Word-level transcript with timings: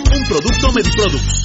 un 0.00 0.26
producto 0.28 0.72
Mediproducts. 0.72 1.44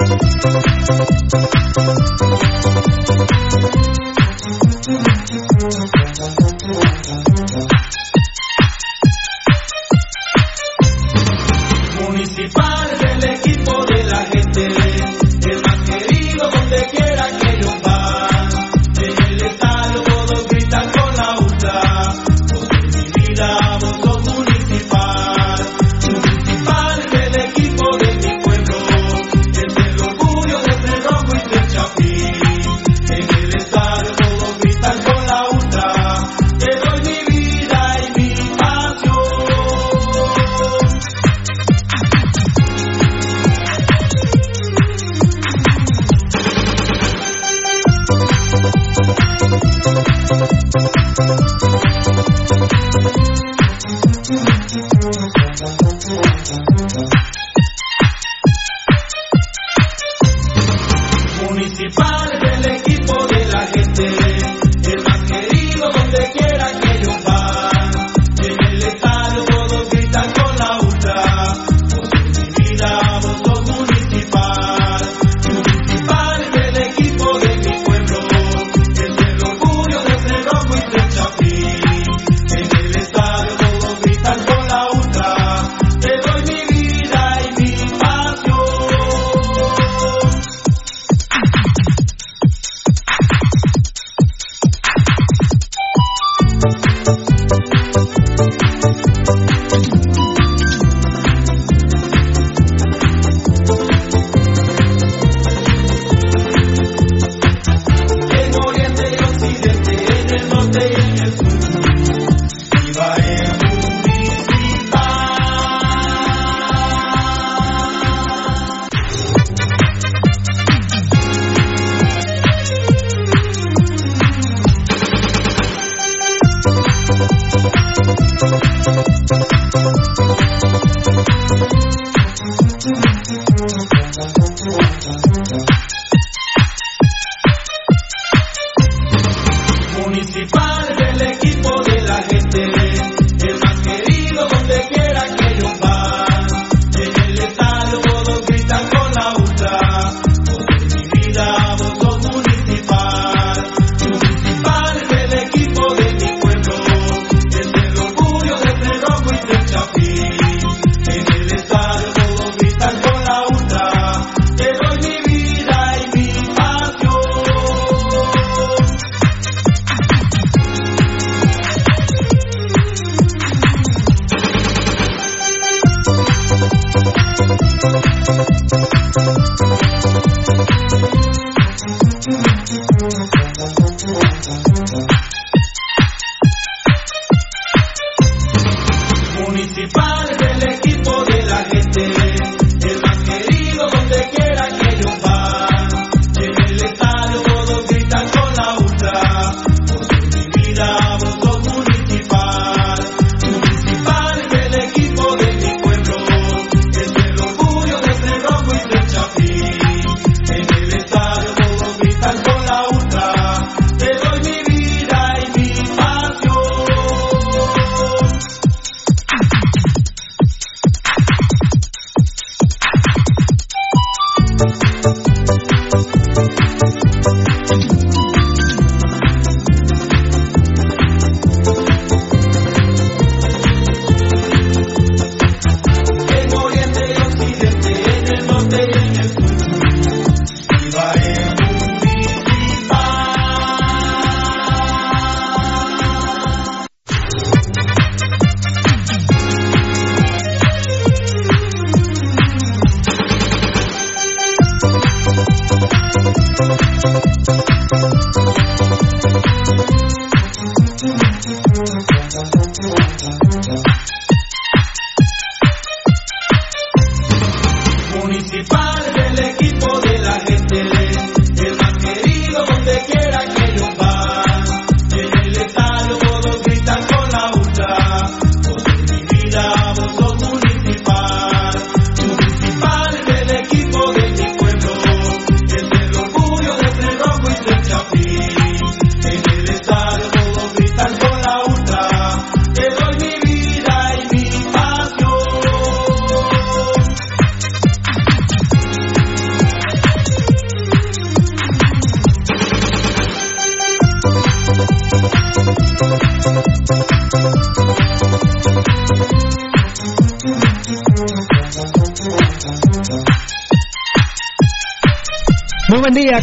Municipal 0.00 0.60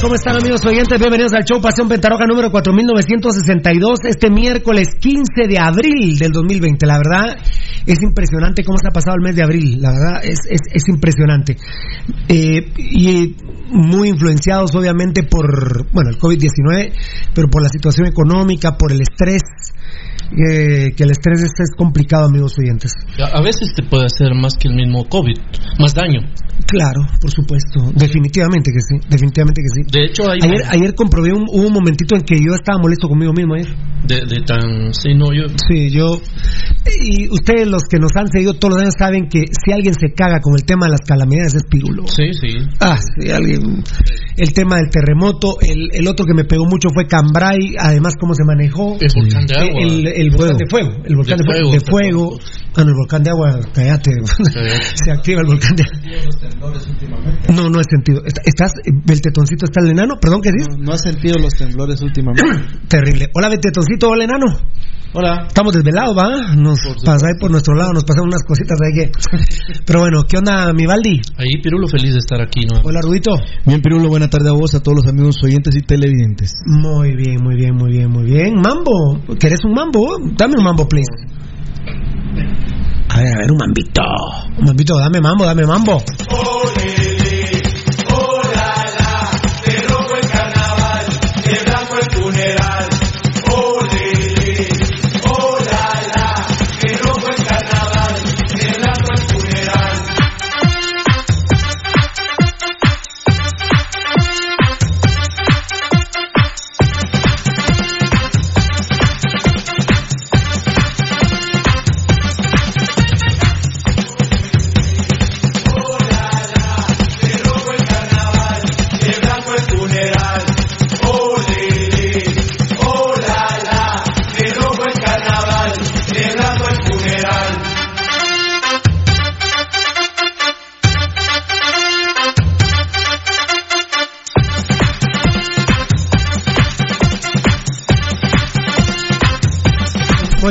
¿cómo 0.01 0.15
están 0.15 0.35
amigos 0.35 0.61
oyentes? 0.65 0.99
Bienvenidos 0.99 1.33
al 1.33 1.43
show 1.43 1.59
Pasión 1.59 1.87
Pentaroja 1.87 2.25
número 2.27 2.51
4962, 2.51 3.99
este 4.07 4.29
miércoles 4.29 4.89
15 4.99 5.47
de 5.47 5.57
abril 5.57 6.19
del 6.19 6.31
2020. 6.31 6.85
La 6.85 6.97
verdad 6.97 7.37
es 7.85 8.01
impresionante 8.03 8.63
cómo 8.63 8.77
se 8.77 8.89
ha 8.89 8.91
pasado 8.91 9.15
el 9.17 9.23
mes 9.23 9.35
de 9.35 9.43
abril, 9.43 9.81
la 9.81 9.91
verdad 9.91 10.21
es, 10.23 10.39
es, 10.49 10.61
es 10.71 10.83
impresionante. 10.89 11.57
Eh, 12.27 12.73
y 12.77 13.35
muy 13.71 14.09
influenciados 14.09 14.75
obviamente 14.75 15.23
por, 15.23 15.91
bueno, 15.91 16.11
el 16.11 16.19
COVID-19, 16.19 16.91
pero 17.33 17.47
por 17.49 17.63
la 17.63 17.69
situación 17.69 18.07
económica, 18.07 18.77
por 18.77 18.91
el 18.91 19.01
estrés, 19.01 19.41
eh, 20.31 20.91
que 20.95 21.03
el 21.03 21.11
estrés 21.11 21.41
es 21.41 21.71
complicado 21.75 22.25
amigos 22.25 22.53
oyentes. 22.59 22.91
A 23.17 23.41
veces 23.41 23.73
te 23.75 23.83
puede 23.83 24.05
hacer 24.05 24.35
más 24.35 24.53
que 24.59 24.67
el 24.67 24.75
mismo 24.75 25.07
COVID, 25.09 25.37
más 25.79 25.95
daño. 25.95 26.19
Claro, 26.67 27.01
por 27.21 27.31
supuesto, 27.31 27.91
definitivamente 27.95 28.71
que 28.71 28.81
sí, 28.81 29.07
definitivamente 29.09 29.61
que 29.61 29.69
sí. 29.71 29.81
De 29.91 30.05
hecho, 30.05 30.29
hay 30.29 30.39
Ayer, 30.43 30.61
ayer 30.69 30.95
comprobé 30.95 31.31
un, 31.31 31.45
hubo 31.49 31.67
un 31.67 31.73
momentito 31.73 32.15
en 32.15 32.21
que 32.21 32.35
yo 32.35 32.53
estaba 32.53 32.77
molesto 32.77 33.07
conmigo 33.07 33.31
mismo 33.33 33.55
ayer. 33.55 33.73
de, 34.05 34.15
de 34.27 34.41
tan... 34.45 34.93
Sí, 34.93 35.13
no, 35.15 35.33
yo... 35.33 35.47
Sí, 35.67 35.89
yo. 35.89 36.19
Y 37.01 37.29
ustedes, 37.29 37.67
los 37.67 37.83
que 37.89 37.99
nos 37.99 38.11
han 38.15 38.27
seguido 38.27 38.53
todos 38.53 38.75
los 38.75 38.81
años, 38.81 38.95
saben 38.99 39.29
que 39.29 39.43
si 39.51 39.71
alguien 39.71 39.93
se 39.93 40.13
caga 40.13 40.39
con 40.41 40.55
el 40.55 40.63
tema 40.63 40.85
de 40.87 40.91
las 40.91 41.01
calamidades 41.01 41.55
es 41.55 41.63
Pirulo. 41.63 42.07
Sí, 42.07 42.33
sí. 42.33 42.53
Ah, 42.79 42.97
sí, 42.97 43.29
alguien. 43.29 43.83
El 44.37 44.53
tema 44.53 44.77
del 44.77 44.89
terremoto, 44.91 45.57
el, 45.61 45.89
el 45.93 46.07
otro 46.07 46.25
que 46.25 46.33
me 46.35 46.45
pegó 46.45 46.65
mucho 46.65 46.89
fue 46.93 47.07
Cambrai, 47.07 47.57
además 47.79 48.13
cómo 48.19 48.35
se 48.35 48.43
manejó. 48.45 48.95
El 49.01 49.09
volcán 49.15 49.47
de 49.47 49.55
agua. 49.57 49.81
El, 49.81 50.07
el 50.07 50.29
volcán 50.29 50.57
de 50.57 50.65
fuego. 50.69 50.89
El 51.03 51.15
volcán 51.15 51.37
de, 51.37 51.43
De 51.43 51.49
fuego. 51.49 51.71
fuego, 51.71 51.71
De 51.71 51.79
fuego. 51.79 52.39
Ah, 52.77 52.83
no, 52.83 52.89
el 52.89 52.93
volcán 52.95 53.23
de 53.23 53.29
agua, 53.31 53.59
cállate. 53.73 54.11
se 55.03 55.11
activa 55.11 55.41
el 55.41 55.47
volcán 55.47 55.75
de 55.75 55.83
No, 57.53 57.69
no 57.69 57.79
he 57.79 57.83
sentido. 57.89 58.21
Est- 58.25 58.37
¿Estás, 58.45 58.71
el 58.85 59.21
tetoncito 59.21 59.65
está 59.65 59.81
el 59.83 59.91
enano? 59.91 60.15
Perdón, 60.21 60.41
¿qué 60.41 60.51
dices? 60.51 60.77
No 60.79 60.93
has 60.93 61.01
sentido 61.01 61.39
los 61.39 61.53
temblores 61.55 62.01
últimamente. 62.01 62.43
Terrible. 62.87 63.29
Hola, 63.33 63.49
Betetoncito, 63.49 64.09
hola, 64.09 64.23
enano. 64.25 64.45
Hola. 65.13 65.45
Estamos 65.47 65.73
desvelados, 65.73 66.15
¿va? 66.15 66.53
Nos 66.55 66.79
pasáis 67.03 67.35
por 67.39 67.49
nuestro 67.49 67.73
lado, 67.73 67.93
nos 67.93 68.03
pasan 68.03 68.25
unas 68.25 68.43
cositas 68.43 68.77
de 68.77 68.87
ahí 68.87 68.93
que... 69.09 69.11
Pero 69.85 70.01
bueno, 70.01 70.21
¿qué 70.29 70.37
onda, 70.37 70.71
mi 70.73 70.85
Baldi? 70.85 71.21
Ahí 71.37 71.61
Pirulo 71.63 71.87
feliz 71.87 72.11
de 72.11 72.19
estar 72.19 72.39
aquí, 72.41 72.65
¿no? 72.65 72.81
Hola, 72.83 72.99
Rudito. 73.01 73.31
Bien, 73.65 73.81
Pirulo, 73.81 74.09
buena 74.27 74.29
tarde 74.29 74.49
a 74.49 74.53
vos, 74.53 74.73
a 74.75 74.81
todos 74.81 74.97
los 75.01 75.07
amigos 75.07 75.35
oyentes 75.43 75.75
y 75.75 75.81
televidentes. 75.81 76.53
Muy 76.65 77.15
bien, 77.15 77.41
muy 77.41 77.55
bien, 77.55 77.75
muy 77.75 77.91
bien, 77.91 78.09
muy 78.09 78.25
bien. 78.25 78.55
Mambo, 78.55 79.19
¿querés 79.39 79.63
un 79.63 79.73
mambo? 79.73 80.17
Dame 80.35 80.55
un 80.57 80.63
mambo, 80.63 80.87
please. 80.87 81.11
A 83.09 83.19
ver, 83.19 83.33
a 83.33 83.37
ver, 83.39 83.51
un 83.51 83.57
mambito. 83.57 84.01
Un 84.59 84.65
mambito, 84.65 84.97
dame 84.97 85.21
mambo, 85.21 85.45
dame 85.45 85.65
mambo. 85.65 86.03
De 86.75 87.06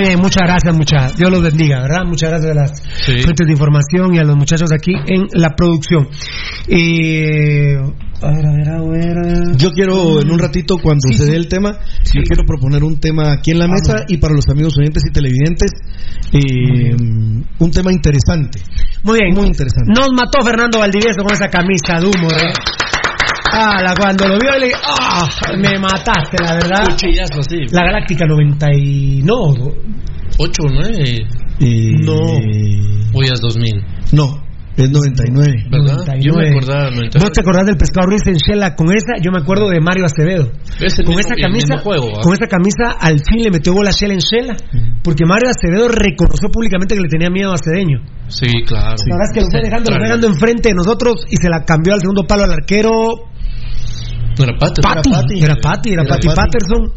bien, 0.08 0.20
muchas 0.20 0.42
gracias, 0.46 0.74
muchas. 0.76 1.16
Dios 1.16 1.30
los 1.30 1.42
bendiga, 1.42 1.80
¿verdad? 1.82 2.04
Muchas 2.06 2.30
gracias 2.30 2.50
a 2.50 2.54
las 2.54 2.82
Sí. 3.04 3.18
fuentes 3.22 3.46
de 3.46 3.52
información 3.52 4.14
y 4.14 4.18
a 4.18 4.24
los 4.24 4.36
muchachos 4.36 4.70
aquí 4.72 4.92
en 5.06 5.26
la 5.34 5.50
producción. 5.56 6.08
Eh, 6.68 7.76
a 8.22 8.28
ver, 8.32 8.46
a 8.46 8.52
ver, 8.52 8.68
a 8.68 8.82
ver. 8.82 9.56
Yo 9.56 9.70
quiero, 9.72 10.20
en 10.20 10.30
un 10.30 10.38
ratito, 10.38 10.78
cuando 10.78 11.00
Sí, 11.10 11.18
se 11.18 11.24
sí. 11.24 11.30
dé 11.30 11.36
el 11.36 11.48
tema, 11.48 11.78
yo 12.14 12.22
quiero 12.22 12.44
proponer 12.46 12.82
un 12.82 12.98
tema 12.98 13.32
aquí 13.32 13.50
en 13.52 13.58
la 13.58 13.66
Vamos. 13.66 13.82
mesa 13.86 14.04
y 14.08 14.16
para 14.16 14.34
los 14.34 14.48
amigos 14.50 14.74
oyentes 14.78 15.02
y 15.08 15.12
televidentes, 15.12 15.70
eh, 16.32 16.96
un 17.58 17.70
tema 17.70 17.92
interesante. 17.92 18.60
Muy 19.02 19.18
bien. 19.20 19.34
Muy 19.34 19.46
interesante. 19.46 19.92
Nos 19.94 20.08
mató 20.12 20.42
Fernando 20.44 20.78
Valdivieso 20.80 21.22
con 21.22 21.32
esa 21.32 21.48
camisa 21.48 22.00
de 22.00 22.06
humo, 22.06 22.28
¿eh? 22.30 22.52
Ah, 23.58 23.82
la, 23.82 23.94
cuando 23.94 24.28
lo 24.28 24.38
vio, 24.38 24.58
le 24.58 24.70
ah, 24.74 25.26
me 25.56 25.78
mataste, 25.78 26.36
la 26.42 26.54
verdad. 26.54 26.84
Cuchillazo 26.90 27.40
así. 27.40 27.56
La 27.72 27.84
Galáctica 27.84 28.26
90 28.26 28.66
y... 28.74 29.22
No, 29.22 29.54
8, 30.38 30.52
9. 30.70 31.26
Eh, 31.60 31.90
No. 32.04 32.16
Hoy 33.14 33.24
es 33.32 33.40
2000. 33.40 33.72
No, 34.12 34.42
es 34.76 34.90
99. 34.90 35.64
¿Verdad? 35.70 35.96
Yo 36.20 36.32
99. 36.36 36.36
me 36.36 36.56
acordaba 36.58 36.90
99. 36.90 37.18
¿Vos 37.20 37.32
te 37.32 37.40
acordás 37.40 37.64
del 37.66 37.76
pescado 37.78 38.06
Ruiz 38.08 38.20
en 38.26 38.34
Shela 38.36 38.74
con 38.76 38.88
esa? 38.92 39.16
Yo 39.22 39.30
me 39.32 39.38
acuerdo 39.38 39.70
de 39.70 39.80
Mario 39.80 40.04
Acevedo. 40.04 40.52
Es 40.78 40.96
con 40.96 41.16
mismo- 41.16 41.20
esa 41.20 41.34
camisa, 41.40 41.78
juego, 41.78 42.12
¿ah? 42.18 42.20
con 42.20 42.34
esa 42.34 42.46
camisa 42.46 42.92
al 43.00 43.16
fin 43.24 43.42
le 43.42 43.50
metió 43.50 43.72
gol 43.72 43.86
a 43.88 43.90
Shela 43.92 44.12
en 44.12 44.20
Shela, 44.20 44.56
porque 45.02 45.24
Mario 45.24 45.48
Acevedo 45.48 45.88
reconoció 45.88 46.50
públicamente 46.52 46.94
que 46.94 47.00
le 47.00 47.08
tenía 47.08 47.30
miedo 47.30 47.52
a 47.54 47.56
Cedeño. 47.56 48.04
Sí, 48.28 48.48
claro. 48.68 48.96
La 49.08 49.16
verdad 49.16 49.28
es 49.30 49.32
que 49.32 49.40
lo 49.40 49.46
fue 49.50 49.62
dejando, 49.62 49.90
lo 49.90 49.96
fue 49.96 50.04
dejando 50.04 50.26
enfrente 50.28 50.68
de 50.68 50.74
nosotros 50.74 51.24
y 51.30 51.36
se 51.36 51.48
la 51.48 51.64
cambió 51.64 51.94
al 51.94 52.00
segundo 52.00 52.24
palo 52.28 52.44
al 52.44 52.52
arquero 52.52 52.92
No 54.38 54.44
era. 54.44 54.58
Pati, 54.58 54.80
Pati. 54.82 55.42
era 55.42 55.56
Pati, 55.56 55.92
era 55.92 56.04
Pati. 56.04 56.28
Patterson. 56.28 56.92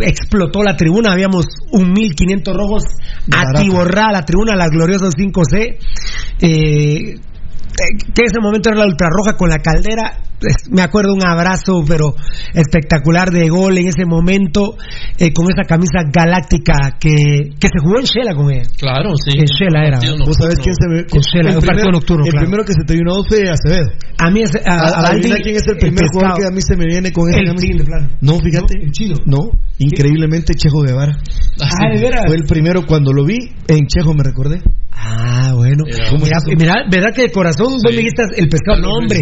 Explotó 0.00 0.62
la 0.62 0.76
tribuna, 0.76 1.12
habíamos 1.12 1.46
un 1.72 1.92
1500 1.92 2.54
rojos 2.54 2.84
atiborrada 3.32 4.12
la 4.12 4.24
tribuna, 4.24 4.54
la 4.54 4.68
gloriosa 4.68 5.06
5C. 5.08 5.78
Eh, 6.40 7.14
que 8.14 8.22
ese 8.24 8.40
momento 8.40 8.70
era 8.70 8.78
la 8.80 8.86
ultrarroja 8.86 9.36
con 9.36 9.48
la 9.50 9.58
caldera. 9.58 10.20
Es- 10.40 10.68
Me 10.70 10.82
acuerdo 10.82 11.14
un 11.14 11.24
abrazo, 11.26 11.82
pero 11.86 12.14
espectacular 12.52 13.30
de 13.30 13.48
gol 13.48 13.78
en 13.78 13.88
ese 13.88 14.04
momento, 14.04 14.76
eh, 15.18 15.32
con 15.32 15.46
esa 15.50 15.62
camisa 15.66 16.04
galáctica 16.12 16.96
que, 17.00 17.50
que 17.58 17.68
se 17.68 17.78
jugó 17.82 17.98
en 18.00 18.04
Shela 18.04 18.34
con 18.34 18.50
ella. 18.52 18.64
Claro, 18.78 19.10
sí. 19.16 19.38
En 19.38 19.46
Shela 19.46 19.86
era. 19.86 19.96
Partido 19.98 20.16
¿Vos 20.26 20.36
sabés 20.38 20.58
nocturno. 20.58 20.62
quién 20.64 20.74
se 20.76 20.86
ve? 20.88 21.06
En 21.12 21.20
Shela, 21.22 21.58
el 21.58 21.64
partido 21.66 21.90
nocturno, 21.90 22.24
El 22.24 22.30
claro. 22.32 22.44
primero 22.46 22.64
que 22.64 22.72
se 22.72 22.84
te 22.86 22.94
vino 22.94 23.12
fue 23.28 23.48
Acevedo. 23.48 23.88
A 24.18 24.30
mí, 24.30 24.42
es, 24.42 24.50
a, 24.56 24.72
a 24.74 24.88
A- 24.88 25.02
Baldi, 25.02 25.30
quién 25.42 25.56
es 25.56 25.66
el 25.68 25.76
primer 25.78 26.04
jugador 26.12 26.38
que 26.38 26.46
a 26.46 26.50
mí 26.50 26.60
se 26.60 26.76
me 26.76 26.84
viene 26.86 27.12
con 27.12 27.28
esa 27.30 27.38
El 27.40 27.46
camisa. 27.46 27.84
Plano. 27.84 28.08
No, 28.20 28.38
fíjate. 28.38 28.74
No, 28.76 28.84
el 28.84 28.92
Chino. 28.92 29.16
No, 29.26 29.40
increíblemente 29.78 30.54
Chejo 30.54 30.82
Guevara. 30.82 31.16
Ah, 31.60 31.94
de 31.94 32.00
veras. 32.00 32.22
Fue 32.26 32.36
el 32.36 32.44
primero 32.44 32.84
cuando 32.86 33.12
lo 33.12 33.24
vi, 33.24 33.36
en 33.68 33.86
Chejo 33.86 34.12
me 34.14 34.22
recordé. 34.24 34.60
Ah, 34.98 35.52
bueno. 35.54 35.84
bueno. 35.84 36.24
Mira, 36.24 36.38
mira, 36.58 36.74
verdad 36.90 37.14
que 37.14 37.22
de 37.22 37.30
corazón 37.30 37.65
vos 37.70 37.82
me 37.84 37.90
dijiste 37.96 38.22
el 38.36 38.48
pescado, 38.48 38.78
no 38.80 38.90
hombre. 38.98 39.18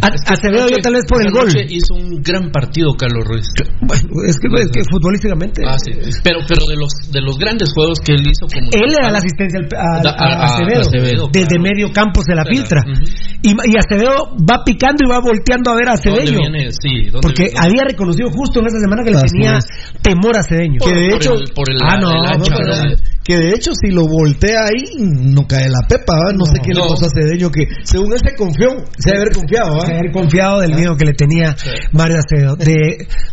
A- 0.00 0.32
Acevedo 0.32 0.68
yo 0.68 0.78
tal 0.82 0.94
vez 0.94 1.04
por 1.08 1.20
el 1.22 1.32
gol. 1.32 1.48
Hizo 1.68 1.94
un 1.94 2.22
gran 2.22 2.50
partido 2.50 2.92
Carlos 2.98 3.24
Ruiz. 3.26 3.46
Bueno, 3.80 4.08
es 4.26 4.38
que, 4.38 4.48
es 4.60 4.70
que 4.70 4.80
futbolísticamente. 4.90 5.62
Ah, 5.66 5.76
sí. 5.78 5.92
Pero, 6.22 6.40
pero 6.48 6.66
de 6.66 6.76
los 6.76 6.92
de 7.10 7.20
los 7.20 7.38
grandes 7.38 7.72
juegos 7.74 8.00
que 8.00 8.12
él 8.12 8.22
hizo 8.26 8.46
como 8.46 8.68
Él 8.72 8.90
le 8.90 8.98
da 9.02 9.10
la 9.10 9.18
asistencia 9.18 9.60
al- 9.60 9.68
a, 9.76 10.02
Da- 10.02 10.16
a 10.18 10.24
a- 10.24 10.42
a 10.42 10.54
Acevedo. 10.56 10.80
Acevedo, 10.82 11.28
Desde 11.32 11.46
claro. 11.56 11.62
medio 11.62 11.92
campo 11.92 12.20
se 12.22 12.34
la 12.34 12.44
filtra. 12.44 12.82
y, 13.42 13.50
y 13.50 13.76
Acevedo 13.76 14.36
va 14.48 14.64
picando 14.64 15.04
y 15.04 15.08
va 15.10 15.20
volteando 15.20 15.70
a 15.70 15.74
ver 15.76 15.88
a 15.88 15.94
¿Dónde 15.96 16.22
Acevedo. 16.22 16.40
viene? 16.40 16.70
Sí, 16.72 17.10
¿dónde 17.10 17.20
Porque 17.22 17.44
viene? 17.44 17.58
había 17.60 17.84
reconocido 17.84 18.30
justo 18.30 18.60
en 18.60 18.66
esa 18.66 18.78
semana 18.80 19.02
que 19.04 19.10
le 19.10 19.20
tenía 19.20 19.58
temor 20.02 20.36
a 20.38 20.42
Cedeño. 20.42 20.78
Que 20.84 20.94
de 20.94 21.08
hecho, 21.14 21.34
ah, 21.82 21.96
no, 22.00 22.10
que 23.24 23.36
de 23.38 23.50
hecho 23.52 23.70
si 23.74 23.92
lo 23.92 24.06
voltea 24.08 24.64
ahí 24.66 24.82
no 24.98 25.46
cae 25.46 25.68
la 25.68 25.86
pepa, 25.88 26.14
no, 26.34 26.44
sé 26.44 26.54
qué 26.62 26.72
le 26.74 26.80
no. 26.80 26.88
pasó 26.88 27.06
a 27.06 27.10
Cedeño 27.10 27.50
que 27.50 27.62
según 27.84 28.12
se 28.18 28.34
confió, 28.36 28.70
se 28.98 29.10
debe 29.10 29.22
haber 29.22 29.32
confiado, 29.34 29.76
¿va? 29.78 29.84
de 29.86 29.94
haber 29.98 30.12
confiado 30.12 30.60
del 30.60 30.74
miedo 30.74 30.96
que 30.96 31.04
le 31.06 31.12
tenía 31.14 31.54
Mario 31.92 32.18
Acevedo. 32.18 32.56
De, 32.56 32.72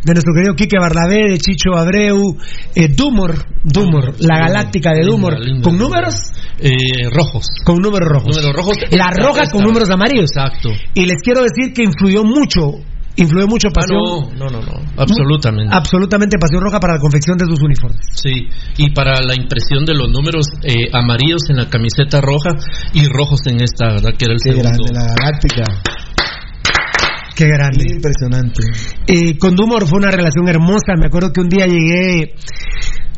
de 0.04 0.12
nuestro 0.12 0.32
querido 0.34 0.54
Quique 0.54 0.76
Barlabé, 0.78 1.30
de 1.30 1.38
Chicho 1.38 1.74
Abreu, 1.76 2.36
eh, 2.74 2.88
Dumor, 2.88 3.34
Dumor, 3.64 4.14
la 4.20 4.38
galáctica 4.40 4.90
de 4.92 5.02
Dumor, 5.02 5.34
con 5.62 5.76
números, 5.78 6.14
Eh, 6.58 7.08
rojos. 7.12 7.46
con 7.64 7.76
números 7.78 8.08
rojos. 8.08 8.36
Números 8.36 8.56
rojos. 8.56 8.76
La 8.90 9.06
Esta- 9.10 9.22
roja 9.26 9.42
esta- 9.42 9.52
con 9.52 9.62
números 9.64 9.88
amarillos. 9.90 10.30
Exacto. 10.34 10.68
Y 10.94 11.06
les 11.06 11.16
quiero 11.22 11.42
decir 11.42 11.72
que 11.74 11.82
influyó 11.84 12.24
mucho, 12.24 12.80
influyó 13.24 13.46
mucho 13.46 13.68
Ah, 13.68 13.72
pasión. 13.74 13.98
no, 14.38 14.46
no, 14.46 14.50
no, 14.50 14.60
no, 14.60 14.72
absolutamente. 14.96 15.74
Absolutamente 15.74 16.36
pasión 16.38 16.62
roja 16.62 16.78
para 16.80 16.94
la 16.94 17.00
confección 17.00 17.36
de 17.38 17.46
sus 17.46 17.60
uniformes. 17.60 18.00
Sí, 18.12 18.48
y 18.78 18.90
para 18.92 19.20
la 19.22 19.34
impresión 19.34 19.84
de 19.84 19.94
los 19.94 20.08
números 20.10 20.46
eh, 20.62 20.88
amarillos 20.92 21.42
en 21.48 21.56
la 21.56 21.68
camiseta 21.68 22.20
roja 22.20 22.50
y 22.94 23.06
rojos 23.06 23.40
en 23.46 23.62
esta, 23.62 23.88
¿verdad? 23.88 24.10
Que 24.18 24.24
era 24.24 24.34
el 24.34 24.40
Qué 24.42 24.50
segundo. 24.52 24.68
grande 24.68 24.92
la 24.94 25.14
galáctica, 25.14 25.64
Qué 27.36 27.46
grande. 27.46 27.84
impresionante. 27.88 28.62
Eh, 29.06 29.38
con 29.38 29.54
Dumor 29.56 29.86
fue 29.86 29.98
una 29.98 30.10
relación 30.10 30.46
hermosa. 30.48 30.94
Me 30.98 31.06
acuerdo 31.06 31.32
que 31.32 31.40
un 31.40 31.48
día 31.48 31.66
llegué 31.66 32.34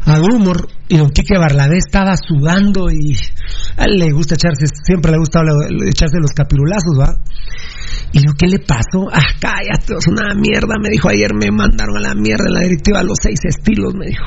a 0.04 0.18
Dumor 0.18 0.68
y 0.88 0.96
don 0.96 1.10
Quique 1.10 1.36
Barlabé 1.38 1.78
estaba 1.78 2.14
sudando 2.16 2.90
y 2.90 3.16
a 3.76 3.84
él 3.86 3.98
le 3.98 4.10
gusta 4.12 4.34
echarse, 4.34 4.66
siempre 4.84 5.10
le 5.10 5.16
ha 5.16 5.20
gustado 5.20 5.46
echarse 5.88 6.18
los 6.20 6.30
capirulazos, 6.32 6.98
¿va? 7.00 7.14
Y 8.12 8.18
yo, 8.18 8.32
¿qué 8.38 8.46
le 8.46 8.58
pasó? 8.58 9.08
Ah, 9.10 9.24
cállate, 9.40 9.94
es 9.98 10.06
una 10.06 10.34
mierda. 10.34 10.74
Me 10.80 10.90
dijo, 10.90 11.08
ayer 11.08 11.34
me 11.34 11.50
mandaron 11.50 11.96
a 11.96 12.00
la 12.00 12.14
mierda 12.14 12.44
en 12.46 12.54
la 12.54 12.60
directiva 12.60 13.00
a 13.00 13.04
los 13.04 13.16
seis 13.20 13.40
estilos, 13.44 13.94
me 13.94 14.06
dijo. 14.06 14.24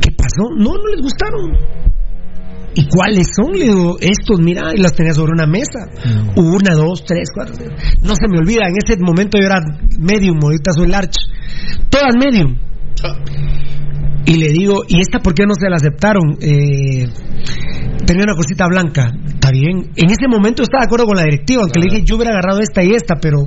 ¿Qué 0.00 0.12
pasó? 0.12 0.50
No, 0.56 0.74
no 0.74 0.86
les 0.94 1.02
gustaron. 1.02 1.80
¿Y 2.74 2.86
cuáles 2.86 3.26
son? 3.34 3.52
Le 3.52 3.64
digo, 3.64 3.96
estos, 4.00 4.40
mira, 4.40 4.72
y 4.74 4.78
las 4.78 4.94
tenía 4.94 5.12
sobre 5.12 5.32
una 5.32 5.46
mesa. 5.46 5.90
Una, 6.36 6.74
dos, 6.74 7.04
tres, 7.04 7.28
cuatro. 7.34 7.66
No 8.02 8.14
se 8.14 8.28
me 8.28 8.38
olvida, 8.38 8.68
en 8.68 8.76
ese 8.82 8.96
momento 9.02 9.38
yo 9.38 9.46
era 9.46 9.60
medium, 9.98 10.38
ahorita 10.40 10.70
soy 10.72 10.88
large. 10.88 11.18
Todas 11.88 12.14
medium. 12.16 12.56
Y 14.26 14.36
le 14.36 14.50
digo, 14.50 14.84
¿y 14.86 15.00
esta 15.00 15.18
por 15.18 15.34
qué 15.34 15.44
no 15.46 15.54
se 15.54 15.68
la 15.68 15.76
aceptaron? 15.76 16.36
Eh, 16.40 17.06
tenía 18.10 18.24
una 18.24 18.34
cosita 18.34 18.66
blanca. 18.66 19.10
Está 19.26 19.50
bien. 19.50 19.90
En 19.94 20.10
ese 20.10 20.26
momento 20.28 20.62
estaba 20.62 20.82
de 20.82 20.86
acuerdo 20.86 21.06
con 21.06 21.16
la 21.16 21.22
directiva, 21.24 21.62
aunque 21.62 21.78
le 21.80 21.86
dije, 21.86 22.02
yo 22.04 22.16
hubiera 22.16 22.32
agarrado 22.32 22.60
esta 22.60 22.82
y 22.82 22.90
esta, 22.90 23.14
pero. 23.22 23.38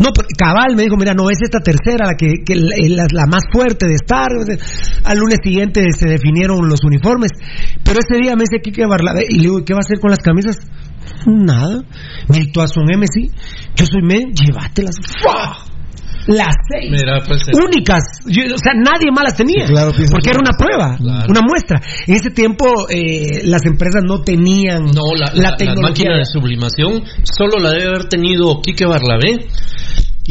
No, 0.00 0.10
porque 0.14 0.34
cabal 0.36 0.74
me 0.76 0.82
dijo, 0.82 0.96
mira, 0.96 1.14
no, 1.14 1.30
es 1.30 1.38
esta 1.40 1.60
tercera 1.60 2.06
la 2.06 2.14
que, 2.18 2.42
que 2.44 2.56
la, 2.56 2.74
la- 2.88 3.06
la 3.12 3.26
más 3.26 3.42
fuerte 3.52 3.86
de 3.86 3.94
estar. 3.94 4.28
Al 5.04 5.18
lunes 5.18 5.38
siguiente 5.42 5.84
se 5.96 6.08
definieron 6.08 6.68
los 6.68 6.80
uniformes. 6.84 7.30
Pero 7.84 7.98
ese 8.00 8.20
día 8.22 8.34
me 8.34 8.42
dice 8.42 8.60
Kike 8.62 8.86
Barlabé, 8.86 9.24
y 9.28 9.36
le 9.36 9.42
digo, 9.42 9.64
¿qué 9.64 9.72
va 9.74 9.78
a 9.78 9.86
hacer 9.86 10.00
con 10.00 10.10
las 10.10 10.20
camisas? 10.20 10.56
Nada. 11.26 11.82
Todas 12.52 12.72
son 12.72 12.84
M, 12.92 13.04
sí. 13.12 13.30
Yo 13.76 13.86
soy 13.86 14.02
men, 14.02 14.32
llévatelas. 14.32 14.96
¡Fua! 15.22 15.64
Las 16.28 16.54
seis 16.70 16.90
Mira, 16.90 17.20
pues, 17.26 17.42
únicas. 17.54 18.02
Yo- 18.26 18.54
o 18.54 18.58
sea, 18.58 18.74
nadie 18.74 19.10
más 19.12 19.24
las 19.24 19.36
tenía. 19.36 19.66
Sí, 19.66 19.72
claro, 19.72 19.90
pienso 19.92 20.12
porque 20.12 20.30
que- 20.30 20.36
era 20.36 20.40
una 20.40 20.56
prueba, 20.56 20.96
Claro. 20.96 21.26
una 21.28 21.40
muestra. 21.42 21.80
En 22.06 22.14
ese 22.14 22.30
tiempo 22.30 22.66
eh, 22.88 23.42
las 23.44 23.64
empresas 23.66 24.02
no 24.06 24.20
tenían 24.22 24.84
No, 24.84 25.14
la, 25.16 25.32
la, 25.34 25.50
la 25.50 25.56
tecnología. 25.56 25.88
máquina 25.88 26.16
de 26.18 26.24
sublimación 26.24 27.02
solo 27.24 27.58
la 27.58 27.70
debe 27.72 27.86
haber 27.88 28.04
tenido 28.08 28.60
Quique 28.62 28.86
Barlabé. 28.86 29.46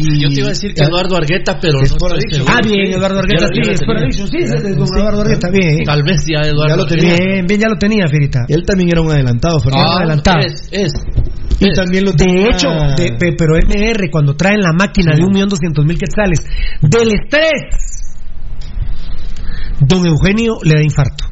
Y 0.02 0.20
yo 0.20 0.30
te 0.30 0.36
iba 0.36 0.48
a 0.48 0.50
decir 0.50 0.74
que 0.74 0.84
Eduardo 0.84 1.16
Argueta, 1.16 1.60
pero 1.62 1.82
Es 1.82 1.92
no 1.92 2.08
estoy. 2.16 2.44
Ah, 2.48 2.60
bien, 2.64 2.94
Eduardo 2.94 3.20
Argueta, 3.20 3.48
sí, 3.54 3.62
es 3.62 3.80
sí, 4.30 4.38
es 4.38 4.52
Eduardo 4.52 5.22
Argueta, 5.22 5.50
bien. 5.52 5.84
Tal 5.86 6.04
vez 6.04 6.26
ya 6.26 6.42
Eduardo 6.42 6.70
Ya 6.70 6.76
lo 6.76 6.86
tenía. 6.86 7.16
Bien, 7.16 7.46
bien, 7.46 7.60
ya 7.60 7.70
lo 7.70 7.78
tenía, 7.78 8.08
Fierita. 8.08 8.40
Él 8.48 8.64
también 8.66 8.90
era 8.92 9.02
un 9.02 9.12
adelantado, 9.12 9.60
Fernando. 9.60 9.92
Ah, 9.92 9.98
adelantado. 10.00 10.40
Es, 10.40 10.70
es. 10.72 10.94
y 11.60 11.72
también 11.74 12.06
lo 12.06 12.12
De 12.14 12.50
hecho, 12.50 12.70
pero 13.38 13.56
MR, 13.56 14.10
cuando 14.10 14.36
traen 14.36 14.62
la 14.62 14.74
máquina 14.74 15.14
de 15.16 15.24
un 15.24 15.32
millón 15.32 15.50
doscientos 15.50 15.86
mil 15.86 15.98
quetzales, 15.98 16.40
del 16.82 17.10
estrés, 17.14 18.18
don 19.80 20.06
Eugenio 20.06 20.58
le 20.64 20.76
da 20.76 20.84
infarto. 20.84 21.26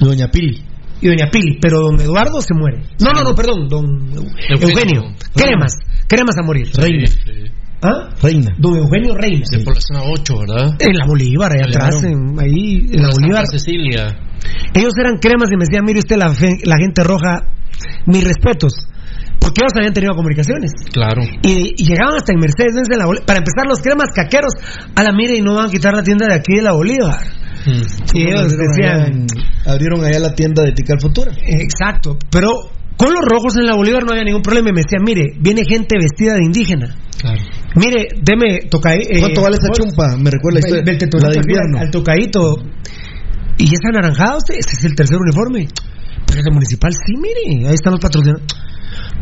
Doña 0.00 0.28
Pili. 0.28 0.62
Y 1.00 1.08
doña 1.08 1.30
Pili, 1.30 1.58
pero 1.60 1.80
don 1.80 2.00
Eduardo 2.00 2.40
se 2.40 2.54
muere. 2.54 2.82
No, 3.00 3.12
no, 3.12 3.22
no, 3.22 3.34
perdón, 3.34 3.68
don 3.68 4.10
Eugenio. 4.48 4.68
Eugenio. 4.68 5.02
Cremas, 5.34 5.74
cremas 6.08 6.36
a 6.38 6.42
morir. 6.42 6.70
Reina. 6.74 7.06
Sí, 7.06 7.18
sí. 7.24 7.53
¿Ah? 7.84 8.08
Reina. 8.22 8.50
Don 8.58 8.76
Eugenio 8.76 9.14
Reina. 9.14 9.44
De 9.50 9.60
por 9.64 9.74
la 9.74 9.80
zona 9.80 10.00
8, 10.04 10.34
¿verdad? 10.40 10.76
En 10.80 10.96
la 10.96 11.06
Bolívar, 11.06 11.52
ahí 11.52 11.70
Claro. 11.70 11.86
atrás, 11.86 12.04
en- 12.04 12.40
ahí, 12.40 12.86
en 12.92 13.02
la 13.02 13.10
Bolívar. 13.10 13.44
Cecilia. 13.50 14.16
Ellos 14.74 14.92
eran 14.98 15.18
cremas 15.18 15.48
y 15.52 15.56
me 15.56 15.64
decían, 15.64 15.84
mire 15.84 15.98
usted, 16.00 16.16
la, 16.16 16.30
fe- 16.30 16.58
la 16.64 16.76
gente 16.76 17.02
roja, 17.04 17.42
mis 18.06 18.24
respetos. 18.24 18.72
Porque 19.38 19.60
ellos 19.62 19.72
habían 19.76 19.92
tenido 19.92 20.14
comunicaciones. 20.14 20.72
Claro. 20.92 21.20
Y, 21.42 21.74
y 21.76 21.84
llegaban 21.84 22.16
hasta 22.16 22.32
en 22.32 22.40
Mercedes 22.40 22.72
Benz 22.74 22.88
la 22.96 23.04
Bolívar. 23.06 23.26
Para 23.26 23.38
empezar, 23.40 23.66
los 23.68 23.80
cremas 23.80 24.08
caqueros, 24.14 24.54
a 24.96 25.02
la 25.02 25.12
mire 25.12 25.36
y 25.36 25.42
no 25.42 25.54
van 25.54 25.66
a 25.68 25.70
quitar 25.70 25.94
la 25.94 26.02
tienda 26.02 26.26
de 26.26 26.34
aquí 26.34 26.54
de 26.56 26.62
la 26.62 26.72
Bolívar. 26.72 27.18
Y 28.14 28.22
ellos 28.28 28.52
Abrieron 28.52 28.72
allá 28.80 29.04
decían, 29.04 29.26
abrieron 29.66 30.04
allá 30.04 30.18
la 30.20 30.34
tienda 30.34 30.62
de 30.62 30.72
Tical 30.72 31.00
Futura. 31.00 31.32
exacto. 31.46 32.18
Pero 32.30 32.50
con 32.96 33.08
los 33.12 33.22
rojos 33.24 33.56
en 33.56 33.66
la 33.66 33.74
Bolívar 33.74 34.04
no 34.04 34.12
había 34.12 34.24
ningún 34.24 34.42
problema. 34.42 34.70
Y 34.70 34.72
me 34.72 34.82
decían, 34.82 35.02
mire, 35.04 35.34
viene 35.40 35.62
gente 35.68 35.96
vestida 35.98 36.34
de 36.34 36.44
indígena. 36.44 36.94
Claro. 37.20 37.40
Mire, 37.76 38.06
deme, 38.22 38.68
toca. 38.70 38.94
eh, 38.94 39.18
¿Cuánto 39.20 39.42
vale 39.42 39.56
esa 39.56 39.72
chumpa? 39.72 40.16
Me 40.16 40.30
recuerda 40.30 40.60
la 40.60 40.66
historia. 40.68 41.08
tú, 41.10 41.18
la 41.18 41.28
de 41.30 41.38
al- 41.38 41.44
invierno. 41.44 41.78
Al 41.80 41.90
tocadito. 41.90 42.56
¿Y 43.58 43.64
es 43.64 43.80
anaranjado 43.88 44.38
usted? 44.38 44.54
Ese 44.58 44.76
es 44.78 44.84
el 44.84 44.94
tercer 44.94 45.16
uniforme. 45.18 45.68
Pero 46.26 46.38
es 46.38 46.44
de 46.44 46.50
municipal, 46.52 46.92
sí, 46.92 47.14
mire. 47.20 47.68
Ahí 47.68 47.74
están 47.74 47.92
los 47.92 48.00
patrocinadores. 48.00 48.46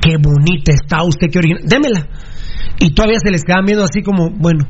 Qué 0.03 0.17
bonita 0.21 0.73
está 0.73 1.03
usted, 1.05 1.29
qué 1.31 1.39
original. 1.39 1.63
Démela. 1.65 2.07
Y 2.81 2.93
todavía 2.95 3.19
se 3.23 3.31
les 3.31 3.45
quedan 3.45 3.65
viendo 3.65 3.85
así 3.85 4.03
como, 4.03 4.31
bueno, 4.31 4.65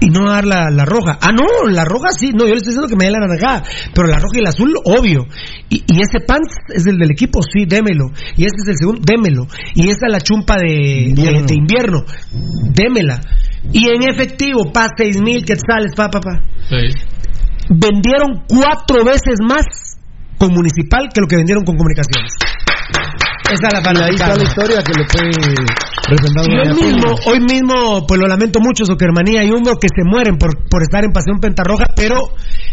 y 0.00 0.08
no 0.08 0.30
dar 0.30 0.44
la, 0.46 0.70
la 0.70 0.84
roja. 0.86 1.18
Ah, 1.20 1.30
no, 1.32 1.68
la 1.70 1.84
roja 1.84 2.08
sí, 2.18 2.30
no, 2.32 2.44
yo 2.46 2.54
les 2.54 2.62
estoy 2.62 2.72
diciendo 2.74 2.88
que 2.88 2.96
me 2.96 3.04
dé 3.04 3.10
la 3.10 3.18
naranjada, 3.20 3.62
pero 3.94 4.08
la 4.08 4.16
roja 4.16 4.36
y 4.36 4.38
el 4.40 4.46
azul, 4.46 4.72
obvio. 4.84 5.26
Y, 5.68 5.82
y 5.86 6.00
ese 6.00 6.20
pants 6.26 6.56
es 6.74 6.86
el 6.86 6.96
del 6.96 7.10
equipo, 7.10 7.40
sí, 7.42 7.66
démelo. 7.66 8.06
Y 8.36 8.46
este 8.46 8.62
es 8.62 8.68
el 8.68 8.76
segundo, 8.78 9.02
démelo. 9.04 9.46
Y 9.74 9.90
esta 9.90 10.06
es 10.06 10.12
la 10.12 10.20
chumpa 10.20 10.56
de 10.56 11.08
Invierno. 11.10 11.40
de- 11.40 11.46
de 11.46 11.54
invierno, 11.54 11.98
démela. 12.72 13.20
Y 13.70 13.86
en 13.90 14.08
efectivo, 14.08 14.72
pa, 14.72 14.88
seis 14.96 15.20
mil 15.20 15.44
quetzales, 15.44 15.94
pa, 15.94 16.08
pa, 16.08 16.20
pa 16.20 16.40
Sí. 16.68 16.88
vendieron 17.68 18.44
cuatro 18.48 19.04
veces 19.04 19.36
más 19.46 19.64
con 20.38 20.52
municipal 20.54 21.08
que 21.14 21.20
lo 21.20 21.26
que 21.28 21.36
vendieron 21.36 21.64
con 21.64 21.76
comunicaciones. 21.76 22.32
Esa 23.52 23.68
es 23.68 23.72
la 23.74 23.92
Y 23.92 24.02
ahí 24.02 24.14
está 24.14 24.26
fanaticada. 24.26 24.36
la 24.36 24.42
historia 24.44 24.78
que 24.82 24.92
le 24.92 25.04
puede 25.04 25.30
presentar 26.02 26.44
Y 26.48 26.56
hoy 26.56 26.74
mismo, 26.74 27.14
hoy 27.26 27.40
mismo, 27.40 28.06
pues 28.06 28.20
lo 28.20 28.26
lamento 28.26 28.60
mucho, 28.60 28.84
Soquermanía 28.84 29.44
y 29.44 29.50
Humo, 29.50 29.76
que 29.80 29.88
se 29.88 30.04
mueren 30.04 30.38
por, 30.38 30.68
por 30.68 30.82
estar 30.82 31.04
en 31.04 31.12
Pasión 31.12 31.38
Pentarroja, 31.40 31.86
pero 31.94 32.16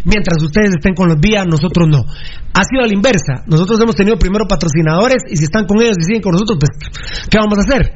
mientras 0.06 0.42
ustedes 0.42 0.72
estén 0.78 0.94
con 0.96 1.08
los 1.10 1.20
vías, 1.20 1.46
nosotros 1.46 1.88
no. 1.88 2.06
Ha 2.54 2.64
sido 2.64 2.84
a 2.84 2.88
la 2.88 2.94
inversa. 2.94 3.44
Nosotros 3.48 3.80
hemos 3.82 3.96
tenido 3.96 4.18
primero 4.18 4.46
patrocinadores 4.48 5.24
y 5.30 5.36
si 5.38 5.44
están 5.44 5.66
con 5.66 5.82
ellos 5.82 5.96
y 6.00 6.06
siguen 6.06 6.22
con 6.22 6.34
nosotros, 6.34 6.58
pues, 6.60 6.72
¿qué 7.30 7.38
vamos 7.38 7.58
a 7.60 7.62
hacer? 7.62 7.94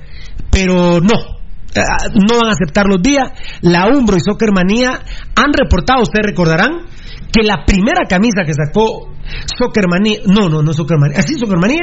Pero 0.52 1.00
no. 1.00 1.39
Ah, 1.76 2.08
No 2.13 2.39
van 2.39 2.50
a 2.50 2.52
aceptar 2.54 2.86
los 2.88 3.02
días. 3.02 3.32
La 3.62 3.88
Umbro 3.88 4.17
y 4.17 4.19
Soccermanía 4.19 5.02
han 5.36 5.54
reportado, 5.54 6.04
ustedes 6.04 6.28
recordarán, 6.28 6.86
que 7.34 7.43
la 7.43 7.65
primera 7.65 8.06
camisa 8.08 8.43
que 8.46 8.54
sacó 8.54 9.10
Soccermanía, 9.58 10.19
no, 10.28 10.50
no, 10.50 10.62
no 10.62 10.74
Soccermanía, 10.74 11.17
así 11.17 11.34
Soccermanía 11.34 11.82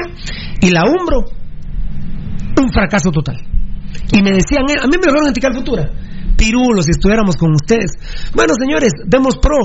y 0.60 0.70
la 0.70 0.84
Umbro, 0.84 1.24
un 2.56 2.72
fracaso 2.72 3.10
total. 3.10 3.36
Y 4.12 4.22
me 4.22 4.30
decían, 4.30 4.64
eh, 4.70 4.78
a 4.80 4.86
mí 4.86 4.96
me 4.96 5.12
lo 5.12 5.26
en 5.26 5.32
Tical 5.32 5.54
Futura. 5.54 5.90
Pirulos, 6.36 6.86
si 6.86 6.92
estuviéramos 6.92 7.36
con 7.36 7.50
ustedes. 7.52 7.92
Bueno, 8.34 8.54
señores, 8.58 8.92
demos 9.06 9.36
pro. 9.38 9.58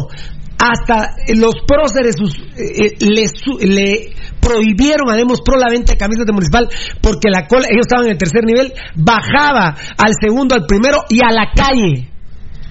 Hasta 0.58 1.16
los 1.36 1.54
próceres 1.68 2.16
eh, 2.56 2.86
eh, 2.86 3.06
le, 3.06 3.26
le 3.68 4.14
prohibieron 4.40 5.10
a 5.10 5.16
Demos 5.16 5.42
Pro 5.42 5.58
la 5.58 5.70
venta 5.70 5.92
de 5.94 5.98
camisas 5.98 6.26
de 6.26 6.32
municipal 6.32 6.70
porque 7.02 7.30
la 7.30 7.46
cola, 7.46 7.68
ellos 7.70 7.86
estaban 7.86 8.06
en 8.06 8.14
el 8.14 8.18
tercer 8.18 8.46
nivel, 8.46 8.74
bajaba 8.96 9.76
al 9.98 10.14
segundo, 10.20 10.56
al 10.56 10.66
primero 10.66 11.00
y 11.10 11.20
a 11.24 11.32
la 11.32 11.52
calle. 11.54 12.15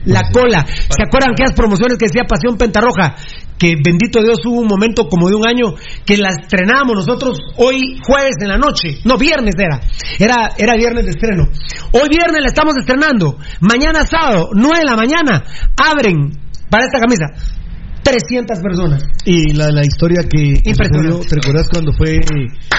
La 0.04 0.22
cola. 0.32 0.64
¿Se 0.66 1.02
acuerdan 1.06 1.32
aquellas 1.32 1.54
promociones 1.54 1.98
que 1.98 2.06
decía 2.06 2.24
Pasión 2.28 2.56
Pentarroja? 2.56 3.16
Que 3.58 3.74
bendito 3.82 4.20
Dios 4.22 4.38
hubo 4.46 4.60
un 4.60 4.66
momento 4.66 5.08
como 5.08 5.28
de 5.28 5.36
un 5.36 5.46
año 5.46 5.74
que 6.04 6.16
la 6.16 6.30
estrenábamos 6.30 6.96
nosotros 6.96 7.38
hoy 7.56 7.98
jueves 8.04 8.34
en 8.40 8.48
la 8.48 8.58
noche. 8.58 8.98
No, 9.04 9.16
viernes 9.16 9.54
era. 9.56 9.80
Era, 10.18 10.50
era 10.58 10.74
viernes 10.76 11.04
de 11.04 11.10
estreno. 11.12 11.44
Hoy 11.92 12.08
viernes 12.08 12.40
la 12.42 12.48
estamos 12.48 12.74
estrenando. 12.76 13.38
Mañana 13.60 14.04
sábado, 14.06 14.50
9 14.52 14.78
de 14.80 14.84
la 14.84 14.96
mañana, 14.96 15.44
abren 15.76 16.32
para 16.68 16.84
esta 16.84 16.98
camisa. 16.98 17.26
300 18.02 18.58
personas. 18.60 19.02
Y 19.24 19.54
la, 19.54 19.70
la 19.70 19.82
historia 19.82 20.22
que 20.24 20.28
que 20.62 20.70
Impresionante. 20.70 21.12
sucedió, 21.12 21.28
¿te 21.28 21.34
recuerdas 21.36 21.68
cuando 21.72 21.92
fue, 21.94 22.20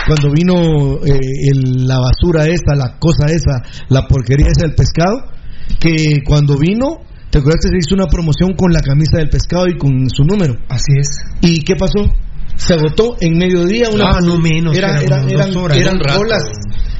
cuando 0.05 0.29
vino 0.31 1.03
eh, 1.03 1.17
el- 1.51 1.87
la 1.87 1.99
basura 1.99 2.45
esa, 2.45 2.75
la 2.75 2.99
cosa 2.99 3.25
esa, 3.27 3.63
la 3.89 4.05
porquería 4.07 4.47
esa 4.47 4.67
del 4.67 4.75
pescado? 4.75 5.15
Que 5.79 6.21
cuando 6.23 6.57
vino, 6.59 6.97
¿te 7.35 7.39
acuerdas 7.39 7.65
que 7.65 7.71
se 7.71 7.77
hizo 7.83 7.95
una 7.95 8.07
promoción 8.07 8.55
con 8.55 8.71
la 8.71 8.79
camisa 8.79 9.17
del 9.17 9.27
pescado 9.27 9.67
y 9.67 9.77
con 9.77 10.09
su 10.09 10.23
número? 10.23 10.55
Así 10.69 10.93
es. 10.97 11.07
¿Y 11.41 11.59
qué 11.63 11.75
pasó? 11.75 12.07
Se 12.55 12.73
agotó 12.73 13.17
en 13.19 13.37
mediodía 13.37 13.89
una 13.93 14.05
Ah, 14.15 14.19
no 14.23 14.39
menos, 14.39 14.77
Era- 14.77 15.01
eran 15.01 15.57
horas. 15.57 15.77
eran 15.77 15.99
rato. 15.99 16.19
colas 16.19 16.43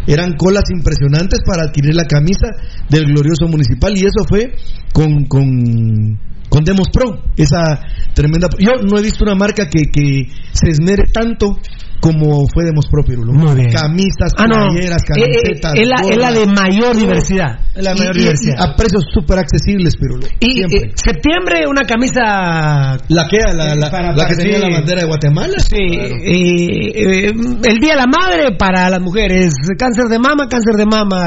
eran 0.07 0.33
colas 0.33 0.63
impresionantes 0.75 1.39
para 1.47 1.63
adquirir 1.63 1.95
la 1.95 2.03
camisa 2.03 2.47
del 2.89 3.05
glorioso 3.05 3.47
municipal 3.47 3.93
y 3.95 4.01
eso 4.01 4.25
fue 4.27 4.51
con 4.93 5.23
con 5.25 6.19
con 6.49 6.63
Demos 6.65 6.89
Pro 6.91 7.23
esa 7.37 7.79
tremenda 8.13 8.49
yo 8.59 8.71
no 8.83 8.99
he 8.99 9.01
visto 9.01 9.23
una 9.23 9.33
marca 9.35 9.67
que, 9.67 9.83
que 9.91 10.27
se 10.51 10.69
esmere 10.69 11.05
tanto 11.11 11.57
como 12.05 12.45
fue 12.53 12.65
Demos 12.65 12.85
Pro 12.91 13.03
Pirulo 13.03 13.33
Muy 13.33 13.55
bien. 13.55 13.71
camisas 13.73 14.29
Ah, 14.37 14.45
no. 14.47 14.69
playeras 14.71 15.01
Eh, 15.01 15.13
eh, 15.17 15.41
camisetas 15.41 15.73
es 15.75 15.87
la- 15.87 16.07
es 16.07 16.17
la 16.17 16.31
de 16.31 16.45
mayor 16.45 16.95
diversidad. 16.95 17.59
Es 17.73 17.83
la 17.83 17.93
mayor 17.95 18.15
y- 18.15 18.19
diversidad. 18.19 18.55
y 18.59 18.63
a 18.63 18.75
precios 18.75 19.03
súper 19.11 19.39
accesibles 19.39 19.95
Pirulo 19.97 20.27
Y 20.39 20.61
eh, 20.61 20.91
septiembre 20.93 21.65
una 21.67 21.81
camisa 21.81 22.97
la 23.09 23.27
que 23.27 23.39
la, 23.41 23.73
la, 23.75 23.89
Para- 23.89 24.11
la 24.11 24.15
para- 24.15 24.27
que 24.29 24.35
tenía 24.35 24.57
sí. 24.57 24.61
la 24.61 24.69
bandera 24.69 25.01
de 25.01 25.07
Guatemala 25.07 25.55
Sí, 25.59 25.75
eh, 25.79 26.91
eh, 26.93 27.33
el 27.63 27.79
día 27.79 27.93
de 27.93 27.97
la 27.99 28.07
madre 28.07 28.55
para 28.57 28.89
las 28.89 29.01
mujeres, 29.01 29.53
cáncer 29.77 30.05
de 30.05 30.19
mama, 30.19 30.47
cáncer 30.47 30.75
de 30.75 30.85
mama. 30.85 31.25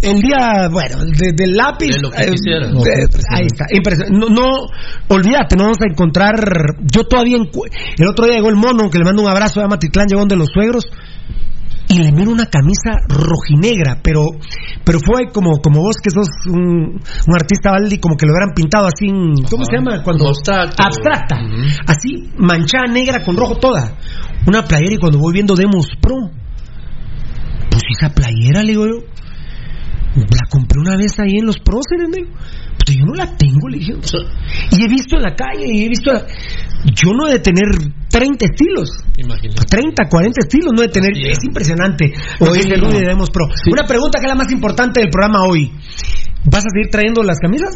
El 0.00 0.20
día, 0.20 0.68
bueno, 0.70 0.98
de- 1.04 1.32
del 1.34 1.56
lápiz. 1.56 1.90
De 1.94 2.00
lo 2.00 2.10
que 2.10 2.22
eh, 2.22 2.30
de- 2.30 2.72
No, 2.72 2.80
ahí 3.30 3.46
está, 3.46 3.64
impresionante. 3.72 4.18
No, 4.18 4.28
no, 4.28 4.66
olvídate, 5.08 5.56
no 5.56 5.64
vamos 5.64 5.78
a 5.80 5.90
encontrar. 5.90 6.34
Yo 6.82 7.04
todavía. 7.04 7.36
El 7.98 8.08
otro 8.08 8.26
día 8.26 8.36
llegó 8.36 8.48
el 8.50 8.56
mono, 8.56 8.90
que 8.90 8.98
le 8.98 9.04
mando 9.04 9.22
un 9.22 9.28
abrazo 9.28 9.60
a 9.60 9.66
Matitlán, 9.68 10.03
llegó 10.08 10.24
de 10.26 10.36
los 10.36 10.48
suegros. 10.52 10.84
Y 11.86 11.98
le 11.98 12.12
miro 12.12 12.30
una 12.32 12.46
camisa 12.46 12.92
rojinegra, 13.08 14.00
pero 14.02 14.22
pero 14.84 14.98
fue 15.04 15.30
como 15.32 15.60
como 15.60 15.80
vos 15.80 15.96
que 16.02 16.10
sos 16.10 16.26
un, 16.46 16.98
un 16.98 17.34
artista 17.34 17.70
Valdi, 17.72 17.98
como 17.98 18.16
que 18.16 18.24
lo 18.26 18.32
hubieran 18.32 18.54
pintado 18.54 18.86
así, 18.86 19.06
en- 19.06 19.44
¿cómo 19.50 19.64
se 19.66 19.76
llama? 19.76 20.02
Cuando 20.02 20.24
abstracta, 20.28 21.36
así 21.86 22.30
manchada 22.38 22.90
negra 22.90 23.22
con 23.22 23.36
rojo 23.36 23.56
toda, 23.58 23.92
una 24.46 24.64
playera 24.64 24.94
y 24.94 24.98
cuando 24.98 25.18
voy 25.18 25.34
viendo 25.34 25.54
Demos 25.54 25.86
Pro, 26.00 26.16
pues 27.70 27.82
esa 27.98 28.08
playera 28.14 28.62
le 28.62 28.72
digo 28.72 28.86
yo, 28.86 29.04
la 30.16 30.48
compré 30.50 30.80
una 30.80 30.96
vez 30.96 31.18
ahí 31.20 31.36
en 31.38 31.46
los 31.46 31.58
próceres, 31.58 32.08
digo, 32.10 32.30
pero 32.84 32.98
yo 32.98 33.04
no 33.06 33.14
la 33.14 33.36
tengo, 33.36 33.68
le 33.68 33.78
dije, 33.78 33.92
y 34.72 34.84
he 34.84 34.88
visto 34.88 35.16
en 35.16 35.22
la 35.22 35.34
calle 35.34 35.66
y 35.66 35.84
he 35.84 35.88
visto, 35.88 36.12
la- 36.12 36.26
yo 36.84 37.12
no 37.16 37.28
he 37.28 37.32
de 37.32 37.38
tener 37.40 37.64
30 38.10 38.44
estilos. 38.44 38.90
Imagínate. 39.16 39.64
30, 39.70 40.04
40 40.08 40.40
estilos, 40.40 40.72
no 40.74 40.82
de 40.82 40.88
tener. 40.88 41.12
Así 41.12 41.22
Es 41.28 41.38
es. 41.38 41.44
impresionante. 41.44 42.12
Hoy 42.40 42.60
Sí. 42.62 42.68
de 42.68 42.76
Rudy 42.76 42.98
de 42.98 43.06
Demos 43.08 43.30
Pro. 43.30 43.46
Una 43.70 43.86
pregunta 43.86 44.18
que 44.20 44.26
es 44.26 44.28
la 44.28 44.34
más 44.36 44.52
importante 44.52 45.00
del 45.00 45.08
programa 45.10 45.44
hoy. 45.48 45.70
¿Vas 46.46 46.60
a 46.64 46.68
seguir 46.74 46.90
trayendo 46.90 47.22
las 47.22 47.38
camisas? 47.38 47.74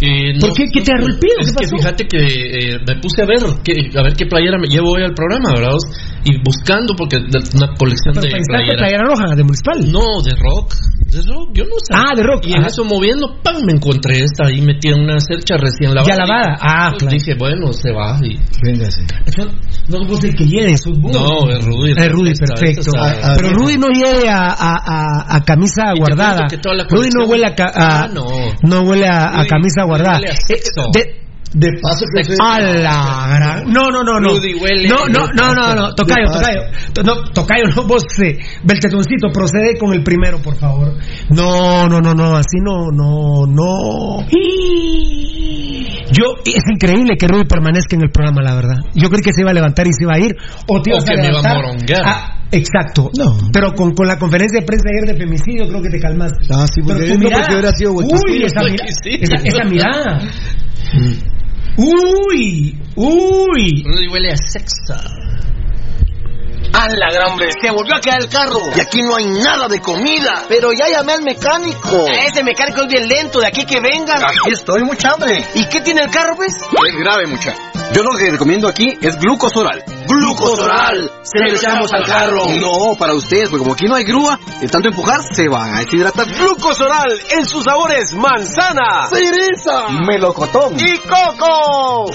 Eh, 0.00 0.38
¿Por 0.40 0.52
qué? 0.52 0.66
¿Qué 0.70 0.82
te 0.82 0.92
agarró 0.92 1.06
el? 1.06 1.18
Es 1.40 1.52
¿Qué 1.52 1.64
que 1.64 1.68
fíjate 1.76 2.04
que 2.06 2.18
eh, 2.18 2.78
me 2.86 3.00
puse 3.00 3.22
a 3.22 3.26
ver 3.26 3.38
qué, 3.64 3.72
a 3.98 4.02
ver 4.02 4.12
qué 4.14 4.26
playera 4.26 4.58
me 4.58 4.68
llevo 4.68 4.90
hoy 4.92 5.02
al 5.02 5.14
programa, 5.14 5.50
¿verdad? 5.56 5.72
Y 6.24 6.36
buscando 6.42 6.94
porque 6.96 7.16
de- 7.16 7.56
una 7.56 7.72
colección 7.78 8.12
Pero 8.14 8.26
de 8.28 8.42
playeras. 8.46 8.76
playera 8.78 9.04
roja 9.08 9.34
de 9.34 9.42
municipal. 9.44 9.78
No, 9.90 10.20
de 10.22 10.32
rock. 10.36 10.74
De 11.06 11.22
rock, 11.22 11.50
yo 11.54 11.64
no 11.64 11.78
sé. 11.80 11.94
Ah, 11.94 12.12
de 12.16 12.22
rock, 12.24 12.44
Y 12.46 12.50
en 12.52 12.58
ajá. 12.58 12.66
eso 12.66 12.84
moviendo, 12.84 13.38
¡pam! 13.42 13.62
Me 13.64 13.72
encontré 13.72 14.18
esta 14.24 14.48
ahí 14.48 14.60
metida 14.60 14.96
en 14.96 15.04
una 15.04 15.20
cercha 15.20 15.56
recién 15.56 15.94
lavada. 15.94 16.12
Ya 16.12 16.16
lavada. 16.18 16.56
Ah, 16.60 16.88
Pues 16.90 17.02
claro. 17.04 17.16
Dije, 17.16 17.34
bueno, 17.38 17.72
se 17.72 17.92
va. 17.92 18.18
Y... 18.22 18.36
Véngase. 18.64 19.02
No 19.88 20.04
vos 20.04 20.22
el 20.24 20.34
que 20.34 20.44
lleve, 20.44 20.76
sos 20.76 20.98
vos. 21.00 21.12
No, 21.12 21.48
es 21.48 21.64
Rudy. 21.64 21.92
Es 21.96 22.12
Rudy, 22.12 22.30
Esta- 22.32 22.46
perfecto. 22.46 22.80
esta 22.80 23.12
está- 23.14 23.32
Ah, 23.32 23.34
Pero 23.36 23.50
Rudy 23.54 23.78
no 23.78 23.86
lleve 23.88 24.28
a, 24.28 24.50
a, 24.50 24.74
a- 24.84 25.36
a 25.36 25.44
camisa 25.44 25.94
guardada. 25.96 26.48
Rudy 26.90 27.08
no 27.16 27.24
huele 27.26 27.46
a, 27.46 27.54
a- 27.76 28.04
Ah, 28.04 28.08
no. 28.12 28.24
no 28.62 28.82
huele 28.82 29.06
a, 29.08 29.44
camisa 29.46 29.84
guardada. 29.84 30.18
huele 30.18 30.30
a 30.32 30.36
sexo. 30.36 30.82
Eh, 30.88 30.92
de- 30.92 31.26
De 31.54 31.68
paso 31.80 32.04
que 32.12 32.34
A 32.42 32.60
la 32.60 33.28
gran- 33.38 33.72
No, 33.72 33.88
no, 33.90 34.02
no, 34.02 34.18
no. 34.20 34.30
Rudy 34.30 34.54
huele- 34.54 34.88
No, 34.88 35.06
no, 35.06 35.28
no, 35.32 35.54
no, 35.54 35.74
no. 35.74 35.94
Tocayo, 35.94 36.26
tocayo. 36.30 36.60
To- 36.92 37.02
No, 37.04 37.22
tocayo, 37.32 37.64
no, 37.74 37.84
vos, 37.86 38.02
eh, 38.22 38.36
Beltetoncito, 38.64 39.28
procede 39.32 39.78
con 39.78 39.94
el 39.94 40.02
primero, 40.02 40.38
por 40.42 40.56
favor. 40.56 40.92
No, 41.30 41.88
no, 41.88 42.00
no, 42.00 42.12
no, 42.14 42.36
así 42.36 42.58
no, 42.60 42.90
no, 42.92 43.46
no. 43.46 44.26
Yo, 46.12 46.24
es 46.44 46.62
increíble 46.72 47.16
que 47.18 47.26
Rudy 47.28 47.44
permanezca 47.44 47.96
en 47.96 48.02
el 48.02 48.10
programa, 48.10 48.42
la 48.42 48.54
verdad. 48.54 48.76
Yo 48.94 49.08
creí 49.08 49.22
que 49.22 49.32
se 49.32 49.40
iba 49.42 49.50
a 49.50 49.54
levantar 49.54 49.86
y 49.86 49.92
se 49.92 50.02
iba 50.04 50.14
a 50.14 50.18
ir. 50.18 50.34
O 50.68 50.82
te 50.82 50.92
O 50.94 50.98
que 51.04 51.16
me 51.16 51.28
iba 51.28 51.38
a 51.40 51.54
moronguear. 51.54 52.04
Exacto. 52.52 53.10
No. 53.18 53.36
Pero 53.52 53.72
con, 53.74 53.94
con 53.94 54.06
la 54.06 54.18
conferencia 54.18 54.60
de 54.60 54.66
prensa 54.66 54.84
ayer 54.88 55.14
de 55.14 55.20
femicidio, 55.24 55.68
creo 55.68 55.82
que 55.82 55.90
te 55.90 56.00
calmaste. 56.00 56.38
Ah, 56.52 56.66
sí, 56.72 56.80
porque- 56.82 57.00
Pero 57.00 57.12
tu 57.14 57.18
no, 57.18 57.24
mirada- 57.24 57.40
porque 57.42 57.54
hubiera 57.54 57.72
sido 57.72 57.92
Uy, 57.92 58.44
esa, 58.44 58.62
mira- 58.62 58.84
esa, 59.20 59.34
esa 59.44 59.64
mirada. 59.64 60.18
Uy, 61.78 62.78
uy. 62.96 63.82
Rudy 63.84 64.08
huele 64.08 64.32
a 64.32 64.36
sexo. 64.36 64.94
¡A 66.72 66.88
la 66.88 67.10
gran 67.10 67.30
hombre! 67.30 67.48
Se 67.60 67.70
volvió 67.70 67.94
a 67.96 68.00
quedar 68.00 68.20
el 68.20 68.28
carro. 68.28 68.58
Y 68.76 68.80
aquí 68.80 69.00
no 69.00 69.16
hay 69.16 69.24
nada 69.26 69.66
de 69.68 69.80
comida. 69.80 70.44
Pero 70.48 70.72
ya 70.72 70.88
llamé 70.90 71.12
al 71.12 71.22
mecánico. 71.22 72.06
Ese 72.26 72.42
mecánico 72.42 72.82
es 72.82 72.88
bien 72.88 73.08
lento. 73.08 73.40
De 73.40 73.46
aquí 73.46 73.64
que 73.64 73.80
vengan. 73.80 74.22
Aquí 74.22 74.52
estoy, 74.52 74.82
mucha 74.84 75.12
hambre. 75.12 75.42
¿Y 75.54 75.64
qué 75.68 75.80
tiene 75.80 76.02
el 76.02 76.10
carro, 76.10 76.34
pues? 76.36 76.52
Es 76.54 76.98
grave, 77.02 77.26
mucha. 77.28 77.54
Yo 77.92 78.02
lo 78.02 78.10
que 78.18 78.30
recomiendo 78.30 78.68
aquí 78.68 78.92
es 79.00 79.18
glucosoral. 79.18 79.82
¡Glucosoral! 80.06 81.10
Se 81.22 81.38
lo 81.40 81.56
echamos 81.56 81.90
al 81.92 82.04
carro. 82.04 82.44
No, 82.60 82.94
para 82.98 83.14
ustedes, 83.14 83.48
porque 83.48 83.62
como 83.64 83.72
aquí 83.74 83.86
no 83.86 83.94
hay 83.94 84.04
grúa, 84.04 84.38
de 84.60 84.68
tanto 84.68 84.88
empujar, 84.88 85.20
se 85.32 85.48
van 85.48 85.74
a 85.74 85.78
deshidratar. 85.80 86.26
¡Glucosoral! 86.26 87.10
En 87.38 87.46
sus 87.46 87.64
sabores 87.64 88.12
manzana, 88.14 89.06
cereza, 89.08 89.88
Melocotón. 90.06 90.74
y 90.78 90.98
coco. 90.98 92.10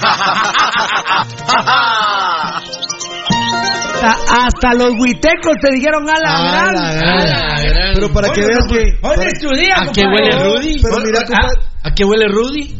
Hasta, 4.02 4.16
hasta 4.46 4.74
los 4.74 4.90
huitecos 4.98 5.54
te 5.60 5.70
dijeron 5.72 6.04
a 6.08 6.20
la 6.20 6.36
Ah, 6.36 6.50
gran. 6.52 6.74
la 6.74 6.92
gran. 6.94 7.18
A 7.18 7.24
la 7.28 7.60
gran. 7.62 7.94
Pero 7.94 8.12
para 8.12 8.28
que 8.30 8.40
veas 8.42 8.66
que. 8.68 8.98
Hoy 9.02 9.26
es 9.26 9.40
tu 9.40 9.48
día, 9.50 9.74
¿A 9.78 9.92
qué 9.92 10.02
huele 10.04 10.38
Rudy? 10.44 10.80
Pero 10.82 10.96
mira, 11.04 11.20
Ah, 11.20 11.26
compadre, 11.26 11.60
¿A 11.84 11.90
qué 11.94 12.04
huele 12.04 12.26
Rudy? 12.28 12.78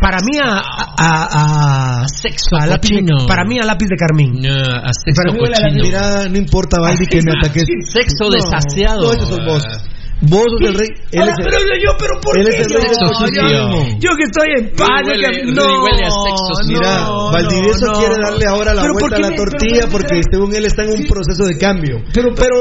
Para 0.00 0.18
mí 0.24 0.38
a, 0.38 0.62
a, 0.98 2.02
a, 2.02 2.08
sexo 2.08 2.56
a 2.56 2.66
lápiz 2.66 2.90
de, 2.90 3.26
para 3.26 3.44
mí 3.44 3.58
a 3.58 3.64
lápiz 3.64 3.88
de 3.88 3.96
carmín. 3.96 4.40
No, 4.40 4.54
a 4.54 4.90
sexo 4.92 5.22
Para 5.22 5.32
mí 5.70 5.90
la- 5.90 6.28
no 6.28 6.38
importa, 6.38 6.80
Baldi, 6.80 7.06
que 7.06 7.20
me 7.22 7.32
ataques. 7.32 7.64
Sexo 7.84 8.24
No, 8.24 8.30
desasiado. 8.30 9.02
No, 9.02 9.12
ese 9.12 9.26
sos 9.26 9.44
vos. 9.44 9.62
Vos 10.22 10.44
sos 10.48 10.68
el 10.70 10.74
rey. 10.78 10.88
Él 11.12 11.28
es 11.28 11.34
el- 11.38 11.44
pero 11.44 11.58
yo, 11.76 11.90
pero 11.98 12.14
¿por 12.22 12.38
él 12.38 12.46
qué 12.48 12.60
es 12.60 12.66
el 12.66 12.72
yo? 12.72 12.78
rey 12.78 12.86
del 12.86 13.14
socialismo. 13.14 13.98
Yo 14.00 14.10
que 14.16 14.24
estoy 14.24 14.48
en 14.56 14.64
yo 14.72 14.84
Rudy 14.86 15.52
no, 15.52 15.82
huele 15.84 16.04
a 16.06 16.10
sexo 16.10 16.52
sucio. 16.54 16.78
Mira, 16.78 17.04
no, 17.04 17.30
Valdivieso 17.32 17.86
no. 17.86 17.92
quiere 17.98 18.14
darle 18.22 18.46
ahora 18.46 18.74
la 18.74 18.82
Pero 18.82 18.92
¿por 18.94 19.00
vuelta 19.02 19.16
a 19.16 19.20
la 19.20 19.30
me- 19.30 19.36
tortilla 19.36 19.82
¿por 19.90 20.00
qué 20.00 20.08
porque 20.14 20.20
según 20.30 20.54
él 20.54 20.64
está 20.64 20.82
en 20.84 20.90
un 20.90 21.06
proceso 21.06 21.44
de 21.44 21.58
cambio. 21.58 21.96
Pero, 22.14 22.28
pero, 22.34 22.56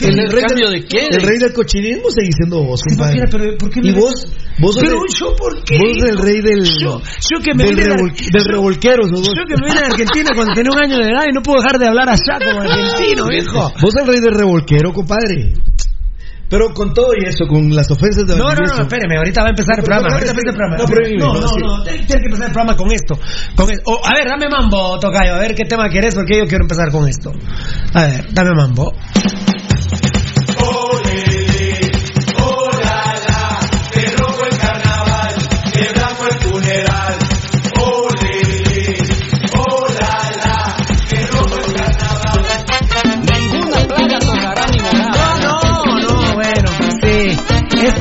¿El 0.00 0.40
cambio 0.44 0.68
de 0.70 0.84
qué? 0.84 1.06
El 1.10 1.22
rey 1.22 1.38
del 1.38 1.52
cochinismo 1.54 2.10
sigue 2.10 2.32
siendo 2.36 2.62
vos, 2.64 2.80
Sí, 2.84 2.94
compadre. 2.96 3.22
pero, 3.30 3.44
pero, 3.44 3.58
¿por 3.58 3.70
qué 3.70 3.80
me- 3.80 3.88
y 3.88 3.92
vos, 3.92 4.12
vos 4.58 4.74
sos 4.74 4.82
Pero 4.84 4.96
el, 5.00 5.14
yo, 5.16 5.26
¿por 5.36 5.64
qué? 5.64 5.78
vos 5.78 5.92
sos 5.98 6.08
el 6.10 6.18
rey 6.18 6.40
del, 6.42 6.64
Yo, 6.64 7.00
yo 7.00 7.36
que 7.42 7.54
me 7.54 7.64
del, 7.64 7.76
revol- 7.78 8.12
del 8.32 8.44
revolquero, 8.44 9.02
vos. 9.10 9.22
Yo 9.26 9.44
que 9.48 9.54
me 9.56 9.66
vine 9.72 9.80
de 9.80 9.86
Argentina 9.86 10.30
cuando 10.34 10.52
tenía 10.52 10.70
un 10.74 10.82
año 10.84 10.96
de 10.98 11.08
edad 11.12 11.24
y 11.30 11.32
no 11.32 11.40
puedo 11.40 11.62
dejar 11.62 11.78
de 11.78 11.86
hablar 11.88 12.08
allá 12.10 12.36
como 12.44 12.60
argentino, 12.68 13.24
viejo. 13.28 13.72
Vos 13.80 13.92
sos 13.94 14.02
el 14.02 14.06
rey 14.06 14.20
del 14.20 14.34
revolquero, 14.34 14.92
compadre. 14.92 15.54
Pero 16.48 16.72
con 16.72 16.94
todo 16.94 17.08
y 17.20 17.26
eso, 17.26 17.44
con 17.46 17.74
las 17.74 17.90
ofensas 17.90 18.26
de 18.26 18.36
No, 18.36 18.44
no, 18.44 18.54
no, 18.54 18.82
espéreme, 18.82 19.16
ahorita 19.16 19.42
va 19.42 19.48
a 19.48 19.50
empezar 19.50 19.78
el 19.78 19.84
programa. 19.84 20.06
pero- 20.06 20.14
Ahorita 20.14 20.30
empieza 20.30 20.50
el 20.50 20.56
programa. 20.56 20.76
no, 21.18 21.34
no, 21.34 21.40
no, 21.40 21.76
no, 21.78 21.82
tiene 21.82 22.06
que 22.06 22.14
empezar 22.26 22.46
el 22.46 22.52
programa 22.52 22.76
con 22.76 22.92
esto. 22.92 23.18
Con 23.56 23.68
oh, 23.86 24.00
a 24.04 24.14
ver, 24.16 24.28
dame 24.28 24.48
mambo, 24.48 24.98
Tocayo, 25.00 25.34
a 25.34 25.38
ver 25.38 25.54
qué 25.54 25.64
tema 25.64 25.88
quieres, 25.88 26.14
porque 26.14 26.38
yo 26.38 26.46
quiero 26.46 26.64
empezar 26.64 26.90
con 26.92 27.08
esto. 27.08 27.32
A 27.94 28.06
ver, 28.06 28.32
dame 28.32 28.50
mambo. 28.54 28.92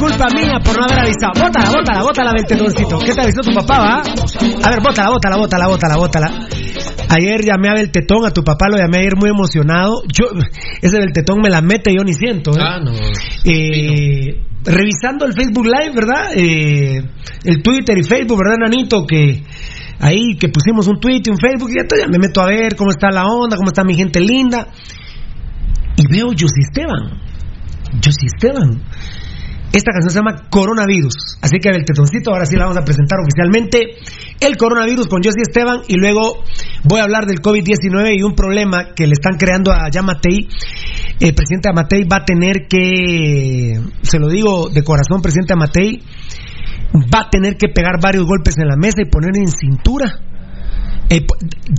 Culpa 0.06 0.28
mía 0.36 0.60
por 0.64 0.78
no 0.78 0.86
haber 0.86 1.00
avisado. 1.00 1.34
Bótala, 1.34 1.70
bótala, 1.72 2.04
bótala 2.04 2.32
del. 2.32 2.46
¿Qué 3.06 3.14
te 3.14 3.22
avisó 3.22 3.42
tu 3.42 3.54
papá, 3.54 3.80
va? 3.80 4.02
A 4.02 4.70
ver, 4.70 4.82
bótala, 4.82 5.10
bótala, 5.10 5.38
bótala, 5.38 5.68
bótala, 5.68 5.98
bótala. 5.98 6.48
Ayer 7.10 7.42
llamé 7.44 7.70
a 7.70 7.74
Beltetón, 7.74 8.26
a 8.26 8.32
tu 8.32 8.44
papá 8.44 8.68
lo 8.70 8.78
llamé 8.78 9.00
ayer 9.00 9.16
muy 9.16 9.30
emocionado. 9.30 10.04
Yo, 10.12 10.26
ese 10.82 10.98
Beltetón 10.98 11.40
me 11.42 11.50
la 11.50 11.62
mete, 11.62 11.92
yo 11.96 12.04
ni 12.04 12.14
siento. 12.14 12.52
¿eh? 12.52 12.62
Ah, 12.62 12.80
no. 12.84 12.94
Eh, 13.46 14.42
revisando 14.64 15.26
el 15.26 15.34
Facebook 15.34 15.66
Live, 15.66 15.94
¿verdad? 15.94 16.32
Eh, 16.36 17.02
el 17.44 17.64
Twitter 17.64 17.98
y 17.98 18.04
Facebook, 18.04 18.40
¿verdad, 18.40 18.58
Nanito? 18.60 19.06
Que 19.06 19.44
ahí 20.00 20.36
que 20.40 20.50
pusimos 20.50 20.88
un 20.88 21.00
tweet 21.00 21.22
y 21.26 21.30
un 21.30 21.38
Facebook 21.38 21.70
y 21.72 21.76
ya 21.76 22.08
me 22.08 22.18
meto 22.20 22.42
a 22.42 22.46
ver 22.46 22.76
cómo 22.76 22.92
está 22.92 23.10
la 23.10 23.26
onda, 23.26 23.56
cómo 23.56 23.70
está 23.70 23.84
mi 23.84 23.96
gente 23.96 24.20
linda. 24.20 24.68
Y 25.98 26.08
veo 26.12 26.28
José 26.28 26.62
Esteban. 26.68 27.22
José 28.04 28.26
Esteban. 28.34 28.82
Esta 29.76 29.92
canción 29.92 30.10
se 30.10 30.20
llama 30.20 30.48
Coronavirus. 30.50 31.38
Así 31.42 31.60
que 31.60 31.68
el 31.68 31.84
tetoncito, 31.84 32.32
ahora 32.32 32.46
sí 32.46 32.56
la 32.56 32.64
vamos 32.64 32.78
a 32.78 32.86
presentar 32.86 33.20
oficialmente. 33.20 33.98
El 34.40 34.56
coronavirus 34.56 35.08
con 35.08 35.22
Josie 35.22 35.42
Esteban. 35.42 35.82
Y 35.90 35.98
luego 35.98 36.46
voy 36.86 37.02
a 37.02 37.04
hablar 37.04 37.26
del 37.26 37.42
COVID-19 37.42 38.18
y 38.18 38.24
un 38.24 38.36
problema 38.36 38.94
que 38.96 39.06
le 39.06 39.12
están 39.12 39.36
creando 39.38 39.74
a 39.74 39.90
Yamatei. 39.90 40.48
El 41.20 41.36
presidente 41.36 41.68
Amatei 41.68 42.06
va 42.06 42.18
a 42.18 42.24
tener 42.24 42.68
que, 42.70 43.82
se 44.02 44.18
lo 44.18 44.30
digo 44.30 44.70
de 44.70 44.82
corazón, 44.82 45.22
presidente 45.22 45.52
Amatei, 45.52 46.02
va 47.14 47.28
a 47.28 47.30
tener 47.30 47.58
que 47.58 47.68
pegar 47.68 48.00
varios 48.02 48.24
golpes 48.24 48.58
en 48.58 48.70
la 48.70 48.78
mesa 48.78 49.02
y 49.02 49.10
poner 49.10 49.36
en 49.36 49.50
cintura. 49.50 50.22
Eh, 51.10 51.26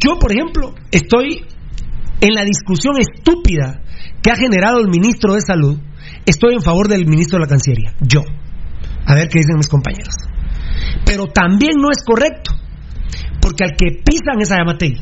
yo, 0.04 0.18
por 0.18 0.32
ejemplo, 0.32 0.74
estoy 0.90 1.46
en 2.20 2.34
la 2.34 2.44
discusión 2.44 2.96
estúpida 3.00 3.80
que 4.20 4.30
ha 4.30 4.36
generado 4.36 4.80
el 4.80 4.88
ministro 4.88 5.32
de 5.32 5.40
Salud 5.40 5.78
estoy 6.26 6.54
en 6.54 6.62
favor 6.62 6.88
del 6.88 7.06
ministro 7.06 7.38
de 7.38 7.44
la 7.44 7.48
Cancillería, 7.48 7.94
yo. 8.00 8.22
A 9.06 9.14
ver 9.14 9.28
qué 9.28 9.38
dicen 9.38 9.56
mis 9.56 9.68
compañeros. 9.68 10.14
Pero 11.04 11.26
también 11.26 11.76
no 11.78 11.90
es 11.90 12.02
correcto, 12.04 12.52
porque 13.40 13.64
al 13.64 13.76
que 13.76 14.02
pisan 14.04 14.40
es 14.40 14.50
a 14.50 14.58
Yamatei. 14.58 14.94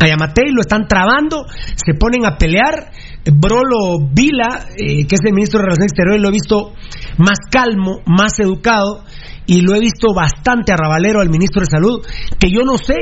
A 0.00 0.06
Yamatei 0.06 0.50
lo 0.50 0.62
están 0.62 0.88
trabando, 0.88 1.46
se 1.74 1.94
ponen 1.94 2.24
a 2.24 2.36
pelear. 2.36 2.92
Brolo 3.32 4.08
Vila, 4.12 4.66
eh, 4.76 5.06
que 5.06 5.16
es 5.16 5.20
el 5.24 5.34
ministro 5.34 5.58
de 5.58 5.64
Relaciones 5.64 5.92
Exteriores, 5.92 6.22
lo 6.22 6.28
he 6.28 6.32
visto 6.32 6.74
más 7.18 7.38
calmo, 7.50 8.00
más 8.06 8.38
educado, 8.38 9.04
y 9.46 9.62
lo 9.62 9.74
he 9.74 9.80
visto 9.80 10.14
bastante 10.14 10.72
arrabalero 10.72 11.20
al 11.20 11.28
ministro 11.28 11.60
de 11.60 11.66
Salud, 11.66 12.06
que 12.38 12.50
yo 12.50 12.62
no 12.62 12.78
sé 12.78 12.94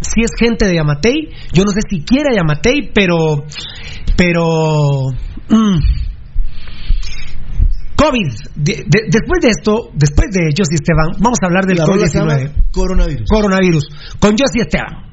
si 0.00 0.20
es 0.22 0.30
gente 0.38 0.66
de 0.66 0.76
Yamatei, 0.76 1.30
yo 1.52 1.64
no 1.64 1.72
sé 1.72 1.80
si 1.88 2.04
quiere 2.04 2.30
a 2.30 2.36
Yamatei, 2.36 2.92
pero, 2.94 3.44
pero 4.16 5.10
Mm. 5.48 5.78
COVID. 7.96 8.28
después 8.54 9.40
de 9.40 9.48
esto, 9.48 9.90
después 9.94 10.30
de 10.30 10.50
Josie 10.56 10.76
Esteban, 10.76 11.16
vamos 11.18 11.38
a 11.42 11.46
hablar 11.46 11.64
del 11.64 11.78
COVID-19. 11.78 12.70
Coronavirus. 12.70 13.26
Coronavirus. 13.28 13.88
Con 14.20 14.36
Josie 14.36 14.62
Esteban. 14.62 15.05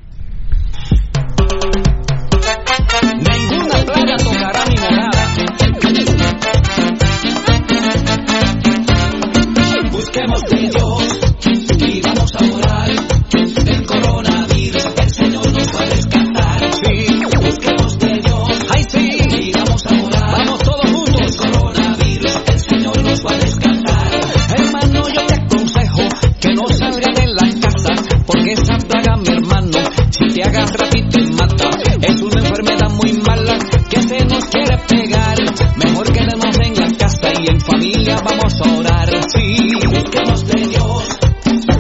Te 30.43 30.49
agarra 30.49 30.89
y 30.95 31.09
te 31.09 31.21
mata. 31.33 31.69
Es 32.01 32.21
una 32.21 32.39
enfermedad 32.41 32.89
muy 32.91 33.13
mala 33.13 33.57
que 33.89 34.01
se 34.01 34.25
nos 34.25 34.45
quiere 34.45 34.77
pegar. 34.87 35.37
Mejor 35.77 36.11
quedemos 36.11 36.57
en 36.59 36.75
la 36.75 36.97
casa 36.97 37.31
y 37.39 37.47
en 37.47 37.61
familia 37.61 38.15
vamos 38.23 38.53
a 38.61 38.77
orar. 38.77 39.09
Sí, 39.33 39.73
busquemos 39.85 40.45
de 40.47 40.67
Dios 40.67 41.17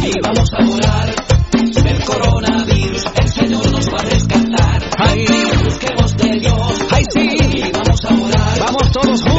y 0.01 0.19
vamos 0.21 0.49
a 0.53 0.69
orar. 0.69 1.15
Del 1.51 2.03
coronavirus, 2.03 3.03
el 3.15 3.29
Señor 3.29 3.71
nos 3.71 3.87
va 3.87 3.97
a 3.99 4.03
rescatar. 4.03 4.89
Ay, 4.97 5.25
busquemos 5.63 6.17
de 6.17 6.39
Dios. 6.39 6.79
Ay, 6.91 7.03
sí, 7.13 7.37
y 7.53 7.71
vamos 7.71 8.05
a 8.05 8.13
orar. 8.13 8.59
Vamos 8.59 8.91
todos 8.91 9.21
juntos. 9.21 9.32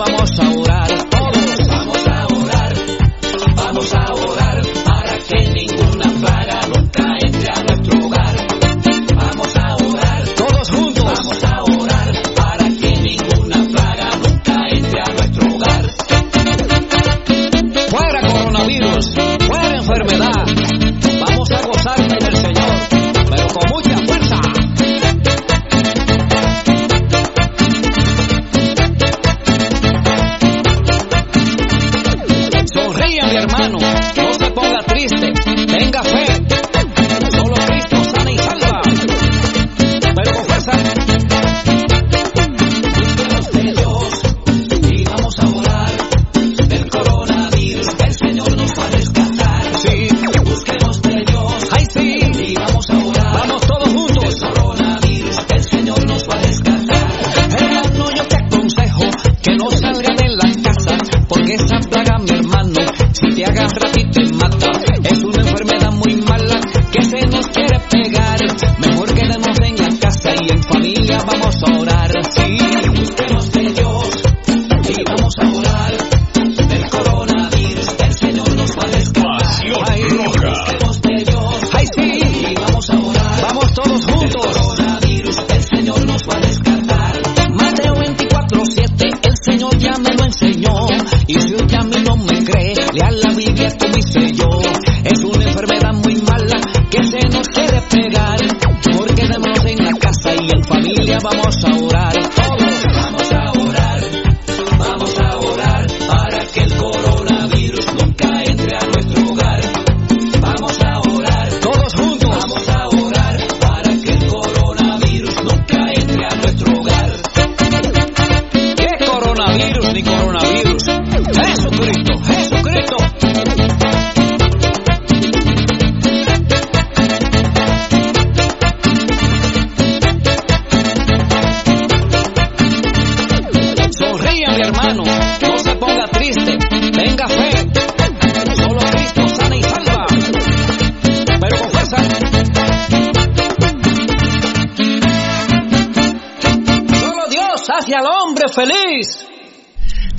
Familia 0.00 0.16
vamos 0.40 0.59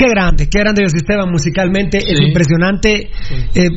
Qué 0.02 0.10
grande, 0.10 0.50
qué 0.50 0.60
grande 0.60 0.84
José 0.84 0.98
Esteban 0.98 1.30
musicalmente, 1.30 2.00
es 2.00 2.20
impresionante. 2.28 3.12
Eh, 3.54 3.70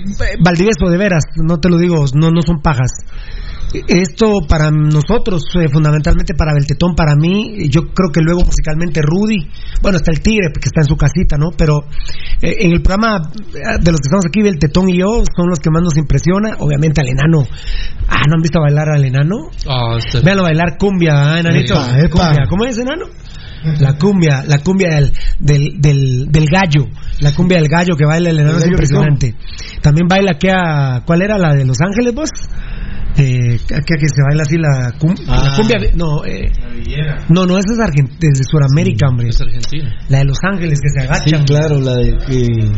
Valdivieso, 0.42 0.88
de 0.88 0.96
veras, 0.96 1.24
no 1.36 1.58
te 1.58 1.68
lo 1.68 1.76
digo, 1.76 2.06
no, 2.14 2.30
no 2.30 2.40
son 2.40 2.62
pajas. 2.62 2.92
Esto 3.88 4.38
para 4.48 4.70
nosotros, 4.70 5.42
eh, 5.60 5.68
fundamentalmente 5.68 6.32
para 6.34 6.54
Beltetón, 6.54 6.94
para 6.94 7.14
mí, 7.16 7.68
yo 7.68 7.82
creo 7.92 8.10
que 8.12 8.20
luego 8.22 8.40
musicalmente 8.44 9.00
Rudy, 9.02 9.50
bueno, 9.82 9.98
está 9.98 10.12
el 10.12 10.20
Tigre, 10.20 10.52
que 10.52 10.68
está 10.68 10.80
en 10.80 10.86
su 10.86 10.96
casita, 10.96 11.36
¿no? 11.36 11.50
Pero 11.58 11.84
eh, 12.40 12.54
en 12.60 12.72
el 12.72 12.80
programa 12.80 13.20
eh, 13.52 13.78
de 13.82 13.90
los 13.90 14.00
que 14.00 14.06
estamos 14.06 14.24
aquí, 14.26 14.42
Beltetón 14.42 14.88
y 14.88 14.98
yo, 15.00 15.24
son 15.36 15.48
los 15.50 15.58
que 15.58 15.70
más 15.70 15.82
nos 15.82 15.96
impresiona. 15.98 16.56
Obviamente 16.60 17.00
al 17.02 17.08
enano. 17.08 17.46
Ah, 18.08 18.22
¿no 18.28 18.36
han 18.36 18.42
visto 18.42 18.60
bailar 18.60 18.88
al 18.90 19.04
enano? 19.04 19.50
Ah, 19.68 19.98
este- 19.98 20.20
Véanlo 20.20 20.44
bailar 20.44 20.78
cumbia, 20.78 21.34
¿ah, 21.34 21.40
enanito? 21.40 21.74
Epa, 21.74 21.98
epa. 21.98 22.08
Cumbia. 22.08 22.46
¿Cómo 22.48 22.64
es, 22.64 22.78
enano? 22.78 23.06
La 23.80 23.94
cumbia, 23.96 24.44
la 24.46 24.58
cumbia 24.58 24.88
del, 24.94 25.12
del, 25.38 25.80
del, 25.80 26.26
del 26.30 26.46
gallo, 26.46 26.86
la 27.20 27.32
cumbia 27.34 27.58
del 27.58 27.68
gallo 27.68 27.96
que 27.96 28.04
baila 28.04 28.30
el 28.30 28.40
enano 28.40 28.58
es 28.58 28.66
impresionante. 28.66 29.34
También 29.82 30.06
baila 30.08 30.34
que 30.38 30.50
a, 30.50 31.02
¿cuál 31.06 31.22
era 31.22 31.38
la 31.38 31.54
de 31.54 31.64
Los 31.64 31.80
Ángeles, 31.80 32.14
vos? 32.14 32.30
Eh, 33.16 33.58
que, 33.68 33.76
que 33.76 34.08
se 34.08 34.22
baila 34.28 34.42
así 34.42 34.56
la, 34.58 34.92
cum- 34.98 35.14
la 35.26 35.52
Ah. 35.52 35.52
cumbia, 35.56 35.78
no, 35.94 36.24
eh, 36.24 36.50
no, 37.28 37.46
no, 37.46 37.58
esa 37.58 37.72
es 37.74 37.80
Argent 37.80 38.10
desde 38.18 38.42
Sudamérica, 38.44 39.06
hombre. 39.08 39.28
Es 39.28 39.40
Argentina. 39.40 39.88
La 40.08 40.18
de 40.18 40.24
Los 40.24 40.38
Ángeles 40.42 40.80
que 40.80 40.88
se 40.88 41.00
Sí, 41.00 41.06
agachan. 41.06 41.44
claro, 41.44 41.78
la 41.80 41.94
de 41.94 42.10
que, 42.26 42.70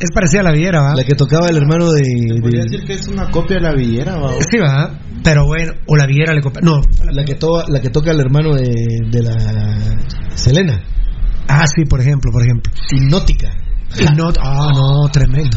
Es 0.00 0.10
parecida 0.14 0.40
a 0.40 0.44
la 0.44 0.52
villera, 0.52 0.80
¿va? 0.80 0.94
la 0.94 1.02
que 1.04 1.14
tocaba 1.14 1.48
el 1.48 1.56
hermano 1.56 1.90
de, 1.90 2.02
Podría 2.40 2.62
de- 2.62 2.70
decir 2.70 2.84
que 2.86 2.92
es 2.94 3.08
una 3.08 3.30
copia 3.30 3.56
de 3.56 3.62
la 3.62 3.72
villera, 3.74 4.16
¿va? 4.16 4.30
Sí, 4.48 4.58
va. 4.58 4.98
Pero 5.24 5.44
bueno, 5.46 5.72
o 5.86 5.96
la 5.96 6.06
villera 6.06 6.32
le 6.34 6.40
copia. 6.40 6.60
No. 6.62 6.80
la 7.12 7.24
que 7.24 7.34
to- 7.34 7.64
la 7.68 7.80
que 7.80 7.90
toca 7.90 8.12
el 8.12 8.20
hermano 8.20 8.54
de, 8.54 8.72
de 9.10 9.22
la 9.22 9.34
Selena, 10.36 10.80
Ah, 11.48 11.64
sí, 11.66 11.84
por 11.88 12.00
ejemplo, 12.00 12.30
por 12.30 12.42
ejemplo. 12.42 12.70
hipnótica. 12.92 13.50
No, 14.16 14.28
ah, 14.40 14.70
no, 14.74 15.08
tremendo. 15.10 15.56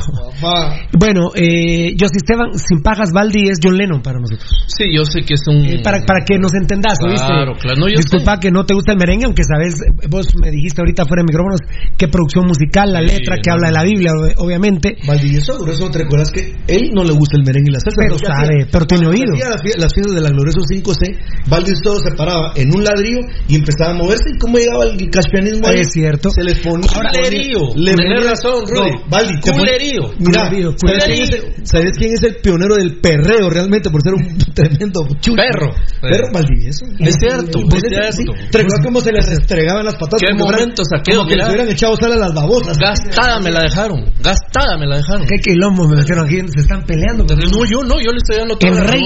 Bueno, 0.98 1.32
eh, 1.36 1.94
José 2.00 2.17
Esteban, 2.17 2.48
sin 2.58 2.82
pajas, 2.82 3.10
Baldi 3.13 3.50
es 3.50 3.60
John 3.62 3.76
Lennon 3.78 4.02
para 4.02 4.20
nosotros. 4.20 4.50
Sí, 4.67 4.86
yo 4.96 5.04
sé 5.04 5.22
que 5.22 5.34
es 5.34 5.41
un. 5.48 5.58
Eh, 5.65 5.82
para, 5.84 6.00
para 6.06 6.24
que 6.26 6.39
nos 6.39 6.54
entendas, 6.54 6.98
¿oíste? 7.06 7.28
Claro, 7.28 7.54
claro. 7.60 7.80
No, 7.80 7.86
Disculpa 7.88 8.39
que 8.39 8.50
no 8.50 8.65
te 8.65 8.74
gusta 8.74 8.94
el 8.94 8.98
merengue, 8.98 9.26
aunque 9.26 9.44
sabes, 9.44 9.76
vos 10.10 10.28
me 10.39 10.50
dijiste 10.50 10.82
ahorita 10.82 11.06
fuera 11.06 11.22
de 11.22 11.26
micrófonos 11.28 11.60
qué 11.98 12.08
producción 12.08 12.48
musical, 12.48 12.94
la 12.94 13.02
Sí, 13.02 13.08
letra 13.08 13.36
que 13.36 13.50
no. 13.50 13.54
habla 13.56 13.67
de 13.67 13.74
la 13.74 13.84
Biblia, 13.84 14.12
ob- 14.12 14.34
obviamente. 14.38 14.96
Valdivieso 15.06 15.58
Glorioso, 15.58 15.89
¿te 15.91 16.00
recuerdas 16.00 16.32
que 16.32 16.56
él 16.67 16.89
no 16.94 17.04
le 17.04 17.12
gusta 17.12 17.36
el 17.38 17.44
merengue 17.44 17.70
y 17.70 17.74
la 17.74 17.80
salsa? 17.80 17.98
Pero 18.02 18.17
sabe, 18.17 18.65
pero 18.72 18.86
tiene 18.88 19.08
oído. 19.08 19.34
Las, 19.36 19.62
fie- 19.62 19.78
las 19.78 19.94
fiestas 19.94 20.15
de 20.15 20.22
la 20.22 20.30
Glorioso 20.30 20.62
5C, 20.62 21.48
Valdivieso 21.50 22.00
se 22.00 22.12
paraba 22.15 22.54
en 22.56 22.74
un 22.74 22.84
ladrillo 22.84 23.20
y 23.50 23.56
empezaba 23.56 23.91
a 23.91 23.96
moverse. 23.96 24.32
¿Y 24.34 24.38
cómo 24.39 24.58
llegaba 24.58 24.86
el 24.86 25.10
caspianismo 25.10 25.67
ahí? 25.67 25.82
Es 25.82 25.89
cierto. 25.91 26.30
Se 26.32 26.44
les 26.44 26.60
ponía. 26.60 26.88
Culerío. 26.89 27.60
le 27.76 27.96
Tenés 27.96 28.20
razón, 28.23 28.65
Rudy. 28.67 28.91
No, 28.91 29.03
Valdi, 29.10 29.39
te 29.41 29.51
Culerío. 29.51 30.01
Mira, 30.19 30.47
Culerío, 30.49 30.71
¿sabes 30.77 31.05
quién, 31.05 31.21
es 31.23 31.31
el, 31.34 31.65
sabes 31.65 31.91
quién 31.97 32.13
es 32.13 32.23
el 32.23 32.36
pionero 32.38 32.75
del 32.75 32.99
perreo 32.99 33.49
realmente 33.49 33.89
por 33.89 34.01
ser 34.01 34.13
un 34.13 34.38
tremendo 34.53 35.07
chucho? 35.19 35.36
Perro. 35.36 35.73
Perro 36.01 36.27
Valdivieso. 36.34 36.86
Es 36.99 37.15
cierto, 37.19 37.60
es 37.75 37.81
cierto. 37.88 38.12
sí. 38.12 38.23
¿Te 38.51 38.65
cómo 38.84 39.01
se 39.01 39.12
les 39.12 39.27
restregaban 39.29 39.86
las 39.86 39.95
patas? 39.95 40.19
¿Qué 40.21 40.34
momentos 40.34 40.88
aquellos, 40.93 41.19
Como 41.19 41.29
que 41.29 41.36
les 41.36 41.47
hubieran 41.47 41.69
echado 41.69 41.95
sal 41.95 42.13
a 42.13 42.15
las 42.17 42.34
babosas. 42.34 42.77
Gastada 42.77 43.39
me 43.39 43.51
la 43.51 43.62
dejaron. 43.62 44.05
Gastada 44.21 44.77
me 44.77 44.88
la 44.88 44.97
dejaron. 44.97 45.25
Qué 45.27 45.38
quilombo 45.41 45.88
me 45.88 45.97
metieron 45.97 46.25
aquí, 46.25 46.38
se 46.53 46.62
están 46.62 46.84
peleando. 46.86 47.25
No, 47.25 47.65
yo 47.65 47.84
no, 47.84 47.99
yo 47.99 48.12
le 48.12 48.17
estoy 48.17 48.38
dando 48.38 48.57
toda 48.57 48.71
El 48.71 48.88
rey, 48.88 49.01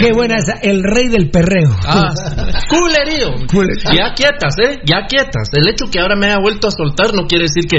qué 0.00 0.12
buena 0.12 0.36
esa, 0.38 0.54
el 0.62 0.82
rey 0.82 1.08
del 1.08 1.30
perreo. 1.30 1.70
Ah, 1.86 2.12
culerío. 2.68 3.34
Cule- 3.46 3.76
Ya 3.96 4.12
quietas, 4.14 4.54
¿eh? 4.58 4.78
Ya 4.84 5.06
quietas. 5.08 5.48
El 5.52 5.68
hecho 5.68 5.86
que 5.90 6.00
ahora 6.00 6.16
me 6.16 6.26
haya 6.26 6.38
vuelto 6.40 6.68
a 6.68 6.70
soltar 6.70 7.14
no 7.14 7.26
quiere 7.26 7.44
decir 7.44 7.64
que 7.68 7.78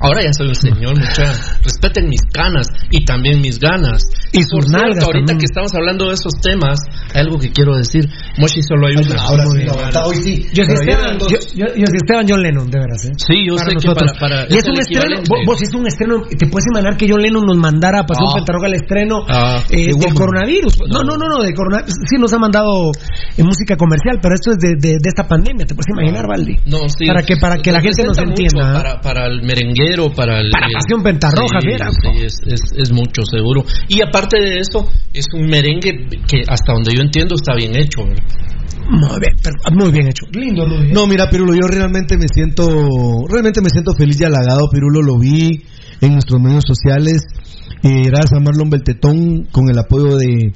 ahora 0.00 0.22
ya 0.22 0.32
soy 0.32 0.48
un 0.48 0.54
señor, 0.54 0.98
mucha. 0.98 1.32
Respeten 1.62 2.08
mis 2.08 2.22
canas 2.32 2.66
y 2.90 3.04
también 3.04 3.40
mis 3.40 3.58
ganas. 3.58 4.02
Y 4.32 4.42
sus 4.42 4.66
nalgas 4.70 5.04
ahorita 5.04 5.26
también. 5.26 5.38
que 5.38 5.44
estamos 5.46 5.74
hablando 5.74 6.08
de 6.08 6.14
esos 6.14 6.32
temas, 6.42 6.78
hay 7.14 7.20
algo 7.22 7.38
que 7.38 7.50
quiero 7.52 7.76
decir. 7.76 8.08
Moshi 8.38 8.62
solo 8.62 8.86
hay 8.88 8.96
una. 8.96 9.20
Ahora 9.22 9.44
sí, 9.44 9.66
hoy 10.04 10.16
sí. 10.16 10.46
Yo 10.52 10.64
soy 10.64 10.74
Esteban, 10.74 11.18
yo, 11.18 11.36
yo- 11.54 11.84
Esteban 11.84 12.26
John 12.28 12.42
Lennon, 12.42 12.70
de 12.70 12.78
veras, 12.78 13.04
¿eh? 13.04 13.12
Sí, 13.16 13.34
yo 13.46 13.58
sé 13.58 13.66
que 13.66 13.74
nosotros. 13.74 14.12
para- 14.18 14.46
para- 14.46 14.54
y 14.54 14.58
es, 14.58 14.66
un 14.68 14.78
estreno, 14.78 15.22
vos, 15.46 15.62
es 15.62 15.74
un 15.74 15.86
estreno, 15.86 16.22
te 16.22 16.46
puedes 16.46 16.66
imaginar 16.72 16.96
que 16.96 17.06
John 17.08 17.20
Lennon 17.22 17.44
nos 17.44 17.56
mandara 17.56 18.00
a 18.00 18.06
Pasión 18.06 18.28
Ah. 18.30 18.34
Pentarroga 18.36 18.68
el 18.68 18.74
estreno 18.74 19.24
Ah, 19.28 19.62
eh, 19.70 19.76
de 19.76 19.82
del 19.84 19.94
Woman. 19.94 20.14
coronavirus. 20.14 20.74
No, 20.88 21.02
no, 21.02 21.16
no, 21.16 21.26
no, 21.28 21.42
de 21.42 21.52
coronavirus. 21.52 21.92
Sí 22.08 22.16
nos 22.18 22.32
ha 22.32 22.38
mandado 22.38 22.92
en 23.36 23.44
música 23.46 23.76
comercial, 23.76 24.18
pero 24.22 24.34
esto 24.34 24.52
es 24.52 24.58
de, 24.58 24.74
de, 24.78 24.94
de 25.00 25.08
esta 25.08 25.26
pandemia, 25.26 25.66
te 25.66 25.74
puedes 25.74 25.88
imaginar, 25.90 26.26
Valdi. 26.26 26.56
No, 26.66 26.88
sí. 26.88 27.06
Para 27.06 27.22
que, 27.22 27.36
para 27.36 27.56
que 27.58 27.72
la 27.72 27.80
gente 27.80 28.04
nos 28.04 28.18
entienda. 28.18 28.70
¿ah? 28.70 28.72
Para, 28.74 29.00
para 29.00 29.26
el 29.26 29.42
para 30.14 30.40
el. 30.40 30.50
Para 30.50 30.66
Pasión 30.72 31.02
Pentarroja, 31.02 31.60
sí, 31.60 31.66
viera. 31.66 31.90
Sí, 31.90 32.24
es, 32.24 32.34
es, 32.46 32.60
es 32.76 32.92
mucho, 32.92 33.22
seguro. 33.30 33.64
Y 33.88 34.00
aparte 34.02 34.40
de 34.40 34.58
eso, 34.60 34.88
es 35.12 35.26
un 35.34 35.46
merengue 35.48 36.08
que 36.26 36.42
hasta 36.48 36.72
donde 36.72 36.94
yo 36.94 37.02
entiendo 37.02 37.34
está 37.34 37.54
bien 37.54 37.76
hecho. 37.76 38.04
¿verdad? 38.04 38.22
Muy 38.90 39.20
bien, 39.20 39.36
pero- 39.42 39.76
muy 39.76 39.92
bien 39.92 40.08
hecho. 40.08 40.26
Lindo, 40.32 40.64
Rudy. 40.66 40.92
No, 40.92 41.06
mira, 41.06 41.28
Pirulo, 41.30 41.52
yo 41.54 41.66
realmente 41.68 42.16
me 42.16 42.26
siento, 42.32 42.66
realmente 43.28 43.60
me 43.60 43.70
siento 43.70 43.92
feliz 43.96 44.20
y 44.20 44.24
halagado, 44.24 44.68
Pirulo, 44.72 45.02
lo 45.02 45.18
vi 45.18 45.62
en 46.00 46.12
nuestros 46.14 46.40
medios 46.40 46.64
sociales, 46.66 47.22
eh, 47.82 48.02
gracias 48.06 48.32
a 48.32 48.40
Marlon 48.40 48.68
Beltetón, 48.70 49.44
con 49.52 49.68
el 49.70 49.78
apoyo 49.78 50.16
de, 50.16 50.52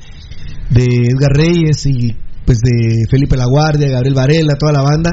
de 0.70 0.84
Edgar 0.84 1.32
Reyes 1.36 1.86
y 1.86 2.16
pues 2.44 2.58
de 2.60 3.04
Felipe 3.10 3.36
La 3.36 3.46
Guardia, 3.46 3.88
Gabriel 3.88 4.14
Varela, 4.14 4.54
toda 4.58 4.72
la 4.72 4.82
banda, 4.82 5.10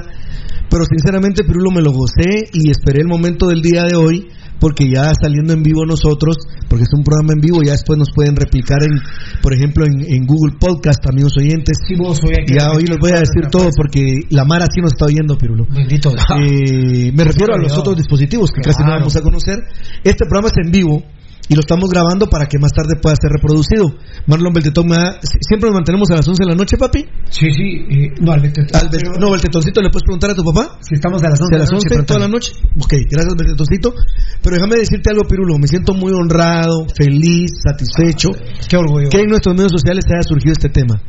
pero 0.70 0.84
sinceramente 0.86 1.44
Pirulo 1.44 1.72
me 1.72 1.82
lo 1.82 1.92
gocé 1.92 2.50
y 2.54 2.70
esperé 2.70 3.02
el 3.02 3.08
momento 3.08 3.48
del 3.48 3.62
día 3.62 3.84
de 3.84 3.96
hoy, 3.96 4.28
porque 4.60 4.86
ya 4.94 5.12
saliendo 5.20 5.54
en 5.54 5.64
vivo 5.64 5.86
nosotros, 5.88 6.38
porque 6.70 6.84
es 6.84 6.94
un 6.96 7.04
programa 7.04 7.34
en 7.34 7.42
vivo, 7.42 7.62
ya 7.66 7.72
después 7.72 7.98
nos 7.98 8.12
pueden 8.14 8.36
replicar 8.36 8.78
en, 8.84 9.00
por 9.42 9.54
ejemplo, 9.56 9.86
en, 9.86 10.02
en 10.08 10.26
Google 10.28 10.56
Podcast, 10.60 11.04
amigos 11.10 11.34
oyentes, 11.38 11.78
Sí, 11.88 11.96
vos, 11.98 12.20
que- 12.20 12.54
ya 12.54 12.72
hoy 12.72 12.84
les 12.86 12.98
voy 13.00 13.12
a 13.12 13.20
decir 13.20 13.50
todo 13.52 13.70
porque 13.76 14.22
la 14.30 14.46
Mara 14.46 14.68
sí 14.74 14.80
nos 14.82 14.94
está 14.94 15.06
oyendo, 15.06 15.36
Pirulo. 15.38 15.66
Bendito. 15.68 16.12
Eh, 16.12 17.12
me 17.12 17.24
refiero 17.24 17.56
a 17.56 17.58
los 17.58 17.76
otros 17.78 17.98
dispositivos 17.98 18.52
que 18.52 18.62
casi 18.62 18.84
no 18.84 18.92
vamos 18.92 19.16
a 19.16 19.22
conocer. 19.22 19.60
Este 20.04 20.26
programa 20.26 20.50
es 20.50 20.66
en 20.66 20.72
vivo 20.72 21.04
y 21.50 21.56
lo 21.56 21.62
estamos 21.62 21.90
grabando 21.90 22.28
para 22.28 22.46
que 22.46 22.58
más 22.60 22.72
tarde 22.72 22.96
pueda 23.02 23.16
ser 23.20 23.32
reproducido. 23.32 23.94
Marlon 24.28 24.54
Beltetón, 24.54 24.88
me 24.88 24.96
da- 24.96 25.20
siempre 25.22 25.70
nos 25.70 25.76
mantenemos 25.76 26.10
a 26.12 26.16
las 26.16 26.28
11 26.28 26.44
de 26.44 26.50
la 26.50 26.56
noche, 26.56 26.78
papi. 26.78 27.06
Sí, 27.30 27.52
sí. 27.52 27.86
eh, 27.90 28.08
no, 28.22 28.32
al 28.32 28.42
Beltetón. 28.42 28.80
Al 28.80 28.90
Bet- 28.90 29.18
no, 29.20 29.32
Beltetoncito, 29.32 29.82
¿le 29.82 29.90
puedes 29.90 30.04
preguntar 30.06 30.32
a 30.32 30.36
tu 30.36 30.44
papá? 30.44 30.78
Si 30.82 30.96
estamos 30.96 31.22
a 31.24 31.30
las 31.30 31.40
11 31.42 31.52
¿De 31.52 31.58
la 31.58 31.64
las 31.66 31.72
noche. 31.72 31.88
11 31.92 32.06
toda 32.06 32.20
la 32.20 32.28
noche? 32.28 32.52
Ok, 32.80 32.94
gracias, 33.10 33.36
Beltetoncito. 33.36 33.94
Pero 34.42 34.56
déjame 34.56 34.76
decirte 34.78 35.10
algo, 35.12 35.24
Pirulo. 35.28 35.58
Me 35.60 35.68
siento 35.68 35.94
muy 35.94 36.14
honrado, 36.14 36.86
feliz, 36.96 37.52
satisfecho 37.64 38.30
Qué 38.70 38.78
orgullo. 38.78 39.10
que 39.10 39.20
en 39.20 39.28
nuestros 39.28 39.56
medios 39.56 39.72
sociales 39.74 40.06
haya 40.08 40.24
surgido 40.24 40.54
este 40.54 40.70
tema. 40.70 41.02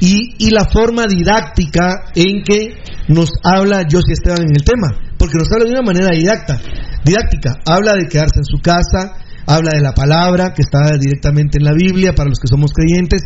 Y, 0.00 0.34
y 0.44 0.50
la 0.50 0.66
forma 0.66 1.06
didáctica 1.06 2.10
en 2.14 2.42
que 2.44 2.76
nos 3.08 3.30
habla 3.42 3.86
Josie 3.90 4.12
Esteban 4.12 4.42
en 4.42 4.56
el 4.56 4.62
tema. 4.64 4.88
Porque 5.18 5.38
nos 5.38 5.50
habla 5.50 5.64
de 5.64 5.70
una 5.72 5.82
manera 5.82 6.10
didacta, 6.14 6.60
didáctica. 7.04 7.54
Habla 7.64 7.94
de 7.94 8.06
quedarse 8.06 8.38
en 8.40 8.44
su 8.44 8.58
casa, 8.60 9.14
habla 9.46 9.70
de 9.74 9.82
la 9.82 9.92
palabra 9.92 10.52
que 10.54 10.62
está 10.62 10.96
directamente 10.98 11.58
en 11.58 11.64
la 11.64 11.72
Biblia 11.72 12.14
para 12.14 12.28
los 12.28 12.38
que 12.38 12.48
somos 12.48 12.72
creyentes 12.72 13.22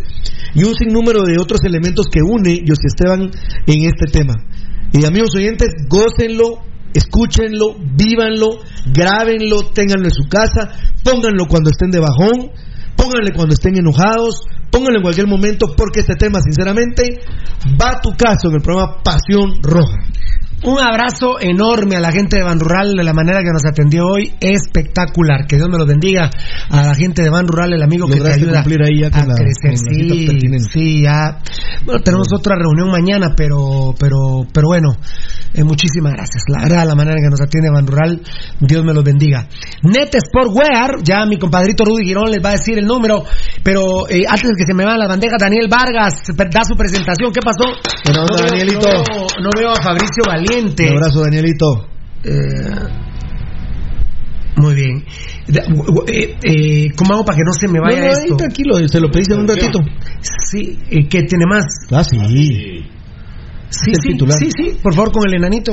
y 0.55 0.65
un 0.65 0.75
sinnúmero 0.75 1.25
de 1.25 1.39
otros 1.39 1.61
elementos 1.65 2.07
que 2.13 2.21
une 2.23 2.63
Josie 2.67 2.89
Esteban 2.89 3.31
en 3.67 3.85
este 3.85 4.07
tema. 4.07 4.35
Y 4.93 5.05
amigos 5.05 5.35
oyentes, 5.35 5.69
gócenlo, 5.89 6.63
escúchenlo, 6.93 7.77
vívanlo, 7.97 8.59
grábenlo, 8.93 9.71
ténganlo 9.73 10.07
en 10.07 10.15
su 10.15 10.29
casa, 10.29 10.71
pónganlo 11.05 11.47
cuando 11.47 11.71
estén 11.71 11.91
de 11.91 12.01
bajón, 12.01 12.51
pónganle 12.97 13.33
cuando 13.33 13.55
estén 13.55 13.79
enojados, 13.79 14.43
pónganlo 14.71 14.99
en 14.99 15.03
cualquier 15.03 15.27
momento, 15.27 15.75
porque 15.77 16.01
este 16.01 16.17
tema, 16.17 16.41
sinceramente, 16.41 17.21
va 17.81 17.93
a 17.97 18.01
tu 18.01 18.11
caso 18.11 18.49
en 18.49 18.57
el 18.57 18.63
programa 18.63 19.03
Pasión 19.03 19.63
Roja. 19.63 20.10
Un 20.63 20.79
abrazo 20.79 21.41
enorme 21.41 21.97
a 21.97 22.01
la 22.01 22.13
gente 22.13 22.37
de 22.37 22.43
Ban 22.45 22.61
Rural 22.61 22.95
de 22.95 23.03
la 23.03 23.15
manera 23.15 23.41
que 23.43 23.51
nos 23.51 23.65
atendió 23.65 24.05
hoy. 24.07 24.35
Espectacular. 24.41 25.47
Que 25.47 25.57
Dios 25.57 25.69
me 25.71 25.79
los 25.79 25.87
bendiga. 25.87 26.29
A 26.69 26.83
la 26.87 26.95
gente 26.95 27.23
de 27.23 27.31
Ban 27.31 27.49
Rural, 27.49 27.73
el 27.73 27.83
amigo 27.83 28.07
que 28.07 28.17
te 28.17 28.33
ayuda 28.35 28.63
cumplir 28.63 28.83
ahí 28.83 29.01
ya 29.01 29.07
a 29.07 29.27
la- 29.27 29.35
crecer. 29.37 29.71
Sí, 30.71 31.03
ya. 31.03 31.39
Bueno, 31.85 32.01
tenemos 32.03 32.29
otra 32.35 32.57
reunión 32.57 32.91
mañana, 32.91 33.33
pero, 33.35 33.95
pero, 33.99 34.45
pero 34.53 34.69
bueno. 34.69 34.91
eh, 35.55 35.65
muchísimas 35.65 36.13
gracias. 36.13 36.45
La 36.49 36.63
verdad, 36.63 36.87
la 36.87 36.95
manera 36.95 37.17
que 37.17 37.29
nos 37.31 37.41
atiende 37.41 37.71
Ban 37.73 37.87
Rural, 37.87 38.21
Dios 38.61 38.85
me 38.85 38.93
los 38.93 39.03
bendiga. 39.03 39.49
Net 39.83 40.15
Sportwear, 40.15 41.03
ya 41.03 41.25
mi 41.27 41.39
compadrito 41.39 41.85
Rudy 41.85 42.05
Girón 42.07 42.31
les 42.31 42.45
va 42.45 42.51
a 42.51 42.53
decir 42.53 42.79
el 42.79 42.85
número, 42.87 43.25
pero 43.65 44.09
eh, 44.11 44.23
antes 44.29 44.45
de 44.51 44.55
que 44.57 44.65
se 44.67 44.75
me 44.75 44.85
van 44.85 44.99
las 44.99 45.09
bandejas, 45.09 45.39
Daniel 45.41 45.67
Vargas 45.69 46.21
da 46.37 46.61
su 46.65 46.77
presentación. 46.77 47.33
¿Qué 47.33 47.41
pasó? 47.41 47.65
Buena 48.05 48.21
onda, 48.21 48.37
no, 48.37 48.43
veo, 48.43 48.47
Danielito. 48.47 48.81
no 48.81 49.03
veo- 49.03 49.27
no 49.43 49.51
veo 49.57 49.71
a 49.73 49.83
Fabricio 49.83 50.23
Un 50.59 50.97
abrazo, 50.97 51.21
Danielito. 51.23 51.89
Eh, 52.25 52.31
muy 54.57 54.75
bien. 54.75 55.05
Eh, 55.49 56.37
eh, 56.43 56.91
¿Cómo 56.97 57.15
hago 57.15 57.25
para 57.25 57.37
que 57.39 57.45
no 57.45 57.53
se 57.53 57.67
me 57.69 57.81
vaya 57.81 58.01
No, 58.01 58.07
no, 58.07 58.13
esto? 58.13 58.37
tranquilo, 58.37 58.89
se 58.89 59.01
lo 59.01 59.11
pediste 59.11 59.35
en 59.35 59.41
un 59.41 59.49
ratito. 59.49 59.81
Sí, 60.21 60.79
eh, 60.91 61.09
que 61.09 61.23
tiene 61.23 61.47
más. 61.47 61.65
Ah, 61.91 62.05
sí. 62.05 62.19
Sí, 63.71 63.91
el 63.93 64.03
sí, 64.03 64.09
titular. 64.11 64.37
sí, 64.37 64.51
sí, 64.51 64.77
por 64.83 64.93
favor, 64.95 65.13
con 65.13 65.29
el 65.29 65.35
enanito. 65.35 65.73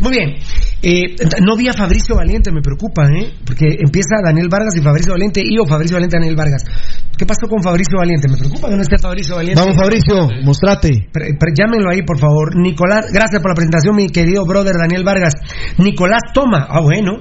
Muy 0.00 0.12
bien. 0.12 0.36
Eh, 0.80 1.16
no 1.44 1.56
vi 1.56 1.68
a 1.68 1.72
Fabricio 1.72 2.14
Valiente, 2.14 2.52
me 2.52 2.62
preocupa, 2.62 3.04
¿eh? 3.10 3.32
Porque 3.44 3.66
empieza 3.84 4.22
Daniel 4.24 4.48
Vargas 4.48 4.76
y 4.76 4.80
Fabricio 4.80 5.12
Valiente, 5.12 5.42
y 5.44 5.58
o 5.58 5.66
Fabricio 5.66 5.96
Valiente, 5.96 6.16
Daniel 6.18 6.36
Vargas. 6.36 6.62
¿Qué 7.16 7.24
pasó 7.24 7.48
con 7.48 7.62
Fabricio 7.62 7.96
Valiente? 7.98 8.28
Me 8.28 8.36
preocupa 8.36 8.68
que 8.68 8.76
no 8.76 8.82
esté 8.82 8.98
Fabricio 8.98 9.36
Valiente. 9.36 9.58
Vamos, 9.60 9.76
Fabricio, 9.76 10.28
mostrate. 10.44 11.08
Pre- 11.12 11.34
pre- 11.38 11.52
llámenlo 11.56 11.90
ahí, 11.90 12.02
por 12.02 12.18
favor. 12.18 12.54
Nicolás, 12.56 13.06
gracias 13.12 13.40
por 13.40 13.50
la 13.52 13.54
presentación, 13.54 13.96
mi 13.96 14.08
querido 14.08 14.44
brother 14.44 14.74
Daniel 14.78 15.02
Vargas. 15.04 15.32
Nicolás 15.78 16.20
Toma, 16.34 16.66
ah, 16.68 16.80
bueno. 16.82 17.12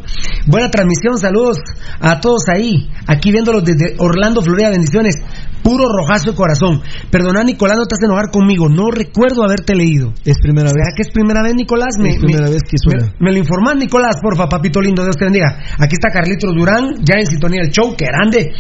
Buena 0.48 0.70
transmisión, 0.70 1.18
saludos 1.18 1.58
a 2.00 2.20
todos 2.20 2.44
ahí. 2.54 2.90
Aquí 3.08 3.32
viéndolos 3.32 3.64
desde 3.64 3.96
Orlando, 4.00 4.42
Florida, 4.42 4.70
bendiciones. 4.70 5.16
Puro 5.64 5.86
rojazo 5.88 6.30
de 6.32 6.36
corazón. 6.38 6.82
Perdona, 7.10 7.44
Nicolás, 7.44 7.78
no 7.78 7.86
te 7.86 7.96
haces 7.96 8.06
enojar 8.06 8.30
conmigo. 8.30 8.70
No 8.70 8.92
recuerdo 8.92 9.44
haberte 9.44 9.74
leído. 9.74 10.14
Es 10.24 10.38
primera 10.40 10.70
¿Será 10.70 10.86
vez. 10.86 10.94
que 10.96 11.02
es 11.02 11.10
primera 11.12 11.42
vez, 11.42 11.56
Nicolás? 11.56 11.96
Es 11.98 12.18
primera 12.20 12.50
vez 12.50 12.62
que 12.70 12.78
suena. 12.78 13.08
Me, 13.20 13.26
me 13.28 13.32
lo 13.32 13.38
informás, 13.40 13.76
Nicolás, 13.76 14.18
porfa, 14.22 14.48
papito 14.48 14.80
lindo, 14.80 15.02
Dios 15.04 15.16
te 15.18 15.26
bendiga. 15.26 15.58
Aquí 15.80 15.94
está 15.94 16.10
Carlitos 16.14 16.54
Durán, 16.56 16.94
ya 17.02 17.16
en 17.18 17.26
sintonía 17.26 17.62
del 17.64 17.72
show, 17.72 17.96
que 17.98 18.06
grande. 18.06 18.52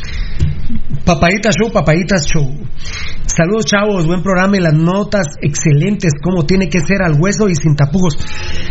Papaditas 1.05 1.55
Show, 1.55 1.71
Papaditas 1.71 2.25
Show. 2.25 2.49
Saludos, 3.27 3.65
chavos, 3.65 4.05
buen 4.07 4.23
programa 4.23 4.57
y 4.57 4.61
las 4.61 4.73
notas 4.73 5.27
excelentes, 5.41 6.13
como 6.23 6.45
tiene 6.45 6.69
que 6.69 6.79
ser 6.79 7.03
al 7.03 7.19
hueso 7.19 7.49
y 7.49 7.55
sin 7.55 7.75
tapujos. 7.75 8.17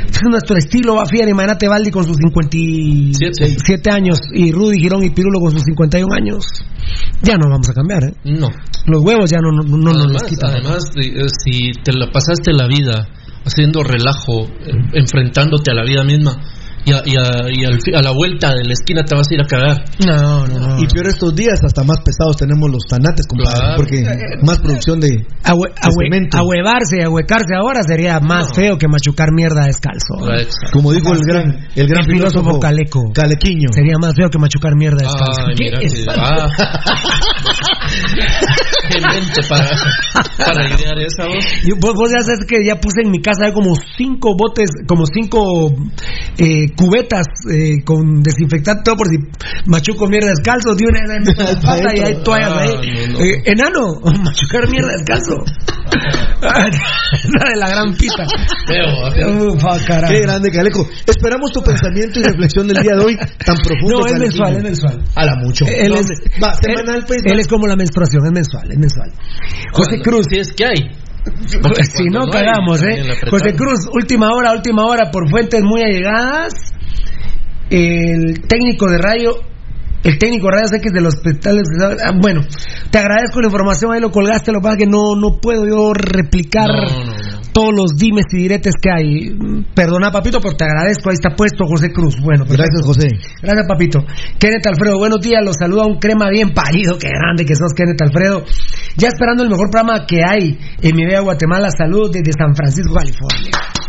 Es 0.08 0.20
nuestro 0.28 0.56
estilo, 0.56 0.96
va 0.96 1.06
Fier, 1.06 1.28
imagínate 1.28 1.68
Valdi 1.68 1.90
con 1.90 2.04
sus 2.04 2.16
57 2.16 3.90
años 3.90 4.18
y 4.32 4.50
Rudy 4.52 4.80
Girón 4.80 5.04
y 5.04 5.10
Pirulo 5.10 5.38
con 5.38 5.52
sus 5.52 5.62
51 5.62 6.12
años. 6.14 6.44
Ya 7.22 7.36
no 7.36 7.48
vamos 7.48 7.68
a 7.68 7.74
cambiar, 7.74 8.04
¿eh? 8.04 8.14
No. 8.24 8.48
Los 8.86 9.02
huevos 9.02 9.30
ya 9.30 9.38
no, 9.40 9.50
no, 9.52 9.62
no 9.62 9.92
nos 9.92 10.12
los 10.12 10.22
quitan. 10.24 10.50
además, 10.50 10.84
eh, 10.96 11.26
si 11.28 11.72
te 11.82 11.92
la 11.92 12.10
pasaste 12.10 12.52
la 12.52 12.66
vida 12.66 13.08
haciendo 13.44 13.82
relajo, 13.82 14.44
eh, 14.44 14.72
enfrentándote 14.94 15.70
a 15.70 15.74
la 15.74 15.84
vida 15.84 16.02
misma, 16.04 16.42
y, 16.84 16.92
a, 16.92 17.02
y 17.04 17.16
a- 17.16 17.48
y 17.50 17.64
al 17.64 17.80
fi- 17.80 17.94
a 17.94 18.02
la 18.02 18.10
vuelta 18.12 18.50
de 18.54 18.64
la 18.64 18.72
esquina 18.72 19.02
te 19.04 19.14
vas 19.16 19.26
a 19.30 19.34
ir 19.34 19.40
a 19.40 19.46
cagar. 19.46 19.84
No, 20.06 20.46
no, 20.46 20.58
no. 20.76 20.82
Y 20.82 20.86
peor 20.86 21.06
estos 21.08 21.34
días, 21.34 21.58
hasta 21.64 21.82
más 21.84 21.98
pesados 22.04 22.36
tenemos 22.36 22.70
los 22.70 22.82
tanates, 22.88 23.26
compadre. 23.26 23.54
Claro. 23.58 23.76
Porque 23.76 24.02
más 24.42 24.58
producción 24.60 25.00
de, 25.00 25.26
Ahue- 25.44 25.72
ahuevarse 26.32 26.98
y 27.00 27.02
ahuecarse 27.02 27.54
ahora 27.56 27.80
sería 27.86 28.20
más 28.20 28.52
feo 28.54 28.76
que 28.78 28.88
machucar 28.88 29.28
mierda 29.32 29.64
descalzo. 29.66 30.14
Como 30.72 30.92
dijo 30.92 31.12
el 31.12 31.20
gran, 31.24 31.68
el 31.74 31.86
gran 31.88 32.04
El 32.04 32.10
filósofo 32.12 32.40
filósofo 32.40 32.60
Caleco. 32.60 33.12
Calequiño. 33.14 33.68
Sería 33.72 33.96
más 34.00 34.14
feo 34.14 34.28
que 34.30 34.38
machucar 34.38 34.74
mierda 34.76 34.98
descalzo. 35.02 35.42
Ay, 35.48 35.54
¿Qué 35.56 35.64
mira 35.64 35.78
es? 35.80 35.94
que- 35.94 36.04
ah. 36.10 36.48
Para, 39.48 39.68
para 40.38 40.68
idear 40.68 40.98
esa 40.98 41.26
voz. 41.26 41.44
Yo- 41.66 41.76
vos, 41.80 41.94
vos 41.94 42.10
ya 42.10 42.22
sabes 42.22 42.44
que 42.46 42.64
ya 42.64 42.76
puse 42.80 43.02
en 43.04 43.10
mi 43.10 43.20
casa 43.20 43.52
como 43.52 43.74
cinco 43.96 44.34
botes, 44.36 44.70
como 44.86 45.04
cinco 45.06 45.74
eh, 46.38 46.66
cubetas 46.76 47.26
eh, 47.52 47.82
con 47.84 48.22
desinfectante, 48.22 48.82
todo 48.84 48.96
por 48.96 49.08
si 49.08 49.16
machuco 49.66 50.06
mierda 50.08 50.28
descalzo, 50.30 50.74
de 50.74 50.84
una 50.86 51.00
en 51.00 51.24
la 51.24 51.60
pata 51.60 51.96
y 51.96 52.00
hay 52.00 52.22
toallas 52.22 52.50
Ah, 52.52 52.60
ahí. 52.60 53.06
no, 53.08 53.18
no. 53.18 53.24
Eh, 53.24 53.42
enano, 53.46 54.00
machucar 54.22 54.68
mierda 54.70 54.92
descalzo. 54.92 55.44
La 56.44 57.50
de 57.50 57.56
la 57.56 57.68
gran 57.70 57.94
pita. 57.96 58.24
Ufa. 59.54 59.78
Qué 60.08 60.20
grande, 60.20 60.50
Caleco. 60.50 60.86
Esperamos 61.06 61.52
tu 61.52 61.62
pensamiento 61.62 62.20
y 62.20 62.22
reflexión 62.22 62.66
del 62.68 62.82
día 62.82 62.92
de 62.96 63.04
hoy 63.04 63.16
tan 63.44 63.56
profundo. 63.58 64.00
No, 64.00 64.06
es 64.06 64.18
mensual, 64.18 64.56
es 64.56 64.62
mensual. 64.62 65.02
A 65.14 65.24
la 65.24 65.36
mucho. 65.36 65.64
Él 65.66 65.94
es. 65.94 66.06
Va, 66.42 66.52
semanal, 66.54 66.96
él- 66.96 67.04
pues. 67.06 67.22
él 67.24 67.38
es 67.40 67.48
como 67.48 67.66
la 67.66 67.76
menstruación, 67.76 68.26
es 68.26 68.32
mensual, 68.32 68.70
es 68.70 68.78
mensual. 68.78 69.10
José 69.72 70.00
Cruz. 70.02 70.26
Si 70.30 70.38
es 70.38 70.52
que 70.52 70.64
hay. 70.66 70.90
Si 71.96 72.04
no, 72.10 72.26
cagamos, 72.26 72.82
¿eh? 72.82 73.02
José 73.30 73.54
Cruz, 73.54 73.88
última 73.92 74.28
hora, 74.34 74.52
última 74.52 74.86
hora, 74.86 75.10
por 75.10 75.28
fuentes 75.30 75.62
muy 75.62 75.82
allegadas. 75.82 76.52
El 77.70 78.42
técnico 78.46 78.90
de 78.90 78.98
radio, 78.98 79.36
el 80.02 80.18
técnico 80.18 80.46
de 80.46 80.52
radio 80.52 80.68
sé 80.68 80.80
que 80.80 80.88
es 80.88 80.94
de 80.94 81.00
los 81.00 81.14
hospitales. 81.14 81.62
ah, 81.80 82.12
Bueno, 82.20 82.42
te 82.90 82.98
agradezco 82.98 83.40
la 83.40 83.46
información, 83.46 83.92
ahí 83.92 84.00
lo 84.00 84.10
colgaste, 84.10 84.52
lo 84.52 84.58
que 84.58 84.64
pasa 84.64 84.74
es 84.74 84.84
que 84.84 84.90
no, 84.90 85.16
no 85.16 85.40
puedo 85.40 85.66
yo 85.66 85.92
replicar 85.94 86.68
No, 86.68 86.82
no, 86.82 87.04
no. 87.06 87.23
Todos 87.54 87.72
los 87.72 87.96
dimes 87.96 88.26
y 88.32 88.36
diretes 88.42 88.74
que 88.82 88.90
hay. 88.90 89.30
Perdona, 89.74 90.10
papito, 90.10 90.40
pero 90.40 90.56
te 90.56 90.64
agradezco, 90.64 91.08
ahí 91.08 91.14
está 91.14 91.34
puesto 91.34 91.64
José 91.64 91.92
Cruz. 91.92 92.16
Bueno, 92.20 92.44
perfecto. 92.44 92.64
Gracias, 92.64 92.86
José. 92.86 93.08
Gracias, 93.40 93.66
papito. 93.66 94.04
Kenneth 94.38 94.66
Alfredo, 94.66 94.98
buenos 94.98 95.20
días. 95.20 95.40
Los 95.42 95.56
saluda 95.56 95.86
un 95.86 95.98
crema 95.98 96.28
bien 96.30 96.50
parido. 96.50 96.98
Qué 96.98 97.08
grande 97.08 97.46
que 97.46 97.54
sos, 97.54 97.72
Kenneth 97.72 98.02
Alfredo. 98.02 98.44
Ya 98.96 99.08
esperando 99.08 99.44
el 99.44 99.50
mejor 99.50 99.70
programa 99.70 100.04
que 100.06 100.20
hay 100.26 100.58
en 100.82 100.96
mi 100.96 101.04
bella 101.04 101.20
Guatemala. 101.20 101.68
Saludos 101.70 102.10
desde 102.12 102.32
San 102.32 102.54
Francisco, 102.54 102.92
California. 102.92 103.83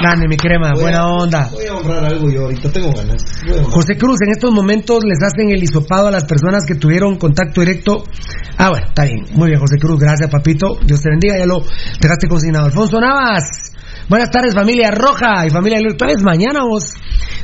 Grande, 0.00 0.28
mi 0.28 0.36
crema. 0.36 0.70
Voy 0.72 0.80
a- 0.80 0.82
Buena 0.82 1.06
onda. 1.06 1.48
Voy 1.52 1.66
a 1.66 1.74
honrar 1.74 2.04
algo 2.04 2.30
yo 2.30 2.42
ahorita, 2.42 2.70
tengo 2.70 2.92
ganas. 2.92 3.22
José 3.70 3.96
Cruz, 3.96 4.18
en 4.26 4.32
estos 4.32 4.52
momentos 4.52 5.02
les 5.04 5.18
hacen 5.22 5.50
el 5.50 5.62
hisopado 5.62 6.08
a 6.08 6.10
las 6.10 6.24
personas 6.24 6.64
que 6.66 6.74
tuvieron 6.74 7.16
contacto 7.16 7.60
directo. 7.60 8.04
Ah, 8.58 8.70
bueno, 8.70 8.86
está 8.86 9.04
bien. 9.04 9.24
Muy 9.32 9.48
bien, 9.48 9.60
José 9.60 9.76
Cruz. 9.78 9.98
Gracias, 9.98 10.30
papito. 10.30 10.78
Dios 10.84 11.00
te 11.00 11.10
bendiga. 11.10 11.38
Ya 11.38 11.46
lo 11.46 11.60
dejaste 12.00 12.28
consignado. 12.28 12.66
Alfonso 12.66 13.00
Navas. 13.00 13.44
Buenas 14.08 14.30
tardes, 14.30 14.52
familia 14.54 14.90
roja 14.90 15.46
y 15.46 15.50
familia 15.50 15.78
virtuales. 15.78 16.22
Mañana 16.22 16.64
vos, 16.64 16.92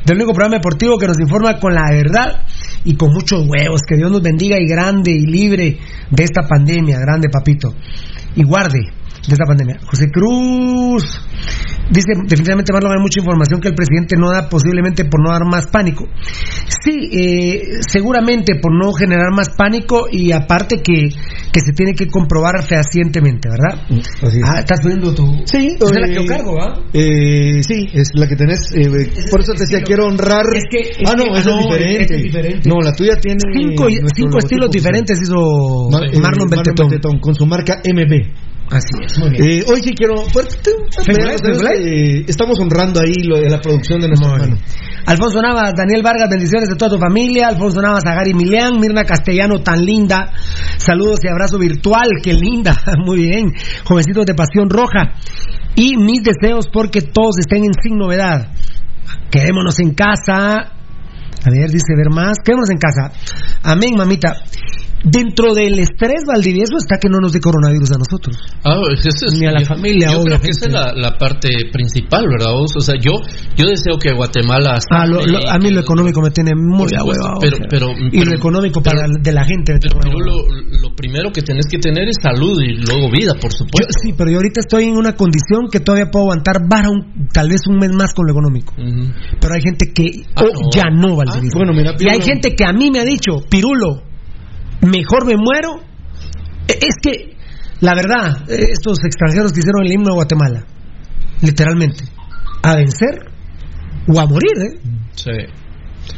del 0.05 0.16
único 0.16 0.32
programa 0.34 0.57
deportivo 0.57 0.98
que 0.98 1.07
nos 1.07 1.18
informa 1.18 1.59
con 1.59 1.72
la 1.74 1.90
verdad 1.90 2.42
y 2.84 2.96
con 2.96 3.12
muchos 3.14 3.46
huevos. 3.48 3.80
Que 3.88 3.96
Dios 3.96 4.11
nos 4.11 4.20
bendiga 4.20 4.59
y 4.59 4.66
grande 4.66 5.12
y 5.12 5.24
libre 5.24 5.78
de 6.11 6.24
esta 6.24 6.42
pandemia. 6.46 6.98
Grande, 6.98 7.28
papito. 7.30 7.74
Y 8.36 8.44
guarde 8.44 8.80
de 9.26 9.32
esta 9.32 9.44
pandemia. 9.44 9.78
José 9.86 10.10
Cruz 10.10 11.04
dice 11.90 12.12
definitivamente 12.26 12.72
Marlon 12.72 12.92
hay 12.92 13.02
mucha 13.02 13.20
información 13.20 13.60
que 13.60 13.68
el 13.68 13.74
presidente 13.74 14.16
no 14.16 14.30
da 14.30 14.48
posiblemente 14.48 15.04
por 15.04 15.22
no 15.22 15.30
dar 15.30 15.44
más 15.44 15.66
pánico. 15.66 16.06
Sí, 16.82 17.10
eh, 17.12 17.62
seguramente 17.86 18.54
por 18.60 18.72
no 18.72 18.92
generar 18.92 19.32
más 19.34 19.50
pánico 19.50 20.06
y 20.10 20.32
aparte 20.32 20.76
que, 20.82 21.08
que 21.52 21.60
se 21.60 21.72
tiene 21.72 21.92
que 21.94 22.06
comprobar 22.06 22.62
fehacientemente, 22.62 23.48
¿verdad? 23.50 23.82
Así 24.22 24.38
es. 24.38 24.44
Ah, 24.44 24.60
estás 24.60 24.80
poniendo 24.80 25.12
tu... 25.14 25.26
Sí, 25.44 25.76
es 25.78 25.92
la 25.94 26.06
que 26.06 26.14
yo 26.14 26.24
cargo, 26.26 26.56
¿va? 26.56 26.78
Eh, 26.94 27.62
sí, 27.62 27.88
es 27.92 28.10
la 28.14 28.26
que 28.26 28.36
tenés. 28.36 28.70
eh, 28.74 28.88
por 29.30 29.40
eso 29.42 29.52
te 29.52 29.60
decía, 29.64 29.80
quiero 29.84 30.06
honrar. 30.06 30.46
Es 30.54 30.64
que- 30.70 30.90
es 31.02 31.10
ah, 31.10 31.14
no, 31.16 31.24
que- 31.24 31.38
esa 31.40 31.50
no, 31.50 31.58
es 31.60 31.66
diferente. 31.66 32.48
es. 32.58 32.66
No, 32.66 32.80
la 32.80 32.92
tuya 32.92 33.16
tiene. 33.20 33.40
Cinco, 33.52 33.86
cinco 34.14 34.38
estilos 34.38 34.70
diferentes 34.70 35.18
hizo 35.20 35.88
eh, 36.02 36.18
Marlon 36.20 36.48
Beltetón. 36.48 37.18
con 37.20 37.34
su 37.34 37.44
marca 37.46 37.82
MB. 37.84 38.49
Así 38.70 39.04
es, 39.04 39.18
muy 39.18 39.30
bien. 39.30 39.44
Eh, 39.44 39.64
hoy 39.66 39.80
sí 39.82 39.92
quiero. 39.94 40.14
pues, 40.32 40.46
eh, 40.64 42.24
estamos 42.28 42.56
honrando 42.60 43.00
ahí 43.00 43.24
lo 43.24 43.38
de 43.38 43.50
la 43.50 43.60
producción 43.60 44.00
de 44.00 44.08
nuestro 44.08 44.32
hermano. 44.32 44.56
Alfonso 45.06 45.42
Navas, 45.42 45.72
Daniel 45.76 46.02
Vargas, 46.04 46.28
bendiciones 46.30 46.68
de 46.68 46.76
toda 46.76 46.92
tu 46.92 46.98
familia. 46.98 47.48
Alfonso 47.48 47.80
Navas, 47.82 48.04
Agari 48.06 48.32
Milián, 48.32 48.78
Mirna 48.78 49.02
Castellano, 49.02 49.58
tan 49.60 49.84
linda. 49.84 50.32
Saludos 50.76 51.18
y 51.24 51.28
abrazo 51.28 51.58
virtual, 51.58 52.08
qué 52.22 52.32
linda. 52.32 52.76
Muy 53.04 53.26
bien. 53.26 53.50
Jovencitos 53.84 54.24
de 54.24 54.34
Pasión 54.34 54.70
Roja. 54.70 55.14
Y 55.74 55.96
mis 55.96 56.22
deseos 56.22 56.66
porque 56.72 57.00
todos 57.00 57.38
estén 57.40 57.64
en 57.64 57.72
sin 57.82 57.98
novedad. 57.98 58.52
Quedémonos 59.32 59.80
en 59.80 59.94
casa. 59.94 60.46
A 61.42 61.50
ver, 61.50 61.70
dice 61.70 61.94
ver 61.96 62.14
más. 62.14 62.36
Quedémonos 62.44 62.70
en 62.70 62.78
casa. 62.78 63.10
Amén, 63.64 63.94
mamita. 63.96 64.36
Dentro 65.03 65.55
del 65.55 65.78
estrés 65.78 66.24
Valdivieso 66.26 66.76
está 66.76 66.98
que 67.01 67.09
no 67.09 67.18
nos 67.20 67.32
dé 67.32 67.40
coronavirus 67.40 67.92
a 67.92 67.98
nosotros. 67.98 68.36
Ah, 68.64 68.76
es- 68.92 69.40
Ni 69.40 69.46
a 69.46 69.53
la 69.53 69.61
yo- 69.61 69.66
familia, 69.66 70.09
Yo 70.12 70.22
creo 70.22 70.38
que 70.40 70.48
obviamente. 70.48 70.51
esa 70.51 70.66
es 70.66 70.72
la, 70.72 70.92
la 70.94 71.16
parte 71.16 71.48
principal, 71.72 72.26
¿verdad? 72.28 72.53
vos? 72.53 72.72
O 72.76 72.80
sea, 72.80 72.94
yo, 73.01 73.12
yo 73.57 73.66
deseo 73.66 73.98
que 73.98 74.12
Guatemala. 74.12 74.78
Ah, 74.90 75.07
lo- 75.07 75.24
lo- 75.24 75.40
y- 75.40 75.46
a 75.48 75.57
mí 75.59 75.70
lo 75.70 75.80
económico 75.80 76.20
me 76.20 76.30
tiene 76.30 76.53
muy 76.55 76.88
a 76.96 77.03
hueva. 77.05 77.34
pero- 77.40 77.57
pero- 77.70 77.90
y 77.92 78.11
pero- 78.18 78.30
lo 78.30 78.36
económico 78.36 78.82
pero- 78.82 78.96
para 79.01 79.09
de 79.20 79.32
la 79.32 79.44
gente. 79.44 79.78
Pero 79.80 80.18
lo, 80.20 80.36
lo 80.82 80.94
primero 80.94 81.30
que 81.32 81.42
tenés 81.42 81.66
que 81.66 81.78
tener 81.78 82.09
es 82.09 82.16
salud 82.22 82.61
y 82.61 82.74
luego 82.84 83.11
vida, 83.11 83.32
por 83.40 83.51
Yo- 83.53 83.59
supuesto. 83.64 83.92
sí, 84.03 84.12
pero 84.16 84.30
yo 84.30 84.36
ahorita 84.36 84.61
estoy 84.61 84.84
en 84.84 84.96
una 84.96 85.14
condición 85.16 85.68
que 85.72 85.80
todavía 85.80 86.11
puedo 86.11 86.24
aguantar 86.26 86.61
vara 86.68 86.90
un- 86.90 87.28
tal 87.32 87.48
vez 87.48 87.62
un 87.68 87.78
mes 87.78 87.90
más 87.92 88.12
con 88.12 88.26
lo 88.26 88.32
económico. 88.32 88.74
Pero 88.76 89.55
hay 89.55 89.62
gente 89.62 89.92
que 89.94 90.24
Ah, 90.36 90.42
oh, 90.44 90.62
no. 90.62 90.68
ya 90.74 90.90
no, 90.90 91.16
Valdivieso. 91.16 91.57
bueno, 91.57 91.72
mira, 91.72 91.94
y 91.98 92.09
hay 92.09 92.20
gente 92.20 92.55
que 92.55 92.64
a 92.64 92.72
mí 92.72 92.90
me 92.90 93.01
ha 93.01 93.05
dicho, 93.05 93.32
Pirulo, 93.48 94.03
mejor 94.83 95.26
me 95.26 95.35
muero. 95.37 95.81
E- 96.68 96.78
Es 96.81 96.95
que, 97.03 97.37
la 97.81 97.95
verdad, 97.95 98.45
estos 98.49 98.99
extranjeros 99.05 99.53
que 99.53 99.61
hicieron 99.61 99.85
el 99.85 99.93
himno 99.93 100.09
de 100.11 100.14
Guatemala, 100.14 100.64
literalmente, 101.43 102.05
a 102.62 102.76
vencer 102.76 103.14
o 104.09 104.20
a 104.20 104.26
morir, 104.26 104.53
¿eh? 104.57 104.78
Sí. 105.14 105.31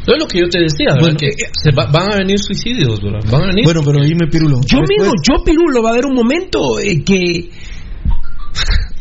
No 0.06 0.14
es 0.14 0.22
lo 0.22 0.26
que 0.28 0.38
yo 0.40 0.48
te 0.48 0.60
decía, 0.60 0.94
¿verdad? 0.94 1.00
Bueno, 1.00 1.16
que 1.18 1.26
eh, 1.26 1.50
se 1.62 1.70
va- 1.72 1.86
van 1.90 2.12
a 2.12 2.16
venir 2.16 2.38
suicidios, 2.38 3.00
¿verdad? 3.02 3.20
Van 3.30 3.42
a 3.42 3.46
venir. 3.48 3.64
Bueno, 3.64 3.80
pero 3.84 4.02
dime, 4.02 4.26
Pirulo. 4.30 4.56
Yo 4.66 4.78
después- 4.78 4.88
mismo, 4.88 5.12
yo 5.28 5.44
Pirulo, 5.44 5.82
va 5.82 5.90
a 5.90 5.92
haber 5.92 6.06
un 6.06 6.14
momento 6.14 6.78
eh, 6.80 7.02
que 7.04 7.50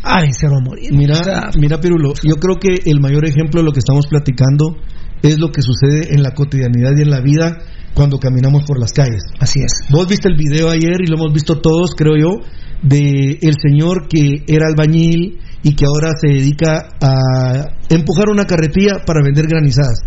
a 0.04 0.22
vencer 0.22 0.50
o 0.50 0.58
a 0.58 0.62
morir. 0.62 0.92
Mira, 0.94 1.14
O 1.20 1.24
sea, 1.24 1.50
mira, 1.60 1.80
Pirulo, 1.80 2.14
yo 2.24 2.36
creo 2.36 2.58
que 2.60 2.90
el 2.90 3.00
mayor 3.00 3.26
ejemplo 3.28 3.62
de 3.62 3.66
lo 3.66 3.72
que 3.72 3.80
estamos 3.80 4.08
platicando 4.08 4.76
es 5.22 5.40
lo 5.40 5.52
que 5.52 5.62
sucede 5.62 6.14
en 6.16 6.24
la 6.24 6.32
cotidianidad 6.34 6.92
y 6.98 7.02
en 7.04 7.10
la 7.12 7.22
vida 7.22 7.60
cuando 7.94 8.18
caminamos 8.18 8.64
por 8.66 8.80
las 8.80 8.92
calles. 8.94 9.24
así 9.40 9.60
es. 9.62 9.72
Vos 9.90 10.08
viste 10.08 10.30
el 10.30 10.38
video 10.38 10.70
ayer 10.70 11.02
y 11.02 11.08
lo 11.08 11.18
hemos 11.18 11.34
visto 11.34 11.60
todos, 11.60 11.96
creo 11.96 12.16
yo, 12.18 12.46
de 12.82 13.38
el 13.42 13.56
señor 13.62 14.08
que 14.08 14.44
era 14.48 14.68
albañil 14.68 15.40
y 15.64 15.76
que 15.76 15.86
ahora 15.86 16.12
se 16.20 16.28
dedica 16.28 16.90
a 17.00 17.78
empujar 17.90 18.30
una 18.30 18.46
carretilla 18.46 19.04
para 19.06 19.24
vender 19.24 19.48
granizadas. 19.48 20.00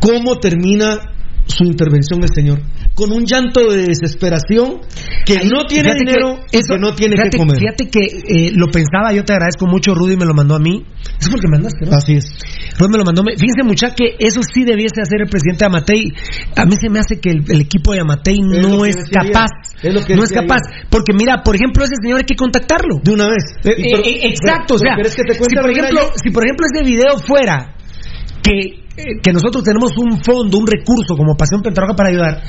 ¿Cómo 0.00 0.38
termina 0.38 0.98
su 1.46 1.64
intervención 1.64 2.22
el 2.22 2.28
señor? 2.34 2.60
Con 2.94 3.12
un 3.12 3.24
llanto 3.24 3.60
de 3.70 3.86
desesperación 3.86 4.80
que 5.24 5.38
Ahí, 5.38 5.48
no 5.48 5.64
tiene 5.66 5.94
dinero 5.94 6.40
que 6.50 6.58
y 6.58 6.62
que 6.62 6.78
no 6.78 6.94
tiene 6.94 7.16
fíjate, 7.16 7.30
que 7.30 7.38
comer. 7.38 7.58
Fíjate 7.58 7.90
que 7.90 8.00
eh, 8.00 8.52
lo 8.54 8.66
pensaba, 8.68 9.12
yo 9.12 9.24
te 9.24 9.32
agradezco 9.32 9.66
mucho, 9.66 9.94
Rudy 9.94 10.16
me 10.16 10.24
lo 10.24 10.34
mandó 10.34 10.54
a 10.54 10.58
mí. 10.58 10.84
Eso 11.20 11.30
porque 11.30 11.48
mandaste, 11.48 11.86
¿no? 11.86 11.96
Así 11.96 12.14
es. 12.14 12.24
Rudy 12.78 12.92
me 12.92 12.98
lo 12.98 13.04
mandó. 13.04 13.22
Fíjense, 13.22 13.62
mucha 13.64 13.94
que 13.94 14.16
eso 14.18 14.40
sí 14.42 14.64
debiese 14.64 15.00
hacer 15.00 15.20
el 15.22 15.28
presidente 15.28 15.64
Amatei. 15.64 16.12
A 16.56 16.64
mí 16.64 16.74
se 16.80 16.88
me 16.88 16.98
hace 16.98 17.20
que 17.20 17.30
el, 17.30 17.44
el 17.48 17.60
equipo 17.60 17.92
de 17.92 18.00
Amatei 18.00 18.38
Es 18.38 18.68
no 18.68 18.84
es 18.84 18.96
capaz. 19.10 19.50
Es 19.82 19.92
lo 19.94 20.04
que 20.04 20.16
no 20.16 20.24
es 20.24 20.32
capaz. 20.32 20.62
Porque 20.90 21.12
mira, 21.12 21.42
por 21.44 21.54
ejemplo, 21.54 21.84
ese 21.84 21.94
señor 22.02 22.18
hay 22.18 22.24
que 22.24 22.36
contactarlo. 22.36 23.00
De 23.02 23.12
una 23.12 23.28
vez. 23.28 23.44
Eh, 23.64 23.74
pero- 23.90 24.04
eh, 24.04 24.20
exacto, 24.28 24.74
pero- 24.74 24.76
o 24.76 24.78
sea, 24.78 24.92
pero 24.96 25.08
¿querés 25.08 25.16
que 25.16 25.22
te 25.22 25.34
si 25.34 25.54
por 25.54 25.70
ejemplo, 25.70 26.00
yo? 26.00 26.12
si 26.22 26.30
por 26.30 26.44
ejemplo 26.44 26.66
ese 26.72 26.84
video 26.84 27.18
fuera 27.18 27.75
que 28.46 28.86
que 28.96 29.32
nosotros 29.32 29.62
tenemos 29.62 29.92
un 29.98 30.22
fondo, 30.24 30.56
un 30.56 30.66
recurso 30.66 31.16
como 31.16 31.36
Pasión 31.36 31.60
Pentarroja 31.60 31.94
para 31.94 32.08
ayudar, 32.08 32.42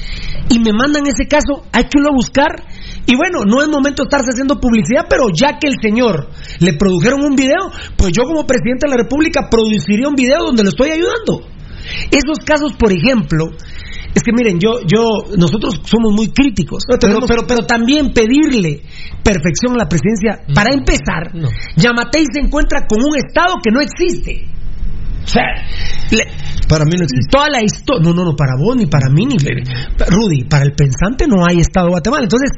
y 0.50 0.60
me 0.60 0.72
mandan 0.72 1.06
ese 1.06 1.28
caso, 1.28 1.68
hay 1.74 1.84
que 1.84 2.00
irlo 2.00 2.12
a 2.12 2.16
buscar. 2.16 2.64
Y 3.06 3.16
bueno, 3.16 3.44
no 3.46 3.62
es 3.62 3.68
momento 3.68 4.04
de 4.04 4.08
estarse 4.08 4.32
haciendo 4.32 4.60
publicidad, 4.60 5.08
pero 5.10 5.28
ya 5.28 5.60
que 5.60 5.68
el 5.68 5.76
señor 5.82 6.30
le 6.60 6.74
produjeron 6.74 7.24
un 7.24 7.36
video, 7.36 7.72
pues 7.98 8.12
yo 8.16 8.24
como 8.24 8.48
presidente 8.48 8.88
de 8.88 8.92
la 8.92 9.04
República 9.04 9.50
produciría 9.50 10.08
un 10.08 10.16
video 10.16 10.40
donde 10.46 10.64
lo 10.64 10.70
estoy 10.70 10.92
ayudando. 10.92 11.48
Esos 12.12 12.40
casos, 12.46 12.74
por 12.74 12.92
ejemplo, 12.92 13.48
es 14.14 14.24
que 14.24 14.32
miren, 14.32 14.60
yo, 14.60 14.80
yo, 14.88 15.36
nosotros 15.38 15.82
somos 15.84 16.14
muy 16.14 16.30
críticos, 16.30 16.84
pero, 16.88 17.20
pero, 17.28 17.44
pero 17.48 17.66
también 17.66 18.14
pedirle 18.14 18.84
perfección 19.24 19.74
a 19.76 19.84
la 19.84 19.90
presidencia, 19.90 20.44
para 20.54 20.74
empezar, 20.74 21.32
Yamatei 21.76 22.26
se 22.32 22.40
encuentra 22.40 22.88
con 22.88 23.00
un 23.04 23.16
Estado 23.18 23.56
que 23.64 23.72
no 23.72 23.82
existe. 23.82 24.57
O 25.28 25.30
sea, 25.30 25.44
le- 26.12 26.32
para 26.70 26.86
mí 26.86 26.92
no 26.98 27.04
existe. 27.04 27.30
Toda 27.30 27.50
la 27.50 27.62
historia, 27.62 28.02
no, 28.04 28.14
no, 28.14 28.24
no, 28.26 28.36
para 28.36 28.56
vos 28.58 28.76
ni 28.78 28.86
para 28.88 29.10
mí 29.10 29.26
ni 29.26 29.36
Rudy, 29.38 30.44
para 30.46 30.64
el 30.64 30.72
pensante 30.74 31.28
no 31.28 31.46
hay 31.46 31.60
Estado 31.60 31.88
de 31.88 31.92
Guatemala. 31.92 32.24
Entonces, 32.24 32.52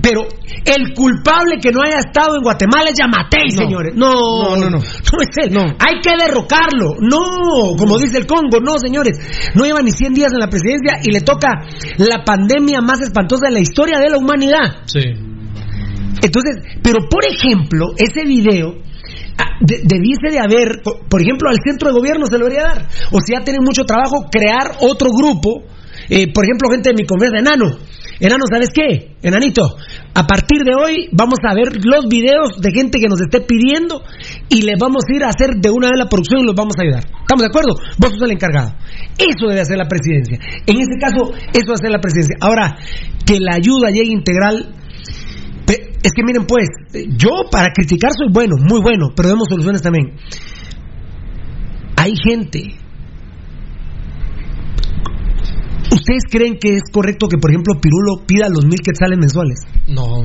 pero 0.00 0.20
el 0.64 0.94
culpable 0.94 1.56
que 1.60 1.70
no 1.72 1.82
haya 1.82 1.98
estado 1.98 2.36
en 2.36 2.42
Guatemala 2.42 2.90
es 2.90 2.96
Yamatei, 2.98 3.48
No. 3.52 3.56
señores. 3.62 3.94
No, 3.94 4.12
No, 4.12 4.56
no, 4.56 4.70
no. 4.70 4.78
no 4.78 5.20
es 5.20 5.28
él. 5.42 5.56
Hay 5.56 6.00
que 6.02 6.10
derrocarlo. 6.18 6.96
No, 7.00 7.76
como 7.76 7.98
dice 7.98 8.18
el 8.18 8.26
Congo, 8.26 8.58
no, 8.64 8.78
señores. 8.78 9.18
No 9.54 9.64
lleva 9.64 9.80
ni 9.82 9.90
100 9.92 10.14
días 10.14 10.32
en 10.32 10.38
la 10.40 10.48
presidencia 10.48 10.98
y 11.02 11.10
le 11.12 11.20
toca 11.20 11.48
la 11.98 12.24
pandemia 12.24 12.80
más 12.80 13.00
espantosa 13.02 13.46
de 13.48 13.52
la 13.52 13.60
historia 13.60 13.98
de 13.98 14.08
la 14.10 14.18
humanidad. 14.18 14.82
Sí. 14.86 15.00
Entonces, 16.22 16.56
pero 16.82 17.00
por 17.10 17.24
ejemplo, 17.26 17.92
ese 17.96 18.24
video 18.24 18.74
de- 19.60 19.80
debiese 19.84 20.30
de 20.30 20.38
haber, 20.38 20.82
por, 20.82 21.20
ejemplo, 21.22 21.48
al 21.50 21.58
centro 21.64 21.88
de 21.88 21.94
gobierno 21.94 22.26
se 22.26 22.38
lo 22.38 22.46
debería 22.46 22.68
dar. 22.68 22.88
O 23.12 23.18
si 23.24 23.32
ya 23.32 23.44
tienen 23.44 23.62
mucho 23.64 23.84
trabajo, 23.84 24.26
crear 24.30 24.76
otro 24.80 25.10
grupo. 25.10 25.62
eh, 26.08 26.32
por 26.32 26.44
ejemplo, 26.44 26.68
gente 26.70 26.90
de 26.90 26.94
mi 26.96 27.06
confianza, 27.06 27.38
enano. 27.38 27.78
Enano, 28.18 28.44
¿sabes 28.50 28.68
qué? 28.74 29.16
Enanito, 29.22 29.62
a 30.14 30.26
partir 30.26 30.62
de 30.64 30.74
hoy 30.74 31.08
vamos 31.12 31.38
a 31.48 31.54
ver 31.54 31.84
los 31.84 32.06
videos 32.08 32.60
de 32.60 32.70
gente 32.72 32.98
que 33.00 33.08
nos 33.08 33.20
esté 33.20 33.40
pidiendo 33.40 34.02
y 34.48 34.62
les 34.62 34.78
vamos 34.78 35.02
a 35.08 35.16
ir 35.16 35.24
a 35.24 35.28
hacer 35.28 35.56
de 35.56 35.70
una 35.70 35.88
vez 35.88 35.98
la 35.98 36.06
producción 36.08 36.40
y 36.40 36.46
los 36.46 36.54
vamos 36.54 36.74
a 36.78 36.82
ayudar. 36.82 37.02
¿Estamos 37.04 37.42
de 37.42 37.46
acuerdo? 37.46 37.74
Vos 37.98 38.10
sos 38.12 38.22
el 38.22 38.32
encargado. 38.32 38.74
Eso 39.18 39.48
debe 39.48 39.60
hacer 39.60 39.76
la 39.78 39.86
presidencia. 39.88 40.38
En 40.66 40.76
este 40.80 40.98
caso, 41.00 41.32
eso 41.52 41.66
debe 41.66 41.74
hacer 41.74 41.90
la 41.90 42.00
presidencia. 42.00 42.36
Ahora, 42.40 42.76
que 43.26 43.38
la 43.40 43.54
ayuda 43.54 43.90
llegue 43.90 44.12
integral 44.12 44.74
Es 46.02 46.12
que 46.12 46.22
miren 46.24 46.46
pues, 46.46 46.66
yo 47.16 47.30
para 47.50 47.72
criticar 47.72 48.10
soy 48.16 48.28
bueno, 48.32 48.56
muy 48.58 48.80
bueno, 48.80 49.08
pero 49.14 49.28
demos 49.28 49.48
soluciones 49.48 49.82
también. 49.82 50.16
Hay 51.96 52.12
gente. 52.24 52.74
¿Ustedes 55.92 56.22
creen 56.30 56.56
que 56.58 56.76
es 56.76 56.82
correcto 56.90 57.28
que, 57.28 57.36
por 57.38 57.50
ejemplo, 57.50 57.74
Pirulo 57.80 58.24
pida 58.26 58.48
los 58.48 58.64
mil 58.64 58.80
quetzales 58.80 59.18
mensuales? 59.18 59.58
No, 59.88 60.24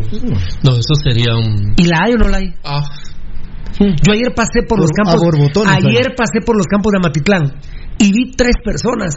no, 0.63 0.71
eso 0.77 0.95
sería 1.03 1.35
un. 1.35 1.73
¿Y 1.75 1.83
la 1.85 2.03
hay 2.05 2.13
o 2.13 2.17
no 2.17 2.29
la 2.29 2.37
hay? 2.37 2.53
Ah, 2.63 2.83
Yo 3.79 4.13
ayer 4.13 4.33
pasé 4.33 4.63
por 4.67 4.79
los 4.79 4.89
Por- 4.91 5.31
campos. 5.33 5.67
Ayer 5.67 6.15
pasé 6.15 6.39
por 6.45 6.55
los 6.55 6.67
campos 6.67 6.91
de 6.93 6.97
Amatitlán 6.99 7.53
y 7.99 8.11
vi 8.13 8.31
tres 8.31 8.55
personas 8.63 9.13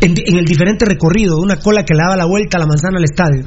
en, 0.00 0.14
en 0.26 0.38
el 0.38 0.44
diferente 0.44 0.84
recorrido, 0.86 1.36
una 1.38 1.56
cola 1.56 1.84
que 1.84 1.94
le 1.94 2.02
daba 2.02 2.16
la 2.16 2.26
vuelta 2.26 2.56
a 2.56 2.60
la 2.60 2.66
manzana 2.66 2.98
al 2.98 3.04
estadio. 3.04 3.46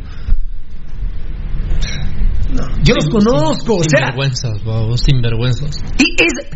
No, 2.54 2.64
yo 2.84 2.96
los 2.96 3.08
conozco, 3.10 3.76
o 3.78 3.84
sea, 3.84 4.00
Sinvergüenzas, 4.08 4.64
babos, 4.66 5.02
sinvergüenzas. 5.02 5.82
y 6.00 6.06
es 6.22 6.50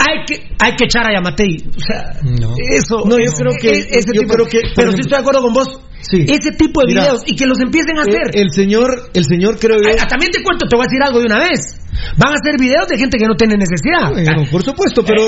hay 0.00 0.24
que 0.26 0.48
hay 0.58 0.72
que 0.76 0.84
echar 0.84 1.06
a 1.06 1.12
Yamatei, 1.14 1.56
o 1.76 1.80
sea, 1.80 2.12
No. 2.24 2.54
eso 2.70 3.04
No, 3.06 3.18
yo 3.18 3.30
creo 3.36 3.52
que- 3.60 3.70
e- 3.70 3.88
ese 3.98 4.10
yo 4.14 4.22
tipo- 4.22 4.34
creo 4.34 4.46
que, 4.46 4.60
pero 4.74 4.90
ejemplo- 4.90 4.92
sí 4.92 5.00
estoy 5.00 5.16
de 5.16 5.20
acuerdo 5.20 5.42
con 5.42 5.52
vos. 5.54 5.80
Sí. 6.00 6.24
Ese 6.28 6.52
tipo 6.52 6.80
de 6.82 6.86
Mira, 6.88 7.02
videos 7.02 7.22
y 7.26 7.34
que 7.34 7.44
los 7.46 7.58
empiecen 7.60 7.98
a 7.98 8.02
hacer. 8.02 8.30
El, 8.34 8.42
el 8.42 8.50
señor, 8.52 9.10
el 9.14 9.24
señor 9.24 9.58
creo 9.58 9.76
yo. 9.82 9.90
Ah, 10.00 10.06
también 10.06 10.30
te 10.30 10.42
cuento, 10.44 10.66
te 10.68 10.76
voy 10.76 10.84
a 10.84 10.88
decir 10.88 11.02
algo 11.02 11.18
de 11.18 11.26
una 11.26 11.38
vez. 11.40 11.80
Van 12.16 12.32
a 12.32 12.36
hacer 12.36 12.58
videos 12.58 12.86
de 12.88 12.96
gente 12.98 13.18
que 13.18 13.26
no 13.26 13.34
tiene 13.34 13.54
necesidad. 13.56 14.10
Bueno, 14.12 14.44
por 14.50 14.62
supuesto, 14.62 15.02
pero, 15.04 15.22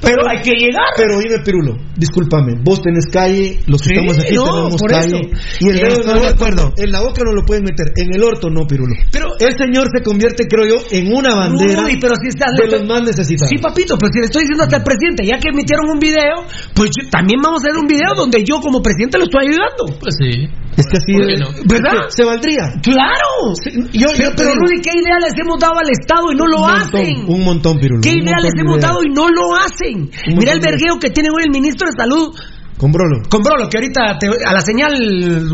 pero 0.00 0.28
hay 0.28 0.42
que 0.42 0.52
llegar. 0.52 0.90
Pero 0.96 1.18
dime, 1.18 1.38
Pirulo, 1.44 1.76
discúlpame, 1.96 2.54
vos 2.62 2.80
tenés 2.82 3.06
calle, 3.06 3.58
los 3.66 3.80
que 3.82 3.88
Sí, 3.90 3.94
estamos 3.94 4.18
aquí 4.18 4.34
no, 4.34 4.44
tenemos 4.44 4.76
por 4.80 4.90
calle. 4.90 5.20
eso. 5.20 5.44
Y 5.60 5.68
el 5.68 5.76
dedo 5.76 5.86
en 5.86 5.92
Estoy 5.92 6.06
la 6.06 6.12
de 6.14 6.20
boca- 6.20 6.34
acuerdo. 6.34 6.72
En 6.76 6.92
la 6.92 7.00
boca 7.00 7.22
no 7.24 7.32
lo 7.32 7.42
pueden 7.44 7.64
meter, 7.64 7.86
en 7.96 8.14
el 8.14 8.22
orto 8.22 8.50
no, 8.50 8.66
Pirulo. 8.66 8.94
Pero 9.10 9.26
el 9.38 9.56
señor 9.58 9.88
se 9.94 10.02
convierte, 10.02 10.46
creo 10.48 10.66
yo, 10.66 10.76
en 10.90 11.12
una 11.14 11.34
bandera 11.34 11.82
Uy, 11.84 11.98
pero 12.00 12.14
si 12.20 12.28
estás 12.28 12.50
de 12.58 12.66
los 12.70 12.86
más 12.86 13.02
necesitados. 13.02 13.50
Sí, 13.50 13.58
papito, 13.58 13.98
pues 13.98 14.12
si 14.12 14.18
le 14.20 14.26
estoy 14.26 14.42
diciendo 14.42 14.64
hasta 14.64 14.76
el 14.78 14.84
presidente, 14.84 15.24
ya 15.26 15.38
que 15.38 15.48
emitieron 15.50 15.88
un 15.90 15.98
video, 15.98 16.46
pues 16.74 16.90
yo- 16.96 17.08
también 17.10 17.40
vamos 17.42 17.62
a 17.64 17.68
hacer 17.68 17.78
un 17.78 17.86
video 17.86 18.14
donde 18.16 18.42
yo 18.44 18.60
como 18.60 18.80
presidente 18.82 19.18
lo 19.18 19.24
estoy 19.24 19.46
ayudando. 19.48 19.98
Pues 20.00 20.14
sí. 20.18 20.48
Es 20.76 20.86
que 20.86 20.96
así 20.98 21.12
¿Por 21.12 21.26
qué 21.26 21.34
es- 21.34 21.40
no? 21.40 21.48
¿Verdad? 21.66 22.08
se 22.08 22.24
valdría. 22.24 22.62
Claro. 22.82 23.52
yo- 23.92 24.06
pero, 24.16 24.30
yo 24.36 24.54
Rudy, 24.54 24.80
¿qué 24.82 24.90
idea 24.98 25.18
les 25.20 25.32
hemos 25.38 25.58
dado 25.60 25.78
al 25.78 25.90
Estado 25.90 26.32
y 26.32 26.34
no 26.36 26.46
lo 26.46 26.64
un 26.64 26.70
hacen? 26.70 27.24
un 27.28 27.44
montón, 27.44 27.78
Pirulo. 27.78 28.00
¿Qué 28.00 28.10
idea 28.14 28.38
les 28.40 28.54
hemos 28.58 28.80
dado 28.80 29.02
y 29.04 29.08
no 29.10 29.28
lo 29.28 29.54
hacen? 29.54 30.10
Mira 30.36 30.52
el 30.52 30.60
vergueo 30.60 30.98
que 30.98 31.10
tiene 31.10 31.28
hoy 31.30 31.44
el 31.44 31.50
ministro 31.50 31.88
de 31.90 31.92
Salud 31.96 32.34
Con 32.82 32.90
Brolo. 32.90 33.22
con 33.30 33.42
Brolo, 33.42 33.68
que 33.70 33.78
ahorita 33.78 34.18
te- 34.18 34.26
a 34.44 34.52
la 34.52 34.60
señal 34.60 34.90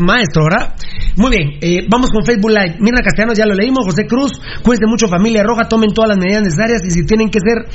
maestro, 0.01 0.45
¿verdad? 0.49 0.73
Muy 1.15 1.29
bien, 1.29 1.49
eh, 1.61 1.85
vamos 1.87 2.09
con 2.09 2.25
Facebook 2.25 2.49
Live. 2.49 2.77
Mirna 2.79 3.01
Castellanos, 3.05 3.37
ya 3.37 3.45
lo 3.45 3.53
leímos. 3.53 3.85
José 3.85 4.07
Cruz, 4.07 4.31
cuídense 4.63 4.87
mucho, 4.89 5.07
familia 5.07 5.43
roja, 5.43 5.67
tomen 5.69 5.93
todas 5.93 6.09
las 6.09 6.17
medidas 6.17 6.41
necesarias 6.41 6.81
y 6.85 6.89
si 6.91 7.05
tienen 7.05 7.29
que 7.29 7.37
ser 7.39 7.69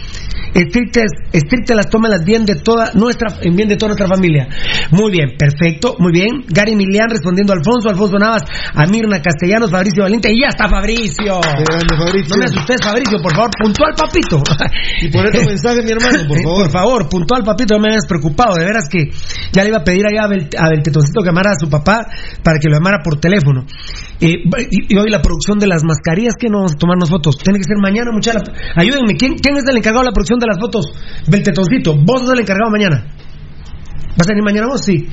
estrictas, 0.54 1.06
estrictas 1.32 1.76
las 1.76 1.88
tómenlas 1.88 2.24
bien 2.24 2.44
de 2.46 2.56
toda 2.56 2.90
nuestra, 2.94 3.28
en 3.42 3.54
bien 3.54 3.68
de 3.68 3.76
toda 3.76 3.90
nuestra 3.94 4.08
familia. 4.08 4.48
Muy 4.90 5.12
bien, 5.12 5.36
perfecto, 5.38 5.94
muy 5.98 6.10
bien. 6.12 6.44
Gary 6.48 6.74
Milian 6.74 7.10
respondiendo 7.10 7.52
a 7.52 7.56
Alfonso, 7.56 7.88
Alfonso 7.90 8.18
Navas, 8.18 8.42
a 8.74 8.86
Mirna 8.86 9.20
Castellanos, 9.22 9.70
Fabricio 9.70 10.02
Valente, 10.02 10.32
y 10.32 10.40
ya 10.42 10.48
está 10.48 10.68
Fabricio. 10.68 11.38
Grande, 11.40 11.94
Fabricio. 11.96 12.34
No 12.34 12.38
me 12.38 12.44
asustes, 12.46 12.76
Fabricio, 12.82 13.18
por 13.22 13.34
favor, 13.34 13.50
puntual, 13.62 13.92
papito. 13.96 14.42
Y 15.00 15.08
por 15.10 15.30
tu 15.30 15.38
mensaje, 15.46 15.82
mi 15.82 15.90
hermano, 15.92 16.26
por 16.26 16.42
favor. 16.42 16.62
Por 16.64 16.70
favor, 16.72 17.08
puntual, 17.08 17.42
papito, 17.44 17.74
no 17.74 17.80
me 17.82 17.90
hayas 17.90 18.06
preocupado. 18.08 18.54
De 18.56 18.64
veras 18.64 18.88
que 18.88 19.10
ya 19.52 19.62
le 19.62 19.68
iba 19.70 19.78
a 19.78 19.84
pedir 19.84 20.06
a, 20.06 20.26
Bel, 20.26 20.48
a 20.56 20.68
Beltetoncito 20.68 21.20
que 21.20 21.28
llamara 21.28 21.52
a 21.52 21.58
su 21.58 21.68
papá 21.68 22.06
para 22.42 22.58
que 22.58 22.68
lo 22.68 22.76
llamara 22.76 22.98
por 23.02 23.20
teléfono. 23.20 23.64
Eh, 24.20 24.34
y, 24.70 24.94
y 24.94 24.98
hoy 24.98 25.10
la 25.10 25.20
producción 25.20 25.58
de 25.58 25.66
las 25.66 25.84
mascarillas, 25.84 26.34
que 26.38 26.48
no 26.48 26.58
vamos 26.58 26.72
a 26.72 26.76
tomarnos 26.76 27.10
fotos. 27.10 27.36
Tiene 27.38 27.58
que 27.58 27.64
ser 27.64 27.78
mañana, 27.80 28.10
muchachos. 28.12 28.42
Ayúdenme, 28.76 29.16
¿quién, 29.16 29.34
¿quién 29.36 29.56
es 29.56 29.64
el 29.68 29.76
encargado 29.76 30.02
de 30.02 30.10
la 30.10 30.12
producción 30.12 30.38
de 30.38 30.46
las 30.46 30.58
fotos? 30.58 30.86
Beltetoncito, 31.28 31.96
vos 32.04 32.22
sos 32.22 32.32
el 32.32 32.40
encargado 32.40 32.70
mañana. 32.70 33.06
¿Vas 34.16 34.28
a 34.28 34.30
venir 34.30 34.44
mañana 34.44 34.68
vos? 34.68 34.84
Sí. 34.84 35.06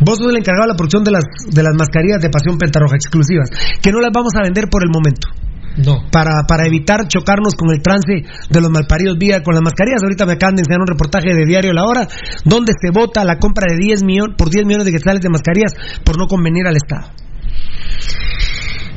Vos 0.00 0.18
sos 0.18 0.32
el 0.32 0.38
encargado 0.38 0.64
de 0.64 0.72
la 0.72 0.76
producción 0.76 1.04
de 1.04 1.12
las, 1.12 1.24
de 1.46 1.62
las 1.62 1.74
mascarillas 1.76 2.20
de 2.22 2.30
Pasión 2.30 2.56
Pentarroja 2.56 2.96
exclusivas, 2.96 3.50
que 3.82 3.92
no 3.92 4.00
las 4.00 4.10
vamos 4.12 4.32
a 4.34 4.42
vender 4.42 4.68
por 4.70 4.82
el 4.82 4.88
momento. 4.90 5.28
No. 5.76 6.04
Para, 6.10 6.42
para 6.48 6.66
evitar 6.66 7.06
chocarnos 7.06 7.54
con 7.54 7.70
el 7.70 7.82
trance 7.82 8.24
de 8.48 8.60
los 8.60 8.70
malparidos 8.70 9.16
vía 9.18 9.42
con 9.42 9.54
las 9.54 9.62
mascarillas. 9.62 10.02
Ahorita 10.02 10.26
me 10.26 10.32
acaban 10.32 10.56
de 10.56 10.62
enseñar 10.62 10.80
un 10.80 10.86
reportaje 10.86 11.34
de 11.34 11.46
Diario 11.46 11.72
La 11.72 11.84
Hora 11.84 12.08
donde 12.44 12.72
se 12.80 12.90
vota 12.90 13.24
la 13.24 13.38
compra 13.38 13.66
de 13.70 13.76
10 13.78 14.02
millones 14.02 14.34
por 14.36 14.50
10 14.50 14.66
millones 14.66 14.86
de 14.86 14.92
quetzales 14.92 15.20
de 15.20 15.30
mascarillas 15.30 15.72
por 16.04 16.18
no 16.18 16.26
convenir 16.26 16.66
al 16.66 16.76
Estado. 16.76 17.10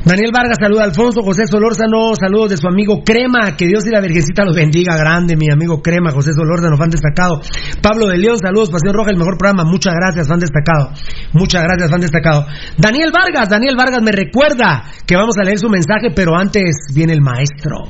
Daniel 0.04 0.32
Vargas 0.34 0.58
saluda 0.60 0.82
a 0.82 0.84
Alfonso, 0.84 1.22
José 1.22 1.46
Solórzano, 1.46 2.14
saludos 2.14 2.50
de 2.50 2.56
su 2.58 2.68
amigo 2.68 3.02
Crema, 3.02 3.56
que 3.56 3.66
Dios 3.66 3.86
y 3.86 3.90
la 3.90 4.02
Virgencita 4.02 4.44
los 4.44 4.54
bendiga, 4.54 4.98
grande 4.98 5.34
mi 5.34 5.50
amigo 5.50 5.80
Crema, 5.80 6.10
José 6.10 6.34
Solórzano, 6.34 6.76
fan 6.76 6.90
destacado. 6.90 7.40
Pablo 7.80 8.08
de 8.08 8.18
León, 8.18 8.36
saludos, 8.38 8.68
Pasión 8.68 8.92
Roja, 8.92 9.12
el 9.12 9.16
mejor 9.16 9.38
programa, 9.38 9.64
muchas 9.64 9.94
gracias, 9.94 10.28
fan 10.28 10.40
destacado. 10.40 10.92
Muchas 11.32 11.62
gracias, 11.62 11.90
fan 11.90 12.02
destacado. 12.02 12.44
Daniel 12.76 13.12
Vargas, 13.12 13.48
Daniel 13.48 13.76
Vargas 13.78 14.02
me 14.02 14.12
recuerda 14.12 14.84
que 15.06 15.16
vamos 15.16 15.36
a 15.40 15.44
leer 15.44 15.58
su 15.58 15.70
mensaje, 15.70 16.10
pero 16.14 16.36
antes 16.36 16.74
viene 16.94 17.14
el 17.14 17.22
maestro. 17.22 17.88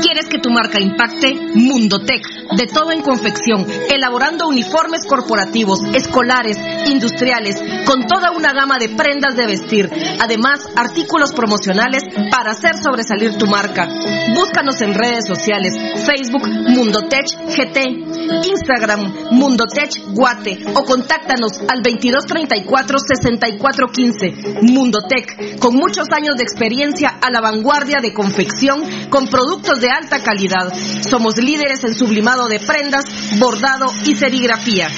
¿Quieres 0.00 0.26
que 0.28 0.38
tu 0.38 0.50
marca 0.50 0.80
impacte? 0.80 1.34
Mundotech, 1.54 2.22
de 2.56 2.66
todo 2.66 2.92
en 2.92 3.02
confección, 3.02 3.66
elaborando 3.92 4.46
uniformes 4.46 5.06
corporativos, 5.08 5.80
escolares, 5.94 6.56
industriales, 6.86 7.56
con 7.86 8.06
toda 8.06 8.30
una 8.30 8.52
gama 8.52 8.78
de 8.78 8.88
prendas 8.90 9.36
de 9.36 9.46
vestir. 9.46 9.90
Además, 10.20 10.60
artículos 10.76 11.32
promocionales 11.32 12.02
para 12.30 12.52
hacer 12.52 12.76
sobresalir 12.76 13.36
tu 13.38 13.46
marca. 13.46 13.88
Búscanos 14.34 14.80
en 14.82 14.94
redes 14.94 15.26
sociales, 15.26 15.72
Facebook 16.06 16.46
Mundotech 16.46 17.26
GT, 17.48 18.46
Instagram 18.46 19.30
Mundotech 19.32 20.14
Guate 20.14 20.58
o 20.74 20.84
contáctanos 20.84 21.60
al 21.68 21.82
2234 21.82 22.98
6415. 22.98 24.62
Mundotech, 24.62 25.58
con 25.58 25.74
muchos 25.74 26.06
años 26.12 26.36
de 26.36 26.42
experiencia 26.42 27.18
a 27.20 27.30
la 27.30 27.40
vanguardia 27.40 27.98
de 28.00 28.12
confección 28.12 28.82
con 29.10 29.28
productos 29.28 29.80
de 29.80 29.90
alta 29.90 30.22
calidad. 30.22 30.72
Somos 31.08 31.36
líderes 31.36 31.84
en 31.84 31.94
sublimado 31.94 32.48
de 32.48 32.60
prendas, 32.60 33.04
bordado 33.38 33.86
y 34.04 34.14
serigrafía. 34.14 34.88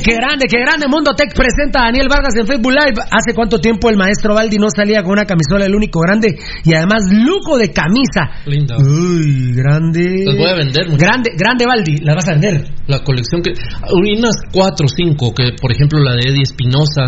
Qué 0.00 0.14
grande, 0.14 0.46
qué 0.48 0.60
grande. 0.60 0.86
Mundo 0.88 1.12
Tech 1.14 1.34
presenta 1.34 1.80
a 1.80 1.84
Daniel 1.86 2.08
Vargas 2.08 2.34
en 2.36 2.46
Facebook 2.46 2.72
Live. 2.72 3.02
¿Hace 3.10 3.34
cuánto 3.34 3.58
tiempo 3.58 3.90
el 3.90 3.96
maestro 3.96 4.34
Baldi 4.34 4.56
no 4.56 4.68
salía 4.74 5.02
con 5.02 5.12
una 5.12 5.24
camisola 5.24 5.66
el 5.66 5.74
único 5.74 6.00
grande? 6.00 6.38
Y 6.64 6.74
además, 6.74 7.04
lujo 7.12 7.58
de 7.58 7.72
camisa. 7.72 8.30
Linda. 8.46 8.76
Uy, 8.78 9.52
grande. 9.54 10.24
Las 10.24 10.36
voy 10.36 10.48
a 10.48 10.54
vender. 10.54 10.88
muchachos. 10.88 10.98
Grande, 10.98 11.30
grande 11.36 11.66
Baldi. 11.66 11.96
¿La 11.98 12.14
vas 12.14 12.28
a 12.28 12.32
vender? 12.32 12.64
La 12.86 13.00
colección 13.00 13.42
que. 13.42 13.52
Unas 13.92 14.36
cuatro 14.52 14.86
o 14.86 14.88
cinco, 14.88 15.32
que 15.34 15.52
por 15.60 15.72
ejemplo 15.72 15.98
la 16.00 16.14
de 16.14 16.30
Eddie 16.30 16.42
Espinosa, 16.42 17.06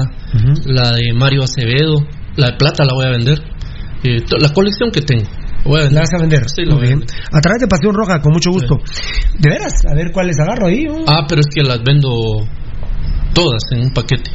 la 0.67 0.93
de 0.93 1.13
Mario 1.15 1.45
Acevedo, 1.45 2.07
la 2.37 2.51
de 2.51 2.57
plata 2.57 2.85
la 2.85 2.95
voy 2.95 3.07
a 3.07 3.11
vender. 3.11 3.39
Eh, 4.05 4.19
la 4.41 4.53
colección 4.53 4.91
que 4.91 5.01
tengo. 5.01 5.25
vender. 5.65 5.93
¿La 5.93 6.01
vas 6.01 6.15
a 6.15 6.21
vender? 6.21 6.49
Sí, 6.49 6.63
a 6.71 6.77
bien. 6.77 7.03
A 7.33 7.41
través 7.41 7.61
de 7.61 7.67
Pasión 7.69 7.95
Roja, 7.95 8.21
con 8.21 8.33
mucho 8.33 8.51
gusto. 8.51 8.77
De 9.39 9.49
veras, 9.49 9.73
a 9.91 9.95
ver 9.95 10.13
cuáles 10.13 10.39
agarro 10.39 10.67
ahí. 10.67 10.85
Ah, 11.07 11.25
pero 11.29 11.41
es 11.41 11.47
que 11.55 11.63
las 11.63 11.83
vendo 11.83 12.11
todas 13.35 13.63
en 13.73 13.81
un 13.87 13.91
paquete. 13.93 14.31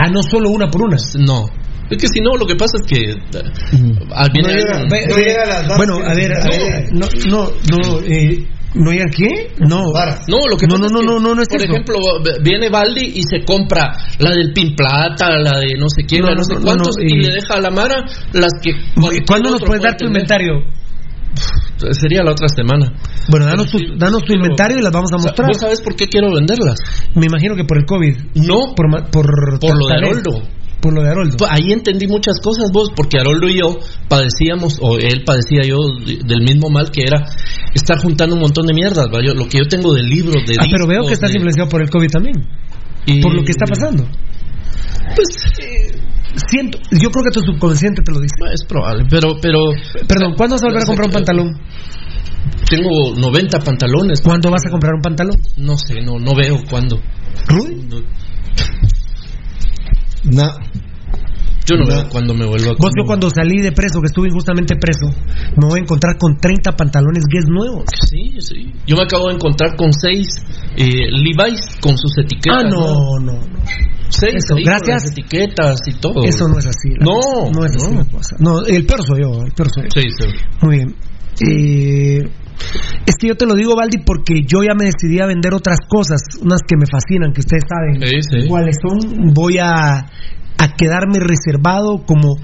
Ah, 0.00 0.08
no 0.08 0.22
solo 0.22 0.50
una 0.50 0.68
por 0.70 0.82
una. 0.82 0.96
No. 1.18 1.46
Es 1.90 1.96
que 1.98 2.06
si 2.08 2.20
no, 2.20 2.36
lo 2.36 2.46
que 2.46 2.54
pasa 2.54 2.76
es 2.80 2.86
que. 2.86 3.14
ah, 4.14 4.26
viene 4.32 4.48
No 4.48 4.54
llega- 4.54 4.76
alguien- 4.78 4.88
ve- 4.90 5.14
ve- 5.14 5.76
bueno, 5.76 5.94
a 6.06 6.14
ver, 6.14 6.32
a 6.32 6.44
ver, 6.48 6.92
no, 6.92 7.06
no, 7.30 7.50
no, 7.70 8.00
eh, 8.04 8.46
¿no 8.74 8.90
llega 8.92 9.06
qué? 9.16 9.52
No, 9.60 9.84
No, 10.28 10.46
lo 10.50 10.56
que 10.58 10.66
no, 10.66 10.74
pasa 10.76 10.80
no, 10.82 10.86
es 10.86 10.92
no, 10.92 11.00
que, 11.00 11.06
no, 11.06 11.18
no, 11.20 11.34
no 11.34 11.42
es 11.42 11.48
Por 11.48 11.62
eso. 11.62 11.72
ejemplo, 11.72 11.96
viene 12.42 12.68
Baldi 12.68 13.12
y 13.16 13.22
se 13.22 13.42
compra 13.44 13.96
la 14.18 14.30
del 14.32 14.52
Pin 14.52 14.76
Plata, 14.76 15.30
la 15.38 15.58
de 15.60 15.78
no 15.78 15.86
sé 15.88 16.04
quién, 16.06 16.20
No, 16.22 16.26
la 16.28 16.34
de 16.34 16.36
no, 16.36 16.40
no, 16.40 16.44
sé 16.44 16.54
no, 16.56 16.60
cuántos, 16.60 16.96
no, 16.98 17.02
y 17.02 17.06
y- 17.14 17.22
le 17.22 17.32
deja 17.32 17.54
a 17.54 17.60
la 17.60 17.70
Mara 17.70 18.04
las 18.34 18.52
que. 18.62 18.72
¿Cuándo 19.26 19.50
nos 19.50 19.62
puedes 19.62 19.82
dar 19.82 19.96
tu 19.96 20.04
inventario? 20.06 20.52
Sería 21.92 22.22
la 22.22 22.32
otra 22.32 22.48
semana. 22.48 22.92
Bueno, 23.28 23.46
danos 23.46 23.70
tu, 23.70 23.78
danos 23.96 24.24
tu 24.24 24.32
inventario 24.32 24.78
y 24.78 24.82
las 24.82 24.92
vamos 24.92 25.12
a 25.12 25.16
mostrar. 25.18 25.48
¿Vos 25.48 25.58
sabes 25.60 25.80
por 25.80 25.94
qué 25.96 26.06
quiero 26.08 26.32
venderlas? 26.34 26.78
Me 27.14 27.26
imagino 27.26 27.54
que 27.56 27.64
por 27.64 27.78
el 27.78 27.84
COVID. 27.86 28.16
No, 28.34 28.74
por 28.74 28.86
por, 29.10 29.58
por 29.60 29.78
lo 29.78 29.86
de. 29.86 29.94
Haroldo. 29.94 30.30
Por 30.80 30.94
lo 30.94 31.02
de 31.02 31.08
Haroldo. 31.10 31.36
Pues 31.38 31.50
ahí 31.50 31.72
entendí 31.72 32.06
muchas 32.06 32.38
cosas 32.40 32.70
vos, 32.72 32.90
porque 32.94 33.18
Haroldo 33.18 33.48
y 33.48 33.58
yo 33.58 33.78
padecíamos, 34.08 34.78
o 34.80 34.96
él 34.96 35.24
padecía 35.26 35.62
yo 35.66 35.76
de- 36.06 36.18
del 36.24 36.42
mismo 36.42 36.70
mal 36.70 36.90
que 36.92 37.02
era 37.02 37.24
estar 37.74 37.98
juntando 37.98 38.36
un 38.36 38.42
montón 38.42 38.64
de 38.66 38.74
mierdas. 38.74 39.06
Yo- 39.24 39.34
lo 39.34 39.48
que 39.48 39.58
yo 39.58 39.64
tengo 39.68 39.92
de 39.92 40.02
libros, 40.04 40.36
de 40.46 40.54
Ah, 40.60 40.66
pero 40.70 40.86
veo 40.86 41.04
que 41.06 41.14
estás 41.14 41.30
de- 41.30 41.36
influenciado 41.38 41.68
por 41.68 41.82
el 41.82 41.90
COVID 41.90 42.08
también. 42.10 42.36
y- 43.06 43.20
Por 43.20 43.34
lo 43.34 43.42
que 43.42 43.50
está 43.52 43.64
pasando. 43.66 44.04
Pues, 45.16 45.28
eh, 45.60 45.97
siento, 46.38 46.78
yo 46.90 47.10
creo 47.10 47.24
que 47.24 47.30
tu 47.30 47.40
subconsciente 47.40 48.02
te 48.02 48.12
lo 48.12 48.20
dice. 48.20 48.34
Es 48.52 48.64
probable, 48.64 49.04
pero, 49.10 49.36
pero. 49.40 49.58
Perdón, 50.06 50.34
¿cuándo 50.36 50.56
vas 50.56 50.62
a 50.62 50.66
volver 50.66 50.82
a 50.82 50.86
comprar 50.86 51.06
un 51.06 51.12
pantalón? 51.12 51.60
Tengo 52.68 53.14
90 53.16 53.58
pantalones. 53.60 54.20
¿Cuándo 54.20 54.50
vas 54.50 54.66
a 54.66 54.70
comprar 54.70 54.94
un 54.94 55.00
pantalón? 55.00 55.36
No 55.56 55.76
sé, 55.76 56.00
no, 56.02 56.18
no 56.18 56.34
veo 56.34 56.62
cuándo. 56.68 57.00
¿Rudy? 57.46 58.02
No. 60.24 60.48
Yo 61.68 61.76
no, 61.76 61.86
veo 61.86 62.08
cuándo 62.08 62.32
me 62.34 62.46
vuelvo 62.46 62.70
a 62.70 62.74
Vos, 62.78 62.92
yo 62.96 63.04
cuando 63.04 63.28
salí 63.28 63.60
de 63.60 63.72
preso, 63.72 64.00
que 64.00 64.06
estuve 64.06 64.28
injustamente 64.28 64.74
preso, 64.76 65.06
me 65.56 65.66
voy 65.68 65.80
a 65.80 65.82
encontrar 65.82 66.16
con 66.16 66.36
30 66.38 66.72
pantalones 66.72 67.24
Guess 67.30 67.46
nuevos. 67.48 67.84
Sí, 68.08 68.32
sí. 68.40 68.72
Yo 68.86 68.96
me 68.96 69.02
acabo 69.02 69.28
de 69.28 69.34
encontrar 69.34 69.76
con 69.76 69.92
seis 69.92 70.28
eh, 70.76 71.10
Levi's 71.10 71.76
con 71.80 71.96
sus 71.98 72.16
etiquetas. 72.18 72.64
Ah, 72.64 72.68
no, 72.70 73.18
no, 73.20 73.32
no. 73.34 73.40
Seis 74.08 74.36
Eso, 74.36 74.54
gracias. 74.64 75.02
las 75.04 75.12
etiquetas 75.12 75.80
y 75.86 76.00
todo. 76.00 76.24
Eso 76.24 76.48
no 76.48 76.58
es 76.58 76.66
así. 76.66 76.88
No, 77.00 77.50
no 77.52 77.66
es 77.66 77.76
así 77.76 77.92
no. 77.92 77.98
la 78.00 78.06
cosa. 78.06 78.36
No, 78.38 78.64
el 78.64 78.86
peor 78.86 79.04
soy 79.04 79.20
yo, 79.20 79.44
el 79.44 79.52
peor 79.52 79.68
soy 79.70 79.84
yo. 79.84 80.00
Sí, 80.00 80.08
sí. 80.18 80.26
Muy 80.62 80.76
bien. 80.76 80.94
Eh, 81.46 82.22
es 83.06 83.14
que 83.20 83.28
yo 83.28 83.36
te 83.36 83.46
lo 83.46 83.54
digo, 83.54 83.76
Baldi, 83.76 83.98
porque 84.04 84.42
yo 84.46 84.62
ya 84.62 84.74
me 84.74 84.86
decidí 84.86 85.20
a 85.20 85.26
vender 85.26 85.54
otras 85.54 85.78
cosas, 85.88 86.20
unas 86.42 86.60
que 86.66 86.76
me 86.76 86.86
fascinan, 86.90 87.32
que 87.32 87.40
ustedes 87.40 87.64
saben 87.68 88.00
Sí, 88.02 88.40
sí. 88.42 88.48
cuáles 88.48 88.76
son. 88.82 89.32
Voy 89.34 89.58
a, 89.58 90.06
a 90.58 90.74
quedarme 90.74 91.18
reservado, 91.20 92.04
como 92.06 92.36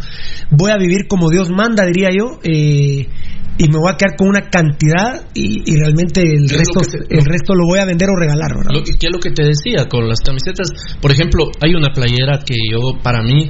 voy 0.51 0.71
a 0.71 0.77
vivir 0.79 1.07
como 1.09 1.31
Dios 1.31 1.51
manda, 1.51 1.85
diría 1.85 2.11
yo. 2.17 2.39
eh, 2.43 3.09
y 3.57 3.69
me 3.69 3.79
voy 3.79 3.93
a 3.93 3.97
quedar 3.97 4.17
con 4.17 4.27
una 4.29 4.51
cantidad 4.51 5.27
y, 5.33 5.62
y 5.65 5.77
realmente 5.79 6.23
el 6.23 6.49
resto 6.49 6.81
te- 6.81 7.07
el 7.17 7.25
resto 7.25 7.55
lo 7.55 7.67
voy 7.69 7.79
a 7.79 7.85
vender 7.85 8.09
o 8.11 8.17
regalar 8.19 8.51
¿verdad? 8.57 8.73
Lo 8.73 8.83
¿Qué 8.83 9.07
es 9.07 9.12
lo 9.12 9.21
que 9.21 9.31
te 9.31 9.45
decía 9.45 9.87
con 9.89 10.09
las 10.09 10.19
camisetas? 10.21 10.97
Por 11.01 11.12
ejemplo, 11.12 11.45
hay 11.61 11.73
una 11.77 11.93
playera 11.93 12.41
que 12.45 12.57
yo, 12.69 12.81
para 13.01 13.23
mí, 13.23 13.47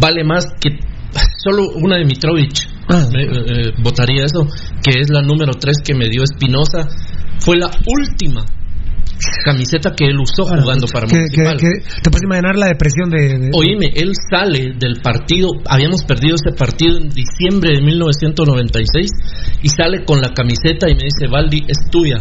vale 0.00 0.22
más 0.22 0.46
que 0.60 0.70
solo 1.42 1.64
una 1.82 1.96
de 1.98 2.04
Mitrovich. 2.04 2.68
Ah. 2.88 3.06
Me- 3.12 3.24
eh, 3.24 3.72
votaría 3.82 4.24
eso, 4.24 4.46
que 4.84 5.00
es 5.00 5.10
la 5.10 5.20
número 5.22 5.52
3 5.54 5.78
que 5.84 5.94
me 5.94 6.08
dio 6.08 6.22
Espinosa. 6.22 6.86
Fue 7.40 7.56
la 7.56 7.66
última 7.98 8.44
camiseta 9.44 9.92
que 9.96 10.06
él 10.06 10.18
usó 10.20 10.44
jugando 10.44 10.86
para 10.86 11.06
Que- 11.06 11.16
Municipal. 11.16 11.56
que- 11.56 12.00
te 12.02 12.10
puedes 12.10 12.22
imaginar 12.24 12.56
la 12.56 12.66
depresión 12.66 13.10
de, 13.10 13.38
de- 13.38 13.50
Oíme, 13.54 13.90
él 13.94 14.12
sale 14.30 14.74
del 14.78 15.00
partido, 15.02 15.48
habíamos 15.66 16.04
perdido 16.04 16.36
ese 16.36 16.56
partido 16.56 16.96
en 16.98 17.08
diciembre 17.10 17.76
de 17.76 17.82
1996 17.82 19.10
y 19.62 19.68
sale 19.68 20.04
con 20.04 20.20
la 20.20 20.30
camiseta 20.32 20.88
y 20.88 20.94
me 20.94 21.04
dice, 21.04 21.26
Valdi, 21.30 21.64
es 21.66 21.90
tuya. 21.90 22.18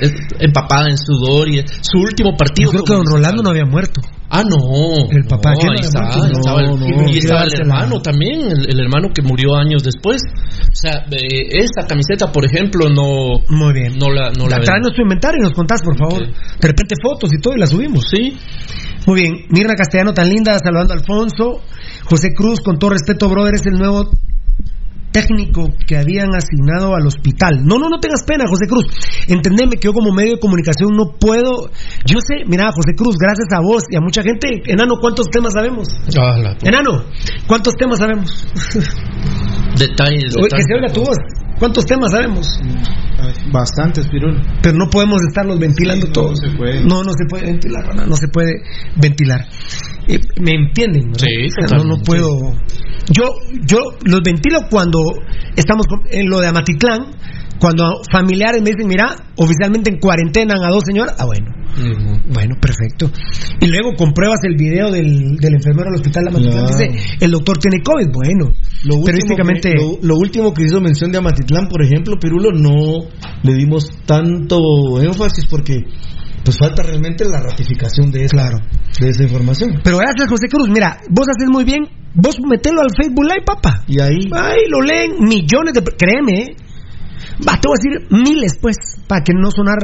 Es 0.00 0.12
Empapada 0.38 0.88
en 0.88 0.96
sudor 0.96 1.48
y 1.48 1.62
su 1.66 1.98
último 1.98 2.36
partido. 2.36 2.72
Yo 2.72 2.82
creo 2.82 2.84
que 2.84 2.94
don 2.94 3.06
Rolando 3.16 3.42
no 3.42 3.50
había 3.50 3.64
muerto. 3.66 4.00
Ah, 4.36 4.42
no. 4.42 4.58
El 5.10 5.24
papá, 5.26 5.52
No, 5.52 5.58
¿qué 5.60 5.66
no 5.66 5.72
ahí 5.72 5.78
está, 5.80 6.08
estaba 6.10 6.60
el- 6.60 6.80
No, 6.80 7.08
y 7.08 7.18
estaba 7.18 7.44
el 7.44 7.54
hermano 7.54 8.02
también, 8.02 8.40
el, 8.50 8.68
el 8.68 8.80
hermano 8.80 9.10
que 9.14 9.22
murió 9.22 9.54
años 9.54 9.84
después. 9.84 10.20
O 10.60 10.74
sea, 10.74 11.06
eh, 11.12 11.62
esa 11.62 11.86
camiseta, 11.86 12.32
por 12.32 12.44
ejemplo, 12.44 12.88
no. 12.88 13.38
Muy 13.48 13.72
bien. 13.72 13.96
No 13.96 14.10
la, 14.10 14.32
no 14.32 14.48
la 14.48 14.58
tu 14.58 15.02
inventario 15.02 15.38
y 15.38 15.42
nos 15.44 15.52
contás, 15.52 15.82
por 15.82 15.96
favor. 15.96 16.26
De 16.26 16.66
repente 16.68 16.96
fotos 17.00 17.30
y 17.32 17.40
todo 17.40 17.54
y 17.54 17.60
las 17.60 17.70
subimos. 17.70 18.04
Sí. 18.10 18.36
Muy 19.06 19.20
bien. 19.22 19.34
Mirna 19.50 19.74
Castellano, 19.76 20.12
tan 20.12 20.28
linda, 20.28 20.58
saludando 20.58 20.94
a 20.94 20.96
Alfonso. 20.96 21.60
José 22.04 22.34
Cruz, 22.34 22.60
con 22.60 22.78
todo 22.78 22.90
respeto, 22.90 23.28
brother, 23.28 23.54
es 23.54 23.66
el 23.66 23.74
nuevo 23.74 24.10
técnico 25.14 25.70
que 25.86 25.96
habían 25.96 26.34
asignado 26.34 26.96
al 26.96 27.06
hospital. 27.06 27.62
No, 27.64 27.78
no, 27.78 27.88
no 27.88 28.00
tengas 28.00 28.24
pena, 28.26 28.46
José 28.48 28.66
Cruz. 28.68 28.86
Entendeme 29.28 29.76
que 29.78 29.86
yo 29.86 29.92
como 29.92 30.12
medio 30.12 30.32
de 30.34 30.40
comunicación 30.40 30.90
no 30.96 31.14
puedo... 31.20 31.70
Yo 32.04 32.18
sé, 32.18 32.42
mira, 32.48 32.72
José 32.74 32.96
Cruz, 32.96 33.14
gracias 33.16 33.46
a 33.54 33.60
vos 33.60 33.84
y 33.88 33.96
a 33.96 34.00
mucha 34.00 34.22
gente, 34.24 34.48
enano, 34.66 34.96
¿cuántos 35.00 35.30
temas 35.30 35.52
sabemos? 35.54 35.86
Ah, 36.18 36.36
la- 36.36 36.56
Enano, 36.64 37.04
¿cuántos 37.46 37.74
temas 37.76 37.98
sabemos? 38.00 38.44
Detalles, 39.78 40.34
Oye, 40.36 40.48
que 40.48 40.56
detalles. 40.56 40.66
se 40.68 40.74
oiga 40.74 40.92
tu 40.92 41.00
voz. 41.02 41.16
¿Cuántos 41.60 41.86
temas 41.86 42.10
sabemos? 42.10 42.48
Bastantes, 43.52 44.08
Pirul. 44.08 44.40
Pero 44.62 44.76
no 44.76 44.90
podemos 44.90 45.18
estarlos 45.28 45.58
ventilando 45.60 46.06
no, 46.06 46.12
todos. 46.12 46.40
no 46.42 46.50
se 46.50 46.56
puede. 46.56 46.80
No, 46.84 47.02
no 47.04 47.12
se 47.12 47.24
puede 47.30 47.46
ventilar, 47.46 47.86
Rana, 47.86 48.04
no 48.06 48.16
se 48.16 48.26
puede 48.28 48.52
ventilar. 48.96 49.46
Eh, 50.08 50.18
¿Me 50.40 50.52
entienden? 50.52 51.12
verdad? 51.12 51.26
Sí, 51.26 51.46
O 51.64 51.68
sea, 51.68 51.78
no, 51.78 51.84
no 51.84 51.96
puedo. 52.02 52.28
Yo, 53.10 53.24
yo 53.66 53.78
los 54.04 54.20
ventilo 54.22 54.60
cuando 54.70 54.98
estamos 55.56 55.86
con- 55.86 56.00
en 56.10 56.28
lo 56.28 56.40
de 56.40 56.46
Amatitlán, 56.48 57.06
cuando 57.58 58.00
familiares 58.10 58.62
me 58.62 58.70
dicen, 58.70 58.88
mira, 58.88 59.14
oficialmente 59.36 59.90
en 59.90 59.98
cuarentena 59.98 60.54
a 60.64 60.70
dos 60.70 60.82
señoras. 60.86 61.14
Ah, 61.18 61.24
bueno. 61.26 61.46
Bueno, 62.32 62.54
perfecto. 62.60 63.10
Y 63.60 63.66
luego 63.66 63.94
compruebas 63.96 64.38
el 64.44 64.54
video 64.56 64.90
del, 64.92 65.36
del 65.36 65.54
enfermero 65.54 65.90
del 65.90 65.96
hospital 66.00 66.24
de 66.24 66.30
Amatitlán. 66.30 66.66
Dice, 66.66 67.16
el 67.20 67.30
doctor 67.32 67.58
tiene 67.58 67.82
COVID. 67.82 68.12
Bueno, 68.12 68.52
Lo 68.84 68.96
último, 68.96 69.36
que, 69.36 69.74
lo, 69.74 69.98
lo 70.02 70.14
último 70.16 70.54
que 70.54 70.62
hizo 70.64 70.80
mención 70.80 71.10
de 71.10 71.18
Amatitlán, 71.18 71.66
por 71.68 71.82
ejemplo, 71.82 72.14
Pirulo, 72.20 72.52
no 72.52 73.08
le 73.42 73.54
dimos 73.54 73.90
tanto 74.06 74.58
énfasis 75.02 75.46
porque 75.46 75.78
pues 76.44 76.58
falta 76.58 76.82
realmente 76.82 77.24
la 77.24 77.40
ratificación 77.40 78.10
de 78.10 78.24
esa, 78.24 78.50
de 79.00 79.08
esa 79.08 79.22
información. 79.22 79.80
Pero 79.82 79.98
gracias, 79.98 80.28
José 80.28 80.48
Cruz. 80.48 80.68
Mira, 80.68 80.98
vos 81.08 81.26
haces 81.28 81.48
muy 81.50 81.64
bien. 81.64 81.82
Vos 82.14 82.36
metelo 82.48 82.80
al 82.82 82.90
Facebook 82.96 83.24
Live, 83.24 83.44
papá. 83.44 83.82
Y 83.88 84.00
ahí. 84.00 84.28
Ahí 84.32 84.68
lo 84.68 84.80
leen 84.82 85.16
millones 85.20 85.72
de. 85.74 85.82
Créeme, 85.82 86.32
¿eh? 86.32 86.56
Va, 87.46 87.58
te 87.58 87.66
voy 87.66 87.74
a 87.76 87.80
decir 87.82 88.08
miles, 88.10 88.58
pues, 88.60 88.76
para 89.08 89.22
que 89.24 89.32
no 89.34 89.50
sonar. 89.50 89.78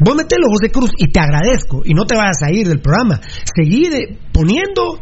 Vos 0.00 0.16
metelo, 0.16 0.46
José 0.48 0.70
Cruz, 0.70 0.90
y 0.96 1.08
te 1.12 1.20
agradezco. 1.20 1.82
Y 1.84 1.92
no 1.92 2.06
te 2.06 2.16
vayas 2.16 2.42
a 2.42 2.50
ir 2.50 2.66
del 2.68 2.80
programa. 2.80 3.20
Seguí 3.54 3.88
de- 3.90 4.18
poniendo 4.32 4.98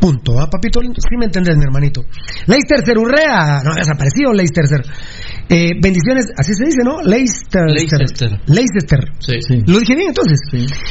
Punto, 0.00 0.40
¿ah, 0.40 0.48
papito 0.48 0.80
lindo? 0.80 0.96
Sí 1.00 1.16
me 1.18 1.26
entendés, 1.26 1.56
mi 1.56 1.64
hermanito. 1.64 2.02
Leicester 2.46 2.82
Cerurrea, 2.84 3.62
no 3.62 3.72
ha 3.72 3.76
desaparecido 3.76 4.32
Leicester 4.32 4.66
Cer. 4.66 4.82
Eh, 5.50 5.72
bendiciones, 5.82 6.26
así 6.38 6.54
se 6.54 6.64
dice, 6.64 6.82
¿no? 6.84 7.02
Leicester. 7.02 7.66
Leicester. 7.66 8.40
Leicester. 8.46 9.00
Sí. 9.18 9.62
¿Lo 9.66 9.78
dije 9.80 9.96
bien 9.96 10.08
entonces? 10.08 10.38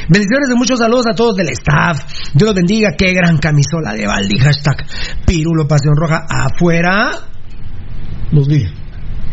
Bendiciones 0.10 0.49
de 0.49 0.55
muchos 0.55 0.80
saludos 0.80 1.05
a 1.12 1.16
todos 1.16 1.36
del 1.38 1.49
staff. 1.49 2.03
Dios 2.34 2.47
los 2.47 2.55
bendiga. 2.55 2.91
Qué 2.97 3.14
gran 3.14 3.38
camisola 3.38 3.93
de 3.93 4.05
Baldi. 4.05 4.38
Hashtag 4.38 4.86
Pirulo 5.26 5.68
Pasión 5.68 5.95
Roja. 5.95 6.26
Afuera. 6.30 7.12
Los 8.32 8.47
días. 8.47 8.72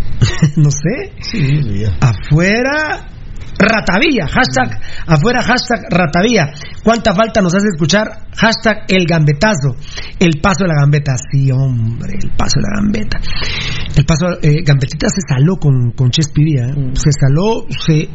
no 0.57 0.71
sé. 0.71 1.13
Sí, 1.21 1.41
los 1.41 1.73
días. 1.73 1.93
Afuera. 2.01 3.16
Ratavía, 3.59 4.27
hashtag 4.27 4.81
afuera, 5.07 5.43
hashtag 5.43 5.87
Ratavía. 5.91 6.53
¿Cuánta 6.85 7.15
falta 7.15 7.41
nos 7.41 7.55
hace 7.55 7.67
escuchar? 7.73 8.29
Hashtag 8.37 8.85
el 8.89 9.07
gambetazo. 9.07 9.75
El 10.19 10.41
paso 10.41 10.65
de 10.65 10.69
la 10.69 10.81
gambeta. 10.81 11.15
Sí, 11.31 11.51
hombre, 11.51 12.15
el 12.23 12.31
paso 12.37 12.61
de 12.61 12.67
la 12.69 12.81
gambeta. 12.83 13.19
El 13.97 14.05
paso, 14.05 14.27
eh, 14.43 14.63
Gambetita 14.63 15.09
se 15.09 15.23
saló 15.27 15.57
con, 15.57 15.93
con. 15.93 16.09
¿eh? 16.09 16.91
Se 16.93 17.11
saló, 17.13 17.65
se, 17.69 18.09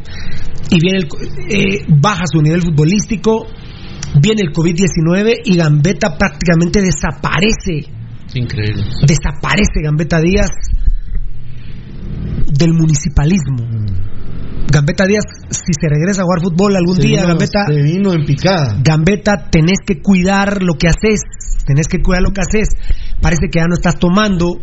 y 0.70 0.80
viene 0.80 0.98
el, 0.98 1.08
eh, 1.50 1.86
baja 2.00 2.22
su 2.30 2.40
nivel 2.40 2.62
futbolístico. 2.62 3.46
Viene 4.20 4.42
el 4.42 4.52
COVID-19 4.52 5.40
y 5.44 5.56
Gambetta 5.56 6.16
prácticamente 6.16 6.82
desaparece. 6.82 7.90
Increíble. 8.34 8.84
Desaparece 9.06 9.82
Gambetta 9.82 10.20
Díaz 10.20 10.50
del 12.46 12.74
municipalismo. 12.74 13.66
Gambetta 14.72 15.04
Díaz, 15.06 15.24
si 15.50 15.72
se 15.78 15.88
regresa 15.88 16.22
a 16.22 16.24
jugar 16.24 16.40
fútbol 16.40 16.74
algún 16.76 16.96
Se 16.96 17.02
día, 17.02 17.16
vino- 17.18 17.28
Gambetta, 17.28 17.64
se 17.66 17.82
vino 17.82 18.12
en 18.12 18.24
picada. 18.24 18.76
Gambetta, 18.82 19.48
tenés 19.50 19.78
que 19.86 20.00
cuidar 20.00 20.62
lo 20.62 20.74
que 20.74 20.88
haces, 20.88 21.20
tenés 21.66 21.86
que 21.88 22.00
cuidar 22.02 22.22
lo 22.22 22.30
que 22.32 22.40
haces. 22.40 22.68
Parece 23.20 23.48
que 23.52 23.58
ya 23.60 23.66
no 23.68 23.74
estás 23.74 23.98
tomando. 23.98 24.58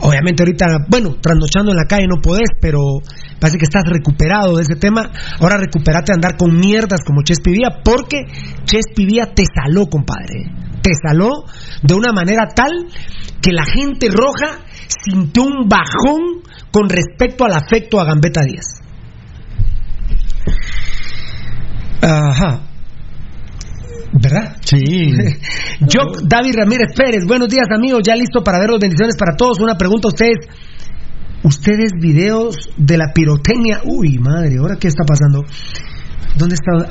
Obviamente 0.00 0.42
ahorita, 0.42 0.66
bueno, 0.90 1.16
trasnochando 1.22 1.70
en 1.70 1.76
la 1.78 1.84
calle 1.84 2.06
no 2.08 2.20
podés, 2.20 2.48
pero 2.60 2.80
parece 3.38 3.58
que 3.58 3.64
estás 3.64 3.84
recuperado 3.86 4.56
de 4.56 4.62
ese 4.62 4.74
tema. 4.74 5.08
Ahora 5.38 5.56
recuperate 5.56 6.10
a 6.12 6.16
andar 6.16 6.36
con 6.36 6.58
mierdas 6.58 7.00
como 7.06 7.22
Chespivía, 7.22 7.68
porque 7.84 8.22
Chespivía 8.64 9.32
te 9.34 9.44
saló, 9.54 9.86
compadre. 9.86 10.50
Te 10.82 10.90
saló 11.06 11.30
de 11.82 11.94
una 11.94 12.12
manera 12.12 12.48
tal 12.54 12.72
que 13.40 13.52
la 13.52 13.64
gente 13.64 14.08
roja 14.10 14.58
sintió 14.88 15.44
un 15.44 15.68
bajón 15.68 16.42
con 16.72 16.88
respecto 16.88 17.44
al 17.44 17.52
afecto 17.52 18.00
a 18.00 18.04
Gambetta 18.04 18.42
Díaz. 18.42 18.82
Ajá. 22.00 22.60
¿Verdad? 24.12 24.56
Sí. 24.60 25.12
Jock 25.80 26.22
David 26.22 26.54
Ramírez 26.56 26.94
Pérez, 26.94 27.24
buenos 27.26 27.48
días 27.48 27.66
amigos, 27.74 28.02
ya 28.06 28.14
listo 28.14 28.44
para 28.44 28.60
ver 28.60 28.70
los 28.70 28.78
bendiciones 28.80 29.16
para 29.16 29.36
todos. 29.36 29.58
Una 29.60 29.76
pregunta 29.76 30.08
a 30.08 30.12
ustedes. 30.12 30.46
¿Ustedes 31.42 31.90
videos 32.00 32.70
de 32.76 32.96
la 32.96 33.12
pirotecnia? 33.12 33.82
Uy, 33.84 34.18
madre, 34.18 34.56
¿ahora 34.58 34.76
qué 34.80 34.88
está 34.88 35.04
pasando? 35.04 35.44
¿Dónde 36.36 36.54
está? 36.54 36.88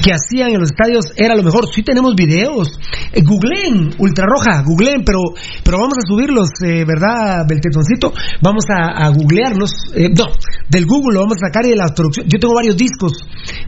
Que 0.00 0.12
hacían 0.12 0.50
en 0.50 0.60
los 0.60 0.70
estadios 0.70 1.12
era 1.16 1.34
lo 1.34 1.42
mejor. 1.42 1.66
Sí 1.72 1.82
tenemos 1.82 2.14
videos. 2.14 2.68
Eh, 3.12 3.22
googleen, 3.22 3.94
ultrarroja, 3.98 4.62
googleen, 4.64 5.04
pero, 5.04 5.18
pero 5.64 5.78
vamos 5.78 5.94
a 5.98 6.06
subirlos, 6.06 6.48
eh, 6.64 6.84
¿verdad, 6.84 7.44
Beltetoncito? 7.48 8.12
Vamos 8.42 8.64
a, 8.70 9.06
a 9.06 9.08
googlearlos. 9.10 9.72
eh, 9.94 10.08
no, 10.10 10.26
del 10.68 10.86
Google 10.86 11.14
lo 11.14 11.20
vamos 11.20 11.36
a 11.42 11.46
sacar 11.48 11.66
y 11.66 11.70
de 11.70 11.76
la 11.76 11.88
producción. 11.94 12.26
Yo 12.28 12.38
tengo 12.38 12.54
varios 12.54 12.76
discos 12.76 13.12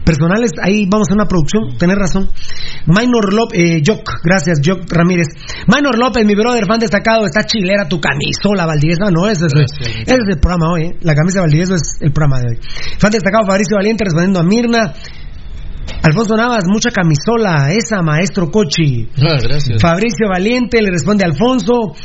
personales, 0.05 0.51
ahí 0.61 0.85
vamos 0.89 1.07
a 1.07 1.11
hacer 1.11 1.17
una 1.17 1.27
producción, 1.27 1.77
tenés 1.77 1.97
razón. 1.97 2.29
Minor 2.87 3.33
López, 3.33 3.59
eh, 3.59 3.81
Jock, 3.85 4.09
gracias, 4.23 4.59
Jock 4.63 4.91
Ramírez. 4.91 5.27
Minor 5.67 5.97
López, 5.97 6.25
mi 6.25 6.35
brother, 6.35 6.65
fan 6.65 6.79
destacado, 6.79 7.25
está 7.25 7.43
chilera 7.43 7.87
tu 7.87 7.99
camisola, 7.99 8.65
Valdivieso. 8.65 9.09
No, 9.11 9.27
ese 9.27 9.45
es, 9.47 9.53
ese 9.53 10.15
es 10.15 10.27
el 10.29 10.39
programa 10.39 10.71
hoy, 10.73 10.83
eh. 10.85 10.97
La 11.01 11.13
camisa 11.13 11.39
de 11.39 11.41
Valdivieso 11.41 11.75
es 11.75 11.97
el 12.01 12.11
programa 12.11 12.39
de 12.39 12.47
hoy. 12.49 12.57
Fan 12.99 13.11
destacado, 13.11 13.45
Fabricio 13.47 13.75
Valiente, 13.77 14.03
respondiendo 14.05 14.39
a 14.39 14.43
Mirna. 14.43 14.93
Alfonso 16.03 16.35
Navas, 16.35 16.65
mucha 16.67 16.91
camisola, 16.91 17.71
esa 17.71 18.01
maestro 18.01 18.51
Cochi. 18.51 19.07
Ah, 19.17 19.37
gracias. 19.41 19.81
Fabricio 19.81 20.27
Valiente 20.27 20.81
le 20.81 20.91
responde 20.91 21.23
a 21.23 21.27
Alfonso. 21.27 21.95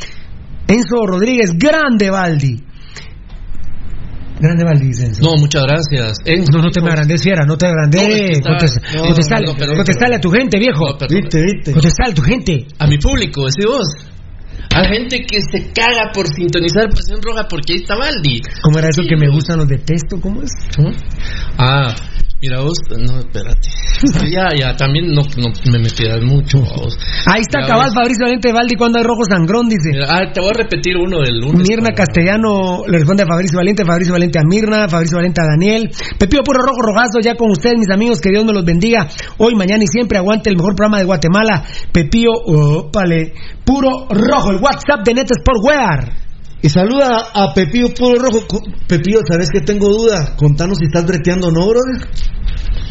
Enzo 0.67 1.05
Rodríguez, 1.05 1.51
grande 1.57 2.09
Baldi. 2.09 2.63
Grande 4.39 4.63
Baldi, 4.63 4.87
dice 4.87 5.05
Enzo. 5.05 5.21
No, 5.21 5.35
muchas 5.37 5.63
gracias. 5.63 6.17
Enzo. 6.23 6.57
No, 6.57 6.63
no 6.63 6.71
te 6.71 6.81
me 6.81 6.89
agrandes, 6.89 7.25
no 7.45 7.57
te 7.57 7.67
agrandes. 7.67 8.39
No, 8.41 8.55
es 8.55 8.75
que 8.79 8.97
no, 8.97 9.03
contestale, 9.03 9.45
no, 9.47 9.55
perdón, 9.55 9.75
contestale 9.75 10.15
a 10.15 10.19
tu 10.19 10.29
gente, 10.31 10.59
viejo. 10.59 10.85
Viste, 11.09 11.41
viste. 11.41 11.71
Contestale 11.73 12.11
a 12.11 12.15
tu 12.15 12.21
gente. 12.21 12.67
A 12.79 12.87
mi 12.87 12.97
público, 12.97 13.45
decís 13.45 13.65
vos. 13.65 13.87
A 14.73 14.83
gente 14.87 15.25
que 15.25 15.41
se 15.41 15.71
caga 15.73 16.11
por 16.13 16.27
sintonizar 16.27 16.89
Pasión 16.89 17.21
Roja 17.21 17.47
porque 17.49 17.73
ahí 17.73 17.79
está 17.79 17.95
Baldi. 17.97 18.39
¿Cómo 18.61 18.77
era 18.79 18.87
eso 18.89 19.01
que 19.01 19.17
me 19.17 19.27
gustan 19.29 19.57
los 19.57 19.67
detesto? 19.67 20.21
¿Cómo 20.21 20.41
es? 20.43 20.51
¿Cómo? 20.75 20.91
Ah, 21.57 21.95
mira 22.41 22.61
vos, 22.61 22.77
no, 22.89 23.19
espérate. 23.19 23.67
ya, 24.31 24.47
ya, 24.57 24.75
también 24.77 25.11
no, 25.11 25.21
no 25.23 25.47
me 25.71 25.79
meterás 25.79 26.21
mucho. 26.21 26.59
vos. 26.59 26.97
Ahí 27.25 27.41
está 27.41 27.67
cabal. 27.67 27.91
Fabricio 27.93 28.23
Valiente 28.25 28.53
Baldi 28.53 28.75
cuando 28.75 28.97
hay 28.99 29.03
rojo 29.03 29.23
sangrón, 29.29 29.67
dice. 29.67 29.91
Mira, 29.91 30.07
Ah, 30.09 30.31
te 30.33 30.39
voy 30.39 30.49
a 30.49 30.57
repetir 30.57 30.95
uno 30.97 31.19
del 31.19 31.39
lunes. 31.39 31.67
Mirna 31.67 31.89
Castellano 31.93 32.83
le 32.87 32.97
responde 32.97 33.23
a 33.23 33.27
Fabricio 33.27 33.57
Valiente, 33.57 33.83
Fabricio 33.85 34.13
Valiente 34.13 34.39
a 34.39 34.43
Mirna, 34.43 34.87
Fabricio 34.87 35.17
Valiente 35.17 35.41
a 35.41 35.45
Daniel. 35.45 35.89
Pepío 36.17 36.41
Puro 36.43 36.61
Rojo 36.61 36.81
Rojazo, 36.81 37.19
ya 37.21 37.35
con 37.35 37.51
ustedes, 37.51 37.75
mis 37.77 37.89
amigos, 37.93 38.21
que 38.21 38.29
Dios 38.29 38.45
me 38.45 38.53
los 38.53 38.63
bendiga. 38.63 39.07
Hoy, 39.37 39.55
mañana 39.55 39.83
y 39.83 39.87
siempre 39.87 40.17
aguante 40.17 40.49
el 40.49 40.55
mejor 40.55 40.75
programa 40.75 40.99
de 40.99 41.05
Guatemala. 41.05 41.63
Pepío, 41.91 42.31
Puro 43.65 44.07
Rojo, 44.09 44.51
el 44.51 44.61
WhatsApp 44.61 45.05
de 45.05 45.13
Net 45.13 45.27
Sport 45.31 45.59
Wear. 45.63 46.28
Y 46.61 46.67
saluda 46.67 47.31
a 47.33 47.53
Pepillo 47.53 47.93
Puro 47.93 48.19
Rojo. 48.19 48.41
Pepillo, 48.87 49.19
¿sabes 49.25 49.49
que 49.49 49.61
tengo 49.61 49.87
duda? 49.87 50.35
Contanos 50.35 50.77
si 50.77 50.85
estás 50.85 51.05
breteando 51.05 51.47
o 51.47 51.51
no, 51.51 51.61
brother. 51.67 52.05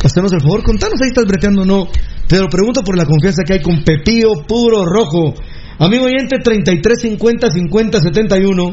Hacenos 0.03 0.33
el 0.33 0.41
favor, 0.41 0.63
contanos 0.63 0.99
si 1.03 1.09
estás 1.09 1.27
breteando 1.27 1.63
o 1.63 1.65
no. 1.67 1.89
Te 2.27 2.39
lo 2.39 2.49
pregunto 2.49 2.83
por 2.83 2.97
la 2.97 3.05
confianza 3.05 3.43
que 3.45 3.55
hay 3.55 3.63
con 3.63 3.83
Pepillo 3.85 4.47
Puro 4.47 4.85
Rojo. 4.87 5.35
Amigo 5.79 6.07
oyente, 6.07 6.39
33 6.43 7.01
50 7.01 7.51
50 7.51 8.01
71. 8.01 8.73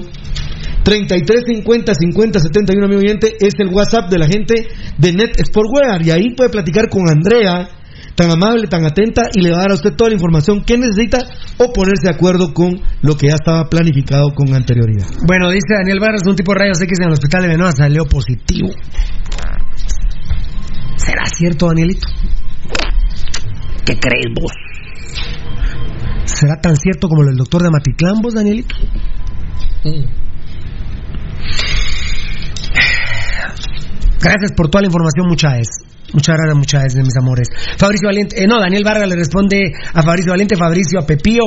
33 0.84 1.44
50 1.46 1.94
50 1.96 2.40
71, 2.40 2.86
amigo 2.86 3.02
oyente, 3.02 3.36
es 3.40 3.56
el 3.58 3.70
WhatsApp 3.74 4.10
de 4.10 4.20
la 4.20 4.28
gente 4.28 4.68
de 4.98 5.14
Net 5.14 5.32
Sportwear. 5.44 6.06
Y 6.06 6.12
ahí 6.12 6.36
puede 6.36 6.52
platicar 6.52 6.90
con 6.90 7.10
Andrea, 7.10 7.68
tan 8.16 8.32
amable, 8.32 8.68
tan 8.68 8.86
atenta, 8.86 9.24
y 9.34 9.42
le 9.42 9.52
va 9.52 9.58
a 9.58 9.62
dar 9.62 9.72
a 9.72 9.76
usted 9.76 9.94
toda 9.94 10.10
la 10.10 10.16
información 10.16 10.64
que 10.64 10.78
necesita 10.78 11.20
o 11.58 11.72
ponerse 11.74 12.08
de 12.08 12.16
acuerdo 12.16 12.54
con 12.54 12.82
lo 13.02 13.16
que 13.16 13.28
ya 13.28 13.36
estaba 13.36 13.70
planificado 13.70 14.34
con 14.34 14.54
anterioridad. 14.54 15.08
Bueno, 15.28 15.52
dice 15.52 15.76
Daniel 15.78 16.00
Vargas, 16.00 16.26
un 16.26 16.36
tipo 16.36 16.54
de 16.54 16.60
rayos 16.60 16.82
X 16.82 17.00
en 17.00 17.08
el 17.08 17.14
hospital 17.14 17.44
de 17.44 17.48
Benoa 17.50 17.72
salió 17.72 18.06
positivo. 18.06 18.70
¿Será 20.96 21.26
cierto, 21.26 21.68
Danielito? 21.68 22.08
¿Qué 23.86 24.00
crees 24.00 24.34
vos? 24.34 24.52
¿Será 26.24 26.60
tan 26.60 26.76
cierto 26.76 27.08
como 27.08 27.24
del 27.24 27.36
doctor 27.36 27.62
de 27.62 27.70
Matitlán, 27.70 28.22
vos, 28.22 28.34
Danielito? 28.34 28.76
Gracias 34.20 34.52
por 34.56 34.70
toda 34.70 34.82
la 34.82 34.88
información, 34.88 35.28
muchas 35.28 35.54
Muchas 36.16 36.38
gracias, 36.38 36.58
muchas 36.58 36.94
de 36.94 37.04
mis 37.04 37.18
amores. 37.18 37.50
Fabricio 37.78 38.08
Valiente, 38.08 38.42
eh, 38.42 38.48
no, 38.48 38.58
Daniel 38.58 38.86
Vargas 38.86 39.10
le 39.10 39.18
responde 39.18 39.74
a 39.94 40.02
Fabricio 40.02 40.32
Valiente, 40.32 40.56
Fabricio 40.56 40.98
a 40.98 41.06
Pepío, 41.06 41.44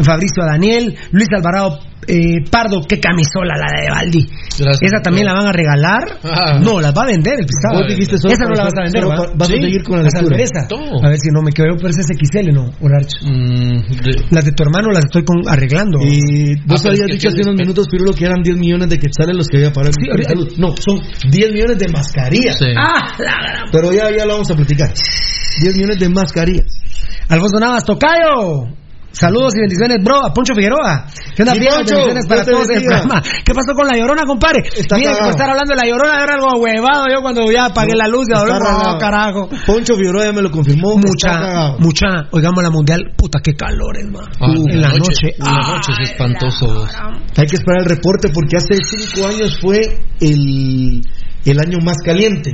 Fabricio 0.00 0.44
a 0.44 0.46
Daniel, 0.46 0.94
Luis 1.10 1.26
Alvarado 1.34 1.91
eh, 2.06 2.42
Pardo, 2.50 2.82
qué 2.88 2.98
camisola 2.98 3.54
la 3.56 3.80
de 3.80 3.90
Baldi. 3.90 4.26
Esa 4.80 5.00
también 5.02 5.26
la 5.26 5.34
van 5.34 5.46
a 5.46 5.52
regalar. 5.52 6.02
Ah. 6.24 6.58
No, 6.62 6.80
las 6.80 6.92
va 6.96 7.02
a 7.02 7.06
vender 7.06 7.34
el 7.40 7.46
pisado. 7.46 7.80
Vos 7.80 7.88
dijiste 7.88 8.18
solo 8.18 8.34
Esa 8.34 8.44
no 8.44 8.54
la 8.54 8.64
vas 8.64 8.72
a 8.76 8.82
vender, 8.82 9.04
vas 9.36 9.48
a 9.48 9.52
seguir 9.52 9.82
con 9.82 9.96
la 9.96 10.02
lectura. 10.04 10.36
A 11.02 11.08
ver 11.08 11.18
si 11.18 11.28
no 11.30 11.42
me 11.42 11.52
quedo, 11.52 11.76
pero 11.76 11.88
es 11.88 11.96
XL, 11.96 12.52
¿no? 12.52 12.70
Olarcho. 12.80 13.16
Mm, 13.22 14.32
Las 14.34 14.44
de 14.44 14.52
tu 14.52 14.62
hermano 14.64 14.90
las 14.90 15.04
estoy 15.04 15.24
con- 15.24 15.48
arreglando. 15.48 15.98
Y 16.02 16.54
Ah, 16.58 16.62
vos 16.66 16.80
es 16.80 16.86
habías 16.86 17.06
dicho 17.06 17.28
hace 17.28 17.40
unos 17.42 17.54
minutos, 17.56 17.86
Pirulo, 17.88 18.12
que 18.12 18.24
eran 18.24 18.42
10 18.42 18.56
millones 18.56 18.88
de 18.90 18.98
quetzales 18.98 19.36
los 19.36 19.46
que 19.48 19.56
había 19.58 19.72
para 19.72 19.88
el 19.88 19.94
Sí, 19.94 20.08
ahorita-. 20.10 20.34
No, 20.58 20.74
son 20.76 21.00
10 21.30 21.52
millones 21.52 21.78
de 21.78 21.88
mascarillas. 21.88 22.58
Sí. 22.58 22.66
¡Ah! 22.76 23.14
La 23.18 23.32
gran- 23.42 23.66
Pero 23.72 23.92
ya, 23.92 24.10
ya 24.16 24.24
lo 24.26 24.34
vamos 24.34 24.50
a 24.50 24.54
platicar. 24.54 24.92
10 25.60 25.74
millones 25.76 25.98
de 25.98 26.08
mascarillas. 26.08 26.66
Alfonso 27.28 27.58
Navas, 27.60 27.84
Tocayo. 27.84 28.66
Saludos 29.12 29.52
y 29.56 29.60
bendiciones, 29.60 29.98
bro, 30.02 30.24
a 30.26 30.32
Poncho 30.32 30.54
Figueroa. 30.54 31.06
¿Qué 31.36 31.42
onda? 31.42 31.52
Poncho, 31.54 31.94
Bendiciones 31.96 32.26
para 32.26 32.44
todos 32.44 32.64
en 32.70 32.76
el 32.76 32.80
bendiga. 32.82 33.00
programa. 33.02 33.22
¿Qué 33.44 33.52
pasó 33.54 33.72
con 33.74 33.86
la 33.86 33.96
llorona, 33.96 34.24
compadre? 34.24 34.62
Está 34.74 34.96
Miren, 34.96 35.12
cagado. 35.12 35.24
por 35.24 35.30
estar 35.36 35.50
hablando 35.50 35.70
de 35.74 35.76
la 35.76 35.86
llorona, 35.88 36.22
era 36.24 36.34
algo 36.34 36.48
huevado 36.60 37.04
yo 37.14 37.20
cuando 37.22 37.50
ya 37.52 37.66
apagué 37.66 37.92
la 37.94 38.08
luz 38.08 38.26
y 38.28 38.32
raro. 38.32 38.58
no, 38.58 38.98
carajo. 38.98 39.48
Poncho 39.66 39.94
Figueroa 39.96 40.24
ya 40.24 40.32
me 40.32 40.42
lo 40.42 40.50
confirmó. 40.50 40.96
Mucha, 40.96 41.76
mucha, 41.78 42.06
oigamos 42.30 42.62
la 42.62 42.70
mundial, 42.70 43.12
puta, 43.16 43.40
qué 43.42 43.54
calores, 43.54 44.04
man. 44.10 44.24
ah, 44.40 44.46
en 44.70 44.80
la 44.80 44.88
noche. 44.88 45.34
En 45.38 45.44
la 45.44 45.66
noche 45.74 45.92
es 46.00 46.10
espantoso. 46.10 46.86
Hay 47.36 47.46
que 47.46 47.56
esperar 47.56 47.82
el 47.82 47.88
reporte 47.90 48.28
porque 48.32 48.56
hace 48.56 48.78
5 49.14 49.26
años 49.28 49.58
fue 49.60 49.78
el, 50.20 51.02
el 51.44 51.60
año 51.60 51.78
más 51.84 51.98
caliente. 52.04 52.52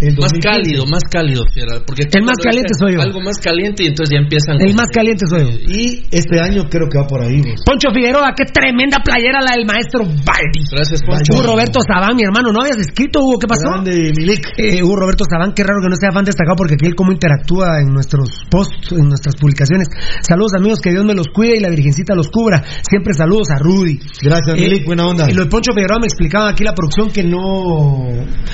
Más 0.00 0.32
2015. 0.32 0.40
cálido, 0.40 0.86
más 0.86 1.04
cálido. 1.10 1.44
Porque 1.86 2.08
El 2.12 2.24
más 2.24 2.38
caliente 2.42 2.72
soy 2.78 2.94
yo. 2.94 3.00
Algo 3.02 3.20
más 3.20 3.38
caliente 3.38 3.84
y 3.84 3.86
entonces 3.88 4.12
ya 4.16 4.20
empiezan. 4.22 4.56
El 4.60 4.74
más 4.74 4.88
caliente 4.88 5.26
soy 5.26 5.44
yo. 5.44 5.52
Y 5.68 6.06
este 6.10 6.40
año 6.40 6.64
creo 6.70 6.88
que 6.88 6.98
va 6.98 7.06
por 7.06 7.22
ahí. 7.22 7.40
vos. 7.40 7.60
Poncho 7.64 7.90
Figueroa, 7.92 8.32
qué 8.36 8.44
tremenda 8.46 8.98
playera 9.04 9.40
la 9.44 9.56
del 9.56 9.66
maestro 9.66 10.00
Baldi. 10.04 10.62
Gracias, 10.72 11.00
Hugo 11.04 11.42
Roberto 11.42 11.80
Sabán, 11.86 12.16
mi 12.16 12.22
hermano, 12.22 12.52
¿no 12.52 12.62
habías 12.62 12.78
escrito, 12.78 13.20
Hugo? 13.20 13.38
¿Qué 13.38 13.46
pasó? 13.46 13.70
Grande, 13.70 14.12
Milik. 14.16 14.46
Eh, 14.56 14.82
Hugo 14.82 14.96
Roberto 14.96 15.24
Sabán, 15.28 15.52
qué 15.54 15.62
raro 15.62 15.80
que 15.82 15.88
no 15.90 15.96
sea 15.96 16.10
fan 16.12 16.24
destacado 16.24 16.56
porque 16.56 16.74
aquí 16.74 16.86
él 16.86 16.94
cómo 16.94 17.12
interactúa 17.12 17.80
en 17.80 17.92
nuestros 17.92 18.40
posts, 18.50 18.92
en 18.92 19.08
nuestras 19.08 19.36
publicaciones. 19.36 19.88
Saludos 20.22 20.52
amigos, 20.56 20.80
que 20.80 20.90
Dios 20.90 21.04
me 21.04 21.14
los 21.14 21.28
cuide 21.28 21.56
y 21.56 21.60
la 21.60 21.68
Virgencita 21.68 22.14
los 22.14 22.28
cubra. 22.30 22.62
Siempre 22.88 23.12
saludos 23.14 23.48
a 23.50 23.58
Rudy. 23.58 23.98
Gracias, 24.22 24.56
Eh, 24.56 24.60
Milik, 24.60 24.86
buena 24.86 25.06
onda. 25.06 25.30
Y 25.30 25.34
lo 25.34 25.44
de 25.44 25.50
Poncho 25.50 25.72
Figueroa 25.74 25.98
me 26.00 26.06
explicaba 26.06 26.48
aquí 26.50 26.64
la 26.64 26.74
producción 26.74 27.10
que 27.10 27.22
no... 27.22 28.08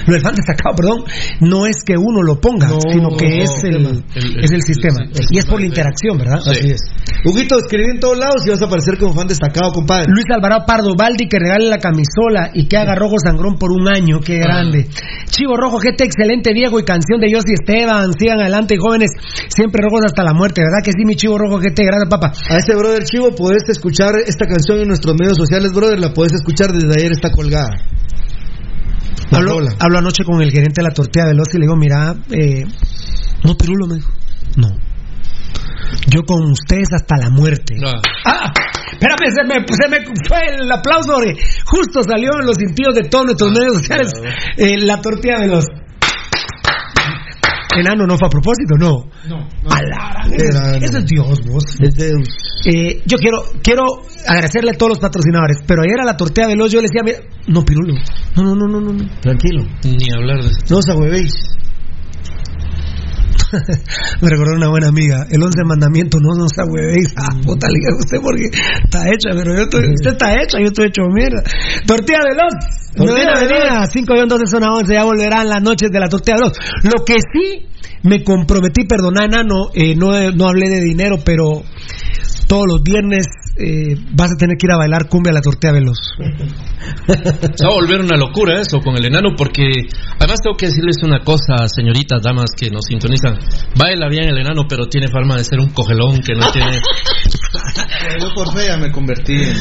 Lo 0.06 0.12
del 0.12 0.22
fan 0.22 0.34
destacado, 0.34 0.74
perdón, 0.76 1.04
no 1.40 1.66
es 1.66 1.76
que 1.84 1.94
uno 1.98 2.22
lo 2.22 2.40
ponga, 2.40 2.68
No, 2.68 2.78
sino 2.80 3.08
que 3.16 3.28
no, 3.38 3.42
es, 3.44 3.64
el, 3.64 3.76
el- 3.76 3.86
el- 4.14 4.44
es 4.44 4.50
el 4.52 4.62
sistema. 4.62 5.00
y 5.30 5.38
es 5.38 5.46
por 5.46 5.60
la 5.60 5.66
interacción, 5.66 6.18
¿verdad? 6.18 6.38
Así 6.46 6.70
es. 6.70 6.80
Huguito, 7.24 7.58
escribí 7.58 7.90
en 7.90 8.00
todos 8.00 8.18
lados 8.18 8.46
y 8.46 8.50
vas 8.50 8.62
a 8.62 8.66
aparecer 8.66 8.98
como 8.98 9.14
fan 9.14 9.26
destacado, 9.26 9.72
compadre. 9.72 10.06
Luis 10.08 10.24
Alvarado 10.32 10.64
Pardo, 10.66 10.94
Baldi 10.96 11.28
que 11.28 11.38
regale 11.38 11.68
la 11.68 11.78
camisola 11.78 12.50
y 12.54 12.66
que 12.68 12.76
haga 12.76 12.94
rojo 12.94 13.16
sangrón 13.22 13.56
por 13.58 13.72
un 13.72 13.88
año, 13.88 14.20
qué 14.20 14.36
grande. 14.38 14.86
Chivo 15.28 15.56
Rojo, 15.56 15.78
GT, 15.78 16.04
excelente 16.04 16.52
viejo 16.52 16.78
y 16.78 16.84
canción 16.84 17.20
de 17.20 17.30
Yossi 17.30 17.54
Esteban, 17.54 18.12
sigan 18.18 18.40
adelante 18.40 18.76
jóvenes, 18.78 19.10
siempre 19.48 19.82
rojos 19.82 20.00
hasta 20.06 20.22
la 20.22 20.32
muerte, 20.34 20.62
¿verdad 20.62 20.84
que 20.84 20.92
sí, 20.92 21.04
mi 21.04 21.16
Chivo 21.16 21.36
Rojo 21.38 21.58
GT? 21.58 21.82
Gracias, 21.84 22.08
papá. 22.08 22.32
A 22.48 22.58
ese 22.58 22.74
brother 22.76 23.04
Chivo 23.04 23.34
puedes 23.34 23.62
escuchar 23.68 24.14
esta 24.26 24.46
canción 24.46 24.80
en 24.80 24.88
nuestros 24.88 25.14
medios 25.18 25.36
sociales, 25.36 25.72
brother. 25.72 25.98
La 25.98 26.12
puedes 26.14 26.32
escuchar 26.34 26.70
desde 26.72 26.92
ayer, 26.98 27.12
está 27.12 27.30
colgada. 27.30 27.70
Hablo, 29.30 29.58
hablo 29.78 29.98
anoche 29.98 30.24
con 30.24 30.40
el 30.40 30.50
gerente 30.50 30.80
de 30.80 30.88
la 30.88 30.94
tortilla 30.94 31.26
veloz 31.26 31.48
y 31.54 31.58
le 31.58 31.64
digo, 31.64 31.76
mira, 31.76 32.14
eh, 32.30 32.64
no, 33.44 33.56
Pirulo, 33.56 33.86
me 33.86 33.94
dijo, 33.96 34.12
no. 34.56 34.68
Yo 36.08 36.22
con 36.24 36.50
ustedes 36.50 36.88
hasta 36.92 37.16
la 37.16 37.30
muerte. 37.30 37.76
Ah, 38.24 38.52
espérame, 38.92 39.32
se 39.32 39.44
me, 39.44 39.54
se 39.70 39.88
me 39.88 40.06
fue 40.26 40.38
el 40.58 40.70
aplauso 40.70 41.14
justo 41.64 42.02
salió 42.02 42.30
en 42.40 42.46
los 42.46 42.56
sentidos 42.56 42.94
de 42.94 43.08
todos 43.08 43.26
nuestros 43.26 43.52
medios 43.52 43.78
sociales 43.78 44.12
eh, 44.56 44.78
la 44.78 45.00
tortilla 45.00 45.38
veloz. 45.40 45.66
Enano 47.80 48.06
no 48.06 48.16
fue 48.16 48.26
a 48.26 48.30
propósito, 48.30 48.74
no. 48.78 49.04
No. 49.28 49.36
A 49.70 49.82
la 49.82 50.26
es- 50.34 51.06
Dios, 51.06 51.40
vos. 51.46 51.64
Es 51.80 51.94
Deus. 51.94 52.28
Eh, 52.66 53.02
yo 53.06 53.16
quiero 53.18 53.38
quiero 53.62 53.84
agradecerle 54.26 54.70
a 54.70 54.74
todos 54.74 54.90
los 54.90 54.98
patrocinadores, 54.98 55.58
pero 55.66 55.82
ayer 55.82 56.00
a 56.00 56.04
la 56.04 56.16
tortilla 56.16 56.48
veloz 56.48 56.72
yo 56.72 56.80
le 56.80 56.88
decía, 56.88 57.02
mira, 57.04 57.18
no, 57.48 57.62
Pirulo, 57.64 57.94
no, 58.36 58.42
no, 58.42 58.54
no, 58.54 58.66
no, 58.66 58.80
no, 58.80 58.92
no. 58.92 59.20
Tranquilo. 59.20 59.64
Ni 59.84 60.12
hablar 60.14 60.42
de 60.42 60.50
eso. 60.50 60.58
No 60.70 60.78
os 60.78 60.88
ahuevéis. 60.88 61.32
Me 64.20 64.28
recordó 64.28 64.54
una 64.54 64.68
buena 64.68 64.88
amiga, 64.88 65.26
el 65.30 65.42
once 65.42 65.62
mandamiento, 65.64 66.18
no 66.20 66.34
nos 66.34 66.52
ahuevéis. 66.58 67.14
Ah, 67.16 67.34
puta, 67.44 67.68
le 67.68 67.78
usted 67.98 68.18
porque 68.20 68.50
está 68.84 69.08
hecha, 69.08 69.30
pero 69.34 69.54
yo 69.54 69.62
estoy, 69.62 69.84
usted 69.94 70.12
está 70.12 70.32
hecha, 70.34 70.58
yo 70.58 70.66
estoy 70.66 70.86
hecho 70.86 71.02
mierda. 71.12 71.42
Tortilla 71.86 72.20
veloz. 72.24 72.54
Tortilla 72.96 73.24
Novena 73.24 73.32
avenida, 73.36 73.86
5 73.86 74.14
12 74.26 74.46
zona 74.46 74.68
11, 74.72 74.92
ya 74.92 75.04
volverán 75.04 75.48
las 75.48 75.62
noches 75.62 75.90
de 75.90 76.00
la 76.00 76.08
tortilla 76.08 76.36
veloz. 76.36 76.58
Lo 76.82 77.04
que 77.04 77.16
sí 77.32 77.66
me 78.02 78.24
comprometí, 78.24 78.84
perdona, 78.84 79.24
enano, 79.24 79.70
eh, 79.74 79.94
no, 79.94 80.08
no 80.32 80.48
hablé 80.48 80.68
de 80.68 80.80
dinero, 80.80 81.18
pero 81.24 81.62
todos 82.46 82.64
los 82.68 82.82
viernes 82.82 83.26
eh, 83.58 83.96
vas 84.12 84.32
a 84.32 84.36
tener 84.36 84.56
que 84.56 84.66
ir 84.66 84.72
a 84.72 84.76
bailar 84.76 85.08
cumbia 85.08 85.30
a 85.30 85.34
la 85.34 85.40
tortilla 85.40 85.72
veloz. 85.72 85.98
Se 87.54 87.64
va 87.64 87.70
a 87.70 87.74
volver 87.74 88.00
una 88.00 88.16
locura 88.16 88.60
eso 88.60 88.80
con 88.80 88.96
el 88.96 89.04
enano 89.06 89.30
porque 89.36 89.64
además 90.18 90.40
tengo 90.42 90.56
que 90.56 90.66
decirles 90.66 90.96
una 91.02 91.20
cosa, 91.20 91.66
señoritas, 91.66 92.22
damas 92.22 92.50
que 92.56 92.70
nos 92.70 92.84
sintonizan. 92.86 93.38
Baila 93.76 94.08
bien 94.08 94.28
el 94.28 94.38
enano, 94.38 94.62
pero 94.68 94.86
tiene 94.86 95.08
fama 95.08 95.36
de 95.36 95.44
ser 95.44 95.58
un 95.60 95.70
cogelón 95.70 96.18
que 96.20 96.34
no 96.34 96.50
tiene... 96.52 96.80
Yo 98.20 98.28
por 98.34 98.52
fea 98.56 98.76
me 98.76 98.90
convertí 98.92 99.32
en. 99.34 99.56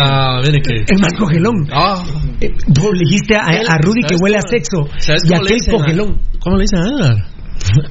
Ah, 0.00 0.40
mire 0.44 0.60
que... 0.60 0.84
El 0.94 1.00
más 1.00 1.12
cogelón. 1.18 1.66
Ah, 1.72 2.02
Eh, 2.40 2.50
vos 2.68 2.90
le 2.92 3.00
dijiste 3.00 3.34
a, 3.36 3.40
a 3.46 3.78
Rudy 3.78 4.02
que 4.02 4.08
¿Sabes 4.16 4.20
huele 4.22 4.36
a 4.36 4.40
cómo- 4.40 4.50
sexo 4.50 4.76
¿sabes 4.98 5.22
y 5.24 5.28
cómo 5.28 5.42
le 5.42 5.46
aquel 5.46 5.58
dicen 5.58 5.74
a- 5.74 5.78
cogelón. 5.78 6.20
¿Cómo 6.40 6.56
le 6.56 6.62
dicen 6.62 6.78
a 6.78 6.88
Edgar? 6.88 7.26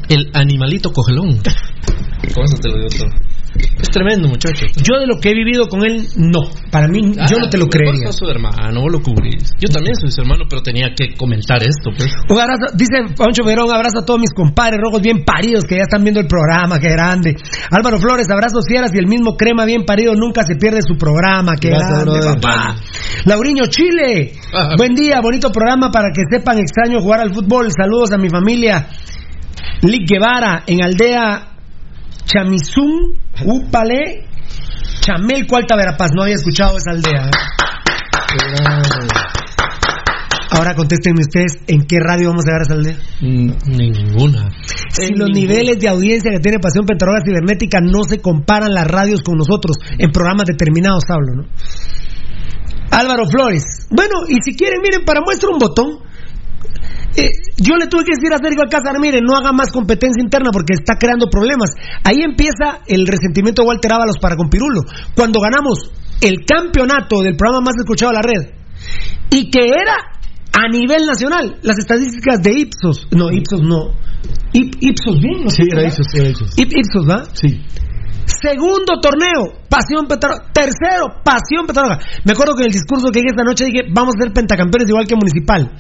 El 0.10 0.32
animalito 0.34 0.92
cogelón. 0.92 1.40
Con 2.34 2.44
eso 2.46 2.58
te 2.62 2.70
lo 2.70 2.76
digo 2.78 2.90
todo. 2.90 3.33
Es 3.56 3.90
tremendo, 3.90 4.28
muchacho. 4.28 4.66
Yo 4.82 5.00
de 5.00 5.06
lo 5.06 5.20
que 5.20 5.30
he 5.30 5.34
vivido 5.34 5.68
con 5.68 5.86
él, 5.86 6.08
no. 6.18 6.42
Para 6.72 6.88
mí, 6.88 7.14
yo 7.14 7.38
no 7.40 7.50
te 7.50 7.58
lo 7.58 7.66
Ah, 7.66 7.70
creería. 7.70 8.12
Su 8.12 8.26
hermano, 8.26 8.82
vos 8.82 8.92
lo 8.92 9.00
cubrís. 9.02 9.52
Yo 9.60 9.70
también 9.72 9.96
soy 9.96 10.10
su 10.12 10.22
hermano, 10.22 10.46
pero 10.50 10.62
tenía 10.64 10.90
que 10.96 11.14
comentar 11.16 11.62
esto, 11.62 11.92
pues. 11.96 12.10
Un 12.30 12.40
abrazo, 12.40 12.74
dice 12.76 13.14
Pancho 13.16 13.44
Verón, 13.44 13.70
abrazo 13.72 14.00
a 14.00 14.06
todos 14.06 14.20
mis 14.20 14.34
compadres 14.34 14.80
rojos 14.84 15.02
bien 15.02 15.24
paridos 15.24 15.66
que 15.66 15.76
ya 15.76 15.84
están 15.84 16.04
viendo 16.04 16.20
el 16.20 16.28
programa, 16.28 16.80
qué 16.80 16.90
grande. 16.90 17.36
Álvaro 17.70 18.00
Flores, 18.00 18.28
abrazos 18.32 18.66
fieras 18.68 18.92
y 18.94 18.98
el 18.98 19.08
mismo 19.08 19.36
crema 19.38 19.66
bien 19.66 19.86
parido 19.86 20.16
nunca 20.16 20.44
se 20.46 20.56
pierde 20.56 20.82
su 20.82 20.98
programa, 20.98 21.56
qué 21.60 21.70
Gracias, 21.70 21.90
grande, 22.06 22.20
brother. 22.20 22.42
papá. 22.42 22.76
Lauriño 23.26 23.66
Chile, 23.68 24.34
Ajá. 24.52 24.76
buen 24.78 24.96
día, 24.96 25.20
bonito 25.22 25.52
programa 25.52 25.92
para 25.92 26.08
que 26.14 26.22
sepan 26.30 26.58
extraño 26.58 27.00
jugar 27.02 27.20
al 27.20 27.34
fútbol. 27.34 27.68
Saludos 27.72 28.12
a 28.12 28.18
mi 28.18 28.30
familia. 28.30 28.88
Lick 29.84 30.10
Guevara, 30.10 30.64
en 30.66 30.82
aldea 30.84 31.53
Chamizum, 32.26 33.14
Upale, 33.46 34.26
Chamelco, 35.02 35.58
Alta 35.58 35.76
Verapaz. 35.76 36.12
No 36.16 36.24
había 36.24 36.36
escuchado 36.36 36.78
esa 36.78 36.92
aldea. 36.92 37.28
¿eh? 37.28 37.32
Ahora 40.52 40.76
contéstenme 40.76 41.22
ustedes, 41.22 41.58
¿en 41.68 41.82
qué 41.86 41.98
radio 42.00 42.30
vamos 42.30 42.46
a 42.46 42.50
llegar 42.50 42.62
a 42.62 42.64
esa 42.64 42.74
aldea? 42.74 42.98
Ninguna. 43.22 44.52
Si 44.90 45.06
En 45.06 45.18
los 45.18 45.30
niveles 45.32 45.80
de 45.80 45.90
audiencia 45.90 46.32
que 46.32 46.40
tiene 46.40 46.60
Pasión 46.60 46.86
Pentaroga 46.86 47.22
Cibernética 47.26 47.80
no 47.82 48.04
se 48.04 48.22
comparan 48.22 48.74
las 48.74 48.88
radios 48.88 49.24
con 49.24 49.36
nosotros, 49.38 49.78
en 49.98 50.12
programas 50.12 50.46
determinados 50.46 51.04
hablo, 51.10 51.42
¿no? 51.42 51.44
Álvaro 52.92 53.26
Flores. 53.26 53.88
Bueno, 53.90 54.14
y 54.30 54.38
si 54.44 54.56
quieren, 54.56 54.82
miren, 54.84 55.04
para 55.04 55.22
muestra 55.22 55.50
un 55.50 55.58
botón. 55.58 56.00
Eh, 57.16 57.30
yo 57.58 57.76
le 57.76 57.88
tuve 57.88 58.04
que 58.06 58.12
decir 58.16 58.34
a 58.34 58.38
Sergio 58.38 58.64
Alcázar, 58.64 59.00
mire, 59.00 59.20
no 59.22 59.38
haga 59.38 59.52
más 59.52 59.72
competencia 59.72 60.22
interna 60.22 60.50
porque 60.52 60.74
está 60.74 60.96
creando 60.98 61.28
problemas. 61.30 61.70
Ahí 62.04 62.22
empieza 62.24 62.80
el 62.88 63.06
resentimiento 63.06 63.62
de 63.62 63.68
Walter 63.68 63.94
Ábalos 63.94 64.18
para 64.20 64.36
con 64.36 64.50
Pirulo. 64.50 64.82
Cuando 65.16 65.40
ganamos 65.40 65.92
el 66.22 66.46
campeonato 66.46 67.22
del 67.22 67.36
programa 67.36 67.66
más 67.66 67.76
escuchado 67.78 68.12
de 68.12 68.16
la 68.16 68.22
red 68.24 68.54
y 69.30 69.50
que 69.52 69.70
era 69.70 69.98
a 70.54 70.68
nivel 70.72 71.06
nacional, 71.06 71.58
las 71.62 71.78
estadísticas 71.80 72.42
de 72.42 72.52
Ipsos, 72.60 73.08
no, 73.12 73.32
Ipsos 73.32 73.62
no, 73.62 73.92
Ip- 74.54 74.78
Ipsos 74.80 75.20
bien, 75.20 75.44
¿no? 75.44 75.50
Sí, 75.50 75.64
era 75.72 75.84
Ipsos, 75.88 76.08
era 76.16 76.30
Ipsos. 76.30 76.56
Ip- 76.58 76.74
Ipsos, 76.78 77.08
¿va? 77.10 77.26
Sí. 77.34 77.62
Segundo 78.26 79.00
torneo, 79.02 79.62
Pasión 79.70 80.08
Petaroga. 80.08 80.46
Tercero, 80.54 81.08
Pasión 81.24 81.66
Petaroga. 81.68 82.00
Me 82.24 82.32
acuerdo 82.32 82.56
que 82.56 82.62
en 82.64 82.68
el 82.68 82.74
discurso 82.74 83.12
que 83.12 83.20
dije 83.20 83.32
esta 83.32 83.44
noche 83.44 83.66
dije, 83.66 83.82
vamos 83.94 84.16
a 84.18 84.24
ser 84.24 84.32
pentacampeones 84.34 84.88
igual 84.90 85.06
que 85.08 85.16
Municipal. 85.16 85.72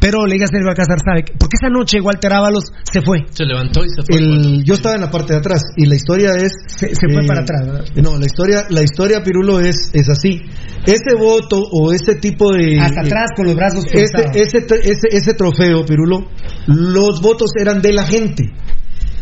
Pero 0.00 0.26
le 0.26 0.34
dije 0.34 0.44
a 0.44 0.46
Sergio 0.46 0.68
Alcázar, 0.70 0.98
¿sabe? 1.04 1.24
Porque 1.38 1.56
esa 1.60 1.68
noche 1.68 2.00
Walter 2.00 2.32
Ábalos 2.32 2.64
se 2.90 3.02
fue. 3.02 3.26
Se 3.30 3.44
levantó 3.44 3.84
y 3.84 3.88
se 3.88 4.02
fue. 4.02 4.16
El, 4.18 4.64
yo 4.64 4.74
estaba 4.74 4.94
en 4.94 5.00
la 5.02 5.10
parte 5.10 5.32
de 5.32 5.40
atrás 5.40 5.62
y 5.76 5.86
la 5.86 5.94
historia 5.96 6.30
es 6.36 6.52
Se, 6.66 6.94
se 6.94 7.08
fue 7.12 7.24
eh, 7.24 7.26
para 7.26 7.40
atrás, 7.40 7.66
¿verdad? 7.66 7.84
no 7.96 8.18
la 8.18 8.26
historia 8.26 8.64
la 8.70 8.82
historia 8.82 9.22
Pirulo 9.22 9.60
es 9.60 9.90
es 9.92 10.08
así 10.08 10.40
ese 10.86 11.16
voto 11.18 11.60
o 11.72 11.92
ese 11.92 12.14
tipo 12.14 12.52
de 12.52 12.78
Hasta 12.80 13.00
atrás 13.02 13.30
con 13.36 13.46
los 13.46 13.54
brazos 13.54 13.84
ese, 13.86 14.12
cruzados. 14.12 14.36
ese, 14.36 14.58
ese, 14.58 15.08
ese 15.10 15.34
trofeo 15.34 15.84
Pirulo 15.84 16.28
los 16.66 17.20
votos 17.20 17.50
eran 17.60 17.82
de 17.82 17.92
la 17.92 18.04
gente 18.04 18.52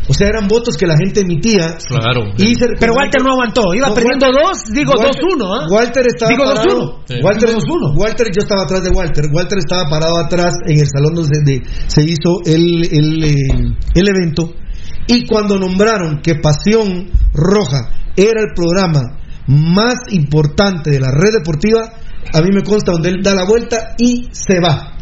o 0.07 0.13
sea 0.13 0.27
eran 0.29 0.47
votos 0.47 0.75
que 0.77 0.85
la 0.87 0.95
gente 0.97 1.21
emitía 1.21 1.77
Claro. 1.87 2.23
y 2.37 2.55
se- 2.55 2.67
Pero 2.79 2.93
Walter 2.93 3.21
no 3.23 3.31
aguantó, 3.33 3.73
iba 3.73 3.89
No, 3.89 3.93
perdiendo 3.93 4.25
Walter- 4.27 4.43
dos, 4.43 4.57
digo 4.73 4.91
Walter- 4.93 5.21
2-1, 5.21 5.53
¿ah? 5.53 5.67
Walter 5.69 6.05
estaba 6.07 6.31
Digo 6.31 6.43
parado. 6.45 6.63
2-1. 6.65 7.03
Sí. 7.07 7.15
Walter, 7.23 7.49
Digo 7.49 7.59
2-1. 7.61 7.93
Walter, 7.97 8.27
yo 8.27 8.39
estaba 8.39 8.63
atrás 8.63 8.83
de 8.83 8.89
Walter. 8.89 9.25
Walter 9.33 9.57
estaba 9.59 9.89
parado 9.89 10.17
atrás 10.19 10.53
en 10.65 10.79
el 10.79 10.87
salón 10.87 11.13
donde 11.15 11.39
de- 11.45 11.61
se 11.87 12.03
hizo 12.03 12.39
el, 12.45 12.83
el, 12.91 13.23
eh, 13.23 13.75
el 13.95 14.07
evento. 14.07 14.53
Y 15.07 15.25
cuando 15.25 15.57
nombraron 15.57 16.19
que 16.21 16.35
Pasión 16.35 17.09
Roja 17.33 17.89
era 18.15 18.41
el 18.41 18.53
programa 18.55 19.01
más 19.47 19.95
importante 20.11 20.91
de 20.91 20.99
la 20.99 21.11
red 21.11 21.33
deportiva, 21.39 21.89
a 22.33 22.41
mí 22.41 22.49
me 22.53 22.63
consta 22.63 22.91
donde 22.91 23.09
él 23.09 23.21
da 23.23 23.33
la 23.33 23.45
vuelta 23.45 23.95
y 23.97 24.27
se 24.31 24.59
va. 24.59 24.93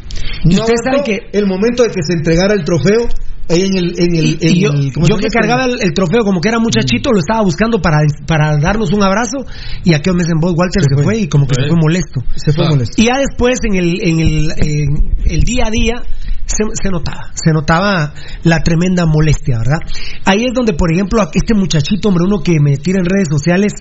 Y 0.43 0.55
No 0.55 0.61
saben 0.65 0.75
aguantó 0.87 1.03
que- 1.05 1.19
el 1.33 1.47
momento 1.47 1.83
de 1.83 1.89
que 1.89 2.03
se 2.05 2.13
entregara 2.13 2.53
el 2.53 2.63
trofeo 2.63 3.07
en 3.47 3.77
el 3.77 3.93
en 3.99 4.15
el, 4.15 4.25
Y, 4.25 4.37
en 4.41 4.55
y 4.55 4.61
yo, 4.61 4.69
el- 4.71 4.91
¿cómo 4.93 5.07
yo 5.07 5.15
se 5.17 5.23
que 5.23 5.27
cargaba 5.29 5.65
el, 5.65 5.81
el 5.81 5.93
trofeo 5.93 6.23
como 6.23 6.41
que 6.41 6.49
era 6.49 6.59
muchachito, 6.59 7.11
lo 7.11 7.19
estaba 7.19 7.43
buscando 7.43 7.79
para, 7.81 7.99
para 8.27 8.57
darnos 8.57 8.91
un 8.91 9.03
abrazo 9.03 9.45
y 9.83 9.93
aquí 9.93 10.09
me 10.11 10.23
dicen 10.23 10.39
voz 10.39 10.53
Walter 10.57 10.81
se, 10.83 10.95
fue. 10.95 11.03
fue 11.03 11.17
y 11.19 11.27
como 11.27 11.45
que 11.47 11.55
se 11.55 11.61
Fue. 11.61 11.69
fue 11.69 11.77
molesto. 11.81 12.21
se 12.35 12.53
fue 12.53 12.65
Ah. 12.65 12.69
molesto. 12.69 13.01
Y 13.01 13.05
ya 13.05 13.17
después 13.19 13.59
en 13.63 13.75
el, 13.75 14.01
en 14.01 14.19
el, 14.19 14.51
en 14.57 15.13
el 15.25 15.41
día 15.41 15.65
a 15.67 15.69
día 15.71 16.01
se, 16.47 16.63
se 16.81 16.89
notaba, 16.91 17.31
se 17.33 17.51
notaba 17.51 18.13
la 18.43 18.59
tremenda 18.61 19.05
molestia, 19.05 19.57
¿verdad? 19.59 19.79
Ahí 20.25 20.45
es 20.45 20.53
donde, 20.53 20.73
por 20.73 20.91
ejemplo, 20.93 21.21
este 21.33 21.53
muchachito, 21.55 22.09
hombre, 22.09 22.23
uno 22.25 22.41
que 22.43 22.53
me 22.61 22.77
tira 22.77 22.99
en 22.99 23.05
redes 23.05 23.27
sociales, 23.31 23.73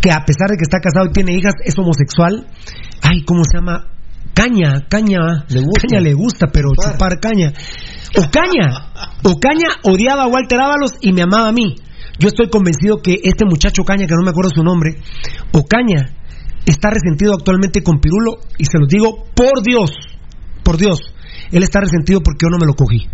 que 0.00 0.10
a 0.10 0.24
pesar 0.24 0.48
de 0.48 0.56
que 0.56 0.62
está 0.62 0.78
casado 0.80 1.06
y 1.10 1.12
tiene 1.12 1.34
hijas, 1.34 1.52
es 1.64 1.74
homosexual. 1.78 2.46
Ay, 3.02 3.24
¿cómo 3.24 3.42
se 3.44 3.58
llama? 3.58 3.86
Caña, 4.38 4.86
caña, 4.88 5.18
caña 5.48 6.00
le 6.00 6.14
gusta, 6.14 6.46
pero 6.52 6.70
chupar 6.70 7.18
caña. 7.20 7.52
Ocaña, 8.16 8.92
Ocaña 9.24 9.68
odiaba 9.82 10.22
a 10.22 10.26
Walter 10.28 10.60
Ábalos 10.60 10.92
y 11.00 11.12
me 11.12 11.22
amaba 11.22 11.48
a 11.48 11.52
mí. 11.52 11.74
Yo 12.20 12.28
estoy 12.28 12.48
convencido 12.48 12.98
que 13.02 13.16
este 13.22 13.44
muchacho 13.44 13.82
Ocaña, 13.82 14.06
que 14.06 14.14
no 14.14 14.22
me 14.22 14.30
acuerdo 14.30 14.50
su 14.54 14.62
nombre, 14.62 15.02
Ocaña, 15.52 16.14
está 16.64 16.90
resentido 16.90 17.34
actualmente 17.34 17.82
con 17.82 17.98
Pirulo 17.98 18.38
y 18.58 18.64
se 18.64 18.78
lo 18.78 18.86
digo 18.86 19.26
por 19.34 19.62
Dios, 19.62 19.90
por 20.62 20.76
Dios, 20.76 21.00
él 21.50 21.62
está 21.64 21.80
resentido 21.80 22.20
porque 22.20 22.46
yo 22.46 22.50
no 22.50 22.58
me 22.58 22.66
lo 22.66 22.74
cogí. 22.74 23.08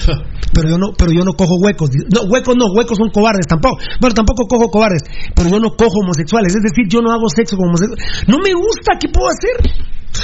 Pero 0.52 0.68
yo 0.68 0.78
no, 0.78 0.90
pero 0.98 1.12
yo 1.12 1.22
no 1.22 1.34
cojo 1.34 1.54
huecos. 1.62 1.90
No, 2.12 2.22
huecos 2.28 2.56
no, 2.56 2.66
huecos 2.74 2.98
son 2.98 3.10
cobardes 3.10 3.46
tampoco. 3.46 3.78
Bueno, 4.00 4.14
tampoco 4.14 4.48
cojo 4.48 4.68
cobardes, 4.68 5.02
pero 5.32 5.48
yo 5.48 5.60
no 5.60 5.76
cojo 5.76 6.00
homosexuales. 6.02 6.56
Es 6.56 6.62
decir, 6.62 6.90
yo 6.90 7.00
no 7.00 7.12
hago 7.12 7.28
sexo 7.28 7.56
con 7.56 7.68
homosexuales. 7.68 8.26
No 8.26 8.38
me 8.42 8.52
gusta, 8.52 8.98
¿qué 8.98 9.08
puedo 9.08 9.28
hacer? 9.28 9.70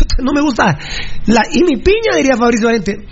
No 0.22 0.32
me 0.32 0.40
gusta. 0.40 0.78
La, 1.26 1.42
y 1.52 1.62
mi 1.62 1.76
piña, 1.76 2.16
diría 2.16 2.36
Fabricio 2.36 2.66
Valente. 2.66 3.07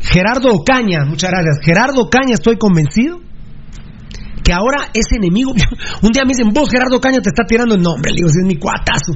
Gerardo 0.00 0.52
Ocaña, 0.52 1.04
muchas 1.06 1.30
gracias. 1.30 1.58
Gerardo 1.64 2.02
Ocaña, 2.02 2.34
estoy 2.34 2.56
convencido 2.56 3.20
que 4.42 4.52
ahora 4.52 4.90
es 4.92 5.06
enemigo. 5.12 5.52
Un 6.02 6.10
día 6.10 6.24
me 6.24 6.34
dicen, 6.34 6.52
vos 6.52 6.68
Gerardo 6.68 6.96
Ocaña 6.96 7.20
te 7.20 7.28
está 7.28 7.44
tirando 7.46 7.74
el 7.74 7.82
nombre. 7.82 8.10
Le 8.10 8.16
digo, 8.16 8.28
es 8.28 8.36
mi 8.44 8.56
cuatazo. 8.56 9.14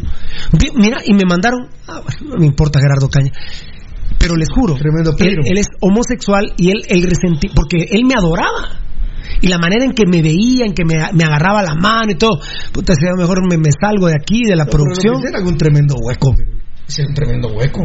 Mira, 0.74 0.98
y 1.04 1.12
me 1.14 1.24
mandaron, 1.28 1.68
ah, 1.88 2.00
bueno, 2.02 2.34
no 2.34 2.40
me 2.40 2.46
importa 2.46 2.80
Gerardo 2.80 3.06
Ocaña. 3.06 3.32
Pero 4.18 4.36
les 4.36 4.48
juro, 4.48 4.76
él, 4.76 5.38
él, 5.44 5.58
es 5.58 5.66
homosexual 5.80 6.52
y 6.56 6.70
él, 6.70 6.84
él 6.88 7.02
resentí, 7.02 7.48
porque 7.54 7.86
él 7.90 8.04
me 8.06 8.14
adoraba. 8.16 8.80
Y 9.42 9.48
la 9.48 9.58
manera 9.58 9.84
en 9.84 9.92
que 9.92 10.04
me 10.06 10.22
veía, 10.22 10.64
en 10.64 10.72
que 10.72 10.84
me, 10.84 10.96
me 11.12 11.24
agarraba 11.24 11.62
la 11.62 11.74
mano 11.74 12.12
y 12.12 12.14
todo, 12.14 12.38
puta, 12.72 12.94
si 12.94 13.06
a 13.06 13.10
lo 13.10 13.16
mejor 13.16 13.46
me, 13.46 13.58
me 13.58 13.70
salgo 13.78 14.06
de 14.06 14.14
aquí, 14.18 14.42
de 14.44 14.56
la 14.56 14.64
No, 14.64 14.70
producción. 14.70 15.20
Era 15.26 15.40
un 15.40 15.56
tremendo 15.56 15.96
hueco. 16.00 16.34
Es 16.88 17.00
un 17.00 17.14
tremendo 17.14 17.48
hueco. 17.48 17.82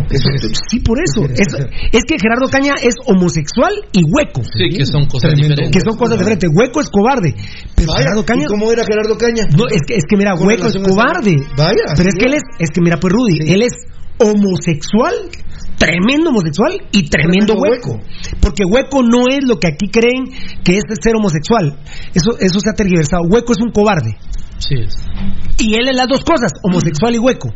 Sí, 0.69 0.79
por 0.79 0.99
eso. 1.01 1.25
Es, 1.33 1.47
es 1.91 2.03
que 2.05 2.17
Gerardo 2.21 2.47
Caña 2.51 2.73
es 2.83 2.93
homosexual 3.07 3.73
y 3.93 4.03
hueco. 4.05 4.43
Sí, 4.43 4.69
que 4.77 4.85
son 4.85 5.05
cosas 5.05 5.31
Tremendo. 5.33 5.55
diferentes. 5.55 5.73
Que 5.83 5.89
son 5.89 5.97
cosas 5.97 6.17
diferentes. 6.19 6.49
Hueco 6.53 6.81
es 6.81 6.89
cobarde. 6.89 7.33
Pero 7.75 7.87
Vaya, 7.87 8.03
Gerardo 8.03 8.25
Caña. 8.25 8.43
¿y 8.43 8.45
cómo 8.45 8.71
era 8.71 8.83
Gerardo 8.85 9.17
Caña? 9.17 9.43
No, 9.57 9.65
es 9.67 9.81
que, 9.87 9.95
es 9.95 10.03
que 10.07 10.17
mira, 10.17 10.35
Hueco 10.35 10.67
es 10.67 10.77
cobarde. 10.77 11.35
Vaya, 11.57 11.97
Pero 11.97 12.09
es 12.09 12.15
que 12.15 12.25
él 12.25 12.33
es. 12.35 12.43
es, 12.59 12.69
es 12.69 12.69
que 12.69 12.81
mira, 12.81 12.97
pues 12.97 13.11
Rudy, 13.11 13.51
él 13.51 13.63
es 13.63 13.73
homosexual, 14.19 15.13
tremendo 15.79 16.29
homosexual 16.29 16.77
y 16.91 17.09
tremendo, 17.09 17.55
Tremendo 17.55 17.55
hueco. 17.57 17.99
Porque 18.39 18.63
hueco 18.69 19.01
no 19.01 19.25
es 19.29 19.39
lo 19.47 19.57
que 19.57 19.67
aquí 19.67 19.89
creen 19.89 20.25
que 20.63 20.77
es 20.77 20.83
ser 21.01 21.15
homosexual. 21.15 21.79
Eso, 22.13 22.37
eso 22.39 22.59
se 22.59 22.69
ha 22.69 22.73
tergiversado. 22.73 23.23
Hueco 23.29 23.53
es 23.53 23.59
un 23.65 23.71
cobarde. 23.71 24.13
Sí. 24.59 24.75
Y 25.57 25.73
él 25.73 25.89
es 25.89 25.95
las 25.97 26.07
dos 26.07 26.23
cosas, 26.23 26.51
homosexual 26.63 27.15
y 27.15 27.17
hueco. 27.17 27.49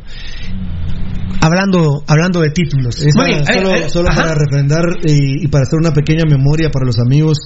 Hablando, 1.45 2.03
hablando 2.07 2.41
de 2.41 2.49
títulos. 2.49 2.95
Esta- 3.05 3.21
Muy 3.21 3.31
bien, 3.33 3.45
solo 3.45 3.69
eh, 3.69 3.83
eh, 3.85 3.89
solo 3.89 4.09
para 4.09 4.33
refrendar 4.33 4.83
eh, 5.05 5.43
y 5.43 5.47
para 5.47 5.63
hacer 5.63 5.77
una 5.79 5.91
pequeña 5.91 6.23
memoria 6.27 6.71
para 6.71 6.85
los 6.87 6.97
amigos, 6.99 7.37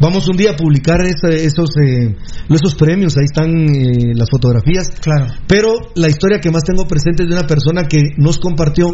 vamos 0.00 0.28
un 0.28 0.36
día 0.36 0.52
a 0.52 0.56
publicar 0.56 1.00
ese- 1.00 1.44
esos 1.44 1.70
eh, 1.84 2.14
esos 2.48 2.74
premios, 2.76 3.16
ahí 3.16 3.24
están 3.24 3.50
eh, 3.74 4.12
las 4.14 4.28
fotografías. 4.30 4.90
Claro. 5.00 5.26
Pero 5.48 5.72
la 5.96 6.08
historia 6.08 6.38
que 6.40 6.50
más 6.52 6.62
tengo 6.62 6.86
presente 6.86 7.24
es 7.24 7.28
de 7.30 7.34
una 7.34 7.46
persona 7.46 7.88
que 7.88 8.00
nos 8.16 8.38
compartió 8.38 8.86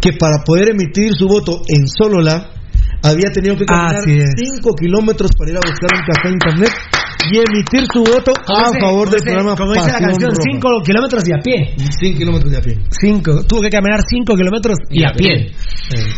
que 0.00 0.12
para 0.14 0.44
poder 0.44 0.70
emitir 0.70 1.12
su 1.14 1.26
voto 1.28 1.60
en 1.68 1.86
Solola 1.86 2.52
había 3.02 3.30
tenido 3.32 3.56
que 3.56 3.64
caminar 3.66 3.96
Así 3.96 4.12
es. 4.18 4.30
5 4.36 4.74
kilómetros 4.76 5.30
para 5.36 5.50
ir 5.50 5.56
a 5.56 5.60
buscar 5.60 5.90
un 5.92 6.04
café 6.06 6.28
internet 6.32 6.70
y 7.32 7.38
emitir 7.38 7.84
su 7.92 8.00
voto 8.02 8.32
a 8.32 8.68
dice- 8.70 8.80
favor 8.80 9.10
del 9.10 9.20
dice- 9.20 9.30
programa 9.32 9.56
Como 9.56 9.72
dice 9.72 9.92
la 9.92 9.98
canción, 9.98 10.30
Roja. 10.30 10.42
5 10.52 10.82
kilómetros 10.84 11.28
y 11.28 11.32
a 11.32 11.38
pie. 11.38 11.74
5 12.00 12.18
kilómetros 12.18 12.50
de 12.52 12.58
a 12.58 12.60
pie. 12.60 12.78
5. 12.90 13.44
Tuvo 13.46 13.60
que 13.60 13.70
caminar 13.70 14.00
5 14.08 14.34
kilómetros 14.36 14.78
y, 14.90 15.04
a 15.04 15.12
pie. 15.12 15.52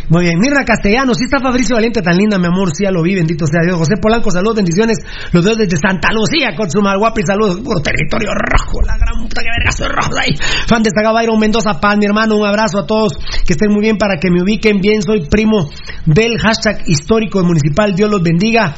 Muy 0.09 0.23
bien. 0.25 0.39
Mirna 0.39 0.63
Castellano, 0.65 1.13
sí 1.15 1.23
está 1.25 1.39
Fabricio 1.39 1.75
Valiente 1.75 2.01
tan 2.01 2.15
linda, 2.17 2.37
mi 2.37 2.45
amor. 2.47 2.69
Sí, 2.75 2.83
ya 2.83 2.91
lo 2.91 3.01
vi, 3.01 3.15
bendito 3.15 3.45
sea 3.47 3.61
Dios. 3.65 3.75
José 3.77 3.95
Polanco, 4.01 4.29
saludos, 4.31 4.55
bendiciones. 4.57 4.97
Los 5.31 5.43
veo 5.43 5.55
desde 5.55 5.77
Santa 5.77 6.09
Lucía 6.13 6.55
con 6.55 6.69
su 6.69 6.79
malguapi. 6.81 7.21
Saludos, 7.25 7.59
puro 7.61 7.81
territorio 7.81 8.29
rojo. 8.33 8.81
La 8.85 8.97
gran 8.97 9.23
puta 9.23 9.41
que 9.41 9.49
vergazo 9.57 9.87
rojo 9.89 10.19
ahí. 10.19 10.31
Fan 10.67 10.83
destacado 10.83 11.15
Byron 11.15 11.39
Mendoza 11.39 11.79
Pan, 11.79 11.97
mi 11.99 12.05
hermano. 12.05 12.35
Un 12.37 12.45
abrazo 12.47 12.79
a 12.79 12.85
todos. 12.85 13.13
Que 13.45 13.53
estén 13.53 13.71
muy 13.71 13.81
bien 13.81 13.97
para 13.97 14.17
que 14.19 14.29
me 14.29 14.41
ubiquen 14.43 14.79
bien. 14.79 15.01
Soy 15.01 15.25
primo 15.29 15.69
del 16.05 16.37
hashtag 16.37 16.83
histórico 16.87 17.41
de 17.41 17.47
municipal. 17.47 17.95
Dios 17.95 18.09
los 18.11 18.21
bendiga. 18.21 18.75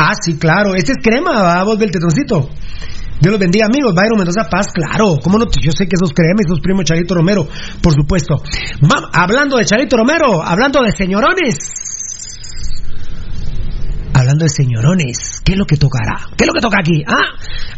Ah, 0.00 0.14
sí, 0.14 0.38
claro. 0.38 0.76
Este 0.76 0.92
es 0.92 0.98
crema, 1.02 1.42
¿va? 1.42 1.64
vos 1.64 1.76
del 1.76 1.90
tetoncito. 1.90 2.48
Dios 3.20 3.32
los 3.32 3.40
bendiga, 3.40 3.66
amigos. 3.66 3.92
Byron 3.96 4.16
Mendoza 4.16 4.48
Paz, 4.48 4.68
claro. 4.72 5.18
¿Cómo 5.20 5.38
no? 5.38 5.46
Yo 5.46 5.72
sé 5.72 5.88
que 5.88 5.96
sos 5.98 6.12
crema 6.14 6.38
y 6.38 6.48
sos 6.48 6.60
primo 6.60 6.84
Charito 6.84 7.16
Romero, 7.16 7.48
por 7.82 7.92
supuesto. 7.92 8.36
Hablando 9.12 9.56
de 9.56 9.64
Charito 9.64 9.96
Romero, 9.96 10.40
hablando 10.40 10.82
de 10.84 10.92
señorones. 10.92 11.56
Hablando 14.14 14.44
de 14.44 14.50
señorones, 14.50 15.42
¿qué 15.44 15.52
es 15.52 15.58
lo 15.58 15.64
que 15.64 15.76
tocará? 15.76 16.28
¿Qué 16.36 16.44
es 16.44 16.46
lo 16.46 16.52
que 16.52 16.60
toca 16.60 16.78
aquí? 16.80 17.02
Ah, 17.06 17.34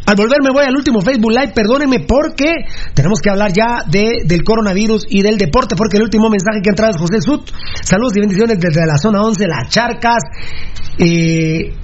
al 0.07 0.17
volver 0.17 0.39
me 0.43 0.51
voy 0.51 0.65
al 0.65 0.77
último 0.77 1.01
Facebook 1.01 1.33
Live, 1.33 1.53
perdónenme 1.55 2.01
porque 2.01 2.51
tenemos 2.95 3.21
que 3.21 3.31
hablar 3.31 3.53
ya 3.53 3.85
de, 3.87 4.25
del 4.25 4.43
coronavirus 4.43 5.07
y 5.09 5.23
del 5.23 5.37
deporte, 5.37 5.75
porque 5.75 5.97
el 5.97 6.05
último 6.05 6.29
mensaje 6.29 6.61
que 6.63 6.71
ha 6.71 6.73
entrado 6.73 6.93
es 6.93 6.99
José 6.99 7.21
Sut. 7.21 7.51
Saludos 7.83 8.13
y 8.17 8.21
bendiciones 8.21 8.59
desde 8.59 8.87
la 8.87 8.97
zona 8.97 9.23
11, 9.23 9.47
Las 9.47 9.69
Charcas. 9.69 10.23
Eh, 10.99 11.75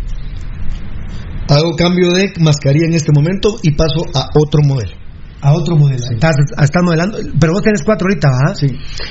Hago 1.49 1.77
cambio 1.77 2.13
de 2.13 2.33
mascarilla 2.41 2.87
en 2.87 2.95
este 2.95 3.13
momento 3.13 3.57
y 3.63 3.73
paso 3.73 4.03
a 4.15 4.31
otro 4.35 4.61
modelo. 4.67 4.93
A 5.43 5.53
otro 5.53 5.77
modelo. 5.77 6.03
Estás, 6.11 6.35
estás 6.39 6.83
modelando. 6.83 7.19
Pero 7.39 7.53
vos 7.53 7.63
tenés 7.63 7.83
cuatro 7.85 8.09
ahorita, 8.09 8.29
¿verdad? 8.29 8.55
Sí. 8.55 8.67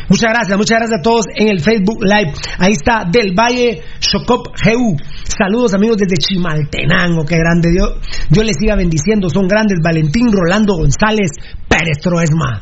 Muchas 0.09 0.33
gracias, 0.33 0.57
muchas 0.57 0.79
gracias 0.79 0.99
a 0.99 1.01
todos 1.01 1.25
en 1.35 1.47
el 1.47 1.61
Facebook 1.61 2.03
Live. 2.03 2.33
Ahí 2.57 2.73
está 2.73 3.05
Del 3.09 3.33
Valle 3.33 3.81
Chocop 3.99 4.47
GU. 4.47 4.97
Saludos 5.23 5.73
amigos 5.75 5.97
desde 5.97 6.17
Chimaltenango, 6.17 7.25
qué 7.25 7.37
grande 7.37 7.71
Dios. 7.71 7.93
Dios 8.29 8.45
les 8.45 8.57
siga 8.57 8.75
bendiciendo, 8.75 9.29
son 9.29 9.47
grandes. 9.47 9.77
Valentín 9.83 10.27
Rolando 10.31 10.75
González 10.75 11.31
Pérez 11.69 11.99
Troesma. 12.01 12.61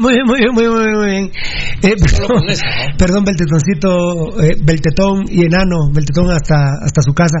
Muy 0.00 0.14
bien, 0.14 0.26
muy 0.26 0.38
bien, 0.40 0.52
muy 0.52 0.64
bien, 0.64 0.92
muy 0.98 1.06
bien. 1.06 1.30
Eh, 1.82 1.94
perdón, 2.00 2.42
perdón, 2.98 3.24
Beltetoncito, 3.24 4.42
eh, 4.42 4.56
Beltetón 4.60 5.22
y 5.28 5.44
Enano, 5.44 5.92
Beltetón 5.92 6.32
hasta, 6.32 6.80
hasta 6.82 7.00
su 7.00 7.12
casa. 7.14 7.38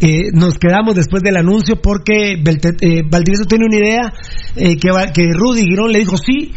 Eh, 0.00 0.32
nos 0.32 0.58
quedamos 0.58 0.96
después 0.96 1.22
del 1.22 1.36
anuncio 1.36 1.76
porque 1.80 2.32
eh, 2.32 3.02
Valdivieso 3.08 3.44
tiene 3.44 3.66
una 3.66 3.76
idea 3.76 4.12
eh, 4.56 4.76
que, 4.76 4.90
que 5.14 5.32
Rudy 5.32 5.62
Girón 5.62 5.92
le 5.92 6.00
dijo 6.00 6.16
sí. 6.16 6.52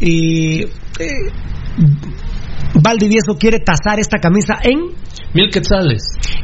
Y 0.00 0.64
Valdivieso 2.82 3.36
quiere 3.38 3.60
tasar 3.60 4.00
esta 4.00 4.18
camisa 4.18 4.54
en 4.60 4.96
Mil 5.34 5.50
quetzales. 5.52 6.02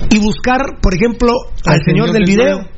y 0.09 0.21
buscar, 0.21 0.79
por 0.81 0.95
ejemplo, 0.95 1.33
al, 1.65 1.75
Al 1.75 1.81
señor, 1.85 2.13
del 2.13 2.23
video 2.25 2.76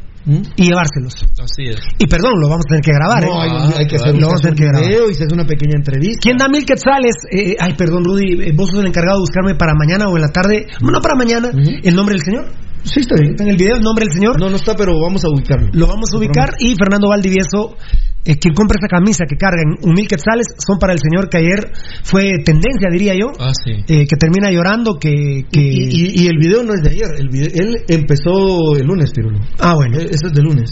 y 0.56 0.64
llevárselos. 0.64 1.14
Así 1.40 1.64
es. 1.70 1.80
Y 1.98 2.06
perdón, 2.06 2.34
lo 2.40 2.48
vamos 2.48 2.64
a 2.66 2.68
tener 2.68 2.82
que 2.82 2.92
grabar. 2.92 3.24
No, 3.24 3.44
¿eh? 3.44 3.48
hay, 3.48 3.72
hay 3.78 3.86
que 3.86 3.96
hacer, 3.96 4.14
Lo 4.14 4.26
vamos 4.28 4.40
a 4.40 4.42
tener 4.42 4.56
que 4.56 4.64
un 4.64 4.70
grabar. 4.72 4.88
video 4.88 5.10
y 5.10 5.14
se 5.14 5.24
hace 5.24 5.34
una 5.34 5.44
pequeña 5.46 5.76
entrevista. 5.76 6.20
¿Quién 6.22 6.36
da 6.36 6.48
mil 6.48 6.64
quetzales? 6.64 7.14
Eh, 7.30 7.56
ay, 7.58 7.74
perdón, 7.74 8.04
Rudy, 8.04 8.48
eh, 8.48 8.52
vos 8.54 8.70
sos 8.70 8.80
el 8.80 8.86
encargado 8.86 9.18
de 9.18 9.22
buscarme 9.22 9.54
para 9.54 9.72
mañana 9.74 10.06
o 10.08 10.16
en 10.16 10.22
la 10.22 10.28
tarde. 10.32 10.66
No 10.80 11.00
para 11.00 11.14
mañana, 11.14 11.50
el 11.52 11.94
nombre 11.94 12.14
del 12.14 12.24
señor. 12.24 12.46
Sí, 12.84 13.00
está 13.00 13.16
bien. 13.18 13.32
¿Está 13.32 13.44
en 13.44 13.50
el 13.50 13.56
video 13.56 13.76
el 13.76 13.82
nombre 13.82 14.04
del 14.04 14.14
señor? 14.14 14.40
No, 14.40 14.48
no 14.48 14.56
está, 14.56 14.74
pero 14.76 14.92
vamos 15.00 15.24
a 15.24 15.28
ubicarlo. 15.28 15.68
Lo 15.72 15.86
vamos 15.86 16.10
a 16.14 16.18
ubicar 16.18 16.50
y 16.58 16.74
Fernando 16.76 17.08
Valdivieso, 17.08 17.76
eh, 18.24 18.36
quien 18.38 18.54
compra 18.54 18.76
esta 18.80 18.88
camisa 18.88 19.24
que 19.28 19.36
carga 19.36 19.62
en 19.62 19.88
un 19.88 19.94
mil 19.94 20.06
quetzales, 20.06 20.46
son 20.58 20.78
para 20.78 20.92
el 20.92 20.98
señor 20.98 21.28
que 21.30 21.38
ayer 21.38 21.72
fue 22.04 22.34
tendencia, 22.44 22.88
diría 22.90 23.14
yo, 23.14 23.32
Ah, 23.38 23.52
sí. 23.64 23.72
eh, 23.88 24.06
que 24.06 24.16
termina 24.16 24.50
llorando, 24.50 24.98
que... 24.98 25.44
que... 25.50 25.60
Y, 25.60 25.88
y- 25.90 26.24
y 26.24 26.26
el 26.26 26.36
video 26.38 26.62
no 26.62 26.74
es 26.74 26.82
de 26.82 26.90
ayer. 26.90 27.08
El 27.18 27.28
video- 27.28 27.50
él 27.54 27.84
empezó 27.88 28.76
el 28.76 28.86
lunes, 28.86 29.12
Pirulo. 29.12 29.38
Ah, 29.58 29.74
bueno. 29.74 29.98
E- 29.98 30.04
Ese 30.04 30.26
es 30.26 30.32
de 30.32 30.42
lunes. 30.42 30.70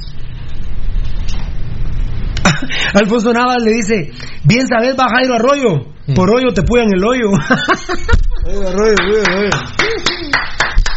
Alfonso 2.94 3.32
Navas 3.32 3.62
le 3.62 3.72
dice, 3.72 4.10
bien 4.44 4.66
sabes, 4.68 4.94
va 4.98 5.08
Jairo 5.08 5.34
Arroyo, 5.34 5.92
por 6.14 6.30
hoyo 6.34 6.52
te 6.54 6.62
puyan 6.62 6.86
el 6.94 7.02
hoyo. 7.04 7.30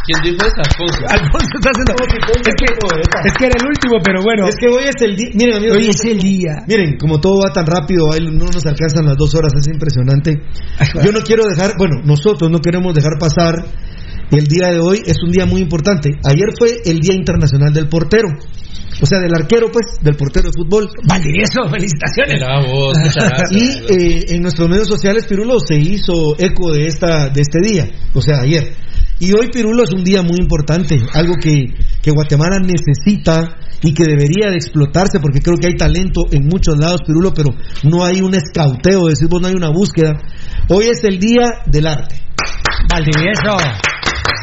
¿Quién 0.10 0.34
dijo 0.34 0.41
eso? 0.41 0.57
Alfonso. 0.57 1.01
Alfonso 1.05 1.53
está 1.53 1.70
haciendo. 1.70 1.93
Es 1.93 2.55
que, 2.57 2.66
es 3.30 3.34
que 3.38 3.45
era 3.45 3.55
el 3.62 3.66
último, 3.70 3.95
pero 4.03 4.24
bueno. 4.24 4.47
Es 4.47 4.55
que 4.57 4.68
hoy 4.68 4.89
es 4.89 4.97
el 5.01 5.16
día. 5.16 5.30
Miren, 5.36 5.57
amigos. 5.57 5.78
Hoy 5.78 5.89
es 5.89 6.03
el 6.05 6.18
día. 6.18 6.66
Miren, 6.68 6.97
como 6.97 7.22
todo 7.22 7.41
va 7.45 7.53
tan 7.53 7.68
rápido, 7.68 8.12
ahí 8.12 8.26
no 8.26 8.45
nos 8.49 8.66
alcanzan 8.66 9.05
las 9.05 9.18
dos 9.18 9.36
horas, 9.36 9.53
es 9.53 9.68
impresionante. 9.68 10.41
Yo 11.05 11.12
no 11.12 11.22
quiero 11.22 11.45
dejar, 11.45 11.78
bueno, 11.78 12.01
nosotros 12.03 12.49
no 12.49 12.57
queremos 12.57 12.95
dejar 12.95 13.20
pasar 13.20 13.53
el 14.32 14.45
día 14.45 14.72
de 14.72 14.80
hoy, 14.80 15.01
es 15.05 15.18
un 15.24 15.32
día 15.32 15.45
muy 15.45 15.62
importante. 15.62 16.10
Ayer 16.26 16.49
fue 16.57 16.70
el 16.86 16.99
Día 16.99 17.14
Internacional 17.14 17.72
del 17.72 17.88
Portero. 17.88 18.30
O 19.01 19.05
sea, 19.05 19.20
del 19.20 19.34
arquero, 19.34 19.68
pues, 19.72 19.97
del 20.01 20.16
portero 20.16 20.49
de 20.49 20.53
fútbol. 20.53 20.89
Valdivieso, 21.07 21.62
felicitaciones. 21.70 22.41
Vos, 22.68 22.97
muchas 22.97 23.30
gracias. 23.30 23.51
Y 23.51 23.93
eh, 23.93 24.26
en 24.30 24.41
nuestros 24.41 24.68
medios 24.68 24.88
sociales, 24.88 25.26
Pirulo 25.26 25.60
se 25.60 25.76
hizo 25.76 26.36
eco 26.38 26.74
de 26.74 26.88
esta 26.88 27.30
de 27.30 27.41
este 27.41 27.60
día, 27.62 27.89
o 28.14 28.22
sea, 28.22 28.41
ayer. 28.41 28.74
Y 29.20 29.34
hoy, 29.34 29.49
Pirulo, 29.51 29.84
es 29.84 29.91
un 29.91 30.03
día 30.03 30.22
muy 30.22 30.38
importante, 30.39 30.97
algo 31.13 31.36
que, 31.41 31.74
que 32.01 32.11
Guatemala 32.11 32.57
necesita 32.59 33.55
y 33.82 33.93
que 33.93 34.03
debería 34.03 34.49
de 34.49 34.55
explotarse, 34.55 35.20
porque 35.20 35.39
creo 35.41 35.57
que 35.57 35.67
hay 35.67 35.76
talento 35.76 36.26
en 36.32 36.47
muchos 36.47 36.78
lados, 36.78 37.01
Pirulo, 37.05 37.34
pero 37.34 37.49
no 37.84 38.03
hay 38.05 38.22
un 38.22 38.34
escauteo, 38.36 39.07
decimos, 39.07 39.41
no 39.41 39.47
hay 39.47 39.55
una 39.55 39.70
búsqueda. 39.70 40.13
Hoy 40.70 40.86
es 40.86 41.03
el 41.03 41.20
Día 41.20 41.45
del 41.65 41.88
Arte. 41.88 42.15
Valdivieso. 42.89 43.57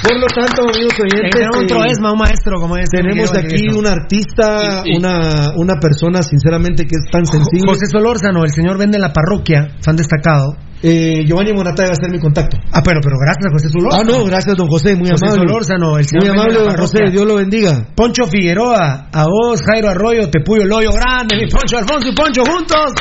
Por 0.03 0.21
lo 0.21 0.27
tanto, 0.27 0.63
amigos 0.69 0.95
oyentes, 1.01 1.31
Tenemos 1.33 1.57
otro 1.65 1.85
eh, 1.85 1.89
esma, 1.91 2.13
un 2.13 2.19
maestro 2.19 2.61
como 2.61 2.77
este. 2.77 2.99
tenemos 3.03 3.33
aquí 3.35 3.67
un 3.75 3.87
artista, 3.87 4.83
Sí, 4.85 4.91
sí. 4.93 4.99
una, 4.99 5.51
una 5.57 5.75
persona, 5.81 6.23
sinceramente, 6.23 6.85
que 6.85 6.97
es 6.97 7.11
tan 7.11 7.25
sensible. 7.25 7.67
José 7.67 7.87
Solórzano, 7.91 8.45
el 8.45 8.51
señor 8.51 8.79
vende 8.79 8.99
en 8.99 9.03
la 9.03 9.13
parroquia, 9.13 9.69
fan 9.81 9.97
destacado. 9.97 10.57
Eh, 10.83 11.25
Giovanni 11.27 11.53
Monata 11.53 11.85
va 11.85 11.93
a 11.93 11.95
ser 11.97 12.11
mi 12.11 12.19
contacto. 12.19 12.59
Ah, 12.73 12.83
pero, 12.85 13.01
pero 13.03 13.17
gracias 13.19 13.47
a 13.47 13.51
José 13.53 13.69
Solórzano. 13.73 14.03
Ah, 14.03 14.19
no, 14.19 14.25
gracias, 14.27 14.57
don 14.57 14.69
José, 14.69 14.95
muy 14.95 15.09
José 15.09 15.25
amable. 15.27 15.49
Solórzano, 15.49 15.99
el 15.99 16.07
Muy 16.21 16.29
amable, 16.29 16.59
don 16.61 16.77
José. 16.77 16.99
Dios 17.11 17.27
lo 17.27 17.37
bendiga. 17.37 17.87
Poncho 17.95 18.25
Figueroa, 18.27 19.09
a 19.13 19.25
vos, 19.25 19.63
Jairo 19.63 19.89
Arroyo, 19.89 20.29
Tepuyo 20.31 20.65
Loyo, 20.67 20.91
grande, 20.93 21.37
mi 21.37 21.49
Poncho 21.49 21.79
Alfonso 21.79 22.09
y 22.09 22.15
Poncho 22.15 22.43
juntos. 22.45 22.93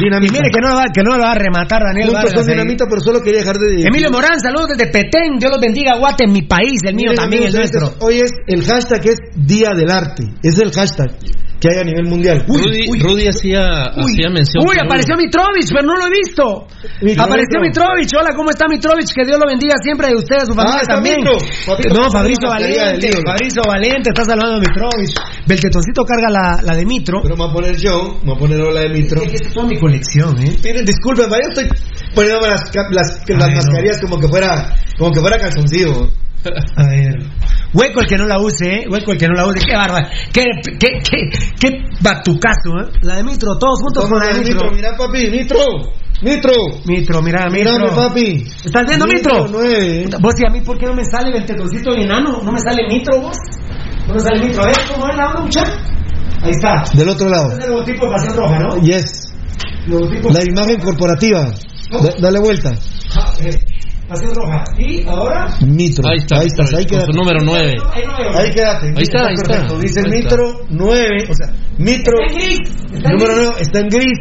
Dinamita. 0.00 0.32
Y 0.32 0.38
mire 0.38 0.50
que 0.50 0.60
no, 0.62 0.74
va, 0.74 0.84
que 0.94 1.02
no 1.02 1.16
lo 1.16 1.22
va 1.22 1.32
a 1.32 1.34
rematar 1.34 1.82
Daniel 1.82 2.06
Juntos 2.08 2.24
Vargas. 2.24 2.40
son 2.40 2.48
ahí. 2.48 2.56
dinamita, 2.56 2.84
pero 2.88 3.00
solo 3.02 3.20
quería 3.20 3.40
dejar 3.40 3.56
de... 3.58 3.84
Emilio 3.84 4.10
Morán, 4.10 4.40
saludos 4.40 4.68
desde 4.76 4.90
Petén. 4.90 5.36
Dios 5.38 5.50
los 5.52 5.60
bendiga, 5.60 5.98
Guate, 5.98 6.26
mi 6.26 6.42
país, 6.42 6.80
el 6.84 6.94
mío 6.94 7.10
Miren, 7.10 7.16
también, 7.16 7.42
el 7.44 7.48
amigos 7.54 7.70
nuestro. 7.70 7.86
oyentes, 8.00 8.02
Hoy 8.06 8.20
es 8.24 8.32
el 8.46 8.64
hashtag 8.64 9.06
es 9.06 9.18
Día 9.36 9.70
del 9.76 9.90
Arte. 9.90 10.24
Es 10.42 10.58
el 10.58 10.72
hashtag 10.72 11.10
que 11.60 11.68
hay 11.68 11.80
a 11.80 11.84
nivel 11.84 12.06
mundial. 12.08 12.44
Rudy, 12.48 12.88
Rudy 13.02 13.28
hacía, 13.28 13.92
hacía 13.92 14.30
mención. 14.32 14.64
Uy, 14.66 14.76
apareció 14.82 15.14
Mitrovich, 15.16 15.68
pero 15.68 15.86
no 15.86 15.96
lo 15.96 16.06
he 16.06 16.10
visto. 16.10 16.66
Apareció 17.18 17.60
Mitro. 17.60 17.82
Mitrovich. 17.84 18.10
Hola, 18.18 18.30
¿cómo 18.36 18.50
está 18.50 18.66
Mitrovich? 18.68 19.10
Que 19.14 19.24
Dios 19.24 19.38
lo 19.38 19.46
bendiga 19.46 19.74
siempre 19.82 20.08
de 20.08 20.16
usted, 20.16 20.36
a 20.36 20.46
su 20.46 20.54
familia 20.54 20.80
Ah, 20.82 20.94
también. 20.94 21.16
Mitro. 21.18 21.36
No, 21.94 22.10
Fabricio 22.10 22.48
lío. 22.58 23.18
Fabricio 23.24 23.62
Valente, 23.66 24.10
está 24.10 24.24
saludando 24.24 24.56
a 24.56 24.60
Mitrovich. 24.60 25.14
Beltetoncito 25.46 26.04
carga 26.04 26.28
la, 26.30 26.60
la 26.62 26.76
de 26.76 26.84
Mitro. 26.86 27.20
Pero 27.22 27.36
me 27.36 27.42
voy 27.44 27.50
a 27.50 27.54
poner 27.54 27.76
yo, 27.76 28.18
me 28.22 28.30
voy 28.30 28.36
a 28.36 28.38
poner 28.38 28.60
hola 28.60 28.80
de 28.82 28.88
Mitro. 28.90 29.22
Esta 29.22 29.48
es 29.48 29.54
toda 29.54 29.66
mi 29.66 29.78
colección, 29.78 30.36
¿eh? 30.42 30.56
Miren, 30.62 30.84
disculpen, 30.84 31.26
yo 31.28 31.36
estoy 31.48 31.68
poniéndome 32.14 32.48
las, 32.48 32.62
las, 32.74 32.90
las 32.92 33.20
Ay, 33.28 33.34
no. 33.50 33.56
mascarillas 33.56 34.00
como 34.00 34.18
que 34.18 34.28
fuera 34.28 34.74
como 34.98 35.10
que 35.12 35.20
fuera 35.20 35.38
calzoncillo. 35.38 36.08
A 36.76 36.86
ver. 36.88 37.14
Hueco 37.74 38.00
el 38.00 38.06
que 38.06 38.16
no 38.16 38.26
la 38.26 38.40
use, 38.40 38.66
¿eh? 38.66 38.84
Hueco 38.90 39.12
el 39.12 39.18
que 39.18 39.26
no 39.28 39.34
la 39.34 39.46
use. 39.46 39.58
Qué 39.60 39.76
bárbaro. 39.76 40.08
Qué, 40.32 40.44
qué, 40.78 40.88
qué, 41.02 41.28
qué 41.60 41.84
batucazo, 42.00 42.70
¿eh? 42.82 42.90
La 43.02 43.16
de 43.16 43.24
Mitro, 43.24 43.56
todos 43.58 43.78
juntos 43.82 44.08
con 44.08 44.18
la 44.20 44.28
de 44.28 44.40
Mitro, 44.40 44.54
Mitro. 44.54 44.70
mira 44.72 44.96
papi, 44.96 45.30
Mitro, 45.30 45.58
Mitro. 46.22 46.52
Mitro, 46.86 47.22
mira, 47.22 47.44
Mitro. 47.50 47.72
Mírame 47.78 47.90
papi. 47.94 48.44
¿Estás 48.64 48.86
viendo 48.86 49.06
Mitro? 49.06 49.46
nueve. 49.50 50.06
Vos 50.18 50.34
y 50.40 50.46
a 50.46 50.50
mí, 50.50 50.60
¿por 50.62 50.78
qué 50.78 50.86
no 50.86 50.94
me 50.94 51.04
sale 51.04 51.36
el 51.36 51.44
tetoncito 51.44 51.92
de 51.92 52.02
enano? 52.04 52.40
¿No 52.42 52.52
me 52.52 52.58
sale 52.58 52.82
Mitro, 52.88 53.20
vos? 53.20 53.36
¿No 54.08 54.14
me 54.14 54.20
sale 54.20 54.40
Mitro? 54.46 54.62
A 54.62 54.66
ver, 54.66 54.76
¿cómo 54.92 55.08
es 55.08 55.16
la 55.16 55.26
onda, 55.28 55.40
muchacho? 55.42 55.72
Ahí 56.42 56.50
está. 56.52 56.82
Del 56.94 57.08
otro 57.10 57.28
lado. 57.28 57.52
Es 57.52 57.64
el 57.64 57.70
logotipo 57.70 58.06
de 58.06 58.12
Pasión 58.12 58.36
Roja, 58.36 58.58
¿no? 58.60 58.76
Yes. 58.82 59.32
Logotipo. 59.86 60.30
La 60.30 60.42
imagen 60.42 60.80
corporativa. 60.80 61.52
Da- 61.90 62.14
dale 62.20 62.38
vuelta. 62.40 62.72
Ah, 63.16 63.32
Pasión 64.08 64.34
Roja. 64.34 64.64
¿Y 64.76 65.06
ahora? 65.06 65.56
Mitro. 65.64 66.08
Ahí 66.08 66.18
está, 66.18 66.40
Ahí 66.40 66.46
estás, 66.48 66.74
ahí 66.74 66.84
su 66.88 67.12
número 67.12 67.40
9. 67.44 67.78
Ahí 68.34 68.50
quédate. 68.50 68.86
Ahí 68.96 69.02
está, 69.02 69.26
ahí 69.26 69.34
está. 69.34 69.74
Dice 69.78 70.00
está. 70.00 70.10
Mitro 70.10 70.66
9, 70.68 71.28
o 71.30 71.34
sea, 71.34 71.54
Mitro 71.78 72.14
Está 72.26 72.40
en 72.40 72.48
gris. 72.48 72.60
Está 72.92 73.08
en 73.08 73.16
número 73.16 73.34
gris. 73.34 73.46
9 73.46 73.60
está 73.60 73.78
en 73.80 73.88
gris 73.88 74.18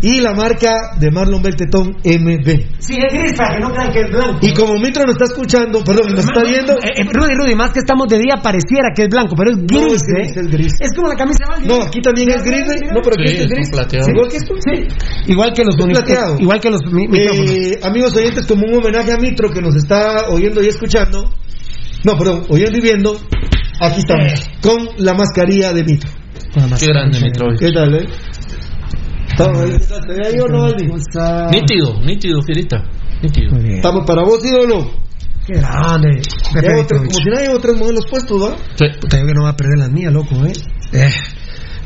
y 0.00 0.20
la 0.20 0.32
marca 0.32 0.72
de 1.00 1.10
Marlon 1.10 1.42
Beltetón 1.42 1.96
MB. 2.04 2.46
Sí, 2.78 2.96
es 2.96 3.12
gris 3.12 3.32
para 3.36 3.56
que 3.56 3.60
no 3.60 3.70
crean 3.72 3.90
que 3.92 4.00
es 4.00 4.10
blanco. 4.10 4.38
Y 4.42 4.52
como 4.54 4.74
Mitro 4.74 5.02
nos 5.04 5.14
está 5.14 5.24
escuchando, 5.24 5.82
perdón, 5.82 6.10
nos 6.14 6.24
está 6.24 6.42
viendo, 6.44 6.74
Eh, 6.74 6.92
eh, 6.96 7.04
Rudy, 7.12 7.34
Rudy, 7.34 7.54
más 7.56 7.70
que 7.72 7.80
estamos 7.80 8.06
de 8.08 8.18
día 8.18 8.36
pareciera 8.42 8.90
que 8.94 9.02
es 9.02 9.08
blanco, 9.08 9.34
pero 9.36 9.50
es 9.50 9.56
No, 9.58 9.64
gris, 9.82 9.94
es 9.94 10.02
gris, 10.06 10.28
¿eh? 10.28 10.40
es 10.40 10.50
gris. 10.50 10.72
Es 10.80 10.90
como 10.94 11.08
la 11.08 11.16
camisa 11.16 11.44
de. 11.60 11.66
No, 11.66 11.82
aquí 11.82 12.00
también 12.00 12.30
es 12.30 12.44
gris, 12.44 12.62
¿eh? 12.70 12.80
No, 12.94 13.00
pero 13.02 13.16
aquí 13.18 13.28
Sí, 13.28 13.36
es 13.36 13.42
es 13.42 13.48
gris. 13.50 13.70
plateado. 13.70 14.04
Sí, 14.06 14.10
Igual 14.12 14.28
que 14.30 14.36
esto. 14.36 14.54
Sí. 14.58 15.32
Igual 15.32 15.52
que 15.52 15.64
los 15.64 15.74
Es 15.76 15.84
uni- 15.84 15.94
plateado. 15.94 16.34
eh, 16.34 16.42
igual 16.42 16.60
que 16.60 16.70
los 16.70 16.80
mi- 16.92 17.08
micrófonos. 17.08 17.50
Eh, 17.50 17.78
amigos 17.82 18.16
oyentes, 18.16 18.46
como 18.46 18.66
un 18.66 18.74
homenaje 18.74 19.12
a 19.12 19.16
Mitro 19.16 19.50
que 19.50 19.60
nos 19.60 19.74
está 19.76 20.28
oyendo 20.28 20.62
y 20.62 20.68
escuchando, 20.68 21.30
no, 22.04 22.16
perdón, 22.16 22.44
oyendo 22.50 22.78
y 22.78 22.80
viendo, 22.80 23.16
aquí 23.80 23.98
estamos, 24.00 24.32
Eh. 24.32 24.36
con 24.62 24.76
la 24.98 25.14
mascarilla 25.14 25.72
de 25.72 25.82
Mitro. 25.84 26.10
Qué 26.78 26.86
grande, 26.86 27.20
Mitrovich. 27.20 27.58
¿Qué 27.60 27.70
tal, 27.72 27.94
eh? 27.94 28.06
¿Te 29.38 30.48
no, 30.48 30.64
Aldi? 30.64 30.86
Nítido, 31.52 32.00
nítido, 32.02 32.42
Fierita. 32.42 32.84
Nítido. 33.22 33.56
Estamos 33.56 34.04
para 34.04 34.24
vos, 34.24 34.44
ídolo. 34.44 34.90
Qué 35.46 35.54
grande. 35.54 36.20
Como 36.88 37.10
si 37.10 37.30
nadie 37.30 37.48
llevo 37.48 37.60
tres 37.60 37.78
modelos 37.78 38.04
puestos, 38.10 38.42
¿va? 38.42 38.56
Sí. 38.74 38.84
Puta, 39.00 39.18
yo 39.18 39.26
que 39.26 39.34
no 39.34 39.44
va 39.44 39.50
a 39.50 39.56
perder 39.56 39.78
las 39.78 39.90
mías, 39.90 40.12
loco, 40.12 40.34
¿eh? 40.44 40.52
Eh. 40.92 41.10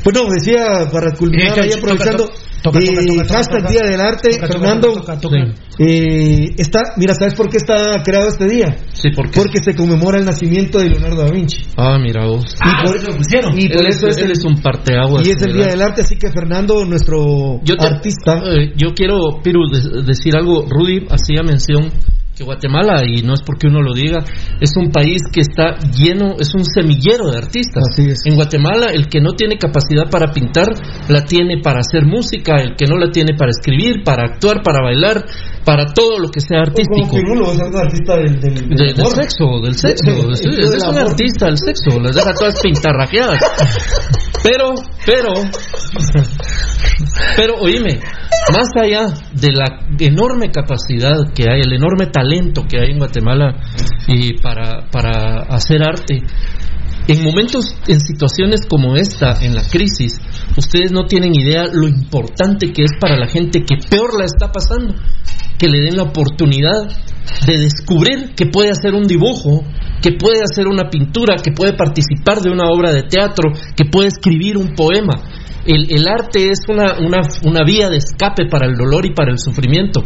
Pues 0.03 0.15
no, 0.15 0.25
decía, 0.29 0.89
para 0.91 1.11
culminar 1.13 1.57
Eh, 1.57 1.61
ahí 1.61 1.69
toca, 1.69 1.79
aprovechando, 1.81 2.25
toca, 2.25 2.39
toca, 2.63 2.79
eh, 2.79 2.87
toca, 2.87 3.23
toca, 3.23 3.33
hashtag 3.35 3.61
toca. 3.61 3.71
Día 3.71 3.81
del 3.89 4.01
Arte, 4.01 4.29
Fernando, 4.39 4.93
toca, 4.93 5.17
toca. 5.19 5.37
eh, 5.79 6.53
está, 6.57 6.81
mira, 6.97 7.13
¿sabes 7.13 7.35
por 7.35 7.49
qué 7.49 7.57
está 7.57 8.03
creado 8.03 8.27
este 8.27 8.45
día? 8.49 8.75
Sí, 8.93 9.11
¿por 9.11 9.29
qué? 9.31 9.39
Porque 9.39 9.59
se 9.63 9.73
conmemora 9.75 10.19
el 10.19 10.25
nacimiento 10.25 10.79
de 10.79 10.89
Leonardo 10.89 11.23
da 11.23 11.31
Vinci. 11.31 11.63
Ah, 11.77 11.97
mira 12.01 12.25
vos. 12.25 12.43
y 12.53 12.85
por, 12.87 13.01
lo 13.01 13.15
pusieron. 13.17 13.57
y 13.57 13.69
por 13.69 13.81
Él 13.81 13.87
eso 13.87 14.07
es, 14.07 14.17
es 14.17 14.23
él 14.23 14.25
el, 14.25 14.31
es 14.33 14.43
un 14.45 14.61
parteaguas. 14.61 15.25
y 15.27 15.31
es 15.31 15.41
el. 15.41 15.53
Día 15.53 15.67
del 15.67 15.81
Arte, 15.81 16.01
así 16.01 16.17
que 16.17 16.29
Fernando, 16.31 16.83
nuestro 16.85 17.61
Yo 17.63 17.77
te- 17.77 17.85
artista, 17.85 18.39
eh, 18.45 18.73
yo 18.75 18.93
quiero, 18.93 19.41
Piru, 19.41 19.61
de- 19.71 20.03
decir 20.03 20.35
algo. 20.35 20.65
Rudy 20.69 21.05
hacía 21.09 21.43
mención 21.43 21.91
que 22.35 22.43
Guatemala, 22.43 23.03
y 23.05 23.21
no 23.21 23.35
es 23.35 23.41
porque 23.45 23.67
uno 23.67 23.81
lo 23.81 23.93
diga, 23.93 24.19
es 24.59 24.71
un 24.75 24.91
país 24.91 25.21
que 25.31 25.41
está 25.41 25.77
lleno, 25.95 26.33
es 26.39 26.53
un 26.55 26.65
semillero 26.65 27.29
de 27.29 27.37
artistas. 27.37 27.83
Así 27.91 28.07
es. 28.07 28.25
En 28.25 28.35
Guatemala, 28.35 28.87
el 28.91 29.07
que 29.07 29.21
no 29.21 29.33
tiene 29.33 29.57
capacidad 29.57 30.09
para 30.09 30.31
pintar, 30.31 30.65
la 31.09 31.23
tiene 31.25 31.61
para 31.61 31.81
hacer 31.81 32.05
música, 32.05 32.55
el 32.59 32.75
que 32.75 32.85
no 32.87 32.97
la 32.97 33.11
tiene 33.11 33.35
para 33.37 33.51
escribir, 33.51 34.03
para 34.03 34.23
actuar, 34.25 34.63
para 34.63 34.81
bailar, 34.83 35.23
para 35.63 35.85
todo 35.93 36.17
lo 36.17 36.29
que 36.29 36.39
sea 36.41 36.63
como 36.63 36.71
artístico. 36.71 37.15
Pirulo, 37.17 37.51
es 37.51 37.59
un 37.59 37.77
artista 37.77 38.15
del, 38.17 38.39
del, 38.41 38.53
del 38.55 38.69
De- 38.77 38.93
del 38.93 39.05
sexo, 39.07 39.45
del 39.63 39.75
sexo. 39.77 40.11
De- 40.27 40.35
Sí, 40.35 40.49
del 40.49 40.59
es 40.73 40.83
un 40.87 40.97
artista 40.97 41.45
del 41.45 41.57
sexo, 41.59 41.99
las 41.99 42.15
deja 42.15 42.33
todas 42.33 42.59
pintarrajeadas. 42.61 43.39
Pero, 44.43 44.73
pero, 45.05 45.29
pero, 47.37 47.55
oíme, 47.61 47.99
más 48.51 48.67
allá 48.75 49.13
de 49.33 49.51
la 49.51 49.87
enorme 49.99 50.51
capacidad 50.51 51.31
que 51.33 51.49
hay, 51.49 51.61
el 51.61 51.73
enorme 51.73 52.07
talento 52.07 52.63
que 52.67 52.79
hay 52.79 52.91
en 52.91 52.97
Guatemala 52.97 53.55
y 54.07 54.33
para, 54.41 54.89
para 54.91 55.43
hacer 55.49 55.81
arte, 55.83 56.21
en 57.07 57.23
momentos, 57.23 57.75
en 57.87 57.99
situaciones 57.99 58.61
como 58.67 58.95
esta, 58.95 59.43
en 59.43 59.55
la 59.55 59.63
crisis, 59.63 60.13
ustedes 60.57 60.91
no 60.91 61.05
tienen 61.05 61.35
idea 61.35 61.65
lo 61.71 61.87
importante 61.87 62.71
que 62.71 62.83
es 62.83 62.91
para 62.99 63.17
la 63.17 63.27
gente 63.27 63.63
que 63.63 63.75
peor 63.89 64.17
la 64.17 64.25
está 64.25 64.51
pasando, 64.51 64.95
que 65.57 65.67
le 65.67 65.81
den 65.81 65.97
la 65.97 66.03
oportunidad 66.03 66.89
de 67.45 67.57
descubrir 67.57 68.33
que 68.35 68.45
puede 68.47 68.69
hacer 68.71 68.93
un 68.93 69.03
dibujo, 69.03 69.63
que 70.01 70.11
puede 70.11 70.41
hacer 70.43 70.67
una 70.67 70.89
pintura, 70.89 71.37
que 71.41 71.51
puede 71.51 71.73
participar 71.73 72.41
de 72.41 72.51
una 72.51 72.65
obra 72.65 72.91
de 72.91 73.03
teatro, 73.03 73.51
que 73.75 73.85
puede 73.85 74.09
escribir 74.09 74.57
un 74.57 74.75
poema. 74.75 75.13
El, 75.65 75.89
el 75.89 76.07
arte 76.07 76.51
es 76.51 76.59
una, 76.67 76.99
una, 76.99 77.21
una 77.45 77.63
vía 77.63 77.89
de 77.89 77.97
escape 77.97 78.47
para 78.49 78.67
el 78.67 78.75
dolor 78.75 79.05
y 79.05 79.13
para 79.13 79.31
el 79.31 79.39
sufrimiento. 79.39 80.03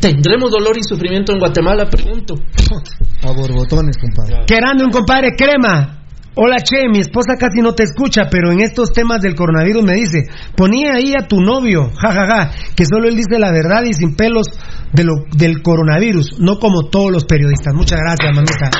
¿Tendremos 0.00 0.50
dolor 0.50 0.78
y 0.78 0.82
sufrimiento 0.82 1.32
en 1.32 1.40
Guatemala? 1.40 1.86
Pregunto. 1.90 2.34
A 3.22 3.32
borbotones, 3.32 3.96
compadre. 3.98 4.44
Qué 4.46 4.56
grande 4.56 4.84
un 4.84 4.90
compadre 4.90 5.32
crema. 5.36 5.97
Hola 6.40 6.58
Che, 6.62 6.88
mi 6.88 7.00
esposa 7.00 7.34
casi 7.36 7.60
no 7.60 7.74
te 7.74 7.82
escucha, 7.82 8.28
pero 8.30 8.52
en 8.52 8.60
estos 8.60 8.92
temas 8.92 9.20
del 9.20 9.34
coronavirus 9.34 9.82
me 9.82 9.94
dice, 9.94 10.22
ponía 10.54 10.92
ahí 10.94 11.12
a 11.18 11.26
tu 11.26 11.40
novio, 11.40 11.90
jajaja, 11.96 12.52
que 12.76 12.84
solo 12.84 13.08
él 13.08 13.16
dice 13.16 13.40
la 13.40 13.50
verdad 13.50 13.82
y 13.84 13.92
sin 13.92 14.14
pelos 14.14 14.46
de 14.92 15.02
lo, 15.02 15.14
del 15.34 15.62
coronavirus, 15.62 16.38
no 16.38 16.60
como 16.60 16.90
todos 16.90 17.10
los 17.10 17.24
periodistas. 17.24 17.74
Muchas 17.74 17.98
gracias, 17.98 18.32
mamita. 18.32 18.70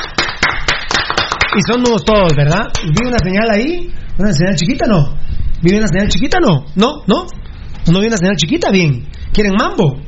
Y 1.57 1.61
somos 1.67 2.05
todos, 2.05 2.33
¿verdad? 2.37 2.69
¿Vi 2.85 3.09
una 3.09 3.19
señal 3.19 3.51
ahí? 3.51 3.93
¿Una 4.19 4.33
señal 4.33 4.55
chiquita? 4.55 4.87
No. 4.87 5.17
¿Vi 5.61 5.75
una 5.75 5.89
señal 5.89 6.09
chiquita? 6.11 6.39
No. 6.39 6.65
¿No? 6.77 7.03
¿No? 7.09 7.27
¿No 7.91 8.01
vi 8.01 8.07
una 8.07 8.19
señal 8.19 8.37
chiquita? 8.37 8.71
Bien. 8.71 9.09
¿Quieren 9.33 9.55
mambo? 9.59 10.08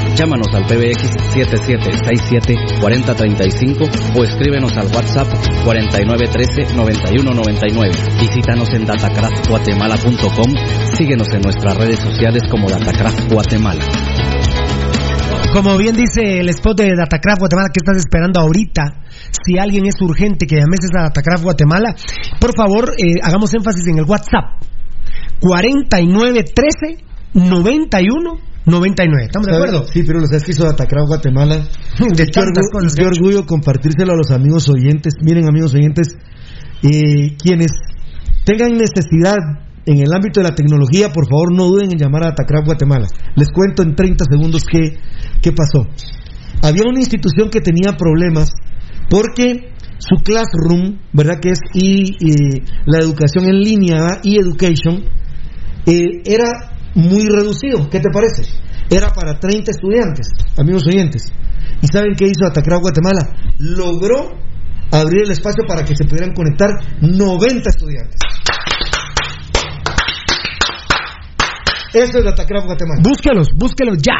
Llámanos 0.15 0.47
al 0.53 0.65
PBX 0.65 1.11
7767-4035 1.33 4.17
o 4.17 4.23
escríbenos 4.23 4.77
al 4.77 4.87
WhatsApp 4.87 5.27
4913-9199. 5.65 8.19
Visítanos 8.19 8.73
en 8.73 8.85
datacraftguatemala.com. 8.85 10.53
Síguenos 10.97 11.27
en 11.33 11.41
nuestras 11.41 11.77
redes 11.77 11.99
sociales 11.99 12.43
como 12.49 12.69
Datacraft 12.69 13.31
Guatemala. 13.31 13.85
Como 15.53 15.77
bien 15.77 15.95
dice 15.95 16.39
el 16.39 16.49
spot 16.49 16.77
de 16.77 16.95
Datacraft 16.95 17.39
Guatemala, 17.39 17.69
¿qué 17.73 17.79
estás 17.79 17.97
esperando 17.97 18.39
ahorita? 18.39 19.03
Si 19.31 19.57
alguien 19.57 19.85
es 19.85 19.95
urgente 20.01 20.45
que 20.45 20.55
llames 20.55 20.79
a 20.97 21.03
Datacraft 21.03 21.43
Guatemala, 21.43 21.95
por 22.39 22.55
favor, 22.55 22.93
eh, 22.97 23.19
hagamos 23.21 23.53
énfasis 23.53 23.87
en 23.87 23.99
el 23.99 24.05
WhatsApp. 24.05 24.61
4913 25.41 27.03
91 27.33 28.50
99. 28.65 29.25
¿Estamos 29.25 29.47
de 29.47 29.55
acuerdo? 29.55 29.87
Sí, 29.87 30.03
pero 30.05 30.19
lo 30.19 30.27
sabes 30.27 30.43
que 30.43 30.51
hizo 30.51 30.63
Datacraft 30.65 31.07
Guatemala. 31.07 31.55
De 31.99 32.25
qué, 32.25 32.31
tantas 32.31 32.65
orgu- 32.65 32.71
cosas 32.71 32.95
qué 32.95 33.05
orgullo 33.05 33.45
compartírselo 33.45 34.13
a 34.13 34.15
los 34.17 34.31
amigos 34.31 34.69
oyentes. 34.69 35.15
Miren, 35.21 35.47
amigos 35.47 35.73
oyentes, 35.73 36.15
eh, 36.83 37.35
quienes 37.41 37.71
tengan 38.45 38.73
necesidad 38.73 39.37
en 39.85 39.97
el 39.97 40.13
ámbito 40.13 40.41
de 40.41 40.49
la 40.49 40.55
tecnología, 40.55 41.11
por 41.11 41.27
favor 41.27 41.55
no 41.55 41.65
duden 41.65 41.91
en 41.91 41.97
llamar 41.97 42.23
a 42.23 42.29
Datacraft 42.29 42.65
Guatemala. 42.67 43.07
Les 43.35 43.47
cuento 43.49 43.81
en 43.81 43.95
30 43.95 44.25
segundos 44.29 44.63
qué, 44.71 44.97
qué 45.41 45.51
pasó. 45.51 45.87
Había 46.61 46.83
una 46.87 46.99
institución 46.99 47.49
que 47.49 47.61
tenía 47.61 47.93
problemas 47.97 48.51
porque 49.09 49.71
su 49.97 50.15
classroom, 50.23 50.99
¿verdad? 51.13 51.39
Que 51.41 51.49
es 51.49 51.59
y, 51.73 52.15
y 52.19 52.61
la 52.85 52.99
educación 52.99 53.45
en 53.45 53.59
línea 53.59 54.19
y 54.23 54.37
education, 54.39 55.03
eh, 55.87 56.21
era 56.25 56.75
muy 56.95 57.27
reducido. 57.27 57.89
¿Qué 57.89 57.99
te 57.99 58.09
parece? 58.11 58.43
Era 58.89 59.09
para 59.09 59.39
30 59.39 59.71
estudiantes, 59.71 60.27
amigos 60.57 60.83
oyentes. 60.87 61.31
¿Y 61.81 61.87
saben 61.87 62.13
qué 62.15 62.25
hizo 62.25 62.45
Atacrao 62.45 62.81
Guatemala? 62.81 63.21
Logró 63.57 64.37
abrir 64.91 65.23
el 65.23 65.31
espacio 65.31 65.63
para 65.67 65.83
que 65.83 65.95
se 65.95 66.03
pudieran 66.05 66.33
conectar 66.33 66.69
90 67.01 67.69
estudiantes. 67.69 68.19
Eso 71.93 72.19
es 72.19 72.25
Atacrao 72.25 72.65
Guatemala. 72.65 73.01
Búsquelos, 73.03 73.47
búsquelos 73.57 73.97
ya. 73.99 74.15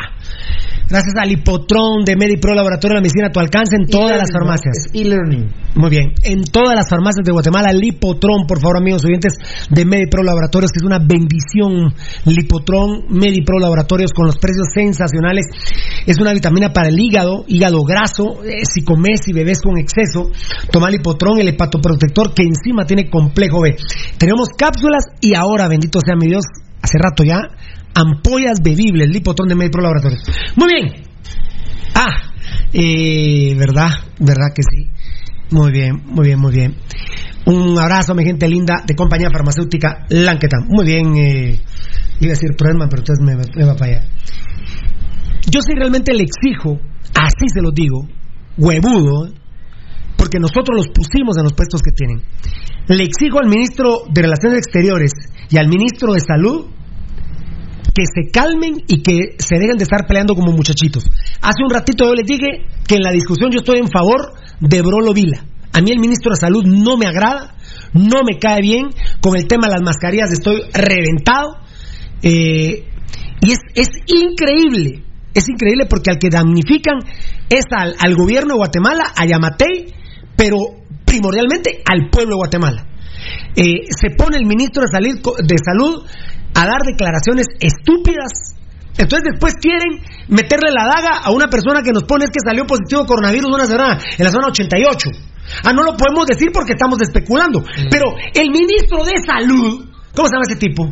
Gracias 0.91 1.15
al 1.15 1.31
Hipotrón 1.31 2.03
de 2.03 2.17
MediPro 2.17 2.53
Laboratorio 2.53 2.95
de 2.95 2.99
la 2.99 3.01
Medicina 3.01 3.27
a 3.27 3.31
tu 3.31 3.39
alcance 3.39 3.77
en 3.79 3.87
todas 3.87 4.17
las 4.17 4.29
farmacias. 4.29 4.91
E-learning. 4.93 5.47
Muy 5.75 5.89
bien. 5.89 6.11
En 6.23 6.43
todas 6.43 6.75
las 6.75 6.89
farmacias 6.89 7.23
de 7.23 7.31
Guatemala, 7.31 7.71
Lipotrón, 7.71 8.45
por 8.45 8.59
favor, 8.59 8.75
amigos 8.75 9.05
oyentes 9.05 9.35
de 9.69 9.85
MediPro 9.85 10.21
Laboratorios, 10.21 10.69
que 10.71 10.83
es 10.83 10.85
una 10.85 10.99
bendición. 10.99 11.95
Lipotrón, 12.25 13.07
MediPro 13.07 13.57
Laboratorios, 13.59 14.11
con 14.11 14.25
los 14.25 14.37
precios 14.37 14.67
sensacionales. 14.73 15.45
Es 16.05 16.19
una 16.19 16.33
vitamina 16.33 16.73
para 16.73 16.89
el 16.89 16.99
hígado, 16.99 17.45
hígado 17.47 17.83
graso. 17.83 18.43
eh, 18.43 18.63
si 18.67 18.83
comes 18.83 19.21
y 19.27 19.33
bebes 19.33 19.61
con 19.61 19.77
exceso, 19.77 20.29
toma 20.73 20.89
Lipotrón, 20.89 21.39
el 21.39 21.47
hepatoprotector, 21.47 22.33
que 22.33 22.43
encima 22.43 22.85
tiene 22.85 23.09
complejo 23.09 23.61
B. 23.61 23.77
Tenemos 24.17 24.49
cápsulas 24.57 25.05
y 25.21 25.35
ahora, 25.35 25.69
bendito 25.69 25.99
sea 26.01 26.17
mi 26.17 26.27
Dios, 26.27 26.43
hace 26.81 26.97
rato 26.97 27.23
ya, 27.23 27.39
ampollas 27.93 28.59
bebibles, 28.63 29.09
Lipotrón 29.09 29.49
de 29.49 29.55
MediPro 29.55 29.81
Laboratorios. 29.81 30.23
Muy 30.55 30.67
bien. 30.73 31.03
Ah, 31.95 32.31
eh, 32.73 33.55
verdad, 33.57 33.89
verdad 34.19 34.53
que 34.55 34.63
sí. 34.63 34.89
Muy 35.51 35.71
bien, 35.71 36.01
muy 36.05 36.27
bien, 36.27 36.39
muy 36.39 36.53
bien. 36.53 36.75
Un 37.45 37.77
abrazo 37.79 38.13
mi 38.13 38.23
gente 38.23 38.47
linda 38.47 38.83
de 38.85 38.95
compañía 38.95 39.29
farmacéutica 39.31 40.05
Lanketan. 40.09 40.67
Muy 40.67 40.85
bien, 40.85 41.15
eh, 41.17 41.59
iba 42.19 42.31
a 42.31 42.35
decir 42.35 42.55
problema, 42.55 42.87
pero 42.87 43.01
entonces 43.01 43.25
me, 43.25 43.65
va 43.65 43.75
para 43.75 43.91
allá. 43.91 44.05
Yo 45.49 45.59
sí 45.61 45.73
realmente 45.75 46.13
le 46.13 46.23
exijo, 46.23 46.79
así 47.15 47.49
se 47.53 47.61
lo 47.61 47.71
digo, 47.71 48.07
huevudo. 48.57 49.33
Porque 50.21 50.37
nosotros 50.37 50.77
los 50.77 50.87
pusimos 50.89 51.35
en 51.37 51.45
los 51.45 51.53
puestos 51.53 51.81
que 51.81 51.89
tienen. 51.89 52.21
Le 52.85 53.03
exijo 53.03 53.39
al 53.39 53.49
ministro 53.49 54.03
de 54.07 54.21
Relaciones 54.21 54.59
Exteriores 54.59 55.13
y 55.49 55.57
al 55.57 55.67
ministro 55.67 56.13
de 56.13 56.19
Salud 56.19 56.67
que 57.91 58.03
se 58.05 58.29
calmen 58.29 58.83
y 58.85 59.01
que 59.01 59.33
se 59.39 59.57
dejen 59.57 59.77
de 59.77 59.83
estar 59.83 60.05
peleando 60.05 60.35
como 60.35 60.51
muchachitos. 60.51 61.05
Hace 61.41 61.63
un 61.65 61.73
ratito 61.73 62.05
yo 62.05 62.13
les 62.13 62.27
dije 62.27 62.67
que 62.87 62.97
en 62.97 63.01
la 63.01 63.09
discusión 63.09 63.49
yo 63.49 63.61
estoy 63.61 63.79
en 63.79 63.87
favor 63.87 64.33
de 64.59 64.81
Brolo 64.83 65.11
Vila. 65.11 65.43
A 65.73 65.81
mí 65.81 65.89
el 65.89 65.97
ministro 65.97 66.33
de 66.33 66.39
Salud 66.39 66.65
no 66.67 66.97
me 66.97 67.07
agrada, 67.07 67.55
no 67.93 68.21
me 68.23 68.37
cae 68.37 68.61
bien. 68.61 68.89
Con 69.21 69.35
el 69.35 69.47
tema 69.47 69.65
de 69.65 69.73
las 69.73 69.81
mascarillas 69.81 70.31
estoy 70.31 70.61
reventado. 70.71 71.57
Eh, 72.21 72.85
y 73.41 73.51
es, 73.51 73.59
es 73.73 73.89
increíble, 74.05 75.01
es 75.33 75.49
increíble 75.49 75.87
porque 75.89 76.11
al 76.11 76.19
que 76.19 76.29
damnifican 76.29 76.99
es 77.49 77.65
al, 77.71 77.95
al 77.97 78.15
gobierno 78.15 78.53
de 78.53 78.57
Guatemala, 78.59 79.13
a 79.15 79.25
Yamatei, 79.25 80.00
pero 80.35 80.57
primordialmente 81.05 81.81
al 81.85 82.09
pueblo 82.09 82.31
de 82.35 82.37
Guatemala. 82.37 82.87
Eh, 83.55 83.85
se 83.89 84.09
pone 84.17 84.37
el 84.37 84.45
ministro 84.45 84.83
de, 84.83 84.87
Salud- 84.89 85.37
de 85.45 85.55
Salud 85.63 86.05
a 86.55 86.65
dar 86.65 86.81
declaraciones 86.85 87.47
estúpidas. 87.59 88.55
Entonces 88.97 89.29
después 89.31 89.53
quieren 89.61 90.01
meterle 90.27 90.69
la 90.71 90.83
daga 90.85 91.19
a 91.23 91.31
una 91.31 91.47
persona 91.47 91.81
que 91.81 91.91
nos 91.91 92.03
pone 92.03 92.25
que 92.25 92.39
salió 92.45 92.65
positivo 92.65 93.05
coronavirus 93.05 93.49
una 93.53 93.65
semana 93.65 93.97
en 94.17 94.23
la 94.25 94.31
zona 94.31 94.47
88. 94.47 95.09
Ah, 95.63 95.73
no 95.73 95.83
lo 95.83 95.95
podemos 95.97 96.25
decir 96.27 96.49
porque 96.53 96.73
estamos 96.73 97.01
especulando. 97.01 97.63
Pero 97.89 98.05
el 98.33 98.49
ministro 98.51 99.03
de 99.03 99.13
Salud, 99.25 99.85
¿cómo 100.15 100.27
se 100.27 100.33
llama 100.33 100.45
ese 100.47 100.55
tipo? 100.57 100.91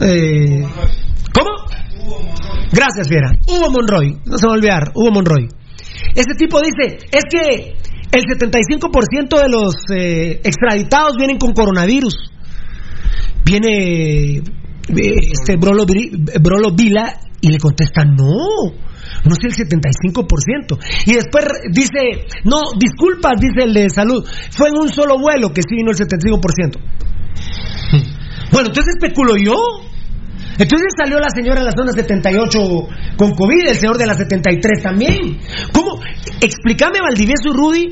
Eh, 0.00 0.64
¿Cómo? 1.32 1.50
Gracias, 2.72 3.08
Fiera. 3.08 3.30
Hugo 3.48 3.70
Monroy, 3.70 4.18
no 4.26 4.38
se 4.38 4.46
va 4.46 4.52
a 4.52 4.56
olvidar, 4.56 4.92
Hugo 4.94 5.10
Monroy. 5.12 5.48
Ese 6.14 6.34
tipo 6.36 6.60
dice, 6.60 6.98
es 7.12 7.24
que 7.30 7.76
el 8.14 8.38
75% 8.38 9.42
de 9.42 9.48
los 9.48 9.74
eh, 9.94 10.40
extraditados 10.44 11.16
vienen 11.16 11.38
con 11.38 11.52
coronavirus. 11.52 12.30
Viene 13.44 14.36
eh, 14.36 14.42
este 14.88 15.56
Brolo, 15.56 15.84
Vila 15.84 17.20
y 17.40 17.48
le 17.48 17.58
contesta, 17.58 18.04
no, 18.04 18.24
no 18.24 19.32
es 19.32 19.58
el 19.58 19.68
75%. 19.68 20.78
Y 21.06 21.14
después 21.14 21.44
dice, 21.70 22.26
no, 22.44 22.60
disculpas, 22.78 23.40
dice 23.40 23.64
el 23.64 23.74
de 23.74 23.90
salud, 23.90 24.24
fue 24.50 24.68
en 24.68 24.78
un 24.78 24.88
solo 24.88 25.18
vuelo 25.18 25.52
que 25.52 25.62
sí 25.62 25.76
vino 25.76 25.90
el 25.90 25.96
75%. 25.96 26.78
Bueno, 28.52 28.68
entonces 28.68 28.94
especulo 28.94 29.34
yo. 29.36 29.54
Entonces 30.58 30.94
salió 30.96 31.18
la 31.18 31.30
señora 31.30 31.60
de 31.60 31.66
la 31.66 31.72
zona 31.76 31.92
78 31.92 32.58
con 33.16 33.34
COVID, 33.34 33.68
el 33.68 33.74
señor 33.74 33.98
de 33.98 34.06
la 34.06 34.14
73 34.14 34.82
también. 34.82 35.38
¿Cómo? 35.72 36.00
Explícame, 36.40 37.00
Valdivieso 37.00 37.50
y 37.50 37.56
Rudy, 37.56 37.84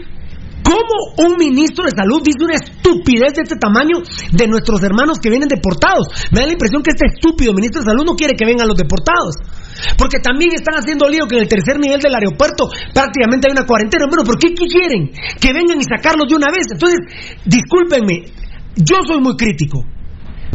¿cómo 0.63 1.27
un 1.29 1.37
ministro 1.39 1.85
de 1.85 1.91
salud 1.91 2.23
dice 2.23 2.45
una 2.45 2.55
estupidez 2.55 3.35
de 3.35 3.43
este 3.43 3.57
tamaño 3.57 3.99
de 4.31 4.47
nuestros 4.47 4.83
hermanos 4.83 5.19
que 5.19 5.31
vienen 5.31 5.49
deportados? 5.49 6.07
Me 6.31 6.41
da 6.41 6.47
la 6.47 6.53
impresión 6.53 6.83
que 6.83 6.91
este 6.91 7.07
estúpido 7.11 7.53
ministro 7.53 7.83
de 7.83 7.91
salud 7.91 8.05
no 8.05 8.15
quiere 8.15 8.35
que 8.39 8.47
vengan 8.47 8.69
los 8.69 8.77
deportados. 8.77 9.35
Porque 9.99 10.19
también 10.23 10.53
están 10.55 10.79
haciendo 10.79 11.09
lío 11.09 11.27
que 11.27 11.37
en 11.37 11.43
el 11.43 11.49
tercer 11.49 11.79
nivel 11.79 11.99
del 11.99 12.15
aeropuerto 12.15 12.71
prácticamente 12.95 13.49
hay 13.49 13.59
una 13.59 13.67
cuarentena. 13.67 14.07
Bueno, 14.07 14.23
¿por 14.23 14.39
qué, 14.39 14.55
qué 14.55 14.67
quieren? 14.67 15.11
Que 15.41 15.53
vengan 15.53 15.81
y 15.81 15.85
sacarlos 15.85 16.29
de 16.29 16.37
una 16.37 16.53
vez. 16.53 16.67
Entonces, 16.71 17.01
discúlpenme, 17.45 18.31
yo 18.77 19.03
soy 19.07 19.21
muy 19.21 19.37
crítico. 19.37 19.83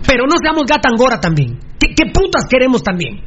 Pero 0.06 0.26
no 0.28 0.36
seamos 0.42 0.66
gata 0.66 0.90
angora 0.90 1.20
también. 1.20 1.60
¿Qué, 1.80 1.94
qué 1.96 2.12
putas 2.12 2.46
queremos 2.50 2.84
también? 2.84 3.22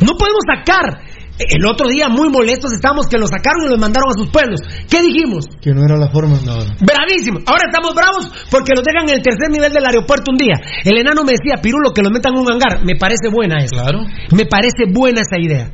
No 0.00 0.12
podemos 0.16 0.42
sacar. 0.46 1.02
El 1.38 1.64
otro 1.66 1.88
día, 1.88 2.08
muy 2.08 2.28
molestos 2.28 2.72
estábamos 2.72 3.06
que 3.08 3.18
los 3.18 3.30
sacaron 3.30 3.64
y 3.66 3.70
los 3.70 3.78
mandaron 3.78 4.10
a 4.10 4.18
sus 4.18 4.30
pueblos. 4.30 4.60
¿Qué 4.88 5.02
dijimos? 5.02 5.46
Que 5.60 5.72
no 5.72 5.82
era 5.82 5.96
la 5.96 6.08
forma. 6.10 6.38
Bravísimo. 6.78 7.40
Ahora 7.46 7.64
estamos 7.66 7.94
bravos 7.94 8.30
porque 8.50 8.72
los 8.76 8.84
dejan 8.84 9.08
en 9.08 9.16
el 9.16 9.22
tercer 9.22 9.50
nivel 9.50 9.72
del 9.72 9.84
aeropuerto 9.84 10.30
un 10.30 10.36
día. 10.36 10.60
El 10.84 10.98
enano 11.00 11.24
me 11.24 11.32
decía, 11.32 11.60
Pirulo, 11.60 11.92
que 11.92 12.02
los 12.02 12.12
metan 12.12 12.34
en 12.34 12.40
un 12.40 12.50
hangar. 12.52 12.84
Me 12.84 12.96
parece 12.96 13.28
buena 13.32 13.64
esa. 13.64 13.82
Claro. 13.82 14.04
Me 14.30 14.44
parece 14.44 14.84
buena 14.92 15.22
esa 15.22 15.40
idea. 15.40 15.72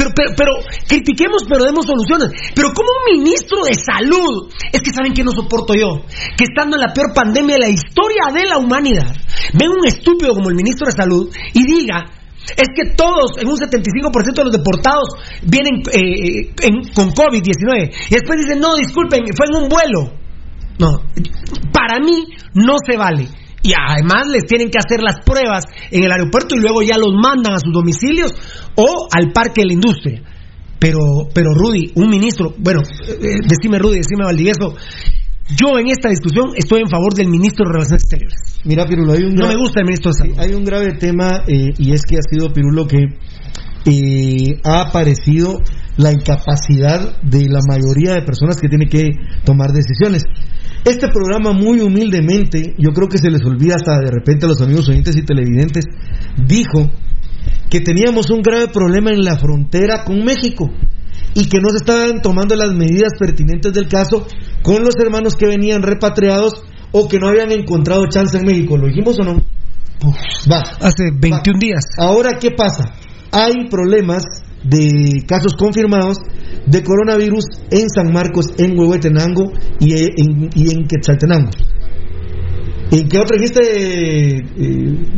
Pero, 0.00 0.10
pero, 0.16 0.30
pero, 0.34 0.52
critiquemos, 0.88 1.44
pero 1.46 1.64
demos 1.64 1.84
soluciones. 1.84 2.30
Pero 2.54 2.72
como 2.72 2.88
un 2.88 3.18
ministro 3.20 3.64
de 3.64 3.74
salud, 3.74 4.48
es 4.72 4.80
que 4.80 4.92
saben 4.96 5.12
que 5.12 5.22
no 5.22 5.30
soporto 5.30 5.74
yo, 5.74 6.00
que 6.38 6.44
estando 6.44 6.76
en 6.76 6.80
la 6.80 6.92
peor 6.94 7.12
pandemia 7.14 7.56
de 7.56 7.60
la 7.60 7.68
historia 7.68 8.32
de 8.32 8.48
la 8.48 8.56
humanidad, 8.56 9.12
ven 9.52 9.68
un 9.68 9.86
estúpido 9.86 10.32
como 10.34 10.48
el 10.48 10.54
ministro 10.56 10.86
de 10.86 10.92
salud 10.92 11.28
y 11.52 11.64
diga 11.66 12.06
Es 12.56 12.68
que 12.74 12.94
todos, 12.96 13.36
en 13.36 13.46
un 13.48 13.56
75% 13.58 14.34
de 14.34 14.44
los 14.44 14.52
deportados, 14.52 15.08
vienen 15.42 15.82
eh, 15.92 16.50
en- 16.62 16.88
con 16.94 17.12
COVID-19. 17.12 17.92
Y 18.08 18.14
después 18.14 18.38
dicen, 18.40 18.58
no, 18.58 18.74
disculpen, 18.76 19.20
fue 19.36 19.46
en 19.52 19.62
un 19.62 19.68
vuelo. 19.68 20.12
No, 20.78 21.02
para 21.72 22.00
mí 22.00 22.26
no 22.54 22.76
se 22.84 22.96
vale. 22.96 23.28
Y 23.62 23.72
además 23.76 24.28
les 24.28 24.46
tienen 24.46 24.70
que 24.70 24.78
hacer 24.78 25.02
las 25.02 25.16
pruebas 25.24 25.64
en 25.90 26.04
el 26.04 26.10
aeropuerto 26.10 26.54
y 26.56 26.60
luego 26.60 26.82
ya 26.82 26.96
los 26.96 27.12
mandan 27.12 27.54
a 27.54 27.58
sus 27.58 27.72
domicilios 27.72 28.32
o 28.74 29.08
al 29.12 29.32
parque 29.32 29.62
de 29.62 29.66
la 29.66 29.72
industria. 29.74 30.22
Pero, 30.78 31.28
pero 31.34 31.52
Rudy, 31.52 31.92
un 31.96 32.08
ministro, 32.08 32.54
bueno, 32.56 32.80
eh, 32.80 33.36
decime 33.46 33.78
Rudy, 33.78 33.98
decime 33.98 34.24
Valdivieso, 34.24 34.74
yo 35.54 35.78
en 35.78 35.88
esta 35.88 36.08
discusión 36.08 36.52
estoy 36.56 36.80
en 36.80 36.88
favor 36.88 37.12
del 37.12 37.28
ministro 37.28 37.66
de 37.66 37.72
Relaciones 37.72 38.02
Exteriores. 38.04 38.38
Mira, 38.64 38.86
Pirulo, 38.86 39.12
hay 39.12 39.24
un 39.24 39.34
No 39.34 39.48
me 39.48 39.56
gusta 39.56 39.80
el 39.80 39.86
ministro 39.86 40.12
de 40.12 40.18
Salud. 40.18 40.38
Hay 40.38 40.54
un 40.54 40.64
grave 40.64 40.94
tema 40.94 41.42
eh, 41.46 41.70
y 41.76 41.92
es 41.92 42.02
que 42.06 42.16
ha 42.16 42.22
sido 42.22 42.52
Pirulo 42.52 42.86
que 42.86 42.98
eh, 43.84 44.60
ha 44.64 44.82
aparecido 44.82 45.60
la 45.96 46.12
incapacidad 46.12 47.20
de 47.22 47.48
la 47.48 47.60
mayoría 47.68 48.14
de 48.14 48.22
personas 48.22 48.60
que 48.60 48.68
tienen 48.68 48.88
que 48.88 49.10
tomar 49.44 49.72
decisiones. 49.72 50.22
Este 50.84 51.08
programa 51.08 51.52
muy 51.52 51.80
humildemente, 51.80 52.74
yo 52.78 52.90
creo 52.92 53.08
que 53.08 53.18
se 53.18 53.30
les 53.30 53.44
olvida 53.44 53.76
hasta 53.76 53.98
de 53.98 54.10
repente 54.10 54.46
a 54.46 54.48
los 54.48 54.62
amigos 54.62 54.88
oyentes 54.88 55.16
y 55.16 55.24
televidentes, 55.24 55.84
dijo 56.36 56.90
que 57.68 57.80
teníamos 57.80 58.30
un 58.30 58.40
grave 58.40 58.68
problema 58.68 59.10
en 59.10 59.22
la 59.22 59.38
frontera 59.38 60.04
con 60.04 60.24
México 60.24 60.70
y 61.34 61.48
que 61.48 61.60
no 61.60 61.68
se 61.70 61.78
estaban 61.78 62.22
tomando 62.22 62.56
las 62.56 62.72
medidas 62.72 63.12
pertinentes 63.18 63.72
del 63.72 63.88
caso 63.88 64.26
con 64.62 64.82
los 64.82 64.96
hermanos 64.96 65.36
que 65.36 65.46
venían 65.46 65.82
repatriados 65.82 66.64
o 66.92 67.08
que 67.08 67.18
no 67.18 67.28
habían 67.28 67.52
encontrado 67.52 68.06
chance 68.08 68.36
en 68.36 68.46
México. 68.46 68.76
¿Lo 68.76 68.88
dijimos 68.88 69.18
o 69.20 69.24
no? 69.24 69.34
Va. 70.50 70.62
Hace 70.80 71.10
21 71.12 71.58
días. 71.58 71.84
Ahora, 71.98 72.38
¿qué 72.38 72.50
pasa? 72.50 72.94
Hay 73.30 73.68
problemas 73.68 74.24
de 74.64 75.24
casos 75.26 75.54
confirmados 75.54 76.18
de 76.66 76.82
coronavirus 76.82 77.44
en 77.70 77.88
San 77.88 78.12
Marcos, 78.12 78.46
en 78.58 78.78
Huehuetenango 78.78 79.52
y 79.80 79.92
en, 79.94 80.50
y 80.54 80.70
en 80.70 80.86
Quetzaltenango. 80.86 81.50
¿En 82.92 83.08
qué 83.08 83.18
otro 83.18 83.36
dijiste? 83.36 83.60
Eh, 83.62 84.42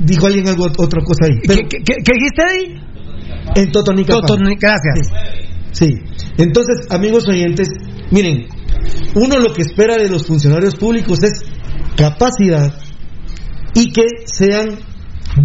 dijo 0.05 0.27
alguien 0.27 0.47
algo, 0.49 0.65
otra 0.67 1.01
cosa 1.03 1.25
ahí. 1.27 1.39
¿Qué, 1.43 1.55
qué- 1.69 1.79
qué- 1.85 2.03
qué 2.05 2.13
dijiste 2.13 2.43
ahí? 2.43 2.81
En 3.57 3.73
Totonicapán. 3.73 4.23
Totoni- 4.25 4.59
gracias. 4.61 5.11
Sí. 5.73 5.87
sí. 5.87 6.23
Entonces, 6.37 6.87
amigos 6.91 7.27
oyentes, 7.29 7.69
miren, 8.11 8.47
uno 9.15 9.39
lo 9.39 9.53
que 9.55 9.63
espera 9.63 9.97
de 9.97 10.09
los 10.09 10.27
funcionarios 10.27 10.75
públicos 10.77 11.23
es 11.23 11.33
capacidad 11.97 12.75
y 13.75 13.91
que 13.93 14.05
sean 14.27 14.79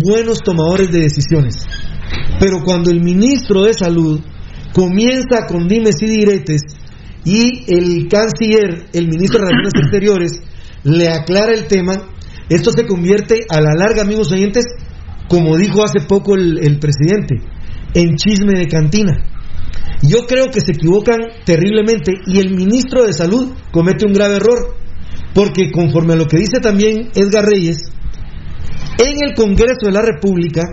buenos 0.06 0.40
tomadores 0.40 0.92
de 0.92 1.00
decisiones. 1.00 1.66
Pero 2.40 2.64
cuando 2.64 2.92
el 2.92 3.02
ministro 3.02 3.64
de 3.64 3.74
Salud 3.74 4.22
comienza 4.74 5.48
con 5.48 5.68
dimes 5.68 5.96
y 6.02 6.08
diretes 6.08 6.62
y 7.26 7.74
el 7.74 8.08
canciller, 8.08 8.88
el 8.94 9.08
ministro 9.08 9.40
de 9.40 9.48
Relaciones 9.48 9.74
Exteriores, 9.84 10.32
le 10.84 11.10
aclara 11.10 11.54
el 11.54 11.66
tema, 11.68 11.94
esto 12.50 12.72
se 12.72 12.86
convierte 12.86 13.46
a 13.50 13.60
la 13.60 13.74
larga, 13.74 14.04
amigos 14.04 14.32
oyentes, 14.32 14.66
como 15.28 15.58
dijo 15.58 15.84
hace 15.84 16.06
poco 16.08 16.36
el, 16.36 16.60
el 16.60 16.80
presidente, 16.80 17.36
en 17.94 18.16
chisme 18.16 18.58
de 18.58 18.68
cantina. 18.68 19.18
Yo 20.04 20.26
creo 20.28 20.46
que 20.54 20.62
se 20.62 20.74
equivocan 20.74 21.20
terriblemente 21.44 22.14
y 22.28 22.38
el 22.38 22.56
ministro 22.56 23.06
de 23.06 23.14
Salud 23.14 23.54
comete 23.72 24.06
un 24.06 24.14
grave 24.14 24.36
error, 24.36 24.76
porque 25.34 25.72
conforme 25.72 26.14
a 26.14 26.18
lo 26.18 26.28
que 26.28 26.38
dice 26.38 26.60
también 26.62 27.10
Edgar 27.16 27.46
Reyes, 27.46 27.78
en 29.00 29.16
el 29.28 29.34
Congreso 29.36 29.86
de 29.86 29.92
la 29.92 30.02
República, 30.02 30.64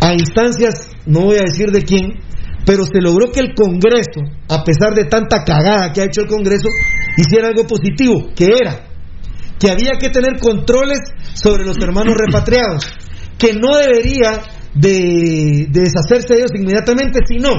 a 0.00 0.12
instancias, 0.12 0.90
no 1.06 1.20
voy 1.22 1.36
a 1.36 1.42
decir 1.42 1.70
de 1.70 1.82
quién, 1.82 2.20
pero 2.64 2.84
se 2.84 3.00
logró 3.00 3.32
que 3.32 3.40
el 3.40 3.54
Congreso, 3.54 4.20
a 4.48 4.62
pesar 4.64 4.94
de 4.94 5.04
tanta 5.04 5.44
cagada 5.44 5.92
que 5.92 6.00
ha 6.00 6.04
hecho 6.04 6.22
el 6.22 6.28
Congreso, 6.28 6.68
hiciera 7.16 7.48
algo 7.48 7.66
positivo, 7.66 8.32
que 8.34 8.46
era 8.46 8.92
que 9.62 9.70
había 9.70 9.92
que 9.96 10.10
tener 10.10 10.40
controles 10.40 10.98
sobre 11.34 11.64
los 11.64 11.76
hermanos 11.78 12.16
repatriados, 12.18 12.84
que 13.38 13.52
no 13.52 13.76
debería 13.76 14.42
de, 14.74 15.68
de 15.70 15.80
deshacerse 15.80 16.34
de 16.34 16.38
ellos 16.40 16.50
inmediatamente, 16.56 17.20
sino 17.28 17.50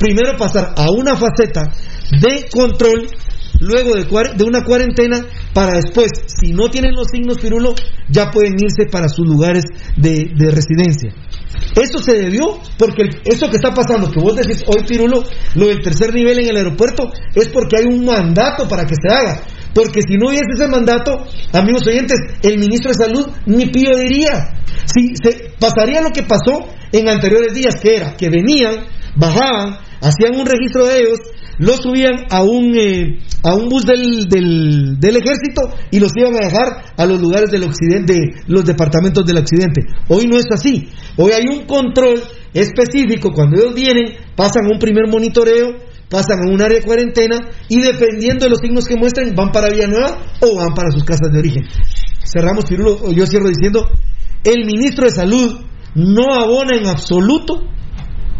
primero 0.00 0.36
pasar 0.36 0.74
a 0.76 0.90
una 0.90 1.14
faceta 1.14 1.62
de 2.20 2.48
control, 2.50 3.06
luego 3.60 3.94
de, 3.94 4.36
de 4.36 4.44
una 4.44 4.64
cuarentena, 4.64 5.26
para 5.54 5.74
después, 5.74 6.10
si 6.26 6.52
no 6.52 6.68
tienen 6.70 6.94
los 6.96 7.06
signos 7.12 7.38
pirulo, 7.38 7.72
ya 8.08 8.32
pueden 8.32 8.54
irse 8.54 8.90
para 8.90 9.08
sus 9.08 9.24
lugares 9.24 9.62
de 9.96 10.50
residencia. 10.50 11.14
Eso 11.74 12.00
se 12.00 12.12
debió 12.14 12.60
porque 12.78 13.04
eso 13.24 13.48
que 13.48 13.56
está 13.56 13.72
pasando, 13.72 14.10
que 14.10 14.20
vos 14.20 14.36
decís 14.36 14.64
hoy 14.66 14.84
Pirulo, 14.86 15.24
lo 15.54 15.66
del 15.68 15.80
tercer 15.80 16.12
nivel 16.12 16.40
en 16.40 16.48
el 16.50 16.56
aeropuerto, 16.56 17.10
es 17.34 17.48
porque 17.48 17.76
hay 17.78 17.84
un 17.86 18.04
mandato 18.04 18.68
para 18.68 18.84
que 18.84 18.94
se 18.94 19.14
haga. 19.14 19.42
Porque 19.74 20.00
si 20.02 20.16
no 20.16 20.28
hubiese 20.28 20.44
ese 20.54 20.66
mandato, 20.66 21.26
amigos 21.52 21.86
oyentes, 21.86 22.18
el 22.42 22.58
ministro 22.58 22.90
de 22.90 23.04
Salud 23.04 23.28
ni 23.46 23.66
pío 23.66 23.96
diría. 23.96 24.54
Si 24.86 25.14
se 25.22 25.52
pasaría 25.60 26.00
lo 26.00 26.10
que 26.10 26.22
pasó 26.22 26.66
en 26.92 27.08
anteriores 27.08 27.54
días, 27.54 27.76
que 27.80 27.96
era 27.96 28.16
que 28.16 28.28
venían, 28.28 28.86
bajaban, 29.16 29.78
hacían 30.00 30.38
un 30.38 30.46
registro 30.46 30.86
de 30.86 30.98
ellos, 30.98 31.18
los 31.58 31.76
subían 31.76 32.26
a 32.30 32.42
un 32.42 32.76
eh, 32.76 33.18
a 33.42 33.54
un 33.54 33.68
bus 33.68 33.84
del, 33.84 34.24
del, 34.28 34.98
del 34.98 35.16
ejército 35.16 35.74
y 35.90 36.00
los 36.00 36.12
iban 36.16 36.34
a 36.34 36.46
dejar 36.46 36.94
a 36.96 37.06
los 37.06 37.20
lugares 37.20 37.50
del 37.50 37.64
occidente, 37.64 38.18
los 38.46 38.64
departamentos 38.64 39.24
del 39.24 39.38
occidente. 39.38 39.82
Hoy 40.08 40.26
no 40.26 40.38
es 40.38 40.46
así. 40.50 40.88
Hoy 41.16 41.32
hay 41.32 41.44
un 41.48 41.66
control 41.66 42.20
específico. 42.52 43.30
Cuando 43.32 43.60
ellos 43.60 43.74
vienen, 43.74 44.14
pasan 44.34 44.66
un 44.72 44.78
primer 44.78 45.08
monitoreo, 45.08 45.76
pasan 46.08 46.38
a 46.46 46.50
un 46.52 46.60
área 46.60 46.78
de 46.78 46.84
cuarentena 46.84 47.38
y 47.68 47.80
dependiendo 47.80 48.44
de 48.44 48.50
los 48.50 48.60
signos 48.60 48.86
que 48.86 48.96
muestren, 48.96 49.34
van 49.34 49.50
para 49.52 49.70
Villanueva 49.70 50.18
o 50.40 50.56
van 50.56 50.74
para 50.74 50.90
sus 50.90 51.04
casas 51.04 51.30
de 51.32 51.38
origen. 51.38 51.64
Cerramos, 52.24 52.64
Pirulo, 52.64 53.10
yo 53.12 53.26
cierro 53.26 53.48
diciendo, 53.48 53.88
el 54.44 54.64
ministro 54.64 55.04
de 55.04 55.10
Salud 55.10 55.60
no 55.94 56.34
abona 56.34 56.76
en 56.76 56.86
absoluto 56.86 57.64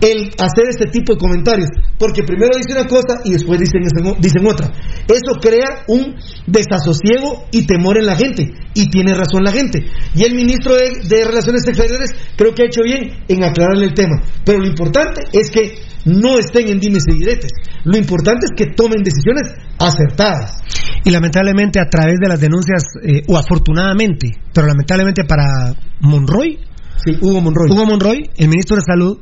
el 0.00 0.30
hacer 0.38 0.64
este 0.68 0.86
tipo 0.86 1.14
de 1.14 1.18
comentarios, 1.18 1.68
porque 1.98 2.22
primero 2.22 2.56
dice 2.56 2.78
una 2.78 2.86
cosa 2.86 3.20
y 3.24 3.32
después 3.32 3.58
dicen, 3.58 3.82
dicen 4.20 4.46
otra. 4.46 4.70
Eso 5.08 5.40
crea 5.40 5.84
un 5.88 6.14
desasosiego 6.46 7.46
y 7.50 7.66
temor 7.66 7.98
en 7.98 8.06
la 8.06 8.16
gente, 8.16 8.52
y 8.74 8.88
tiene 8.90 9.14
razón 9.14 9.42
la 9.44 9.52
gente. 9.52 9.84
Y 10.14 10.24
el 10.24 10.34
ministro 10.34 10.74
de, 10.74 10.90
de 11.08 11.24
Relaciones 11.24 11.66
Exteriores 11.66 12.10
creo 12.36 12.54
que 12.54 12.62
ha 12.62 12.66
hecho 12.66 12.82
bien 12.82 13.24
en 13.26 13.44
aclararle 13.44 13.86
el 13.86 13.94
tema, 13.94 14.22
pero 14.44 14.58
lo 14.58 14.66
importante 14.66 15.22
es 15.32 15.50
que 15.50 15.88
no 16.04 16.38
estén 16.38 16.68
en 16.68 16.78
dimes 16.78 17.04
y 17.08 17.18
diretes, 17.18 17.50
lo 17.84 17.96
importante 17.96 18.46
es 18.46 18.52
que 18.56 18.72
tomen 18.74 19.02
decisiones 19.02 19.52
acertadas. 19.78 20.62
Y 21.04 21.10
lamentablemente 21.10 21.80
a 21.80 21.88
través 21.88 22.16
de 22.20 22.28
las 22.28 22.40
denuncias, 22.40 22.82
eh, 23.02 23.22
o 23.28 23.36
afortunadamente, 23.36 24.28
pero 24.52 24.66
lamentablemente 24.66 25.24
para 25.24 25.74
Monroy, 26.00 26.58
sí, 27.04 27.16
Hugo 27.20 27.40
Monroy, 27.40 27.70
Hugo 27.70 27.86
Monroy, 27.86 28.30
el 28.36 28.48
ministro 28.48 28.76
de 28.76 28.82
Salud, 28.82 29.18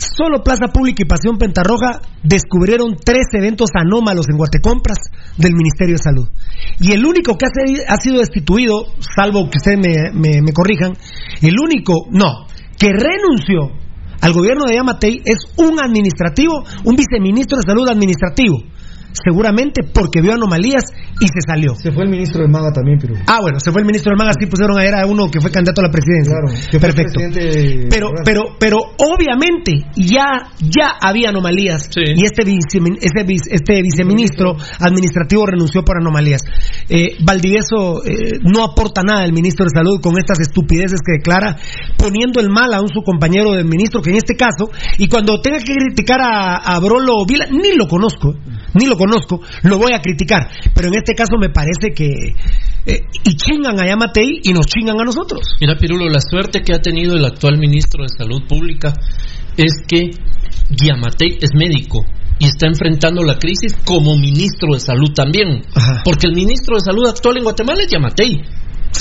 solo 0.00 0.42
Plaza 0.42 0.72
Pública 0.72 1.02
y 1.02 1.08
Pasión 1.08 1.38
Pentarroja 1.38 2.00
descubrieron 2.22 2.96
tres 2.96 3.26
eventos 3.32 3.70
anómalos 3.74 4.26
en 4.30 4.36
Guatecompras 4.36 4.98
del 5.36 5.54
Ministerio 5.54 5.96
de 5.96 6.02
Salud. 6.02 6.28
Y 6.80 6.92
el 6.92 7.04
único 7.04 7.36
que 7.36 7.46
ha, 7.46 7.96
sido 7.96 8.18
destituido, 8.18 8.86
salvo 9.00 9.48
que 9.50 9.58
ustedes 9.58 9.78
me 10.14 10.52
corrijan, 10.52 10.96
el 11.42 11.54
único, 11.58 12.06
no, 12.10 12.46
que 12.78 12.88
renunció 12.88 13.78
al 14.20 14.32
gobierno 14.32 14.64
de 14.66 14.74
Yamatei 14.74 15.22
es 15.24 15.38
un 15.56 15.80
administrativo, 15.80 16.64
un 16.84 16.96
viceministro 16.96 17.58
de 17.58 17.62
Salud 17.66 17.88
administrativo. 17.88 18.58
Seguramente 19.12 19.82
porque 19.92 20.20
vio 20.20 20.32
anomalías 20.34 20.84
y 21.20 21.26
se 21.26 21.40
salió. 21.46 21.74
Se 21.74 21.90
fue 21.92 22.04
el 22.04 22.10
ministro 22.10 22.42
de 22.42 22.48
Maga 22.48 22.72
también, 22.72 22.98
pero... 23.00 23.14
Ah, 23.26 23.38
bueno, 23.42 23.58
se 23.60 23.70
fue 23.72 23.80
el 23.82 23.86
ministro 23.86 24.10
del 24.10 24.18
Maga, 24.18 24.32
sí 24.38 24.46
pusieron 24.46 24.78
ayer 24.78 24.94
a 24.94 25.06
uno 25.06 25.28
que 25.30 25.40
fue 25.40 25.50
candidato 25.50 25.80
a 25.80 25.84
la 25.84 25.90
presidencia. 25.90 26.32
Claro, 26.32 26.48
que 26.70 26.78
fue 26.78 26.80
Perfecto. 26.80 27.20
de- 27.20 27.86
Pero, 27.90 28.10
pero, 28.24 28.42
pero 28.58 28.78
obviamente 28.98 29.72
ya, 29.96 30.50
ya 30.60 30.92
había 31.00 31.30
anomalías 31.30 31.88
y 32.16 32.24
este, 32.24 32.44
vice- 32.44 33.50
este 33.50 33.82
viceministro 33.82 34.56
administrativo 34.78 35.44
renunció 35.46 35.84
por 35.84 35.98
anomalías. 35.98 36.42
Eh, 36.88 37.16
Valdivieso 37.24 38.04
eh, 38.04 38.38
no 38.42 38.64
aporta 38.64 39.02
nada 39.02 39.24
el 39.24 39.32
ministro 39.32 39.64
de 39.64 39.70
Salud 39.70 40.00
con 40.00 40.14
estas 40.18 40.40
estupideces 40.40 41.00
que 41.04 41.18
declara, 41.18 41.56
poniendo 41.98 42.40
el 42.40 42.48
mal 42.48 42.72
a 42.74 42.80
un 42.80 42.88
su 42.88 43.02
compañero 43.02 43.52
del 43.52 43.66
ministro, 43.66 44.00
que 44.02 44.10
en 44.10 44.16
este 44.16 44.34
caso, 44.36 44.70
y 44.98 45.08
cuando 45.08 45.40
tenga 45.40 45.58
que 45.58 45.74
criticar 45.74 46.20
a, 46.20 46.56
a 46.56 46.78
Brolo 46.80 47.24
Vila, 47.26 47.46
ni 47.50 47.76
lo 47.76 47.86
conozco, 47.86 48.34
ni 48.74 48.86
lo 48.86 48.96
conozco, 49.00 49.40
lo 49.62 49.78
voy 49.78 49.92
a 49.94 50.00
criticar. 50.00 50.50
Pero 50.74 50.88
en 50.88 50.94
este 50.94 51.14
caso 51.14 51.38
me 51.40 51.48
parece 51.48 51.94
que. 51.94 52.04
eh, 52.86 53.00
y 53.24 53.36
chingan 53.36 53.80
a 53.80 53.86
Yamatei 53.86 54.40
y 54.42 54.52
nos 54.52 54.66
chingan 54.66 55.00
a 55.00 55.04
nosotros. 55.04 55.56
Mira, 55.60 55.76
Pirulo, 55.76 56.08
la 56.08 56.20
suerte 56.20 56.60
que 56.60 56.74
ha 56.74 56.80
tenido 56.80 57.16
el 57.16 57.24
actual 57.24 57.58
ministro 57.58 58.02
de 58.02 58.10
Salud 58.10 58.42
Pública 58.46 58.92
es 59.56 59.72
que 59.88 60.10
Giamatei 60.70 61.38
es 61.40 61.50
médico 61.54 62.04
y 62.38 62.46
está 62.46 62.66
enfrentando 62.66 63.22
la 63.22 63.38
crisis 63.38 63.76
como 63.84 64.16
ministro 64.16 64.72
de 64.74 64.80
Salud 64.80 65.12
también. 65.14 65.62
Porque 66.04 66.26
el 66.26 66.34
ministro 66.34 66.76
de 66.76 66.80
Salud 66.80 67.06
actual 67.06 67.38
en 67.38 67.44
Guatemala 67.44 67.82
es 67.82 67.90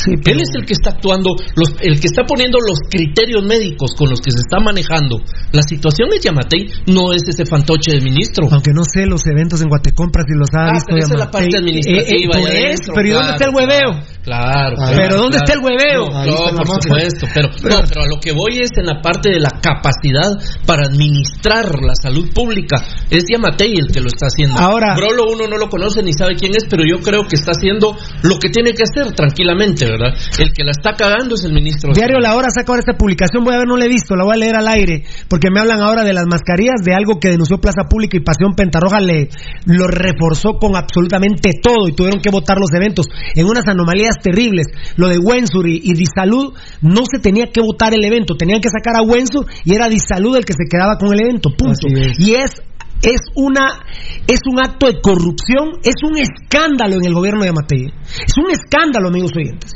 Él 0.07 0.39
es 0.41 0.49
el 0.55 0.65
que 0.65 0.73
está 0.73 0.91
actuando, 0.91 1.35
los, 1.55 1.69
el 1.81 1.99
que 1.99 2.07
está 2.07 2.23
poniendo 2.25 2.57
los 2.59 2.79
criterios 2.89 3.43
médicos 3.43 3.91
con 3.97 4.09
los 4.09 4.19
que 4.21 4.31
se 4.31 4.39
está 4.39 4.59
manejando. 4.59 5.17
La 5.51 5.63
situación 5.63 6.09
es 6.15 6.23
Yamatei, 6.23 6.69
no 6.87 7.13
es 7.13 7.23
ese 7.27 7.45
fantoche 7.45 7.93
de 7.95 8.01
ministro. 8.01 8.47
Aunque 8.51 8.71
no 8.73 8.83
sé 8.83 9.05
los 9.05 9.25
eventos 9.27 9.61
en 9.61 9.69
Guatecompras 9.69 10.25
si 10.27 10.37
los 10.37 10.49
ha 10.53 10.69
Ah, 10.69 10.71
visto 10.73 10.87
pero 10.89 11.05
esa 11.05 11.13
es 11.13 11.19
la 11.19 11.31
parte 11.31 11.57
administrativa. 11.57 12.39
Eh, 12.39 12.73
eh, 12.73 12.77
pero 12.93 13.07
¿y 13.07 13.11
dónde 13.11 13.27
claro, 13.27 13.33
está 13.33 13.45
el 13.45 13.55
hueveo? 13.55 13.91
Claro, 14.23 14.75
Ah, 14.79 14.91
claro, 14.91 14.95
pero 14.97 15.15
¿dónde 15.17 15.37
claro. 15.37 15.45
está 15.45 15.53
el 15.53 15.59
hueveo? 15.65 16.03
No, 16.25 16.63
por 16.65 16.83
supuesto, 16.83 17.27
pero, 17.33 17.47
no, 17.49 17.81
pero 17.87 18.01
a 18.03 18.07
lo 18.07 18.19
que 18.21 18.31
voy 18.31 18.59
es 18.61 18.69
en 18.77 18.85
la 18.85 19.01
parte 19.01 19.29
de 19.31 19.39
la 19.39 19.49
capacidad 19.61 20.29
para 20.65 20.85
administrar 20.87 21.65
la 21.81 21.93
salud 22.01 22.29
pública. 22.33 22.77
Es 23.09 23.23
Yamatei 23.31 23.73
el 23.77 23.87
que 23.91 24.01
lo 24.01 24.07
está 24.07 24.27
haciendo. 24.27 24.59
Ahora- 24.59 24.95
Brolo 24.95 25.23
uno 25.31 25.47
no 25.47 25.57
lo 25.57 25.69
conoce 25.69 26.03
ni 26.03 26.13
sabe 26.13 26.35
quién 26.35 26.51
es, 26.55 26.65
pero 26.69 26.83
yo 26.85 26.99
creo 27.01 27.23
que 27.23 27.35
está 27.35 27.51
haciendo 27.51 27.95
lo 28.23 28.37
que 28.39 28.49
tiene 28.49 28.73
que 28.73 28.83
hacer 28.83 29.13
tranquilamente, 29.13 29.85
¿verdad? 29.91 30.13
El 30.39 30.51
que 30.51 30.63
la 30.63 30.71
está 30.71 30.93
cagando 30.93 31.35
es 31.35 31.43
el 31.43 31.53
ministro. 31.53 31.91
Diario 31.93 32.19
La 32.19 32.35
Hora 32.35 32.49
saca 32.49 32.71
ahora 32.71 32.79
esta 32.79 32.97
publicación, 32.97 33.43
voy 33.43 33.53
a 33.53 33.57
ver, 33.59 33.67
no 33.67 33.77
la 33.77 33.85
he 33.85 33.87
visto, 33.87 34.15
la 34.15 34.23
voy 34.23 34.35
a 34.35 34.37
leer 34.37 34.55
al 34.55 34.67
aire, 34.67 35.03
porque 35.27 35.49
me 35.51 35.59
hablan 35.59 35.81
ahora 35.81 36.03
de 36.03 36.13
las 36.13 36.25
mascarillas, 36.25 36.81
de 36.83 36.93
algo 36.93 37.19
que 37.19 37.29
denunció 37.29 37.59
Plaza 37.59 37.87
Pública 37.89 38.17
y 38.17 38.21
Pasión 38.21 38.53
Pentarroja 38.55 38.99
le 38.99 39.29
lo 39.65 39.87
reforzó 39.87 40.57
con 40.59 40.75
absolutamente 40.75 41.51
todo 41.61 41.87
y 41.87 41.93
tuvieron 41.93 42.21
que 42.21 42.29
votar 42.29 42.57
los 42.57 42.71
eventos 42.73 43.07
en 43.35 43.45
unas 43.45 43.67
anomalías 43.67 44.15
terribles. 44.21 44.67
Lo 44.95 45.07
de 45.07 45.17
Wensur 45.17 45.67
y, 45.67 45.81
y 45.83 45.93
Disalud, 45.93 46.53
no 46.81 47.01
se 47.09 47.19
tenía 47.19 47.47
que 47.51 47.61
votar 47.61 47.93
el 47.93 48.03
evento, 48.03 48.35
tenían 48.35 48.61
que 48.61 48.69
sacar 48.69 48.95
a 48.97 49.01
Wensur 49.01 49.45
y 49.63 49.75
era 49.75 49.89
Disalud 49.89 50.37
el 50.37 50.45
que 50.45 50.53
se 50.53 50.69
quedaba 50.69 50.97
con 50.97 51.13
el 51.13 51.21
evento, 51.21 51.49
punto. 51.57 51.87
Y 52.17 52.33
es 52.33 52.61
es 53.03 53.21
una 53.35 53.79
es 54.27 54.39
un 54.49 54.59
acto 54.59 54.87
de 54.87 54.99
corrupción, 55.01 55.79
es 55.83 55.95
un 56.03 56.17
escándalo 56.17 56.95
en 56.95 57.05
el 57.05 57.13
gobierno 57.13 57.43
de 57.43 57.49
Amatei. 57.49 57.85
Es 58.05 58.33
un 58.37 58.51
escándalo, 58.51 59.07
amigos 59.09 59.31
oyentes. 59.35 59.71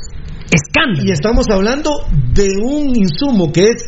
Escándalo. 0.50 1.08
Y 1.08 1.10
estamos 1.12 1.46
hablando 1.50 1.90
de 2.32 2.48
un 2.62 2.94
insumo 2.96 3.50
que 3.52 3.62
es 3.70 3.84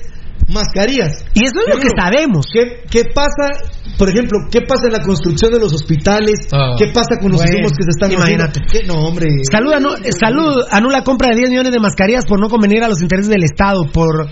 mascarillas. 0.49 1.25
Y 1.35 1.45
eso 1.45 1.55
es 1.67 1.75
lo 1.75 1.81
que 1.81 1.89
sabemos. 1.99 2.47
¿Qué, 2.53 2.83
qué 2.91 3.05
pasa, 3.15 3.51
por 3.99 4.09
ejemplo, 4.09 4.39
qué 4.51 4.63
pasa 4.63 4.87
en 4.87 4.93
la 4.93 5.01
construcción 5.01 5.53
de 5.53 5.61
los 5.61 5.73
hospitales? 5.73 6.49
¿Qué 6.79 6.87
pasa 6.89 7.17
con 7.21 7.33
los 7.33 7.41
Bueno, 7.41 7.53
insumos 7.59 7.73
que 7.77 7.85
se 7.85 7.91
están 7.91 8.13
imagínate. 8.13 8.61
haciendo? 8.65 8.73
¿Qué? 8.73 8.87
No, 8.87 9.07
hombre. 9.07 9.27
Salud, 9.51 9.73
anu- 9.73 9.97
salud 10.19 10.63
anula 10.71 11.03
compra 11.05 11.29
de 11.31 11.37
10 11.37 11.51
millones 11.51 11.73
de 11.73 11.81
mascarillas 11.81 12.25
por 12.27 12.41
no 12.41 12.49
convenir 12.49 12.83
a 12.83 12.89
los 12.89 13.01
intereses 13.03 13.31
del 13.31 13.45
Estado. 13.45 13.85
Por 13.93 14.29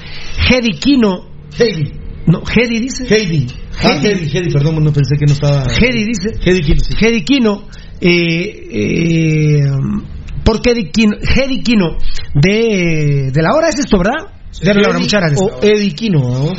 Hedy 0.51 0.79
Kino. 0.79 1.27
Heidi. 1.59 1.93
No, 2.27 2.43
Hedy 2.43 2.81
dice. 2.81 3.07
Heidi. 3.09 3.47
Ah, 3.83 3.99
Heidi, 4.03 4.29
Heidi, 4.37 4.51
perdón, 4.53 4.83
no 4.85 4.93
pensé 4.93 5.17
que 5.19 5.27
no 5.27 5.33
estaba. 5.33 5.65
Hedy 5.65 6.05
dice. 6.05 6.29
Heidi 6.45 6.61
Kino, 6.63 6.81
sí. 6.81 6.95
Hedy 7.01 7.25
Kino. 7.25 7.69
Eh, 8.01 8.69
eh, 8.71 9.61
por 10.45 10.61
Hedy 10.67 10.91
Kino, 10.91 11.17
Hedy 11.21 11.63
Kino 11.63 11.97
de, 12.35 13.31
de 13.33 13.43
la 13.43 13.55
hora 13.55 13.69
es 13.69 13.79
esto, 13.79 13.99
¿verdad? 13.99 14.27
De 14.61 14.75
la 14.75 14.81
hora, 14.81 14.91
Hedy 14.91 15.01
muchas 15.01 15.21
gracias. 15.21 15.41
O 15.41 15.59
Eddie 15.63 15.93
Kino, 15.95 16.21
vamos. 16.23 16.59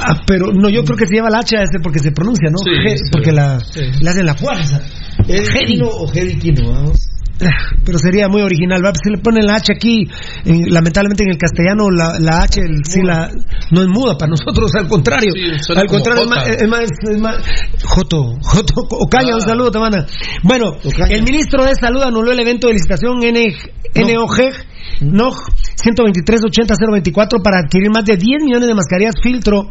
Ah, 0.00 0.20
pero 0.26 0.52
no, 0.52 0.68
yo 0.68 0.84
creo 0.84 0.96
que 0.98 1.06
se 1.06 1.14
lleva 1.14 1.30
la 1.30 1.38
H 1.38 1.56
a 1.56 1.62
este 1.62 1.78
porque 1.82 1.98
se 2.00 2.12
pronuncia, 2.12 2.48
¿no? 2.50 2.58
Sí, 2.58 2.70
He- 2.86 2.96
sí. 2.98 3.04
porque 3.10 3.32
la, 3.32 3.58
Sí. 3.60 3.80
le 4.00 4.10
hacen 4.10 4.26
la 4.26 4.34
fuerza. 4.34 4.80
Eddie 5.26 5.40
Hedy. 5.42 5.72
Kino 5.74 5.86
o 5.88 6.12
Heidi 6.12 6.38
Kino, 6.38 6.70
vamos. 6.72 7.08
Pero 7.84 7.98
sería 7.98 8.28
muy 8.28 8.42
original, 8.42 8.80
¿verdad? 8.82 8.96
Si 9.02 9.10
le 9.10 9.18
ponen 9.18 9.46
la 9.46 9.54
H 9.56 9.72
aquí, 9.72 10.06
en- 10.44 10.72
lamentablemente 10.72 11.22
en 11.24 11.30
el 11.30 11.38
castellano 11.38 11.90
la, 11.90 12.18
la 12.18 12.42
H 12.42 12.60
el- 12.60 12.84
sí 12.84 13.00
la, 13.02 13.30
no 13.70 13.82
es 13.82 13.88
muda 13.88 14.16
para 14.18 14.30
nosotros, 14.30 14.70
al 14.74 14.88
contrario. 14.88 15.30
Sí, 15.32 15.72
al 15.74 15.86
contrario, 15.86 16.22
es 16.22 16.28
más, 16.28 16.48
es 16.48 16.68
más, 16.68 16.80
es 17.10 17.20
más- 17.20 17.36
Joto, 17.84 18.36
Joto, 18.42 18.74
Ocaña, 18.90 19.32
Ah. 19.32 19.36
un 19.36 19.42
saludo, 19.42 19.70
te 19.70 19.78
manda. 19.78 20.06
Bueno, 20.42 20.76
el 21.10 21.22
ministro 21.22 21.64
de 21.64 21.74
Salud 21.74 22.02
anuló 22.02 22.32
el 22.32 22.40
evento 22.40 22.66
de 22.68 22.74
licitación 22.74 23.22
N, 23.22 23.54
NOG, 23.94 24.36
NOG 25.00 25.36
123-80-024 25.84 27.42
para 27.42 27.60
adquirir 27.60 27.90
más 27.90 28.04
de 28.04 28.16
10 28.16 28.42
millones 28.44 28.68
de 28.68 28.74
mascarillas 28.74 29.14
filtro 29.22 29.70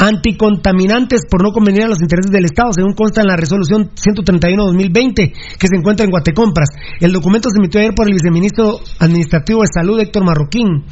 anticontaminantes 0.00 1.26
por 1.30 1.42
no 1.42 1.52
convenir 1.52 1.84
a 1.84 1.88
los 1.88 2.00
intereses 2.00 2.32
del 2.32 2.46
Estado, 2.46 2.72
según 2.72 2.94
consta 2.94 3.20
en 3.20 3.28
la 3.28 3.36
resolución 3.36 3.90
131-2020 3.94 5.32
que 5.58 5.66
se 5.68 5.76
encuentra 5.76 6.04
en 6.04 6.10
Guatecompras. 6.10 6.70
El 7.00 7.12
documento 7.12 7.50
se 7.50 7.58
emitió 7.58 7.80
ayer 7.80 7.94
por 7.94 8.08
el 8.08 8.14
viceministro 8.14 8.80
administrativo 8.98 9.60
de 9.60 9.68
Salud, 9.72 10.00
Héctor 10.00 10.24
Marroquín. 10.24 10.84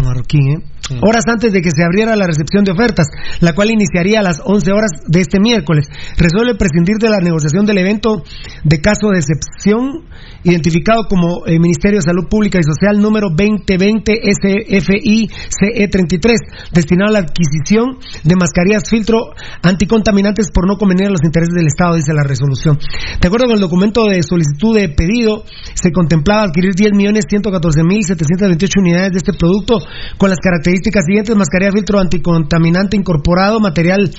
Marroquín, 0.00 0.50
¿eh? 0.50 0.62
Horas 1.00 1.22
antes 1.28 1.52
de 1.52 1.62
que 1.62 1.70
se 1.70 1.84
abriera 1.84 2.16
la 2.16 2.26
recepción 2.26 2.64
de 2.64 2.72
ofertas, 2.72 3.06
la 3.40 3.54
cual 3.54 3.70
iniciaría 3.70 4.18
a 4.18 4.22
las 4.22 4.42
11 4.44 4.72
horas 4.72 4.90
de 5.06 5.20
este 5.20 5.38
miércoles. 5.40 5.86
Resuelve 6.18 6.56
prescindir 6.56 6.96
de 6.98 7.08
la 7.08 7.18
negociación 7.18 7.66
del 7.66 7.78
evento 7.78 8.24
de 8.64 8.80
caso 8.80 9.10
de 9.10 9.20
excepción, 9.20 10.08
identificado 10.42 11.06
como 11.08 11.46
eh, 11.46 11.60
Ministerio 11.60 11.98
de 11.98 12.02
Salud 12.02 12.26
Pública 12.28 12.58
y 12.58 12.64
Social 12.64 13.00
número 13.00 13.28
2020 13.30 14.22
SFI 14.26 15.30
CE33, 15.30 16.34
destinado 16.72 17.10
a 17.10 17.12
la 17.12 17.20
adquisición 17.20 17.98
de 18.24 18.36
mascarillas 18.36 18.90
filtro 18.90 19.34
anticontaminantes 19.62 20.50
por 20.50 20.66
no 20.66 20.78
convenir 20.78 21.06
a 21.06 21.10
los 21.10 21.22
intereses 21.24 21.54
del 21.54 21.68
Estado, 21.68 21.94
dice 21.94 22.12
la 22.12 22.24
resolución. 22.24 22.80
De 23.20 23.28
acuerdo 23.28 23.46
con 23.46 23.54
el 23.54 23.60
documento 23.60 24.06
de 24.06 24.20
solicitud 24.22 24.74
de 24.74 24.88
pedido, 24.88 25.44
se 25.74 25.92
contemplaba 25.92 26.42
adquirir 26.42 26.74
10.114.728 26.74 28.80
unidades 28.80 29.12
de 29.12 29.18
este 29.18 29.32
producto 29.32 29.78
con 30.18 30.30
las 30.30 30.38
características 30.38 31.04
siguientes: 31.04 31.36
mascarilla 31.36 31.72
filtro 31.72 32.00
anticontaminante 32.00 32.96
incorporado, 32.96 33.60
material 33.60 34.10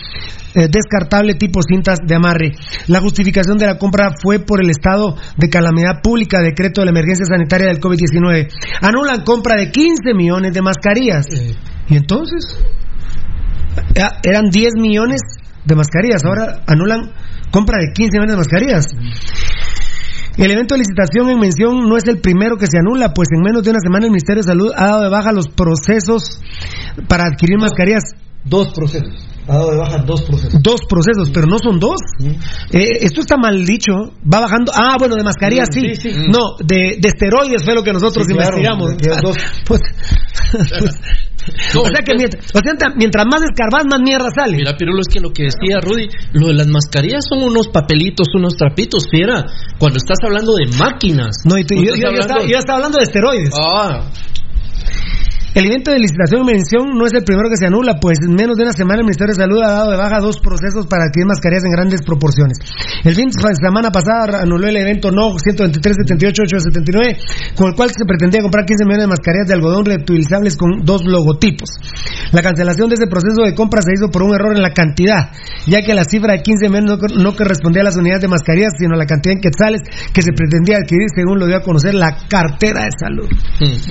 eh, 0.55 0.67
descartable 0.69 1.35
tipo 1.35 1.61
cintas 1.61 1.99
de 2.05 2.15
amarre. 2.15 2.51
La 2.87 2.99
justificación 3.01 3.57
de 3.57 3.65
la 3.65 3.77
compra 3.77 4.11
fue 4.21 4.39
por 4.39 4.61
el 4.63 4.69
estado 4.69 5.15
de 5.37 5.49
calamidad 5.49 6.01
pública, 6.01 6.41
decreto 6.41 6.81
de 6.81 6.85
la 6.85 6.91
emergencia 6.91 7.25
sanitaria 7.25 7.67
del 7.67 7.79
COVID-19. 7.79 8.49
Anulan 8.81 9.23
compra 9.23 9.55
de 9.55 9.71
15 9.71 10.13
millones 10.15 10.53
de 10.53 10.61
mascarillas. 10.61 11.25
¿Y 11.89 11.95
entonces? 11.95 12.57
Ya, 13.95 14.19
Eran 14.23 14.49
10 14.49 14.73
millones 14.79 15.21
de 15.65 15.75
mascarillas, 15.75 16.23
ahora 16.25 16.63
anulan 16.67 17.11
compra 17.51 17.77
de 17.79 17.93
15 17.93 18.19
millones 18.19 18.31
de 18.31 18.37
mascarillas. 18.37 18.85
El 20.37 20.49
evento 20.49 20.73
de 20.73 20.79
licitación 20.79 21.29
en 21.29 21.39
mención 21.39 21.87
no 21.87 21.95
es 21.95 22.07
el 22.07 22.19
primero 22.19 22.57
que 22.57 22.65
se 22.65 22.79
anula, 22.79 23.13
pues 23.13 23.29
en 23.35 23.41
menos 23.41 23.63
de 23.63 23.69
una 23.69 23.79
semana 23.79 24.05
el 24.05 24.11
Ministerio 24.11 24.41
de 24.41 24.47
Salud 24.47 24.71
ha 24.75 24.87
dado 24.87 25.03
de 25.03 25.09
baja 25.09 25.31
los 25.31 25.47
procesos 25.49 26.39
para 27.07 27.25
adquirir 27.25 27.59
mascarillas. 27.59 28.03
Dos 28.43 28.73
procesos. 28.73 29.27
Ha 29.47 29.53
dado 29.53 29.71
de 29.71 29.77
baja 29.77 29.97
dos 29.99 30.23
procesos. 30.23 30.61
Dos 30.61 30.81
procesos, 30.89 31.29
pero 31.33 31.47
no 31.47 31.59
son 31.59 31.79
dos. 31.79 31.99
Eh, 32.71 32.89
esto 33.01 33.21
está 33.21 33.37
mal 33.37 33.63
dicho. 33.65 33.93
Va 34.21 34.39
bajando. 34.39 34.71
Ah, 34.75 34.95
bueno, 34.97 35.15
de 35.15 35.23
mascarillas 35.23 35.69
sí. 35.71 35.95
Sí, 35.95 36.11
sí. 36.11 36.27
No, 36.27 36.55
de, 36.59 36.97
de 36.99 37.07
esteroides 37.07 37.63
fue 37.63 37.75
lo 37.75 37.83
que 37.83 37.93
nosotros 37.93 38.25
claro, 38.25 38.57
investigamos. 38.57 38.97
de 38.97 39.09
o 41.79 41.85
sea 41.85 42.01
que 42.05 42.13
mientras, 42.15 42.45
o 42.53 42.59
sea, 42.59 42.89
mientras 42.95 43.25
más 43.25 43.41
escarbas, 43.43 43.85
más 43.89 43.99
mierda 44.01 44.29
sale. 44.35 44.57
Mira, 44.57 44.75
Pirulo, 44.77 45.01
es 45.01 45.07
que 45.13 45.19
lo 45.19 45.31
que 45.31 45.43
decía 45.43 45.79
Rudy, 45.81 46.07
lo 46.33 46.47
de 46.47 46.53
las 46.53 46.67
mascarillas 46.67 47.25
son 47.27 47.43
unos 47.43 47.67
papelitos, 47.69 48.27
unos 48.35 48.55
trapitos, 48.55 49.05
fiera. 49.09 49.45
Cuando 49.77 49.97
estás 49.97 50.17
hablando 50.23 50.53
de 50.53 50.67
máquinas. 50.77 51.35
No, 51.45 51.57
y 51.57 51.63
tú- 51.63 51.75
yo- 51.75 51.95
yo 51.95 52.07
hablando- 52.07 52.19
estaba, 52.21 52.41
yo 52.45 52.57
estaba 52.57 52.77
hablando 52.77 52.97
de 52.97 53.03
esteroides. 53.03 53.53
Ah, 53.59 54.09
El 55.53 55.67
evento 55.67 55.91
de 55.91 55.99
licitación 55.99 56.41
en 56.41 56.47
mención 56.57 56.97
no 56.97 57.05
es 57.05 57.13
el 57.13 57.23
primero 57.23 57.47
que 57.47 57.57
se 57.61 57.67
anula, 57.67 57.99
pues 58.01 58.17
en 58.25 58.33
menos 58.33 58.57
de 58.57 58.63
una 58.63 58.73
semana 58.73 59.01
el 59.01 59.05
Ministerio 59.05 59.35
de 59.37 59.43
Salud 59.45 59.61
ha 59.61 59.69
dado 59.69 59.91
de 59.91 59.97
baja 59.97 60.17
dos 60.17 60.39
procesos 60.41 60.87
para 60.89 61.05
adquirir 61.05 61.27
mascarillas 61.29 61.65
en 61.65 61.71
grandes 61.71 62.01
proporciones. 62.01 62.57
El 63.05 63.13
fin 63.13 63.29
de 63.29 63.53
semana 63.61 63.91
pasada 63.91 64.41
anuló 64.41 64.65
el 64.65 64.77
evento 64.77 65.11
NO 65.11 65.37
123-78-879, 65.37 67.53
con 67.53 67.69
el 67.69 67.75
cual 67.77 67.91
se 67.93 68.03
pretendía 68.03 68.41
comprar 68.41 68.65
15 68.65 68.81
millones 68.81 69.05
de 69.05 69.13
mascarillas 69.13 69.45
de 69.45 69.53
algodón 69.53 69.85
reutilizables 69.85 70.57
con 70.57 70.81
dos 70.81 71.05
logotipos. 71.05 71.69
La 72.31 72.41
cancelación 72.41 72.89
de 72.89 72.95
ese 72.95 73.05
proceso 73.05 73.43
de 73.45 73.53
compra 73.53 73.83
se 73.83 73.93
hizo 73.93 74.09
por 74.09 74.23
un 74.23 74.33
error 74.33 74.57
en 74.57 74.63
la 74.63 74.73
cantidad, 74.73 75.29
ya 75.67 75.83
que 75.85 75.93
la 75.93 76.03
cifra 76.03 76.33
de 76.33 76.41
15 76.41 76.67
millones 76.69 76.97
no, 77.13 77.35
correspondía 77.35 77.83
a 77.83 77.85
las 77.85 77.95
unidades 77.95 78.23
de 78.23 78.27
mascarillas, 78.27 78.73
sino 78.79 78.95
a 78.95 78.97
la 78.97 79.05
cantidad 79.05 79.35
en 79.35 79.41
quetzales 79.41 79.83
que 80.13 80.23
se 80.23 80.33
pretendía 80.33 80.77
adquirir, 80.77 81.09
según 81.13 81.37
lo 81.37 81.45
dio 81.45 81.57
a 81.57 81.61
conocer 81.61 81.93
la 81.93 82.17
cartera 82.27 82.85
de 82.85 82.91
salud. 82.97 83.29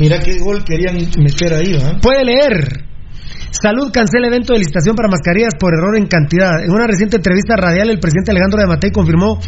Mira 0.01 0.19
qué 0.19 0.41
gol 0.41 0.65
querían 0.65 0.97
meter 1.23 1.52
Puede 2.01 2.25
leer. 2.25 2.85
Salud 3.53 3.93
cancela 3.93 4.29
evento 4.29 4.55
de 4.55 4.61
licitación 4.61 4.97
para 4.97 5.13
mascarillas 5.13 5.53
por 5.61 5.75
error 5.77 5.95
en 5.99 6.07
cantidad. 6.07 6.65
En 6.65 6.73
una 6.73 6.87
reciente 6.87 7.17
entrevista 7.17 7.53
radial, 7.55 7.91
el 7.91 8.01
presidente 8.01 8.31
Alejandro 8.31 8.59
de 8.59 8.67
Matei 8.67 8.91
confirmó 8.91 9.39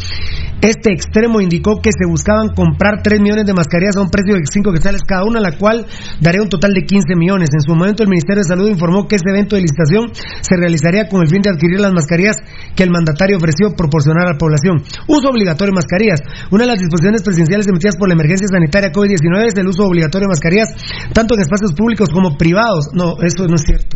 este 0.61 0.93
extremo. 0.93 1.41
Indicó 1.41 1.81
que 1.81 1.89
se 1.89 2.05
buscaban 2.07 2.53
comprar 2.53 3.01
3 3.01 3.19
millones 3.19 3.45
de 3.49 3.53
mascarillas 3.57 3.97
a 3.97 4.01
un 4.01 4.11
precio 4.11 4.35
de 4.35 4.45
5 4.45 4.71
quetzales 4.73 5.01
cada 5.01 5.25
una, 5.25 5.39
la 5.41 5.57
cual 5.57 5.87
daría 6.21 6.43
un 6.43 6.49
total 6.49 6.73
de 6.73 6.85
15 6.85 7.15
millones. 7.17 7.49
En 7.51 7.61
su 7.61 7.73
momento, 7.73 8.03
el 8.03 8.09
Ministerio 8.09 8.45
de 8.45 8.47
Salud 8.47 8.69
informó 8.69 9.07
que 9.07 9.15
este 9.15 9.31
evento 9.31 9.55
de 9.55 9.63
licitación 9.63 10.13
se 10.13 10.55
realizaría 10.55 11.09
con 11.09 11.21
el 11.21 11.27
fin 11.27 11.41
de 11.41 11.49
adquirir 11.49 11.79
las 11.81 11.91
mascarillas 11.91 12.37
que 12.75 12.83
el 12.83 12.91
mandatario 12.91 13.37
ofreció 13.37 13.73
proporcionar 13.73 14.29
a 14.29 14.33
la 14.33 14.37
población. 14.37 14.85
Uso 15.07 15.33
obligatorio 15.33 15.73
de 15.73 15.81
mascarillas. 15.81 16.21
Una 16.51 16.69
de 16.69 16.77
las 16.77 16.77
disposiciones 16.77 17.23
presidenciales 17.23 17.65
emitidas 17.67 17.97
por 17.97 18.07
la 18.07 18.13
emergencia 18.13 18.45
sanitaria 18.53 18.93
COVID-19 18.93 19.49
es 19.49 19.57
el 19.57 19.65
uso 19.65 19.81
obligatorio 19.81 20.29
de 20.29 20.33
mascarillas, 20.37 20.69
tanto 21.11 21.33
en 21.33 21.41
espacios 21.41 21.73
públicos 21.73 22.09
como 22.13 22.37
privados. 22.37 22.93
No, 22.93 23.17
eso 23.25 23.49
no 23.49 23.55
es 23.55 23.65
cierto. 23.65 23.94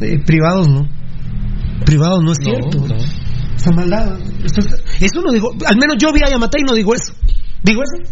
Eh, 0.00 0.18
privados 0.24 0.68
no. 0.68 0.86
Privados 1.84 2.22
no 2.22 2.32
es 2.32 2.38
cierto. 2.42 2.84
Esa 3.56 3.70
maldad. 3.72 4.18
Esto 4.44 4.60
es- 4.60 5.02
eso 5.02 5.20
no 5.22 5.32
digo. 5.32 5.50
Al 5.66 5.76
menos 5.76 5.96
yo 5.98 6.12
vi 6.12 6.20
a 6.24 6.30
Yamatei 6.30 6.62
y 6.62 6.64
no 6.64 6.74
digo 6.74 6.94
eso. 6.94 7.12
¿Digo 7.62 7.80
eso? 7.82 8.10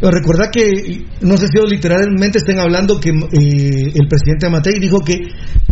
Recordá 0.00 0.50
que, 0.50 1.04
no 1.20 1.36
sé 1.36 1.46
si 1.46 1.58
ellos 1.58 1.70
literalmente 1.70 2.38
estén 2.38 2.58
hablando 2.58 2.98
que 2.98 3.10
eh, 3.10 3.92
el 3.94 4.08
presidente 4.08 4.46
Amatei 4.46 4.80
dijo 4.80 4.98
que 4.98 5.14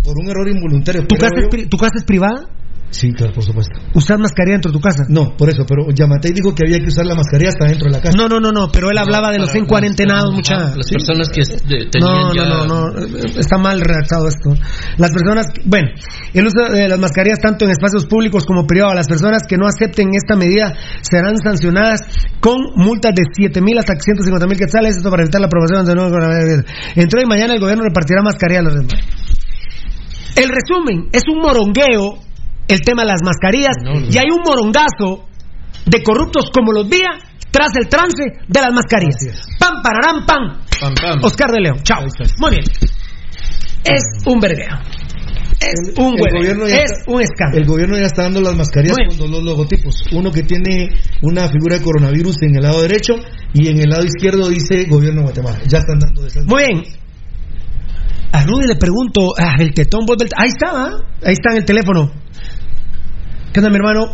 por 0.04 0.14
un 0.18 0.28
error 0.30 0.48
involuntario. 0.48 1.04
¿Tu 1.06 1.16
casa, 1.16 1.34
es, 1.40 1.68
¿Tu 1.68 1.76
casa 1.76 1.94
es 1.96 2.04
privada? 2.04 2.46
Sí, 2.90 3.12
claro, 3.12 3.32
por 3.32 3.44
supuesto. 3.44 3.72
¿Usas 3.94 4.18
mascarilla 4.18 4.54
dentro 4.54 4.72
de 4.72 4.76
tu 4.78 4.82
casa? 4.82 5.04
No, 5.08 5.36
por 5.36 5.48
eso, 5.48 5.64
pero 5.64 5.86
Yamatei 5.94 6.32
dijo 6.32 6.52
que 6.52 6.64
había 6.66 6.78
que 6.80 6.88
usar 6.88 7.06
la 7.06 7.14
mascarilla 7.14 7.50
hasta 7.50 7.66
dentro 7.66 7.86
de 7.86 7.92
la 7.96 8.00
casa. 8.02 8.16
No, 8.18 8.26
no, 8.28 8.40
no, 8.40 8.50
no, 8.50 8.68
pero 8.72 8.90
él 8.90 8.98
hablaba 8.98 9.30
de 9.30 9.38
los 9.38 9.54
en 9.54 9.64
cuarentenados, 9.64 10.34
mucha. 10.34 10.74
Las 10.74 10.86
Sí. 10.86 10.94
personas 10.96 11.28
que 11.30 11.42
de- 11.68 11.84
No, 11.84 11.90
tenían 11.90 12.18
no, 12.18 12.34
ya... 12.34 12.44
no, 12.48 12.66
no, 12.66 12.98
eh, 12.98 13.32
está 13.38 13.58
mal 13.58 13.80
redactado 13.80 14.26
esto. 14.26 14.50
Las 14.98 15.12
personas, 15.12 15.46
bueno, 15.64 15.88
el 16.34 16.46
uso 16.46 16.68
de 16.72 16.88
las 16.88 16.98
mascarillas 16.98 17.38
tanto 17.38 17.64
en 17.64 17.70
espacios 17.70 18.06
públicos 18.06 18.44
como 18.44 18.66
privados, 18.66 18.96
las 18.96 19.06
personas 19.06 19.44
que 19.48 19.56
no 19.56 19.66
acepten 19.68 20.10
esta 20.14 20.34
medida 20.34 20.74
serán 21.02 21.36
sancionadas 21.38 22.00
con 22.40 22.56
multas 22.74 23.14
de 23.14 23.22
7 23.32 23.60
mil 23.60 23.78
hasta 23.78 23.94
150 23.94 24.46
mil 24.48 24.58
quetzales, 24.58 24.96
esto 24.96 25.10
para 25.10 25.22
evitar 25.22 25.40
la 25.40 25.46
aprobación 25.46 25.86
de 25.86 25.94
nuevo. 25.94 26.16
Entre 26.96 27.18
hoy 27.20 27.24
y 27.24 27.28
mañana 27.28 27.54
el 27.54 27.60
gobierno 27.60 27.84
repartirá 27.84 28.20
mascarillas 28.22 28.62
a 28.62 28.64
los 28.64 28.74
demás. 28.74 28.94
El 30.36 30.48
resumen 30.48 31.08
es 31.12 31.22
un 31.28 31.38
morongueo 31.40 32.18
el 32.72 32.80
tema 32.82 33.02
de 33.02 33.08
las 33.08 33.22
mascarillas 33.22 33.74
y 34.10 34.16
hay 34.18 34.26
un 34.30 34.42
morongazo 34.44 35.26
de 35.86 36.02
corruptos 36.02 36.50
como 36.52 36.72
los 36.72 36.88
vía 36.88 37.08
tras 37.50 37.70
el 37.76 37.88
trance 37.88 38.22
de 38.46 38.60
las 38.60 38.72
mascarillas. 38.72 39.46
Pam, 39.58 39.82
pararán, 39.82 40.24
pam. 40.26 40.60
Pam, 40.80 40.94
pam. 40.94 41.24
Oscar 41.24 41.50
de 41.50 41.60
León, 41.60 41.78
chao. 41.82 42.04
Muy 42.38 42.50
bien. 42.50 42.64
Es 43.84 44.02
un 44.26 44.38
vergueo. 44.40 44.78
Es 45.60 45.92
un 45.98 46.14
el 46.18 46.32
gobierno 46.32 46.64
Es 46.66 46.90
está- 46.90 47.10
un 47.12 47.20
escándalo. 47.20 47.58
El 47.62 47.66
gobierno 47.66 47.98
ya 47.98 48.06
está 48.06 48.22
dando 48.22 48.40
las 48.40 48.54
mascarillas 48.56 48.96
bien. 48.96 49.18
con 49.18 49.30
dos 49.30 49.42
logotipos. 49.42 50.04
Uno 50.12 50.30
que 50.32 50.42
tiene 50.42 50.88
una 51.22 51.48
figura 51.48 51.76
de 51.76 51.84
coronavirus 51.84 52.42
en 52.42 52.56
el 52.56 52.62
lado 52.62 52.80
derecho 52.82 53.14
y 53.52 53.68
en 53.68 53.78
el 53.78 53.90
lado 53.90 54.04
izquierdo 54.04 54.48
dice 54.48 54.84
Gobierno 54.84 55.20
de 55.20 55.24
Guatemala. 55.26 55.58
Ya 55.66 55.78
están 55.78 55.98
dando 55.98 56.26
esas. 56.26 56.46
Muy 56.46 56.62
bien. 56.64 56.82
A 58.32 58.44
Rudy 58.44 58.68
le 58.68 58.76
pregunto, 58.76 59.32
ah, 59.38 59.56
el 59.58 59.74
tetón 59.74 60.06
Ahí 60.36 60.48
está, 60.48 60.70
¿ah? 60.72 60.90
ahí 61.24 61.32
está 61.32 61.50
en 61.50 61.56
el 61.58 61.64
teléfono. 61.64 62.12
¿Qué 63.52 63.60
onda, 63.60 63.70
mi 63.70 63.76
hermano? 63.76 64.12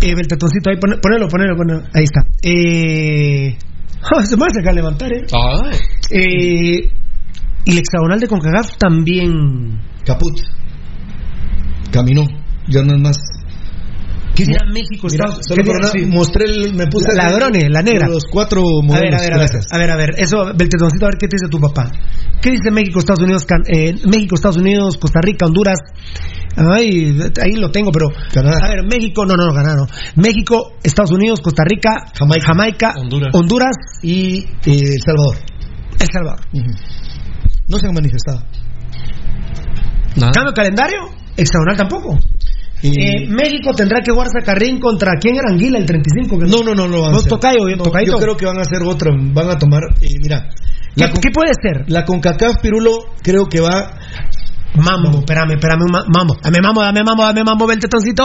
Eh, 0.00 0.14
el 0.16 0.26
tetoncito 0.26 0.70
ahí, 0.70 0.76
pone- 0.78 0.98
ponelo, 0.98 1.28
ponelo, 1.28 1.56
ponelo. 1.56 1.82
Ahí 1.94 2.04
está. 2.04 2.22
Eh... 2.42 3.56
ah, 4.02 4.24
se 4.24 4.36
me 4.36 4.44
acá 4.46 4.72
levantar, 4.72 5.12
¿eh? 5.12 5.24
Ah, 5.32 5.70
Eh, 6.10 6.90
y 7.64 7.70
el 7.72 7.78
hexagonal 7.78 8.18
de 8.20 8.26
CONCACAF 8.26 8.76
también. 8.78 9.80
Caput. 10.04 10.38
Caminó. 11.92 12.26
Ya 12.68 12.82
no 12.82 12.94
es 12.94 13.00
más. 13.00 13.16
¿Qué 14.40 14.52
dirá 14.52 14.66
México? 14.66 15.06
Mira, 15.10 15.24
Estados- 15.26 15.46
solo 15.48 15.64
por 15.64 15.76
una- 15.76 15.88
sí. 15.88 16.06
mostré 16.06 16.44
el, 16.46 16.74
me 16.74 16.86
puse 16.86 17.08
La 17.14 17.30
ladrone, 17.30 17.68
la 17.68 17.82
negra. 17.82 18.08
Los 18.08 18.24
cuatro 18.30 18.62
modelos. 18.82 19.20
a 19.20 19.22
ver, 19.22 19.32
a 19.34 19.38
ver, 19.38 19.48
gracias. 19.48 19.66
a 19.70 19.78
ver, 19.78 19.90
a 19.90 19.96
ver, 19.96 20.10
eso, 20.18 20.44
Beltetoncito, 20.54 21.06
a 21.06 21.08
ver 21.08 21.18
qué 21.18 21.28
te 21.28 21.36
dice 21.36 21.48
tu 21.50 21.60
papá. 21.60 21.90
¿Qué 22.40 22.50
dice 22.50 22.70
México, 22.70 22.98
Estados 23.00 23.22
Unidos, 23.22 23.44
Can- 23.44 23.64
eh, 23.66 23.94
México, 24.06 24.34
Estados 24.34 24.56
Unidos, 24.56 24.96
Costa 24.98 25.20
Rica, 25.22 25.46
Honduras? 25.46 25.78
Ay, 26.56 27.16
ahí 27.42 27.52
lo 27.52 27.70
tengo, 27.70 27.90
pero. 27.92 28.08
A 28.10 28.68
ver, 28.68 28.84
México, 28.84 29.24
no, 29.24 29.36
no, 29.36 29.46
no, 29.46 29.54
Canadá, 29.54 29.76
no. 29.76 29.86
México, 30.22 30.72
Estados 30.82 31.12
Unidos, 31.12 31.40
Costa 31.40 31.62
Rica, 31.64 31.90
Jamaica, 32.18 32.94
Honduras, 33.32 33.76
y 34.02 34.38
eh, 34.38 34.46
El 34.66 35.00
Salvador. 35.04 35.36
El 36.00 36.08
Salvador. 36.12 36.40
No 37.68 37.78
se 37.78 37.86
han 37.86 37.94
manifestado. 37.94 38.42
¿Cambio 40.18 40.50
de 40.50 40.54
calendario? 40.54 40.98
Hexagonal 41.36 41.76
tampoco. 41.76 42.18
Eh, 42.82 43.26
México 43.28 43.74
tendrá 43.76 44.00
que 44.00 44.10
jugar 44.10 44.28
Zacarrín 44.30 44.80
contra 44.80 45.12
quién 45.20 45.36
era 45.36 45.50
Anguila 45.50 45.78
el 45.78 45.84
35. 45.86 46.38
que 46.38 46.46
No, 46.46 46.62
no, 46.62 46.74
no 46.74 46.88
lo 46.88 47.02
van 47.02 47.10
a 47.10 47.12
¿No 47.12 47.18
hacer. 47.18 47.28
tocayo, 47.28 47.68
yo- 47.68 47.76
No? 47.76 47.84
Yo 47.84 48.16
creo 48.18 48.36
que 48.36 48.46
van 48.46 48.58
a 48.58 48.62
hacer 48.62 48.82
otra. 48.82 49.12
Van 49.14 49.50
a 49.50 49.58
tomar. 49.58 49.82
eh, 50.00 50.14
mira. 50.20 50.48
¿Qué, 50.96 51.04
qué 51.20 51.30
puede 51.32 51.52
ser? 51.60 51.84
La 51.88 52.04
CONCACAF 52.04 52.60
Pirulo 52.62 52.90
creo 53.22 53.46
que 53.46 53.60
va. 53.60 53.98
Mambo, 54.74 55.18
espérame, 55.18 55.52
espérame, 55.52 55.84
mambo. 56.08 56.36
Dame 56.42 56.58
mambo, 56.62 56.80
dame 56.82 57.02
mambo, 57.04 57.22
dame 57.24 57.44
mambo, 57.44 57.66
ven 57.66 57.78
tetoncito. 57.80 58.24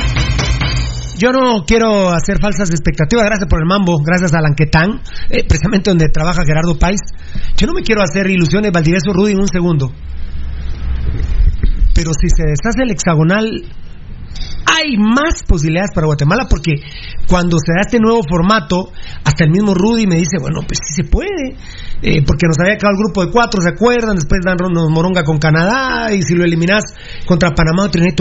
Yo 1.21 1.31
no 1.31 1.65
quiero 1.67 2.09
hacer 2.09 2.41
falsas 2.41 2.71
expectativas, 2.71 3.23
gracias 3.25 3.47
por 3.47 3.61
el 3.61 3.67
mambo, 3.67 4.01
gracias 4.03 4.33
a 4.33 4.41
Lanquetán, 4.41 5.01
eh, 5.29 5.45
precisamente 5.47 5.91
donde 5.91 6.09
trabaja 6.09 6.41
Gerardo 6.43 6.79
Páez. 6.79 7.01
Yo 7.55 7.67
no 7.67 7.73
me 7.73 7.83
quiero 7.83 8.01
hacer 8.01 8.27
ilusiones, 8.27 8.71
Valdivieso 8.71 9.13
Rudy, 9.13 9.33
en 9.33 9.41
un 9.41 9.47
segundo. 9.47 9.91
Pero 11.93 12.11
si 12.19 12.27
se 12.27 12.41
deshace 12.41 12.81
el 12.81 12.89
hexagonal, 12.89 13.45
hay 14.65 14.97
más 14.97 15.43
posibilidades 15.47 15.91
para 15.93 16.07
Guatemala 16.07 16.47
porque 16.49 16.73
cuando 17.27 17.57
se 17.57 17.73
da 17.73 17.81
este 17.81 17.99
nuevo 17.99 18.21
formato, 18.27 18.91
hasta 19.23 19.45
el 19.45 19.51
mismo 19.51 19.73
Rudy 19.73 20.07
me 20.07 20.15
dice, 20.15 20.37
bueno, 20.39 20.61
pues 20.67 20.79
sí 20.83 21.03
se 21.03 21.09
puede, 21.09 21.55
eh, 22.01 22.23
porque 22.25 22.47
nos 22.47 22.57
había 22.59 22.77
quedado 22.77 22.95
el 22.95 23.03
grupo 23.03 23.25
de 23.25 23.31
cuatro, 23.31 23.61
¿se 23.61 23.69
acuerdan? 23.69 24.15
Después 24.15 24.41
dan 24.43 24.57
nos 24.57 24.89
moronga 24.89 25.23
con 25.23 25.37
Canadá 25.37 26.13
y 26.13 26.23
si 26.23 26.35
lo 26.35 26.43
eliminas 26.43 26.83
contra 27.25 27.51
Panamá 27.51 27.85
o 27.85 27.89
Trinidad. 27.89 28.11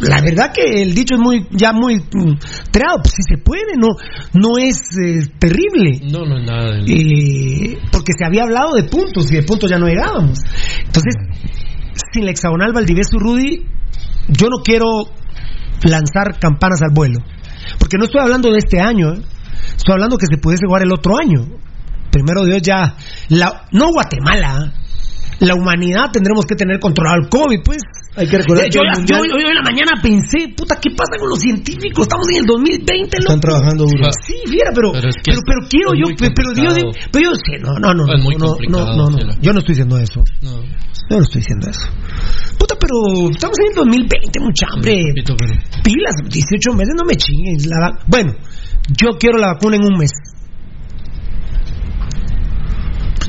La 0.00 0.20
verdad 0.20 0.52
que 0.52 0.82
el 0.82 0.94
dicho 0.94 1.14
es 1.14 1.20
muy 1.20 1.46
ya 1.50 1.72
muy 1.72 1.96
mm, 1.96 2.38
treado, 2.70 2.98
pues 3.02 3.14
sí 3.16 3.22
se 3.28 3.38
puede, 3.42 3.76
no, 3.76 3.88
no 4.34 4.58
es 4.58 4.80
eh, 5.04 5.26
terrible. 5.38 6.00
no, 6.10 6.24
no 6.24 6.38
es 6.38 6.46
nada 6.46 6.72
de... 6.76 6.92
Eh, 6.92 7.78
porque 7.92 8.12
se 8.16 8.24
había 8.24 8.44
hablado 8.44 8.74
de 8.74 8.84
puntos 8.84 9.30
y 9.30 9.36
de 9.36 9.42
puntos 9.42 9.70
ya 9.70 9.78
no 9.78 9.86
llegábamos. 9.86 10.38
Entonces, 10.86 11.14
sin 12.12 12.24
la 12.24 12.30
hexagonal 12.30 12.72
Valdivieso 12.72 13.16
y 13.16 13.18
Rudy, 13.18 13.66
yo 14.28 14.48
no 14.48 14.58
quiero 14.62 14.86
lanzar 15.82 16.38
campanas 16.40 16.82
al 16.82 16.94
vuelo. 16.94 17.20
Porque 17.78 17.96
no 17.98 18.04
estoy 18.04 18.20
hablando 18.20 18.50
de 18.50 18.58
este 18.58 18.80
año, 18.80 19.14
¿eh? 19.14 19.22
estoy 19.76 19.92
hablando 19.92 20.16
que 20.16 20.26
se 20.26 20.38
pudiese 20.38 20.66
jugar 20.66 20.82
el 20.82 20.92
otro 20.92 21.16
año. 21.18 21.46
Primero 22.10 22.44
Dios 22.44 22.62
ya, 22.62 22.94
la, 23.28 23.66
no 23.72 23.92
Guatemala, 23.92 24.64
¿eh? 24.64 24.87
La 25.40 25.54
humanidad 25.54 26.10
tendremos 26.12 26.44
que 26.46 26.54
tener 26.56 26.80
controlado 26.80 27.22
el 27.22 27.28
COVID, 27.28 27.60
pues. 27.64 27.78
Hay 28.16 28.26
que 28.26 28.38
recordar 28.38 28.64
Eh, 28.66 28.68
que 28.70 28.74
yo, 28.74 28.82
el 28.82 28.88
la- 28.90 28.98
mundial- 28.98 29.20
yo- 29.22 29.30
yo- 29.30 29.38
yo 29.38 29.48
en 29.48 29.54
la 29.54 29.62
mañana 29.62 29.92
pensé, 30.02 30.50
puta, 30.56 30.74
¿qué 30.82 30.90
pasa 30.90 31.14
con 31.20 31.28
los 31.30 31.38
científicos? 31.38 32.02
Estamos 32.02 32.26
en 32.34 32.36
el 32.42 32.46
2020, 32.46 33.16
loco. 33.22 33.30
Están 33.34 33.40
trabajando 33.40 33.84
duro. 33.86 34.10
Sí, 34.26 34.34
fiera, 34.50 34.70
pero 34.74 34.90
Pero 34.90 35.02
pero, 35.06 35.08
es 35.14 35.16
que 35.22 35.30
es- 35.30 35.40
pero, 35.46 35.60
quiero 35.70 35.90
yo, 35.94 36.06
pero 36.18 36.50
yo, 36.50 36.64
complicado. 36.66 37.06
pero 37.12 37.22
yo 37.30 37.32
sé, 37.38 37.52
no, 37.62 37.70
no, 37.78 37.94
no, 37.94 38.02
Es 38.12 38.22
muy 38.24 38.34
no, 38.34 38.56
no, 38.68 38.80
no, 38.96 39.10
no, 39.14 39.18
yo 39.40 39.52
no 39.52 39.58
estoy 39.60 39.74
diciendo 39.78 39.98
eso. 39.98 40.24
No. 40.42 40.58
Yo 41.08 41.16
no 41.16 41.22
estoy 41.22 41.40
diciendo 41.40 41.70
eso. 41.70 41.86
Puta, 42.58 42.74
pero 42.74 43.30
estamos 43.30 43.56
en 43.60 43.66
el 43.70 43.74
2020, 43.76 44.40
mucha 44.40 44.66
hambre. 44.74 44.98
Pilas, 45.84 46.14
18 46.28 46.72
meses, 46.74 46.94
no 46.98 47.04
me 47.06 47.14
chingues. 47.16 47.66
La 47.66 47.96
bueno, 48.08 48.34
yo 48.98 49.10
quiero 49.18 49.38
la 49.38 49.54
vacuna 49.54 49.76
en 49.76 49.84
un 49.84 49.96
mes. 49.98 50.10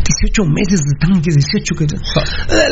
18 0.10 0.46
meses, 0.50 0.82
están 0.94 1.22
que 1.22 1.30
18 1.30 1.76
que 1.78 1.86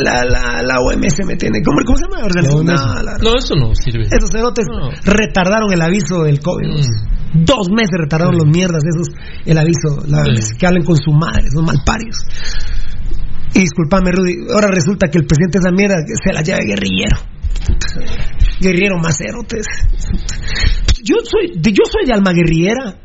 la, 0.02 0.24
la, 0.24 0.62
la 0.62 0.74
OMS 0.80 1.16
me 1.26 1.36
tiene. 1.36 1.62
¿Cómo, 1.62 1.78
cómo 1.86 1.96
se 1.98 2.04
llama? 2.04 2.26
La. 2.28 2.42
No, 2.42 3.02
la- 3.02 3.18
No, 3.18 3.36
eso 3.38 3.54
no 3.54 3.70
sirve. 3.74 4.04
esos 4.10 4.30
cerotes 4.30 4.66
No. 4.68 4.90
retardaron 5.04 5.72
el 5.72 5.80
aviso 5.82 6.22
del 6.24 6.40
COVID. 6.40 6.66
Mm. 6.68 7.44
Dos 7.44 7.68
meses 7.70 7.92
retardaron 7.98 8.34
los 8.36 8.46
mierdas 8.46 8.82
esos 8.84 9.14
el 9.44 9.58
aviso. 9.58 10.00
La-. 10.08 10.24
Que 10.58 10.66
hablen 10.66 10.84
con 10.84 10.96
su 10.96 11.12
madre, 11.12 11.50
son 11.54 11.64
malparios. 11.64 12.16
Y 13.54 13.60
disculpame, 13.60 14.10
Rudy, 14.12 14.50
ahora 14.52 14.68
resulta 14.68 15.08
que 15.08 15.18
el 15.18 15.26
presidente 15.26 15.58
de 15.58 15.62
esa 15.66 15.74
mierda 15.74 15.96
se 16.24 16.32
la 16.32 16.42
lleva 16.42 16.58
de 16.58 16.66
guerrillero. 16.66 17.16
Guerrillero 18.60 18.96
más 18.98 19.16
cerotes. 19.18 19.66
Yo 21.04 21.16
soy, 21.24 21.52
de- 21.60 21.72
yo 21.72 21.84
soy 21.90 22.06
de 22.06 22.12
alma 22.12 22.32
guerrillera. 22.32 22.96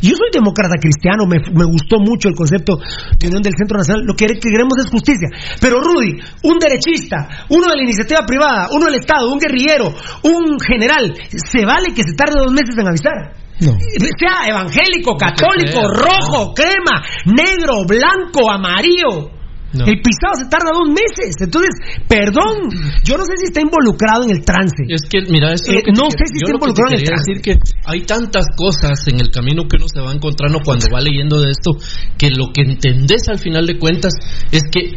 Yo 0.00 0.14
soy 0.16 0.30
demócrata 0.32 0.76
cristiano, 0.80 1.26
me, 1.26 1.38
me 1.52 1.64
gustó 1.64 1.98
mucho 1.98 2.28
el 2.28 2.34
concepto 2.34 2.78
de 3.18 3.26
unión 3.26 3.42
del 3.42 3.54
Centro 3.56 3.78
Nacional. 3.78 4.04
Lo 4.04 4.14
que 4.14 4.26
queremos 4.26 4.78
es 4.78 4.90
justicia. 4.90 5.28
Pero 5.60 5.80
Rudy, 5.80 6.14
un 6.44 6.58
derechista, 6.58 7.46
uno 7.48 7.68
de 7.68 7.76
la 7.76 7.82
iniciativa 7.82 8.24
privada, 8.26 8.68
uno 8.72 8.86
del 8.86 8.96
Estado, 8.96 9.32
un 9.32 9.38
guerrillero, 9.38 9.92
un 10.22 10.58
general, 10.60 11.14
¿se 11.28 11.64
vale 11.64 11.94
que 11.94 12.02
se 12.02 12.14
tarde 12.14 12.34
dos 12.38 12.52
meses 12.52 12.76
en 12.78 12.86
avisar? 12.86 13.34
No. 13.60 13.72
Sea 13.72 14.48
evangélico, 14.48 15.16
católico, 15.16 15.80
rojo, 15.92 16.54
crema, 16.54 17.02
negro, 17.26 17.84
blanco, 17.86 18.50
amarillo. 18.50 19.37
No. 19.72 19.84
El 19.84 20.00
pisado 20.00 20.34
se 20.40 20.48
tarda 20.48 20.70
dos 20.72 20.88
meses. 20.88 21.36
Entonces, 21.40 21.70
perdón, 22.08 22.72
yo 23.04 23.18
no 23.18 23.24
sé 23.24 23.36
si 23.36 23.44
está 23.52 23.60
involucrado 23.60 24.24
en 24.24 24.30
el 24.30 24.44
trance. 24.44 24.84
Es 24.88 25.02
que, 25.08 25.20
mira, 25.28 25.52
eso 25.52 25.70
es 25.72 25.78
Eh, 25.78 25.82
que 25.84 25.92
no 25.92 26.08
sé 26.10 26.24
si 26.24 26.38
está 26.40 26.52
involucrado 26.52 26.88
en 26.92 27.00
el 27.00 27.04
trance. 27.04 27.24
decir 27.28 27.42
que 27.42 27.58
hay 27.84 28.00
tantas 28.06 28.46
cosas 28.56 29.06
en 29.08 29.20
el 29.20 29.30
camino 29.30 29.68
que 29.68 29.76
uno 29.76 29.86
se 29.92 30.00
va 30.00 30.12
encontrando 30.12 30.60
cuando 30.64 30.86
va 30.92 31.00
leyendo 31.00 31.40
de 31.40 31.50
esto 31.50 31.72
que 32.16 32.30
lo 32.30 32.52
que 32.52 32.62
entendés 32.62 33.28
al 33.28 33.38
final 33.38 33.66
de 33.66 33.78
cuentas 33.78 34.14
es 34.50 34.62
que 34.72 34.96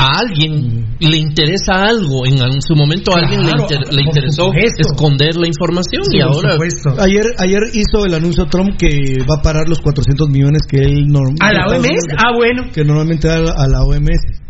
a 0.00 0.18
alguien 0.20 0.86
le 0.98 1.16
interesa 1.16 1.72
algo 1.84 2.26
en, 2.26 2.38
su 2.62 2.74
momento 2.74 3.12
a 3.14 3.20
alguien 3.20 3.44
le, 3.44 3.52
inter- 3.52 3.80
interesó 4.00 4.46
supuesto. 4.46 4.82
esconder 4.92 5.36
la 5.36 5.46
información 5.46 6.02
y 6.12 6.20
ahora 6.20 6.56
Ayer, 6.98 7.24
ayer 7.38 7.60
hizo 7.74 8.04
el 8.06 8.14
anuncio 8.14 8.46
Trump 8.46 8.76
que 8.78 9.18
va 9.28 9.36
a 9.38 9.42
parar 9.42 9.68
los 9.68 9.78
400 9.80 10.28
millones 10.30 10.62
que 10.68 10.78
él 10.78 11.06
norm- 11.08 11.36
¿A 11.40 11.52
la 11.52 11.66
OMS? 11.66 12.04
Ah, 12.16 12.34
bueno. 12.34 12.64
que 12.72 12.84
normalmente 12.84 13.28
da 13.28 13.52
a 13.56 13.66
la 13.68 13.82
OMS. 13.82 14.40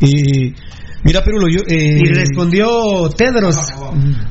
Y 0.00 0.52
mira, 1.04 1.22
Pirulo, 1.22 1.46
yo 1.48 1.60
eh, 1.68 1.98
Y 2.00 2.06
respondió 2.12 3.08
Tedros, 3.16 3.56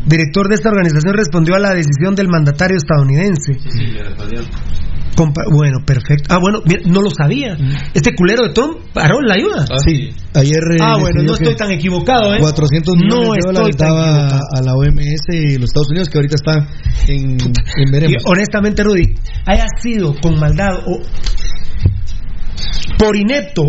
director 0.06 0.48
de 0.50 0.56
esta 0.56 0.70
organización, 0.70 1.14
respondió 1.16 1.56
a 1.56 1.60
la 1.60 1.74
decisión 1.74 2.14
del 2.16 2.28
mandatario 2.28 2.78
estadounidense. 2.78 3.54
Compa- 5.16 5.44
bueno, 5.52 5.80
perfecto. 5.86 6.34
Ah, 6.34 6.38
bueno, 6.40 6.60
mira, 6.66 6.82
no 6.86 7.02
lo 7.02 7.10
sabía. 7.10 7.58
Este 7.94 8.16
culero 8.16 8.44
de 8.48 8.54
Trump 8.54 8.78
paró 8.94 9.20
la 9.22 9.36
ayuda. 9.36 9.66
sí, 9.86 10.14
ayer 10.34 10.60
eh, 10.74 10.78
Ah, 10.82 10.98
bueno, 11.00 11.22
no 11.24 11.34
estoy 11.34 11.56
tan 11.56 11.72
equivocado, 11.72 12.34
¿eh? 12.34 12.40
400 12.40 12.96
millones 12.96 13.22
no 13.22 13.32
de 13.34 13.40
estoy 13.40 13.54
dólares 13.54 13.78
daba 13.78 14.40
a 14.58 14.62
la 14.62 14.74
OMS 14.74 15.26
y 15.34 15.56
los 15.58 15.66
Estados 15.70 15.90
Unidos 15.90 16.10
que 16.10 16.18
ahorita 16.18 16.36
está 16.36 16.68
en, 17.08 17.32
en 17.42 17.88
Y 17.88 17.92
veremos. 17.92 18.24
honestamente, 18.26 18.84
Rudy, 18.84 19.16
haya 19.46 19.66
sido 19.82 20.16
con 20.22 20.40
maldad 20.40 20.80
o 20.88 21.02
por 22.98 23.16
inepto 23.16 23.64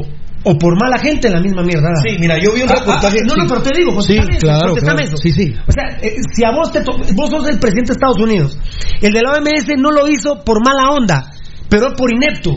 o 0.45 0.59
por 0.59 0.79
mala 0.81 0.99
gente, 0.99 1.31
la 1.31 1.41
misma 1.41 1.63
mierda. 1.63 1.89
Sí, 2.07 2.17
mira, 2.19 2.37
yo 2.39 2.53
vi 2.53 2.63
un 2.63 2.71
Ah, 2.71 2.75
reportaje- 2.75 3.19
ah, 3.21 3.27
no, 3.27 3.37
no, 3.37 3.43
sí. 3.43 3.49
pero 3.49 3.63
te 3.63 3.79
digo, 3.79 3.91
Sí, 4.03 4.17
contestame 4.17 4.37
eso, 4.37 4.47
claro, 4.47 4.75
claro. 4.75 4.99
eso. 5.01 5.17
Sí, 5.17 5.33
sí. 5.33 5.55
O 5.69 5.73
sea, 5.73 5.85
eh, 6.03 6.17
si 6.35 6.45
a 6.45 6.51
vos 6.51 6.73
te 6.73 6.81
to- 6.83 6.99
vos 7.15 7.31
sos 7.31 7.49
el 7.49 7.59
presidente 7.61 7.93
de 7.93 7.95
Estados 7.95 8.19
Unidos, 8.19 8.59
el 9.01 9.13
de 9.13 9.23
la 9.23 9.33
OMS 9.33 9.77
no 9.79 9.91
lo 9.93 10.09
hizo 10.09 10.43
por 10.45 10.65
mala 10.65 10.91
onda, 10.91 11.31
pero 11.69 11.95
por 11.97 12.13
inepto. 12.13 12.57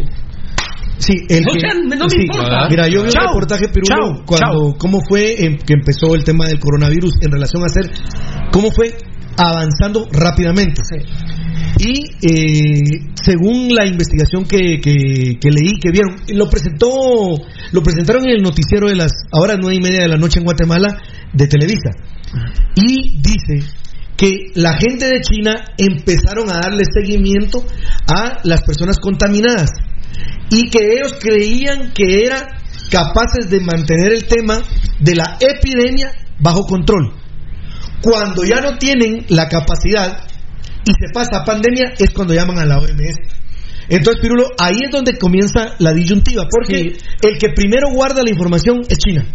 Sí, 0.97 1.13
el 1.29 1.43
O 1.47 1.51
que- 1.53 1.59
sea, 1.59 1.73
no 1.75 2.05
me 2.05 2.09
sí. 2.09 2.21
importa. 2.21 2.67
Mira, 2.69 2.87
yo 2.87 3.03
vi 3.03 3.09
Chao. 3.09 3.23
un 3.23 3.27
reportaje 3.41 3.65
Chao. 3.83 4.23
cuando 4.25 4.75
cómo 4.77 4.99
fue 5.07 5.35
que 5.65 5.73
empezó 5.73 6.15
el 6.15 6.23
tema 6.23 6.45
del 6.45 6.57
coronavirus 6.59 7.15
en 7.21 7.31
relación 7.31 7.61
a 7.63 7.65
hacer 7.65 7.91
cómo 8.51 8.71
fue 8.71 8.95
avanzando 9.37 10.07
rápidamente. 10.11 10.81
Y 11.85 12.01
eh, 12.19 12.81
según 13.13 13.69
la 13.69 13.85
investigación 13.85 14.45
que, 14.45 14.57
leí, 14.57 15.73
que 15.79 15.91
vieron, 15.91 16.15
lo 16.29 16.49
presentó, 16.49 16.89
lo 17.71 17.83
presentaron 17.83 18.23
en 18.27 18.37
el 18.37 18.41
noticiero 18.41 18.89
de 18.89 18.95
las 18.95 19.11
ahora 19.31 19.55
nueve 19.55 19.75
y 19.75 19.81
media 19.81 20.01
de 20.01 20.07
la 20.07 20.17
noche 20.17 20.39
en 20.39 20.45
Guatemala 20.45 20.97
de 21.31 21.47
Televisa. 21.47 21.91
Y 22.75 23.21
dice 23.21 23.69
que 24.17 24.47
la 24.55 24.73
gente 24.77 25.05
de 25.05 25.21
China 25.21 25.53
empezaron 25.77 26.49
a 26.49 26.61
darle 26.61 26.85
seguimiento 26.91 27.63
a 28.07 28.39
las 28.43 28.63
personas 28.63 28.97
contaminadas 28.97 29.69
y 30.49 30.67
que 30.71 30.93
ellos 30.93 31.13
creían 31.19 31.93
que 31.93 32.25
eran 32.25 32.45
capaces 32.89 33.47
de 33.47 33.59
mantener 33.59 34.11
el 34.11 34.25
tema 34.25 34.59
de 34.99 35.15
la 35.15 35.37
epidemia 35.39 36.11
bajo 36.39 36.63
control. 36.63 37.13
Cuando 38.01 38.43
ya 38.43 38.61
no 38.61 38.79
tienen 38.79 39.25
la 39.29 39.47
capacidad 39.49 40.25
y 40.85 40.91
se 40.91 41.13
pasa 41.13 41.39
a 41.41 41.43
pandemia 41.45 41.93
es 41.97 42.11
cuando 42.11 42.33
llaman 42.33 42.59
a 42.59 42.65
la 42.65 42.77
OMS. 42.79 43.17
Entonces, 43.87 44.21
Pirulo, 44.21 44.45
ahí 44.57 44.77
es 44.83 44.91
donde 44.91 45.17
comienza 45.17 45.75
la 45.79 45.93
disyuntiva, 45.93 46.47
porque 46.49 46.97
el 47.21 47.37
que 47.37 47.49
primero 47.49 47.89
guarda 47.93 48.23
la 48.23 48.29
información 48.31 48.81
es 48.89 48.97
China. 48.97 49.25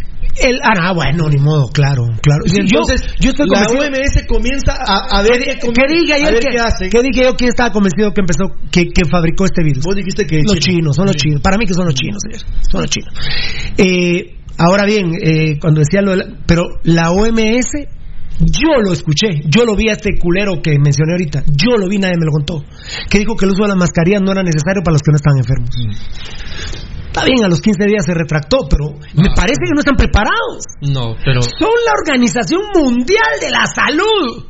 El, 0.42 0.60
ah, 0.62 0.92
bueno, 0.94 1.28
ni 1.28 1.36
modo, 1.38 1.68
claro, 1.68 2.04
claro. 2.22 2.42
Sí, 2.46 2.56
yo- 2.58 2.80
entonces, 2.80 3.02
yo 3.18 3.30
estoy 3.30 3.46
la 3.48 3.62
OMS 3.62 4.26
comienza 4.26 4.72
a, 4.78 5.18
a 5.18 5.22
ver, 5.22 5.38
qué, 5.42 5.58
¿Qué 5.58 5.82
dije 5.88 6.12
a 6.12 6.16
ayer 6.16 6.32
ver 6.32 6.40
que, 6.40 6.50
qué 6.52 6.58
hace. 6.60 6.88
¿Qué 6.88 7.02
dije 7.02 7.24
yo? 7.24 7.34
¿Quién 7.36 7.48
estaba 7.50 7.72
convencido 7.72 8.12
que 8.12 8.20
empezó, 8.22 8.44
que, 8.70 8.86
que 8.88 9.02
fabricó 9.10 9.44
este 9.44 9.62
virus? 9.64 9.84
Vos 9.84 9.96
dijiste 9.96 10.26
que 10.26 10.42
los 10.42 10.58
China. 10.58 10.76
chinos, 10.78 10.96
son 10.96 11.06
los 11.06 11.16
chinos. 11.16 11.40
Para 11.42 11.56
mí 11.58 11.64
que 11.66 11.74
son 11.74 11.84
los 11.86 11.94
chinos, 11.94 12.18
señor. 12.22 12.46
Son 12.70 12.80
los 12.80 12.90
chinos. 12.90 13.12
Eh, 13.76 14.36
ahora 14.56 14.84
bien, 14.86 15.12
eh, 15.20 15.58
cuando 15.60 15.80
decía 15.80 16.00
lo 16.00 16.12
de 16.12 16.16
la, 16.18 16.24
pero 16.46 16.62
la 16.84 17.10
OMS, 17.10 17.72
yo 18.40 18.80
lo 18.82 18.92
escuché, 18.92 19.42
yo 19.44 19.64
lo 19.64 19.76
vi 19.76 19.88
a 19.88 19.92
este 19.92 20.18
culero 20.18 20.62
que 20.62 20.78
mencioné 20.78 21.12
ahorita, 21.12 21.44
yo 21.46 21.76
lo 21.76 21.88
vi, 21.88 21.98
nadie 21.98 22.16
me 22.18 22.24
lo 22.24 22.32
contó, 22.32 22.64
que 23.10 23.18
dijo 23.18 23.36
que 23.36 23.44
el 23.44 23.52
uso 23.52 23.62
de 23.62 23.68
las 23.68 23.76
mascarillas 23.76 24.22
no 24.22 24.32
era 24.32 24.42
necesario 24.42 24.82
para 24.82 24.94
los 24.94 25.02
que 25.02 25.12
no 25.12 25.16
estaban 25.16 25.38
enfermos. 25.38 25.70
Está 27.10 27.24
bien, 27.24 27.44
a 27.44 27.48
los 27.48 27.60
15 27.60 27.86
días 27.86 28.04
se 28.06 28.14
retractó, 28.14 28.58
pero 28.70 28.94
me 29.14 29.34
parece 29.34 29.66
que 29.66 29.74
no 29.74 29.80
están 29.80 29.96
preparados. 29.96 30.64
no, 30.80 31.16
pero 31.24 31.42
Son 31.42 31.74
la 31.84 31.92
Organización 31.98 32.62
Mundial 32.72 33.32
de 33.40 33.50
la 33.50 33.66
Salud. 33.66 34.46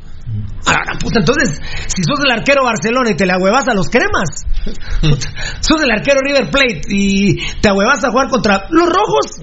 Ahora, 0.65 0.93
puta, 1.01 1.19
entonces, 1.19 1.59
si 1.87 2.03
sos 2.03 2.19
el 2.23 2.31
arquero 2.31 2.63
Barcelona 2.63 3.09
y 3.09 3.15
te 3.15 3.25
la 3.25 3.37
huevas 3.39 3.67
a 3.67 3.73
los 3.73 3.89
cremas, 3.89 4.45
sos 5.59 5.81
el 5.81 5.91
arquero 5.91 6.21
River 6.23 6.51
Plate 6.51 6.81
y 6.87 7.37
te 7.59 7.67
ahuevas 7.67 8.03
a 8.05 8.11
jugar 8.11 8.29
contra 8.29 8.67
los 8.69 8.85
rojos, 8.85 9.41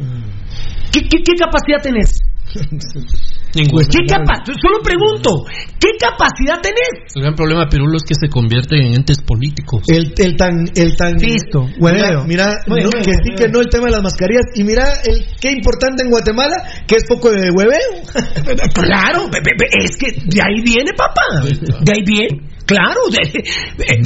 ¿qué, 0.92 1.02
qué, 1.02 1.18
qué 1.24 1.32
capacidad 1.36 1.82
tenés? 1.82 2.20
ningún 3.54 3.84
¿Qué 3.86 4.04
capa- 4.06 4.42
Solo 4.44 4.78
pregunto, 4.82 5.44
¿qué 5.80 5.88
capacidad 5.98 6.60
tenés? 6.62 7.08
el 7.14 7.22
gran 7.22 7.34
problema 7.34 7.62
de 7.62 7.66
Pirulo 7.68 7.96
es 7.96 8.02
que 8.04 8.14
se 8.14 8.28
convierten 8.28 8.78
en 8.86 8.94
entes 8.94 9.20
políticos. 9.22 9.82
El, 9.88 10.12
el 10.18 10.36
tan, 10.36 10.64
el 10.74 10.96
tan. 10.96 11.14
Listo, 11.16 11.62
Mira, 11.78 11.78
hueveo. 11.80 12.24
mira 12.24 12.46
no, 12.66 12.90
que 12.90 13.12
sí 13.24 13.34
que 13.36 13.48
no 13.48 13.60
el 13.60 13.68
tema 13.68 13.86
de 13.86 13.92
las 13.92 14.02
mascarillas. 14.02 14.44
Y 14.54 14.64
mira 14.64 14.84
el 15.04 15.24
qué 15.40 15.50
importante 15.50 16.04
en 16.04 16.10
Guatemala, 16.10 16.56
que 16.86 16.96
es 16.96 17.04
poco 17.08 17.30
de 17.30 17.50
hueveo. 17.50 17.78
Claro, 18.74 19.28
be- 19.30 19.40
be- 19.40 19.56
be- 19.58 19.84
es 19.84 19.96
que 19.96 20.12
de 20.12 20.40
ahí 20.42 20.60
viene, 20.62 20.92
papá. 20.96 21.22
De 21.80 21.92
ahí 21.92 22.02
viene. 22.04 22.48
Claro, 22.66 23.00
de- 23.10 23.38
eh, 23.84 24.02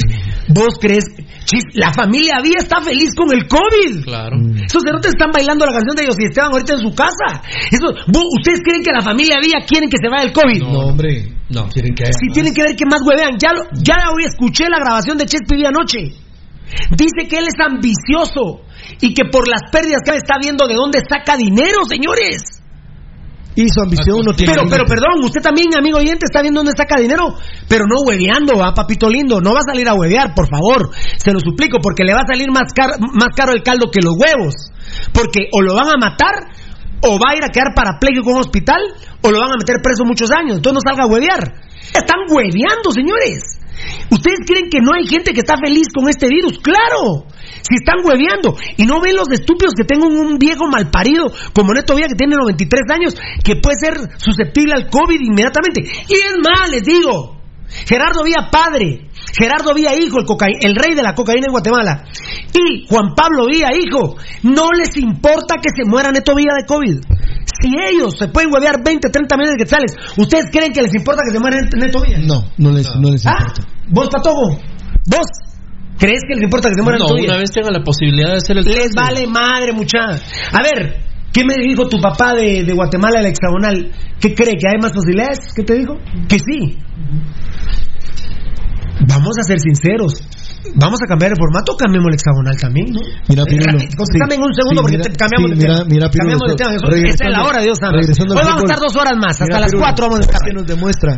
vos 0.49 0.77
crees, 0.79 1.03
chis, 1.45 1.63
la 1.73 1.91
familia 1.93 2.39
Vía 2.43 2.57
está 2.59 2.81
feliz 2.81 3.13
con 3.15 3.31
el 3.33 3.47
COVID. 3.47 4.03
Claro. 4.05 4.37
Esos 4.65 4.81
cerotes 4.85 5.11
están 5.13 5.31
bailando 5.31 5.65
la 5.65 5.71
canción 5.73 5.95
de 5.95 6.03
ellos 6.03 6.15
y 6.19 6.25
Esteban 6.25 6.51
ahorita 6.51 6.73
en 6.73 6.79
su 6.79 6.93
casa. 6.95 7.41
Eso, 7.71 7.87
vos- 8.07 8.25
¿Ustedes 8.39 8.61
creen 8.63 8.83
que 8.83 8.91
la 8.91 9.01
familia 9.01 9.37
Vía 9.43 9.65
quieren 9.67 9.89
que 9.89 9.97
se 10.01 10.09
vaya 10.09 10.23
el 10.23 10.33
COVID? 10.33 10.61
No, 10.61 10.79
hombre. 10.87 11.33
No. 11.49 11.67
Quieren 11.69 11.93
que 11.93 12.03
haya 12.03 12.13
Si 12.13 12.27
más. 12.27 12.33
tienen 12.33 12.53
que 12.53 12.63
ver 12.63 12.75
que 12.75 12.85
más 12.85 13.01
huevean. 13.05 13.37
Ya, 13.37 13.53
lo- 13.53 13.67
ya 13.83 14.09
hoy 14.15 14.25
escuché 14.25 14.69
la 14.69 14.79
grabación 14.79 15.17
de 15.17 15.25
Chespi 15.25 15.55
Vía 15.57 15.69
anoche. 15.69 16.15
Dice 16.97 17.27
que 17.29 17.37
él 17.37 17.45
es 17.45 17.59
ambicioso 17.59 18.65
y 19.01 19.13
que 19.13 19.25
por 19.25 19.47
las 19.47 19.61
pérdidas 19.71 20.01
que 20.03 20.11
él 20.11 20.17
está 20.17 20.37
viendo 20.41 20.65
de 20.67 20.73
dónde 20.75 20.99
saca 21.07 21.37
dinero, 21.37 21.85
señores. 21.87 22.62
Y 23.55 23.69
su 23.69 23.81
ambición 23.81 24.25
no 24.25 24.33
tiene. 24.33 24.53
Pero, 24.53 24.65
pero, 24.69 24.85
perdón, 24.85 25.23
usted 25.23 25.41
también, 25.41 25.69
amigo 25.77 25.97
oyente, 25.97 26.25
está 26.25 26.41
viendo 26.41 26.59
dónde 26.59 26.73
saca 26.75 26.99
dinero, 26.99 27.35
pero 27.69 27.85
no 27.85 28.01
hueveando, 28.05 28.57
¿va, 28.57 28.73
papito 28.73 29.09
lindo? 29.09 29.41
No 29.41 29.53
va 29.53 29.59
a 29.59 29.71
salir 29.71 29.87
a 29.87 29.93
huevear, 29.93 30.33
por 30.33 30.49
favor. 30.49 30.89
Se 31.17 31.31
lo 31.31 31.39
suplico, 31.39 31.77
porque 31.81 32.03
le 32.03 32.13
va 32.13 32.21
a 32.21 32.33
salir 32.33 32.49
más 32.49 32.73
caro, 32.73 32.93
más 33.13 33.29
caro 33.35 33.53
el 33.53 33.61
caldo 33.61 33.91
que 33.91 34.01
los 34.01 34.15
huevos. 34.17 34.55
Porque 35.13 35.49
o 35.53 35.61
lo 35.61 35.75
van 35.75 35.89
a 35.89 35.97
matar, 35.97 36.49
o 37.01 37.19
va 37.19 37.33
a 37.33 37.35
ir 37.37 37.43
a 37.43 37.49
quedar 37.49 37.75
parapléjico 37.75 38.29
en 38.29 38.35
un 38.35 38.41
hospital, 38.41 38.81
o 39.21 39.29
lo 39.29 39.39
van 39.39 39.51
a 39.51 39.57
meter 39.57 39.77
preso 39.83 40.03
muchos 40.03 40.31
años. 40.31 40.57
Entonces 40.57 40.81
no 40.81 40.81
salga 40.81 41.05
a 41.05 41.07
huevear. 41.07 41.43
Están 41.93 42.25
hueveando, 42.29 42.89
señores. 42.89 43.62
¿Ustedes 44.09 44.39
creen 44.45 44.69
que 44.69 44.79
no 44.79 44.91
hay 44.97 45.07
gente 45.07 45.33
que 45.33 45.39
está 45.39 45.55
feliz 45.57 45.87
con 45.93 46.07
este 46.09 46.27
virus? 46.27 46.59
¡Claro! 46.59 47.25
Si 47.61 47.75
están 47.75 48.03
hueveando 48.03 48.55
y 48.77 48.85
no 48.85 48.99
ven 49.01 49.15
los 49.15 49.29
estúpidos 49.31 49.73
que 49.75 49.83
tengo 49.85 50.07
un 50.07 50.37
viejo 50.37 50.67
malparido 50.67 51.31
como 51.53 51.73
Neto 51.73 51.95
Villa 51.95 52.07
que 52.09 52.15
tiene 52.15 52.35
93 52.35 52.81
años 52.93 53.15
que 53.43 53.55
puede 53.55 53.75
ser 53.79 53.93
susceptible 54.17 54.73
al 54.73 54.89
COVID 54.89 55.19
inmediatamente. 55.21 55.81
Y 56.09 56.13
es 56.13 56.35
más, 56.43 56.69
les 56.69 56.83
digo, 56.83 57.41
Gerardo 57.87 58.23
Villa 58.23 58.49
padre, 58.51 59.07
Gerardo 59.37 59.73
Villa 59.73 59.95
hijo, 59.95 60.19
el, 60.19 60.25
coca- 60.25 60.47
el 60.59 60.75
rey 60.75 60.93
de 60.93 61.01
la 61.03 61.15
cocaína 61.15 61.45
en 61.47 61.51
Guatemala, 61.51 62.03
y 62.53 62.85
Juan 62.87 63.15
Pablo 63.15 63.47
Villa 63.47 63.69
hijo, 63.73 64.15
no 64.43 64.69
les 64.77 64.95
importa 64.97 65.55
que 65.55 65.69
se 65.75 65.89
muera 65.89 66.11
Neto 66.11 66.35
Villa 66.35 66.53
de 66.59 66.65
COVID. 66.65 66.99
Si 67.61 67.69
ellos 67.89 68.15
se 68.19 68.27
pueden 68.27 68.51
huevear 68.53 68.83
20, 68.83 69.09
30 69.09 69.37
millones 69.37 69.57
de 69.57 69.63
quetzales, 69.63 69.95
¿ustedes 70.17 70.45
creen 70.51 70.73
que 70.73 70.81
les 70.81 70.93
importa 70.93 71.21
que 71.25 71.31
se 71.31 71.39
muera 71.39 71.57
Neto 71.61 72.01
Villa? 72.01 72.19
No, 72.19 72.43
no 72.57 72.71
les, 72.71 72.87
no 72.99 73.09
les 73.09 73.25
¿Ah? 73.25 73.37
¿Vos, 73.89 74.09
Patogo? 74.09 74.57
¿Vos? 75.05 75.27
¿Crees 75.97 76.21
que 76.27 76.35
les 76.35 76.43
importa 76.43 76.69
que 76.69 76.75
se 76.75 76.81
muera 76.81 76.97
No, 76.97 77.13
una 77.13 77.37
vez 77.37 77.51
tengan 77.51 77.73
la 77.73 77.83
posibilidad 77.83 78.31
de 78.31 78.37
hacer 78.37 78.57
el 78.57 78.65
Les 78.65 78.93
vale 78.95 79.27
madre, 79.27 79.73
muchacha. 79.73 80.21
A 80.51 80.63
ver, 80.63 80.97
¿qué 81.31 81.43
me 81.45 81.55
dijo 81.61 81.87
tu 81.87 82.01
papá 82.01 82.33
de, 82.33 82.63
de 82.63 82.73
Guatemala, 82.73 83.19
el 83.19 83.27
hexagonal? 83.27 83.91
¿Qué 84.19 84.33
cree? 84.33 84.55
¿Que 84.55 84.69
hay 84.69 84.81
más 84.81 84.91
posibilidades? 84.91 85.53
¿Qué 85.55 85.63
te 85.63 85.75
dijo? 85.75 85.95
Que 86.27 86.39
sí. 86.39 86.77
Vamos 89.07 89.37
a 89.39 89.43
ser 89.43 89.59
sinceros. 89.59 90.27
Vamos 90.75 90.99
a 91.03 91.07
cambiar 91.07 91.31
el 91.31 91.37
formato, 91.37 91.75
cambiemos 91.75 92.07
el 92.07 92.15
hexagonal 92.15 92.55
también, 92.57 92.87
¿no? 92.93 93.01
Mira, 93.27 93.43
Pirulo. 93.45 93.77
En 93.79 94.41
un 94.41 94.53
segundo 94.55 94.81
Sí, 94.81 94.81
porque 94.81 94.97
mira, 94.97 95.03
te- 95.03 95.17
cambiamos 95.19 95.49
sí, 95.51 95.55
de 95.55 95.61
tema. 95.61 95.73
mira, 95.73 95.85
mira, 95.89 96.05
Pirulo, 96.09 96.39
cambiamos 96.39 96.47
de 96.49 96.55
tema. 96.55 96.71
Eso- 96.73 96.87
Esa 97.13 97.25
es 97.27 97.31
la 97.31 97.43
hora, 97.43 97.61
Dios 97.61 97.77
santo. 97.79 97.97
Hoy 97.99 98.41
vamos 98.43 98.63
a 98.63 98.65
estar 98.65 98.79
dos 98.79 98.95
horas 98.95 99.15
más, 99.17 99.31
hasta 99.33 99.45
Mira, 99.45 99.59
las 99.59 99.71
Pirulo, 99.71 99.83
cuatro 99.85 100.05
vamos 100.07 100.19
a 100.19 100.21
estar. 100.23 100.41
que 100.47 100.53
nos 100.53 100.65
demuestra 100.65 101.11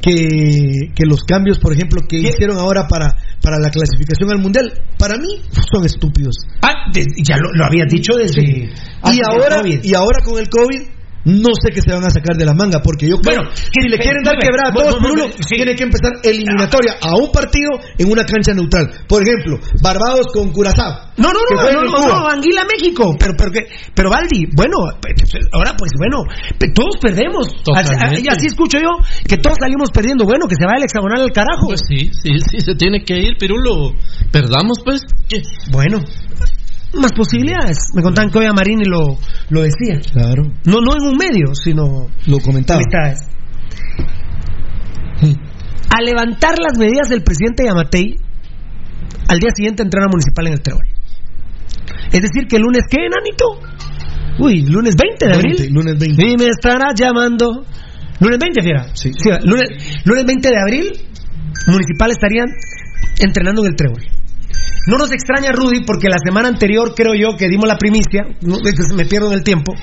que, 0.00 0.92
que 0.94 1.04
los 1.06 1.24
cambios, 1.24 1.58
por 1.58 1.72
ejemplo, 1.72 2.00
que 2.08 2.18
hicieron 2.18 2.58
ahora 2.58 2.86
para, 2.88 3.16
para 3.42 3.58
la 3.58 3.70
clasificación 3.70 4.30
al 4.30 4.38
mundial, 4.38 4.72
para 4.98 5.16
mí 5.18 5.28
son 5.70 5.84
estúpidos. 5.84 6.36
Ah, 6.62 6.90
ya 7.22 7.36
lo, 7.36 7.52
lo 7.52 7.64
habías 7.64 7.88
dicho 7.88 8.12
desde. 8.16 8.42
Y 9.12 9.20
ahora, 9.28 9.62
y 9.66 9.94
ahora 9.94 10.18
con 10.24 10.38
el 10.38 10.48
COVID, 10.48 10.82
no 11.26 11.50
sé 11.60 11.74
qué 11.74 11.82
se 11.82 11.92
van 11.92 12.04
a 12.06 12.10
sacar 12.10 12.36
de 12.36 12.46
la 12.46 12.54
manga, 12.54 12.80
porque 12.82 13.08
yo 13.08 13.18
creo 13.18 13.42
Bueno, 13.42 13.50
que 13.50 13.82
si 13.82 13.88
le 13.88 13.98
quieren 13.98 14.22
dar 14.22 14.38
que- 14.38 14.46
quebrada 14.46 14.72
todos, 14.72 15.34
sí. 15.42 15.56
tiene 15.56 15.74
que 15.74 15.82
empezar 15.84 16.12
eliminatoria 16.22 16.96
a 17.02 17.16
un 17.16 17.30
partido 17.32 17.70
en 17.98 18.10
una 18.10 18.24
cancha 18.24 18.52
neutral. 18.54 18.88
Por 19.08 19.22
ejemplo, 19.22 19.58
Barbados 19.82 20.28
con 20.32 20.52
Curazao. 20.52 21.10
No, 21.18 21.32
no, 21.32 21.40
no, 21.50 21.72
no, 21.72 21.82
no, 21.82 22.08
no, 22.08 22.28
Anguila 22.28 22.64
México, 22.64 23.14
pero, 23.18 23.34
pero, 23.36 23.50
que- 23.50 23.66
pero 23.94 24.10
Valdi, 24.10 24.46
bueno, 24.54 24.76
ahora 25.52 25.74
pues 25.76 25.90
bueno, 25.98 26.22
todos 26.74 26.96
perdemos. 27.00 27.48
Así, 27.74 28.26
así 28.30 28.46
escucho 28.46 28.78
yo, 28.78 28.90
que 29.26 29.36
todos 29.38 29.56
salimos 29.60 29.90
perdiendo, 29.90 30.24
bueno, 30.24 30.46
que 30.46 30.54
se 30.58 30.64
vaya 30.64 30.78
el 30.78 30.84
hexagonal 30.84 31.22
al 31.22 31.32
carajo. 31.32 31.66
Pues 31.68 31.80
sí, 31.88 32.10
sí, 32.22 32.30
sí, 32.50 32.60
se 32.60 32.74
tiene 32.74 33.02
que 33.04 33.18
ir, 33.18 33.36
Pirulo. 33.38 33.94
Perdamos, 34.30 34.78
pues. 34.84 35.02
¿Qué? 35.28 35.42
Bueno, 35.70 35.98
más 36.94 37.12
posibilidades. 37.12 37.76
Me 37.94 38.02
contaban 38.02 38.30
que 38.30 38.38
hoy 38.38 38.46
a 38.46 38.52
Marini 38.52 38.84
lo, 38.84 39.18
lo 39.50 39.62
decía. 39.62 40.00
Claro. 40.12 40.44
No, 40.64 40.80
no 40.80 40.94
en 40.96 41.02
un 41.02 41.16
medio, 41.16 41.54
sino 41.54 42.08
Lo 42.26 42.38
comentaba. 42.40 42.80
amistades. 42.80 43.20
A 45.96 46.02
levantar 46.02 46.56
las 46.58 46.78
medidas 46.78 47.08
del 47.08 47.22
presidente 47.22 47.64
Yamatei, 47.64 48.16
al 49.28 49.38
día 49.38 49.50
siguiente 49.54 49.82
entrena 49.82 50.08
municipal 50.10 50.46
en 50.46 50.52
el 50.54 50.60
Trébol. 50.60 50.84
Es 52.12 52.20
decir, 52.20 52.46
que 52.48 52.56
el 52.56 52.62
lunes, 52.62 52.82
¿qué, 52.90 52.98
Nanito? 53.08 53.60
Uy, 54.38 54.66
lunes 54.66 54.94
20 54.96 55.26
de 55.26 55.32
abril. 55.32 55.56
20, 55.58 55.72
lunes 55.72 55.98
20. 55.98 56.22
Y 56.26 56.36
me 56.36 56.46
estará 56.46 56.92
llamando. 56.94 57.64
Lunes 58.20 58.38
20, 58.38 58.62
fiera. 58.62 58.88
Sí. 58.94 59.10
lunes, 59.44 59.68
lunes 60.04 60.24
20 60.26 60.48
de 60.48 60.56
abril, 60.60 60.92
municipal 61.66 62.10
estarían 62.10 62.46
entrenando 63.18 63.62
en 63.62 63.68
el 63.68 63.76
Trébol. 63.76 64.02
No 64.86 64.98
nos 64.98 65.10
extraña, 65.12 65.50
Rudy, 65.52 65.84
porque 65.84 66.08
la 66.08 66.18
semana 66.24 66.48
anterior, 66.48 66.94
creo 66.96 67.14
yo, 67.14 67.36
que 67.36 67.48
dimos 67.48 67.66
la 67.68 67.76
primicia, 67.76 68.22
me 68.96 69.04
pierdo 69.04 69.28
en 69.32 69.38
el 69.38 69.42
tiempo, 69.44 69.74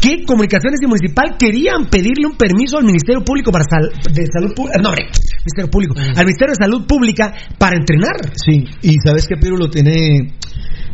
que 0.00 0.24
Comunicaciones 0.24 0.80
y 0.82 0.86
Municipal 0.86 1.36
querían 1.38 1.84
pedirle 1.90 2.26
un 2.26 2.36
permiso 2.36 2.78
al 2.78 2.84
Ministerio 2.84 3.22
Público 3.22 3.52
para 3.52 3.64
sal- 3.68 3.92
de 4.12 4.24
Salud 4.32 4.54
Pública, 4.54 4.78
no, 4.82 4.90
Ministerio 4.90 5.70
Público, 5.70 5.94
al 5.98 6.24
Ministerio 6.24 6.54
de 6.56 6.64
Salud 6.64 6.86
Pública 6.86 7.32
para 7.58 7.76
entrenar. 7.76 8.16
Sí, 8.34 8.64
y 8.82 8.96
sabes 9.04 9.26
que 9.28 9.36
Pirulo 9.36 9.68
tiene. 9.68 10.32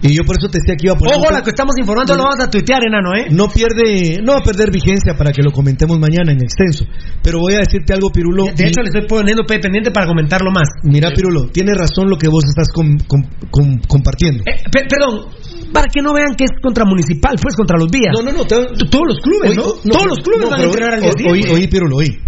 Y 0.02 0.14
yo 0.14 0.24
por 0.24 0.36
eso 0.38 0.48
te 0.48 0.58
decía 0.60 0.76
que 0.76 0.86
iba 0.86 0.94
a 0.94 0.98
poner. 0.98 1.16
Ojo, 1.16 1.32
la 1.32 1.42
que 1.42 1.50
estamos 1.50 1.74
informando 1.78 2.14
lo 2.14 2.24
vamos 2.24 2.40
a 2.40 2.50
tuitear, 2.50 2.82
enano, 2.84 3.14
¿eh? 3.16 3.26
No 3.30 3.48
pierde, 3.48 4.20
no 4.22 4.32
va 4.34 4.38
a 4.40 4.42
perder 4.42 4.70
vigencia 4.70 5.14
para 5.16 5.32
que 5.32 5.42
lo 5.42 5.50
comentemos 5.52 5.98
mañana 5.98 6.32
en 6.32 6.42
extenso. 6.42 6.84
Pero 7.22 7.40
voy 7.40 7.54
a 7.54 7.60
decirte 7.60 7.94
algo, 7.94 8.10
Pirulo. 8.12 8.44
De 8.54 8.68
hecho, 8.68 8.82
le 8.82 8.88
estoy 8.92 9.06
poniendo 9.08 9.44
pe- 9.44 9.58
pendiente 9.58 9.90
para 9.90 10.06
comentarlo 10.06 10.50
más. 10.52 10.68
Mira, 10.84 11.10
Pirulo, 11.10 11.48
tiene 11.48 11.72
razón 11.74 12.10
lo 12.10 12.18
que 12.18 12.28
vos 12.28 12.44
estás 12.44 12.68
com- 12.74 12.98
com- 13.08 13.24
com- 13.50 13.80
compartiendo. 13.88 14.44
Eh, 14.46 14.60
pe- 14.70 14.86
perdón, 14.88 15.30
para 15.72 15.86
que 15.88 16.02
no 16.02 16.12
vean 16.12 16.34
que 16.36 16.44
es 16.44 16.50
contra 16.62 16.84
Municipal, 16.84 17.34
pues 17.40 17.56
contra 17.56 17.78
los 17.78 17.90
días. 17.90 18.12
No, 18.12 18.22
no, 18.22 18.32
no. 18.36 18.44
te- 18.44 18.86
Todos 18.90 19.04
los 19.08 19.18
clubes, 19.20 19.56
¿no? 19.56 19.64
no, 19.82 19.92
Todos 19.92 20.06
los 20.06 20.18
clubes 20.18 20.42
no, 20.44 20.50
van 20.50 20.60
a 20.60 20.64
entrenar 20.64 20.94
al 20.94 21.00
día 21.00 21.10
Oí, 21.30 21.42
oí, 21.50 21.66
Pirulo, 21.68 21.96
oí. 21.96 22.18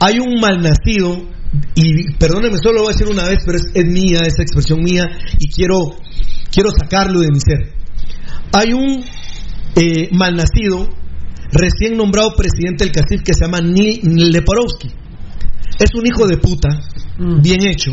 Hay 0.00 0.18
un 0.18 0.40
malnacido, 0.40 1.22
y 1.74 2.12
perdóneme, 2.14 2.56
solo 2.58 2.76
lo 2.76 2.80
voy 2.84 2.90
a 2.90 2.96
decir 2.96 3.06
una 3.12 3.28
vez, 3.28 3.38
pero 3.46 3.58
es, 3.58 3.64
es 3.74 3.84
mía, 3.86 4.20
esa 4.26 4.42
expresión 4.42 4.80
mía, 4.82 5.04
y 5.38 5.48
quiero, 5.50 5.76
quiero 6.56 6.70
sacarlo 6.70 7.20
de 7.20 7.28
mi 7.30 7.38
ser. 7.40 7.72
Hay 8.52 8.72
un 8.72 9.04
eh, 9.76 10.08
malnacido, 10.12 10.88
recién 11.52 11.98
nombrado 11.98 12.30
presidente 12.34 12.84
del 12.84 12.92
CACIF, 12.94 13.22
que 13.22 13.34
se 13.34 13.44
llama 13.44 13.60
Ni 13.60 14.00
Leporowski. 14.02 14.88
Es 15.78 15.90
un 15.94 16.06
hijo 16.06 16.26
de 16.26 16.38
puta, 16.38 16.68
Mm. 17.18 17.40
bien 17.42 17.62
hecho, 17.66 17.92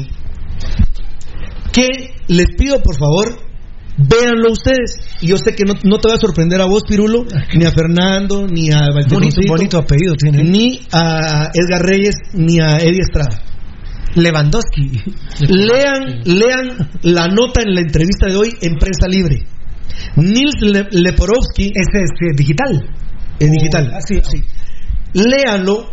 que 1.71 2.13
les 2.27 2.47
pido, 2.57 2.81
por 2.81 2.97
favor, 2.97 3.39
véanlo 3.97 4.51
ustedes. 4.51 4.97
Y 5.21 5.27
yo 5.27 5.37
sé 5.37 5.55
que 5.55 5.63
no, 5.65 5.73
no 5.83 5.97
te 5.97 6.07
va 6.09 6.15
a 6.15 6.17
sorprender 6.19 6.61
a 6.61 6.65
vos, 6.65 6.83
Pirulo, 6.87 7.25
ni 7.55 7.65
a 7.65 7.71
Fernando, 7.71 8.47
ni 8.47 8.71
a 8.71 8.79
Bonito, 8.79 8.93
Valteroncito, 8.95 9.47
bonito 9.53 9.77
apellido 9.77 10.13
tiene. 10.15 10.43
ni 10.43 10.81
a 10.91 11.51
Edgar 11.53 11.81
Reyes, 11.81 12.15
ni 12.33 12.59
a 12.59 12.77
Eddie 12.77 13.01
Estrada. 13.01 13.41
Lewandowski. 14.15 14.91
Lean, 15.47 16.21
lean 16.25 16.89
la 17.03 17.27
nota 17.27 17.61
en 17.61 17.73
la 17.75 17.81
entrevista 17.81 18.27
de 18.27 18.35
hoy 18.35 18.49
en 18.61 18.77
Prensa 18.77 19.07
Libre. 19.07 19.45
Nils 20.15 20.55
Le- 20.61 20.87
Leporowski 20.91 21.71
Ese 21.73 22.03
es 22.03 22.09
eh, 22.21 22.33
digital. 22.35 22.89
es 23.39 23.51
digital. 23.51 23.91
Ah, 23.93 24.01
sí, 24.01 24.19
sí. 24.23 24.43
Léanlo 25.13 25.91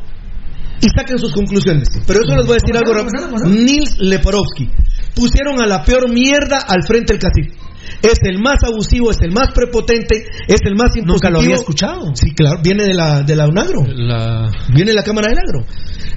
y 0.83 0.89
saquen 0.97 1.19
sus 1.19 1.33
conclusiones. 1.33 1.89
Pero 2.07 2.21
eso 2.25 2.35
les 2.37 2.47
voy 2.47 2.57
a 2.57 2.59
decir 2.63 2.77
algo 2.77 2.95
rápido. 2.95 3.49
Nils 3.49 3.99
Leporowski. 3.99 4.69
Pusieron 5.15 5.61
a 5.61 5.67
la 5.67 5.83
peor 5.85 6.09
mierda 6.11 6.59
al 6.67 6.83
frente 6.87 7.13
del 7.15 7.21
CACIF. 7.23 7.55
Es 8.03 8.19
el 8.23 8.41
más 8.41 8.59
abusivo, 8.65 9.11
es 9.11 9.19
el 9.21 9.33
más 9.33 9.53
prepotente, 9.53 10.25
es 10.47 10.61
el 10.65 10.75
más 10.75 10.97
impositivo. 10.97 11.13
Nunca 11.13 11.31
lo 11.31 11.41
había 11.41 11.55
escuchado. 11.55 12.15
Sí, 12.15 12.35
claro, 12.35 12.61
viene 12.63 12.85
de 12.85 12.95
la, 12.95 13.23
de 13.23 13.37
la 13.37 13.47
UNAGRO. 13.47 13.85
La... 13.87 14.51
Viene 14.69 14.91
de 14.91 14.97
la 14.97 15.03
Cámara 15.03 15.29
del 15.29 15.39
Agro. 15.39 15.67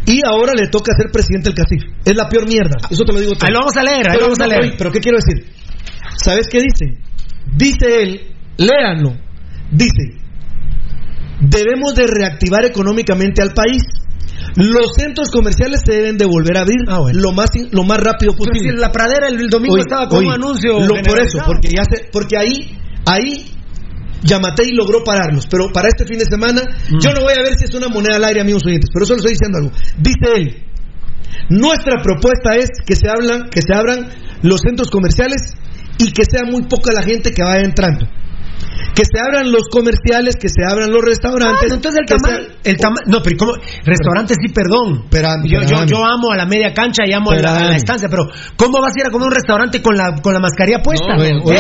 Y 0.06 0.22
ahora 0.26 0.54
le 0.54 0.68
toca 0.70 0.94
ser 0.96 1.12
presidente 1.12 1.50
del 1.50 1.56
CACIF. 1.56 1.84
Es 2.06 2.16
la 2.16 2.28
peor 2.28 2.48
mierda. 2.48 2.76
Eso 2.90 3.04
te 3.04 3.14
lo 3.14 3.20
digo 3.20 3.34
todo. 3.34 3.48
Ahí 3.48 3.54
lo 3.54 3.60
vamos 3.60 3.78
a 3.78 3.84
leer, 3.84 4.10
ahí 4.10 4.18
lo 4.18 4.24
vamos 4.24 4.40
a 4.40 4.48
leer. 4.48 4.76
pero 4.78 4.92
¿qué 4.92 5.00
quiero 5.00 5.18
decir? 5.18 5.52
¿Sabes 6.18 6.48
qué 6.50 6.62
dice? 6.62 7.00
Dice 7.56 8.02
él, 8.02 8.22
léanlo. 8.58 9.18
Dice, 9.72 10.20
debemos 11.40 11.96
de 11.96 12.08
reactivar 12.08 12.66
económicamente 12.66 13.42
al 13.42 13.54
país. 13.54 13.84
Los 14.56 14.94
centros 14.98 15.30
comerciales 15.32 15.82
se 15.86 15.94
deben 15.94 16.18
de 16.18 16.26
volver 16.26 16.58
a 16.58 16.62
abrir 16.62 16.78
Ah, 16.88 17.00
bueno. 17.00 17.20
lo 17.22 17.32
más 17.32 17.50
lo 17.72 17.84
más 17.84 17.98
rápido 18.00 18.34
Pero 18.38 18.50
posible. 18.52 18.72
si 18.72 18.78
la 18.78 18.92
pradera 18.92 19.28
el, 19.28 19.40
el 19.40 19.50
domingo 19.50 19.78
estaba 19.78 20.08
con 20.08 20.26
un 20.26 20.32
anuncio. 20.34 20.80
lo- 20.80 21.02
por 21.02 21.20
eso, 21.20 21.40
porque 21.46 21.70
ya 21.70 21.84
se, 21.84 22.10
porque 22.12 22.38
ahí, 22.38 22.78
ahí 23.06 23.46
Yamatei 24.24 24.72
logró 24.74 25.04
pararlos, 25.04 25.48
pero 25.50 25.72
para 25.74 25.88
este 25.90 26.06
fin 26.06 26.18
de 26.20 26.26
semana, 26.26 26.62
Mm. 26.90 27.00
yo 27.00 27.14
no 27.14 27.22
voy 27.22 27.34
a 27.34 27.42
ver 27.42 27.58
si 27.58 27.66
es 27.66 27.74
una 27.74 27.88
moneda 27.90 28.16
al 28.18 28.24
aire, 28.26 28.42
amigos 28.42 28.64
oyentes, 28.66 28.90
pero 28.94 29.06
solo 29.06 29.18
estoy 29.18 29.34
diciendo 29.34 29.58
algo. 29.58 29.72
Dice 29.98 30.28
él, 30.38 30.64
nuestra 31.50 32.02
propuesta 32.02 32.56
es 32.56 32.70
que 32.86 32.96
se 32.96 33.10
hablan, 33.10 33.50
que 33.50 33.62
se 33.62 33.74
abran 33.74 34.08
los 34.44 34.62
centros 34.62 34.90
comerciales 34.90 35.54
y 35.98 36.12
que 36.12 36.24
sea 36.26 36.44
muy 36.50 36.64
poca 36.68 36.94
la 36.94 37.04
gente 37.04 37.32
que 37.32 37.44
vaya 37.44 37.64
entrando. 37.66 38.06
Que 38.96 39.04
se 39.06 39.20
abran 39.20 39.52
los 39.52 39.64
comerciales, 39.72 40.36
que 40.36 40.48
se 40.50 40.62
abran 40.70 40.92
los 40.92 41.02
restaurantes. 41.02 41.72
Ah, 41.72 41.76
entonces 41.76 42.02
el 42.02 42.06
que 42.08 42.16
tamaño, 42.16 42.44
sea- 42.44 42.56
el 42.72 42.78
tama- 42.78 43.02
no, 43.08 43.22
pero 43.24 43.36
¿cómo? 43.38 43.54
Restaurante 43.84 44.34
sí, 44.36 44.52
perdón. 44.54 45.04
Espérame, 45.06 45.46
yo, 45.48 45.62
yo, 45.62 45.86
yo 45.86 46.04
amo 46.06 46.32
a 46.32 46.38
la 46.38 46.46
media 46.46 46.74
cancha 46.74 47.04
y 47.06 47.14
amo 47.14 47.32
a 47.32 47.36
la, 47.36 47.58
a 47.58 47.70
la 47.70 47.76
estancia, 47.76 48.08
pero 48.10 48.26
¿cómo 48.56 48.80
vas 48.82 48.94
a 48.96 49.00
ir 49.02 49.06
a 49.08 49.10
comer 49.12 49.28
un 49.28 49.34
restaurante 49.36 49.82
con 49.82 49.96
la, 49.96 50.16
con 50.22 50.34
la 50.34 50.40
mascarilla 50.40 50.82
puesta? 50.82 51.16
No, 51.44 51.52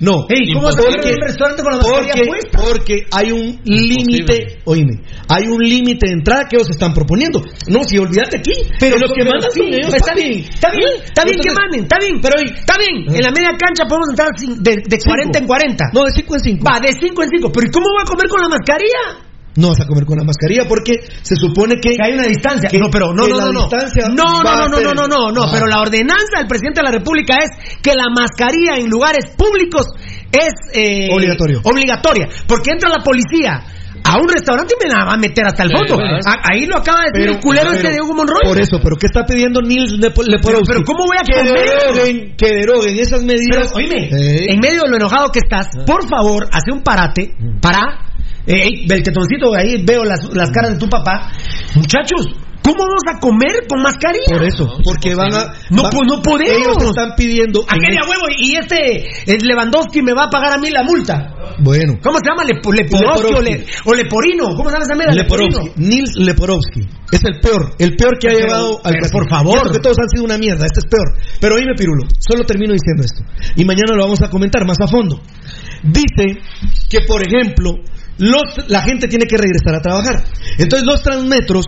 no, 0.00 0.26
ey, 0.30 0.52
¿cómo 0.54 0.66
vas 0.66 0.78
a 0.78 0.82
ir 0.82 0.88
a 0.88 0.90
un 1.14 1.20
restaurante 1.26 1.62
con 1.62 1.72
la 1.72 1.78
mascarilla 1.78 2.12
porque, 2.14 2.28
puesta? 2.28 2.58
porque 2.68 3.06
hay 3.12 3.32
un 3.32 3.60
límite, 3.64 4.58
oíme, 4.64 4.92
hay 5.28 5.44
un 5.48 5.60
límite 5.60 6.06
de 6.08 6.12
entrada 6.14 6.44
que 6.48 6.56
ellos 6.56 6.70
están 6.70 6.92
proponiendo. 6.94 7.42
No, 7.68 7.84
si 7.84 7.98
olvídate 7.98 8.38
aquí, 8.38 8.52
Pero 8.78 8.96
los 8.98 9.12
que 9.12 9.20
pero 9.24 9.30
mandan 9.30 9.50
sí, 9.52 9.60
son 9.60 9.68
ellos, 9.74 9.94
está 9.94 10.14
bien, 10.14 10.32
está 10.48 10.70
bien, 10.70 10.88
está 11.04 11.24
bien 11.24 11.38
que 11.40 11.50
manden, 11.52 11.82
está 11.82 11.96
bien, 12.00 12.20
pero 12.22 12.34
está 12.40 12.74
bien. 12.78 13.14
En 13.16 13.22
la 13.22 13.30
media 13.30 13.50
cancha 13.58 13.84
podemos 13.88 14.08
entrar 14.10 14.28
sin- 14.38 14.62
de, 14.62 14.76
de 14.86 14.98
40 14.98 15.38
en 15.38 15.46
40. 15.46 15.84
No, 15.92 16.04
de 16.04 16.12
5 16.12 16.34
en 16.34 16.40
5. 16.40 16.64
Va, 16.70 16.80
de 16.80 16.92
5 16.92 17.22
en 17.22 17.28
5. 17.28 17.50
Pero 17.52 17.66
¿y 17.66 17.70
cómo 17.70 17.86
va 17.96 18.02
a 18.02 18.06
comer 18.06 18.28
con 18.28 18.40
la 18.40 18.48
mascarilla? 18.48 19.26
No 19.56 19.68
vas 19.70 19.80
a 19.80 19.86
comer 19.86 20.06
con 20.06 20.16
la 20.16 20.22
mascarilla 20.24 20.62
porque 20.68 20.92
se 21.22 21.34
supone 21.34 21.74
que, 21.82 21.90
Que 21.96 22.02
hay 22.04 22.12
una 22.14 22.22
distancia. 22.28 22.70
que- 22.70 22.78
no, 22.78 22.88
pero 22.88 23.12
no, 23.12 23.26
no, 23.26 23.36
no, 23.36 23.52
no. 23.52 23.68
No, 24.14 24.42
no, 24.44 24.68
no, 24.68 24.68
no, 24.68 24.80
no, 24.80 24.94
no, 24.94 25.08
no, 25.08 25.32
no, 25.32 25.42
Ah. 25.42 25.50
pero 25.52 25.66
la 25.66 25.80
ordenanza 25.80 26.38
del 26.38 26.46
presidente 26.46 26.80
de 26.80 26.84
la 26.84 26.92
República 26.92 27.34
es 27.42 27.50
que 27.82 27.94
la 27.96 28.06
mascarilla 28.14 28.76
en 28.78 28.88
lugares 28.88 29.26
públicos 29.36 29.86
es 30.30 30.52
eh, 30.72 31.08
Obligatorio. 31.12 31.60
Obligatoria, 31.64 32.28
porque 32.46 32.70
entra 32.70 32.88
la 32.88 33.02
policía 33.02 33.64
a 34.12 34.18
un 34.18 34.28
restaurante 34.28 34.74
y 34.78 34.84
me 34.88 34.92
la 34.92 35.04
va 35.04 35.12
a 35.14 35.16
meter 35.16 35.46
hasta 35.46 35.62
el 35.62 35.70
fondo. 35.70 35.98
ahí 36.42 36.66
lo 36.66 36.76
acaba 36.78 37.00
de 37.04 37.18
decir 37.18 37.36
el 37.36 37.40
culero 37.40 37.68
pero- 37.70 37.76
este 37.80 37.92
de 37.92 38.00
Hugo 38.02 38.14
Monroy. 38.14 38.40
Por 38.44 38.60
eso, 38.60 38.78
pero 38.82 38.96
¿qué 38.96 39.06
está 39.06 39.24
pidiendo 39.24 39.60
Nils 39.62 39.92
Lepo- 39.98 40.22
Leporowski? 40.24 40.42
Pero- 40.42 40.60
pero 40.66 40.84
¿cómo 40.84 41.06
voy 41.06 41.16
a 41.18 41.22
que 41.22 41.32
comer? 41.32 41.54
deroguen, 41.54 42.36
que 42.36 42.48
deroguen 42.48 42.98
esas 42.98 43.20
Pero, 43.24 43.32
medidas. 43.38 43.72
oíme, 43.74 44.08
Eh. 44.10 44.46
en 44.52 44.58
medio 44.60 44.82
de 44.82 44.90
lo 44.90 44.96
enojado 44.96 45.30
que 45.30 45.38
estás, 45.40 45.68
por 45.86 46.08
favor, 46.08 46.48
hace 46.52 46.72
un 46.72 46.82
parate, 46.82 47.34
para, 47.60 48.06
eh, 48.46 48.84
el 48.88 49.02
tetoncito, 49.02 49.54
ahí 49.54 49.82
veo 49.84 50.04
las, 50.04 50.24
las 50.34 50.50
caras 50.50 50.72
de 50.72 50.78
tu 50.78 50.88
papá. 50.88 51.30
Muchachos, 51.74 52.28
¿cómo 52.72 52.86
vamos 52.86 53.02
a 53.08 53.18
comer 53.20 53.66
con 53.68 53.82
mascarilla? 53.82 54.26
Por 54.28 54.42
eso, 54.44 54.68
porque 54.84 55.14
van 55.14 55.32
a. 55.34 55.52
No, 55.70 55.82
va- 55.84 55.90
pues 55.90 56.02
no 56.08 56.22
podemos. 56.22 56.50
Ellos 56.76 56.84
están 56.90 57.14
pidiendo. 57.16 57.62
¿A 57.68 57.74
qué 57.74 57.90
de 57.90 57.98
a 57.98 58.08
huevo? 58.08 58.24
Y 58.38 58.56
este, 58.56 59.32
el 59.32 59.38
Lewandowski 59.46 60.02
me 60.02 60.12
va 60.12 60.24
a 60.24 60.30
pagar 60.30 60.52
a 60.54 60.58
mí 60.58 60.70
la 60.70 60.82
multa. 60.82 61.34
Bueno. 61.58 61.98
¿Cómo 62.02 62.18
se 62.18 62.24
llama? 62.28 62.44
Lepo- 62.44 62.72
Leporovsky 62.72 63.34
o, 63.34 63.42
Le- 63.42 63.66
o 63.84 63.94
Leporino. 63.94 64.44
¿Cómo 64.56 64.68
se 64.70 64.74
llama 64.76 64.84
esa 64.84 64.94
mierda? 64.94 65.12
Leporovsky, 65.14 65.70
Nils 65.76 66.16
Leporovsky. 66.16 66.80
Es 67.12 67.24
el 67.24 67.40
peor, 67.40 67.74
el 67.78 67.96
peor 67.96 68.18
que 68.18 68.28
ha 68.28 68.30
Pero- 68.32 68.46
llevado 68.46 68.80
al 68.84 68.92
pero 68.94 69.10
por 69.10 69.28
favor. 69.28 69.72
Que 69.72 69.78
todos 69.80 69.96
han 69.98 70.08
sido 70.08 70.24
una 70.24 70.38
mierda, 70.38 70.64
este 70.66 70.80
es 70.80 70.86
peor. 70.86 71.18
Pero 71.40 71.56
oíme, 71.56 71.74
Pirulo, 71.76 72.04
solo 72.18 72.44
termino 72.44 72.72
diciendo 72.72 73.02
esto. 73.04 73.22
Y 73.56 73.64
mañana 73.64 73.96
lo 73.96 74.02
vamos 74.04 74.22
a 74.22 74.30
comentar 74.30 74.64
más 74.66 74.78
a 74.80 74.86
fondo. 74.86 75.20
Dice 75.82 76.38
que, 76.88 77.00
por 77.06 77.22
ejemplo, 77.26 77.72
los, 78.20 78.68
la 78.68 78.82
gente 78.82 79.08
tiene 79.08 79.24
que 79.26 79.36
regresar 79.36 79.74
a 79.74 79.80
trabajar. 79.80 80.24
Entonces, 80.58 80.86
los 80.86 81.02
transmetros 81.02 81.64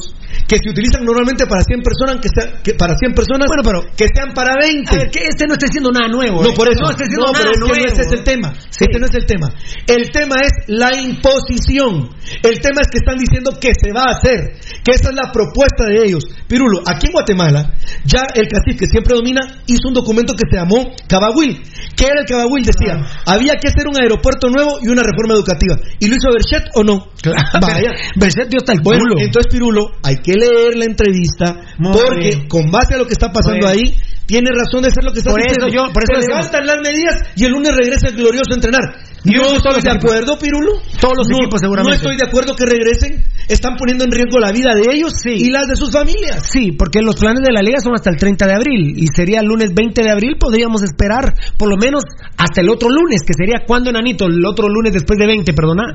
que 0.49 0.57
se 0.63 0.69
utilizan 0.71 1.05
normalmente 1.05 1.47
para 1.47 1.63
100 1.63 1.81
personas, 1.83 2.21
que, 2.21 2.29
sea- 2.29 2.63
que 2.63 2.75
para 2.75 2.95
100 2.97 3.13
personas, 3.13 3.49
Bueno, 3.49 3.63
pero- 3.65 3.83
que 3.97 4.07
sean 4.15 4.33
para 4.33 4.57
20. 4.61 4.89
A 4.95 4.99
ver, 4.99 5.11
que 5.11 5.27
este 5.29 5.47
no 5.47 5.55
está 5.55 5.67
diciendo 5.67 5.91
nada 5.93 6.09
nuevo. 6.09 6.43
No, 6.43 6.51
eh. 6.51 6.55
por 6.55 6.69
eso. 6.69 6.81
No 6.83 6.91
está 6.91 7.05
diciendo 7.05 7.27
No, 7.27 7.33
nada 7.33 7.45
pero 7.45 7.53
es 7.53 7.59
que 7.59 7.69
nuevo. 7.69 7.85
no 7.87 7.93
ese 7.93 8.03
es 8.03 8.13
el 8.13 8.25
tema. 8.25 8.53
Este 8.53 8.99
no 8.99 9.07
es 9.07 9.15
el 9.15 9.25
tema. 9.27 9.49
El 9.87 10.11
tema 10.11 10.35
es 10.43 10.53
la 10.69 10.91
imposición. 11.01 12.11
El 12.43 12.61
tema 12.61 12.81
es 12.83 12.89
que 12.91 12.99
están 12.99 13.19
diciendo 13.19 13.53
que 13.61 13.73
se 13.75 13.93
va 13.93 14.05
a 14.09 14.17
hacer. 14.17 14.59
Que 14.85 14.93
esa 14.93 15.11
es 15.11 15.15
la 15.17 15.31
propuesta 15.33 15.85
de 15.87 16.05
ellos. 16.05 16.25
Pirulo, 16.49 16.81
aquí 16.87 17.07
en 17.07 17.13
Guatemala, 17.13 17.75
ya 18.05 18.27
el 18.35 18.49
cacique 18.49 18.81
que 18.85 18.87
siempre 18.87 19.15
domina 19.15 19.63
hizo 19.67 19.89
un 19.89 19.95
documento 19.95 20.33
que 20.35 20.49
se 20.51 20.57
llamó 20.57 20.93
Cabahuil. 21.09 21.61
¿Qué 21.97 22.07
era 22.07 22.21
el 22.21 22.27
Cabahuil? 22.27 22.65
Decía, 22.65 23.01
Ah. 23.05 23.35
había 23.37 23.55
que 23.57 23.69
hacer 23.69 23.87
un 23.87 24.01
aeropuerto 24.01 24.49
nuevo 24.49 24.79
y 24.83 24.89
una 24.89 25.03
reforma 25.03 25.35
educativa. 25.35 25.77
¿Y 26.01 26.09
lo 26.09 26.17
hizo 26.17 26.29
Berchet 26.43 26.69
o 26.75 26.83
no? 26.85 27.07
Vaya. 27.61 27.91
Berset 28.17 28.49
dio 28.49 28.59
hasta 28.61 28.73
el 28.73 28.81
Bueno, 28.83 29.01
culo. 29.05 29.21
entonces 29.21 29.53
Pirulo, 29.53 29.93
hay 30.03 30.17
que 30.17 30.33
leer 30.35 30.77
la 30.77 30.85
entrevista 30.85 31.57
Muy 31.79 31.93
porque 31.93 32.29
bien. 32.29 32.49
con 32.49 32.71
base 32.71 32.95
a 32.95 32.99
lo 32.99 33.07
que 33.07 33.13
está 33.13 33.33
pasando 33.33 33.67
Bueno. 33.67 33.69
ahí, 33.81 33.95
tiene 34.27 34.51
razón 34.55 34.83
de 34.83 34.91
ser 34.91 35.05
lo 35.05 35.13
que 35.13 35.19
está 35.21 35.31
Por 35.31 35.41
eso 35.41 35.55
diciendo. 35.55 35.69
yo- 35.89 35.93
por 35.93 36.03
eso 36.03 36.21
Se 36.21 36.29
levantan 36.29 36.67
las 36.67 36.77
medidas 36.83 37.15
y 37.37 37.45
el 37.45 37.53
lunes 37.53 37.73
regresa 37.77 38.09
el 38.09 38.17
glorioso 38.17 38.53
a 38.53 38.55
entrenar. 38.55 38.83
Yo 39.25 39.43
no 39.43 39.57
estoy 39.57 39.75
de 39.75 39.81
equipos. 39.81 39.97
acuerdo, 39.97 40.39
Pirulo. 40.39 40.73
Todos 41.01 41.15
los 41.19 41.29
no, 41.29 41.37
equipos 41.39 41.61
seguramente. 41.61 41.91
No 41.91 41.97
estoy 41.97 42.17
de 42.17 42.25
acuerdo 42.25 42.55
que 42.55 42.65
regresen. 42.67 43.25
Están 43.49 43.77
poniendo 43.77 44.05
en 44.05 44.11
riesgo 44.11 44.39
la 44.39 44.53
vida 44.53 44.75
de 44.75 44.83
ellos 44.93 45.13
y 45.25 45.51
las 45.51 45.67
de 45.67 45.77
sus 45.77 45.93
familias. 45.93 46.47
Sí, 46.51 46.73
porque 46.73 47.01
los 47.03 47.17
planes 47.17 47.43
de 47.47 47.53
la 47.53 47.61
liga 47.61 47.81
son 47.81 47.95
hasta 47.95 48.11
el 48.11 48.17
30 48.17 48.47
de 48.47 48.55
abril 48.55 48.95
y 48.97 49.07
sería 49.09 49.41
el 49.41 49.47
lunes 49.47 49.75
20 49.75 50.03
de 50.03 50.11
abril, 50.11 50.37
podríamos 50.39 50.83
esperar 50.83 51.35
por 51.59 51.69
lo 51.69 51.77
menos 51.77 52.03
hasta 52.37 52.61
el 52.61 52.69
otro 52.71 52.89
lunes, 52.89 53.23
que 53.27 53.35
sería 53.35 53.65
cuando 53.67 53.91
enanito, 53.91 54.27
el 54.27 54.45
otro 54.47 54.69
lunes 54.69 54.93
después 54.93 55.19
de 55.19 55.27
20, 55.27 55.53
perdona. 55.53 55.95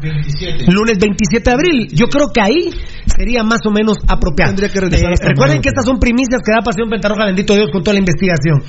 Lunes 0.67 0.97
27 0.99 1.49
de 1.49 1.53
abril. 1.53 1.87
Yo 1.93 2.07
creo 2.07 2.31
que 2.31 2.41
ahí 2.41 2.69
sería 3.05 3.43
más 3.43 3.59
o 3.65 3.71
menos 3.71 3.97
apropiado. 4.07 4.51
Tendría 4.51 4.69
que 4.69 4.79
regresar 4.79 5.11
Eh, 5.11 5.15
recuerden 5.19 5.61
que 5.61 5.69
estas 5.69 5.85
son 5.85 5.99
primicias 5.99 6.41
que 6.45 6.51
da 6.51 6.61
Pasión 6.63 6.89
Pentarroja, 6.89 7.25
bendito 7.25 7.55
Dios, 7.55 7.69
con 7.71 7.83
toda 7.83 7.93
la 7.93 7.99
investigación. 7.99 8.63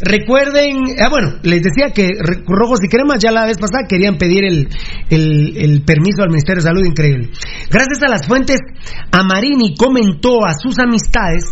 Recuerden, 0.00 0.76
ah, 1.00 1.08
bueno, 1.10 1.38
les 1.42 1.60
decía 1.62 1.90
que 1.92 2.08
Rojos 2.46 2.78
y 2.84 2.88
Cremas 2.88 3.18
ya 3.20 3.32
la 3.32 3.46
vez 3.46 3.58
pasada 3.58 3.86
querían 3.88 4.16
pedir 4.16 4.44
el, 4.44 4.68
el- 5.10 5.56
el 5.56 5.82
permiso 5.82 6.22
al 6.22 6.28
Ministerio 6.28 6.62
de 6.62 6.68
Salud, 6.68 6.84
increíble. 6.86 7.30
Gracias 7.68 8.00
a 8.04 8.08
las 8.08 8.26
fuentes, 8.26 8.58
Amarini 9.10 9.74
comentó 9.74 10.44
a 10.46 10.52
sus 10.54 10.78
amistades 10.78 11.44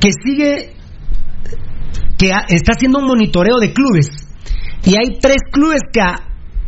que 0.00 0.10
sigue, 0.24 0.74
que 2.18 2.30
está 2.48 2.72
haciendo 2.72 2.98
un 2.98 3.06
monitoreo 3.06 3.58
de 3.58 3.72
clubes. 3.72 4.08
Y 4.84 4.96
hay 4.96 5.18
tres 5.20 5.38
clubes 5.50 5.80
que 5.92 6.00
a, 6.00 6.16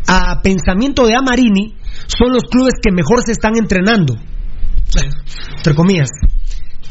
a 0.08 0.40
pensamiento 0.42 1.06
de 1.06 1.14
Amarini 1.16 1.76
son 2.06 2.32
los 2.32 2.44
clubes 2.44 2.74
que 2.82 2.92
mejor 2.92 3.22
se 3.24 3.32
están 3.32 3.56
entrenando. 3.56 4.14
Entre 5.56 5.74
comillas. 5.74 6.08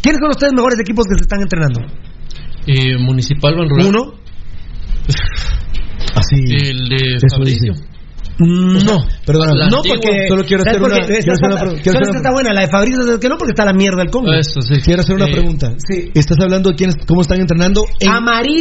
¿Quiénes 0.02 0.20
son 0.20 0.30
los 0.30 0.38
tres 0.38 0.52
mejores 0.56 0.80
equipos 0.80 1.06
que 1.06 1.16
se 1.16 1.22
están 1.24 1.42
entrenando? 1.42 1.82
Eh, 2.68 2.98
Municipal 2.98 3.56
Banrural. 3.56 3.88
Uno. 3.88 4.14
Así. 6.16 6.36
El 6.50 6.90
de 6.90 7.18
Fabricio. 7.30 7.74
dice. 7.74 7.91
No, 8.42 8.98
Perdona, 9.26 9.52
La 9.54 9.70
no 9.70 9.78
antigua, 9.78 9.98
porque 10.02 10.28
solo 10.28 10.44
quiero 10.44 10.64
¿sabes 10.64 10.82
hacer 10.82 10.82
una- 10.82 11.06
quiero 11.06 11.20
Esta 11.20 11.32
hacer 11.32 11.46
una 11.52 11.60
quiero 11.60 11.70
¿sabes 11.72 11.86
hacer 11.86 12.02
que 12.02 12.10
una- 12.10 12.18
está 12.20 12.32
buena, 12.32 12.54
la 12.54 12.62
de 12.62 12.68
Fabrizio 12.68 13.20
que 13.20 13.30
no 13.30 13.38
porque 13.38 13.52
está 13.52 13.66
la 13.66 13.74
mierda 13.74 13.98
del 14.00 14.10
Congo. 14.12 14.32
Eso, 14.34 14.62
sí. 14.62 14.76
Quiero 14.84 15.02
hacer 15.02 15.16
una 15.16 15.26
pregunta. 15.28 15.74
sí. 15.78 16.10
Estás 16.14 16.38
hablando 16.42 16.70
de 16.70 16.76
quiénes, 16.76 16.96
cómo 17.06 17.22
están 17.22 17.40
entrenando 17.40 17.84
en- 18.00 18.10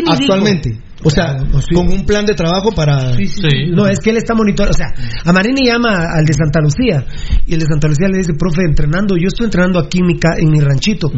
actualmente. 0.07 0.81
O 1.02 1.09
sea, 1.09 1.32
No, 1.32 1.62
sí. 1.62 1.74
con 1.74 1.89
un 1.89 2.05
plan 2.05 2.27
de 2.27 2.35
trabajo 2.35 2.73
para. 2.73 3.15
Sí. 3.16 3.70
No, 3.73 3.86
es 3.86 4.01
que 4.01 4.11
él 4.11 4.19
está 4.19 4.35
monitoreando. 4.35 4.74
O 4.74 4.77
sea, 4.77 4.89
Amarini 5.24 5.65
llama 5.66 5.97
al 6.12 6.27
de 6.27 6.35
Santa 6.35 6.61
Lucía 6.61 7.07
y 7.47 7.55
el 7.55 7.61
de 7.61 7.66
Santa 7.66 7.89
Lucía 7.89 8.07
le 8.09 8.19
dice, 8.19 8.35
profe, 8.39 8.61
entrenando, 8.69 9.16
yo 9.16 9.28
estoy 9.28 9.47
entrenando 9.47 9.78
aquí 9.78 10.01
en 10.01 10.07
mi, 10.07 10.19
ca- 10.19 10.36
en 10.39 10.51
mi 10.51 10.61
ranchito. 10.61 11.11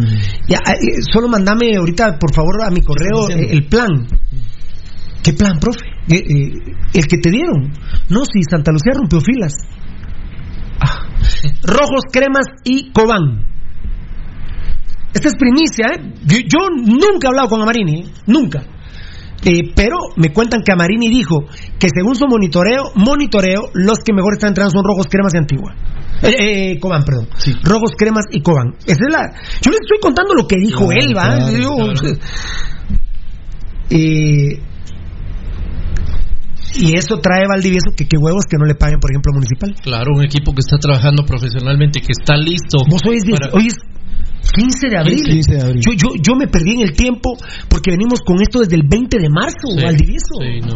Ya, 0.47 0.59
eh, 0.59 1.03
solo 1.13 1.27
mandame 1.27 1.75
ahorita, 1.77 2.17
por 2.17 2.33
favor, 2.33 2.63
a 2.65 2.71
mi 2.71 2.81
correo 2.81 3.29
eh, 3.29 3.49
el 3.51 3.67
plan. 3.67 4.07
¿Qué 5.23 5.33
plan, 5.33 5.59
profe? 5.61 5.81
Eh, 6.09 6.17
eh, 6.17 6.53
el 6.95 7.07
que 7.07 7.19
te 7.19 7.31
dieron. 7.31 7.71
No, 8.09 8.25
si 8.25 8.43
Santa 8.43 8.73
Lucía 8.73 8.93
rompió 8.95 9.21
filas. 9.21 9.53
Ah. 10.81 11.07
Rojos, 11.63 12.03
cremas 12.13 12.47
y 12.65 12.91
Cobán. 12.93 13.47
Esta 15.15 15.29
es 15.29 15.35
primicia, 15.39 15.87
¿eh? 15.95 16.15
Yo, 16.25 16.39
yo 16.41 16.59
nunca 16.75 17.27
he 17.27 17.29
hablado 17.29 17.49
con 17.49 17.61
Amarini, 17.63 18.01
¿eh? 18.01 18.05
nunca. 18.27 18.65
Eh, 19.45 19.73
pero 19.75 19.97
me 20.17 20.33
cuentan 20.33 20.63
que 20.65 20.73
Amarini 20.73 21.09
dijo 21.09 21.45
que 21.79 21.89
según 21.95 22.15
su 22.15 22.27
monitoreo, 22.27 22.93
monitoreo, 22.95 23.71
los 23.75 23.99
que 23.99 24.13
mejor 24.13 24.35
están 24.35 24.49
entrando 24.51 24.71
son 24.71 24.85
Rojos, 24.85 25.07
Cremas 25.11 25.35
y 25.35 25.39
Antigua. 25.39 25.75
Eh, 26.23 26.73
eh, 26.73 26.79
Cobán, 26.81 27.03
perdón. 27.05 27.29
Rojos, 27.63 27.91
Cremas 27.99 28.25
y 28.31 28.41
Cobán. 28.41 28.75
Esa 28.87 29.05
es 29.07 29.13
la... 29.13 29.33
Yo 29.61 29.71
les 29.73 29.81
estoy 29.83 29.99
contando 30.01 30.35
lo 30.35 30.47
que 30.47 30.57
dijo 30.57 30.87
Claro, 30.89 31.01
él, 31.05 31.17
¿va? 31.17 31.37
claro, 31.37 31.57
Yo- 31.59 31.77
claro. 31.95 32.19
Y 36.75 36.97
eso 36.97 37.19
trae 37.19 37.47
Valdivieso 37.49 37.91
que 37.97 38.07
qué 38.07 38.17
huevos 38.17 38.45
que 38.49 38.57
no 38.59 38.65
le 38.65 38.75
paguen, 38.75 38.99
por 39.01 39.11
ejemplo, 39.11 39.33
Municipal. 39.35 39.75
Claro, 39.83 40.13
un 40.15 40.25
equipo 40.25 40.53
que 40.53 40.61
está 40.61 40.79
trabajando 40.79 41.25
profesionalmente, 41.25 42.01
que 42.01 42.13
está 42.13 42.37
listo. 42.37 42.79
Vos 42.89 43.01
hoy 43.09 43.17
es, 43.19 43.25
para- 43.31 43.53
hoy 43.53 43.67
es 43.69 43.77
15 44.57 44.89
de 44.91 44.99
abril. 44.99 45.23
15 45.23 45.55
de 45.55 45.61
abril. 45.63 45.83
Yo, 45.87 45.93
yo, 45.93 46.09
yo 46.21 46.35
me 46.35 46.47
perdí 46.49 46.73
en 46.73 46.81
el 46.83 46.93
tiempo 46.93 47.37
porque 47.69 47.91
venimos 47.93 48.21
con 48.21 48.41
esto 48.43 48.61
desde 48.61 48.77
el 48.77 48.83
20 48.89 49.19
de 49.19 49.29
marzo, 49.31 49.69
Sí, 49.77 49.83
Valdivieso. 49.85 50.35
sí, 50.41 50.61
no. 50.61 50.75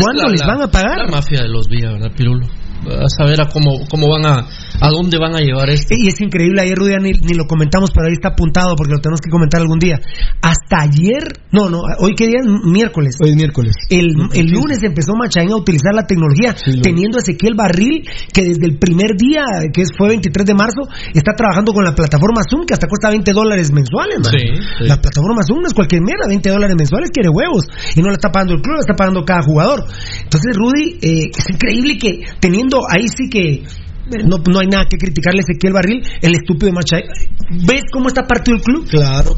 ¿Cuándo 0.00 0.26
Es 0.26 0.32
les 0.32 0.46
van 0.46 0.62
a 0.62 0.68
pagar? 0.68 0.98
La 0.98 1.06
mafia 1.10 1.42
de 1.42 1.48
los 1.48 1.66
días, 1.68 1.92
¿verdad, 1.92 2.12
Pirulo? 2.16 2.46
A 2.86 3.08
saber 3.08 3.40
a 3.40 3.48
cómo, 3.48 3.86
cómo 3.90 4.08
van 4.08 4.24
a, 4.24 4.46
a 4.80 4.88
dónde 4.90 5.18
van 5.18 5.34
a 5.34 5.40
llevar 5.40 5.68
esto. 5.70 5.94
Y 5.96 6.08
es 6.08 6.20
increíble, 6.20 6.62
ayer 6.62 6.76
Rudy 6.76 6.94
ni, 7.02 7.10
ni 7.12 7.34
lo 7.34 7.44
comentamos, 7.46 7.90
pero 7.92 8.06
ahí 8.06 8.14
está 8.14 8.28
apuntado 8.30 8.76
porque 8.76 8.92
lo 8.94 9.00
tenemos 9.00 9.20
que 9.20 9.30
comentar 9.30 9.60
algún 9.60 9.78
día. 9.78 9.98
Hasta 10.40 10.82
ayer, 10.82 11.24
no, 11.52 11.68
no, 11.68 11.80
hoy 11.98 12.14
qué 12.14 12.26
día 12.28 12.38
es 12.40 12.46
miércoles. 12.64 13.16
Hoy 13.20 13.30
es 13.30 13.36
miércoles. 13.36 13.74
El, 13.90 14.06
el 14.32 14.46
lunes 14.50 14.82
empezó 14.82 15.12
Machaín 15.18 15.50
a 15.50 15.56
utilizar 15.56 15.92
la 15.94 16.06
tecnología, 16.06 16.54
lo- 16.66 16.82
teniendo 16.82 17.18
a 17.18 17.20
Ezequiel 17.20 17.54
Barril, 17.56 18.08
que 18.32 18.42
desde 18.44 18.66
el 18.66 18.78
primer 18.78 19.16
día, 19.18 19.42
que 19.72 19.82
fue 19.96 20.08
23 20.10 20.46
de 20.46 20.54
marzo, 20.54 20.82
está 21.14 21.32
trabajando 21.36 21.72
con 21.72 21.84
la 21.84 21.94
plataforma 21.94 22.42
Zoom, 22.48 22.64
que 22.64 22.74
hasta 22.74 22.86
cuesta 22.86 23.10
20 23.10 23.32
dólares 23.32 23.72
mensuales, 23.72 24.20
man. 24.20 24.30
Sí, 24.30 24.46
sí. 24.78 24.84
La 24.86 25.00
plataforma 25.00 25.42
Zoom 25.46 25.60
no 25.62 25.66
es 25.66 25.74
cualquier 25.74 26.02
mierda, 26.02 26.28
20 26.28 26.48
dólares 26.48 26.76
mensuales 26.78 27.10
quiere 27.10 27.28
huevos. 27.28 27.66
Y 27.96 28.00
no 28.00 28.08
la 28.08 28.14
está 28.14 28.30
pagando 28.30 28.54
el 28.54 28.62
club, 28.62 28.74
la 28.76 28.80
está 28.80 28.94
pagando 28.94 29.24
cada 29.24 29.42
jugador. 29.42 29.84
Entonces, 30.22 30.54
Rudy, 30.56 30.98
eh, 31.02 31.30
es 31.36 31.50
increíble 31.50 31.98
que 31.98 32.20
teniendo 32.40 32.67
ahí 32.90 33.06
sí 33.08 33.28
que 33.30 33.64
no, 34.24 34.38
no 34.38 34.60
hay 34.60 34.66
nada 34.66 34.84
que 34.88 34.96
criticarle 34.96 35.40
a 35.40 35.44
Ezequiel 35.44 35.72
Barril, 35.72 36.02
el 36.22 36.34
estúpido 36.34 36.72
Machaín. 36.72 37.04
¿Ves 37.66 37.84
cómo 37.92 38.08
está 38.08 38.22
partido 38.24 38.56
el 38.56 38.62
club? 38.62 38.88
Claro, 38.88 39.32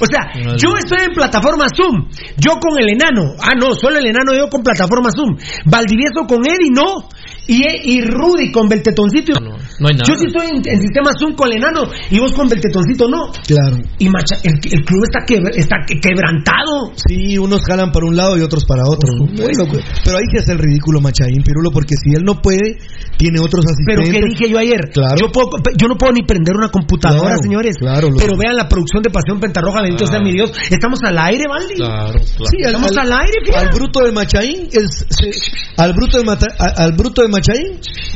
O 0.00 0.06
sea, 0.06 0.56
yo 0.56 0.76
estoy 0.76 1.06
en 1.06 1.12
plataforma 1.12 1.66
Zoom, 1.74 2.08
yo 2.36 2.58
con 2.60 2.78
el 2.78 2.88
enano, 2.90 3.34
ah 3.40 3.54
no, 3.58 3.74
solo 3.74 3.98
el 3.98 4.06
enano 4.06 4.34
yo 4.34 4.48
con 4.48 4.62
plataforma 4.62 5.10
Zoom, 5.10 5.36
Valdivieso 5.66 6.26
con 6.26 6.40
Eddie 6.46 6.70
no, 6.74 7.08
y, 7.48 7.64
y 7.96 8.00
Rudy 8.02 8.52
con 8.52 8.68
Beltetoncito. 8.68 9.40
No, 9.40 9.56
no 9.80 9.88
hay 9.88 9.94
nada. 9.96 10.04
Yo 10.06 10.14
sí 10.14 10.26
estoy 10.28 10.46
en, 10.46 10.62
en 10.64 10.80
sistema 10.80 11.10
Zoom 11.18 11.34
con 11.34 11.48
el 11.50 11.56
enano 11.56 11.82
y 12.10 12.18
vos 12.20 12.32
con 12.32 12.46
Beltetoncito 12.48 13.08
no. 13.08 13.32
Claro. 13.46 13.76
Y 13.98 14.08
Macha, 14.08 14.36
el, 14.44 14.54
el 14.54 14.84
club 14.84 15.02
está, 15.04 15.24
quebr- 15.26 15.56
está 15.56 15.76
que- 15.86 15.98
quebrantado. 15.98 16.92
Sí, 16.94 17.38
unos 17.38 17.62
jalan 17.64 17.90
para 17.90 18.06
un 18.06 18.14
lado 18.16 18.36
y 18.38 18.42
otros 18.42 18.64
para 18.64 18.84
otro. 18.84 19.10
Bueno, 19.18 19.64
pues, 19.70 19.82
pero 20.04 20.18
ahí 20.18 20.24
se 20.32 20.38
hace 20.42 20.52
el 20.52 20.58
ridículo 20.58 21.00
Machaín, 21.00 21.42
Pirulo, 21.42 21.70
porque 21.72 21.94
si 21.96 22.14
él 22.14 22.22
no 22.24 22.40
puede, 22.42 22.76
tiene 23.16 23.40
otros 23.40 23.64
Pero 23.86 24.02
asistentes. 24.02 24.12
que 24.12 24.28
dije 24.44 24.52
yo 24.52 24.58
ayer, 24.58 24.90
Claro. 24.92 25.16
yo, 25.18 25.32
puedo- 25.32 25.50
yo 25.76 25.88
no 25.88 25.96
puedo 25.96 26.12
ni 26.12 26.22
prender 26.22 26.54
una 26.54 26.70
computadora, 26.70 27.20
Claro, 27.34 27.42
señores. 27.42 27.76
claro, 27.78 28.10
lo- 28.10 28.16
pero 28.18 28.36
vean 28.36 28.56
la 28.56 28.68
producción 28.68 29.02
de 29.02 29.10
Pasión 29.10 29.40
Pentarroja, 29.40 29.80
bendito 29.82 30.04
sea 30.06 30.18
Claro. 30.18 30.24
mi 30.24 30.32
Dios. 30.32 30.52
Estamos 30.70 31.00
al 31.02 31.18
aire, 31.18 31.44
Valdi. 31.48 31.74
Claro, 31.76 32.12
claro. 32.12 32.24
Sí, 32.50 32.58
Estamos 32.60 32.92
al- 32.92 32.98
al 32.98 33.12
aire, 33.20 33.38
fíjate. 33.44 33.66
al 33.66 33.72
bruto 33.74 34.00
de 34.04 34.12
Machaín, 34.12 34.68
es- 34.70 35.06
se- 35.08 35.30
al 35.82 35.92
bruto 35.94 36.18
de 36.18 36.24
Mata- 36.24 36.54
al 36.76 36.92
bruto 36.92 37.22
de 37.22 37.28
Machaín 37.28 37.37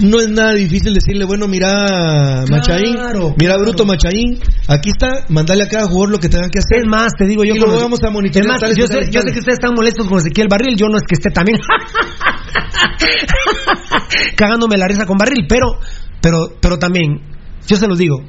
no 0.01 0.21
es 0.21 0.29
nada 0.29 0.55
difícil 0.55 0.95
decirle, 0.95 1.25
bueno, 1.25 1.49
mira 1.49 2.45
Machaín, 2.51 2.97
mira 3.37 3.55
claro. 3.55 3.61
bruto 3.61 3.85
Machaín, 3.85 4.39
aquí 4.69 4.91
está, 4.91 5.25
mandale 5.29 5.65
a 5.65 5.69
cada 5.69 5.87
jugador 5.87 6.11
lo 6.11 6.19
que 6.19 6.29
tenga 6.29 6.49
que 6.49 6.59
hacer. 6.59 6.83
Es 6.83 6.89
más, 6.89 7.13
te 7.17 7.27
digo 7.27 7.45
yo 7.45 7.55
Y 7.55 7.59
lo 7.59 7.79
vamos 7.79 8.03
a 8.05 8.11
monitorear 8.11 8.45
Es 8.45 8.49
más, 8.49 8.61
tales 8.61 8.77
yo, 8.77 8.87
sé, 8.87 9.11
yo 9.11 9.21
sé 9.21 9.33
que 9.33 9.39
ustedes 9.39 9.59
están 9.59 9.75
molestos 9.75 10.07
con 10.07 10.19
Ezequiel 10.19 10.49
Barril, 10.49 10.77
yo 10.77 10.87
no 10.89 10.97
es 10.97 11.03
que 11.07 11.15
esté 11.15 11.31
también 11.31 11.59
cagándome 14.37 14.77
la 14.77 14.89
risa 14.89 15.07
con 15.07 15.17
Barril, 15.17 15.47
pero, 15.49 15.79
pero, 16.21 16.57
pero 16.61 16.79
también, 16.79 17.21
yo 17.67 17.77
se 17.77 17.87
los 17.87 17.99
digo, 17.99 18.23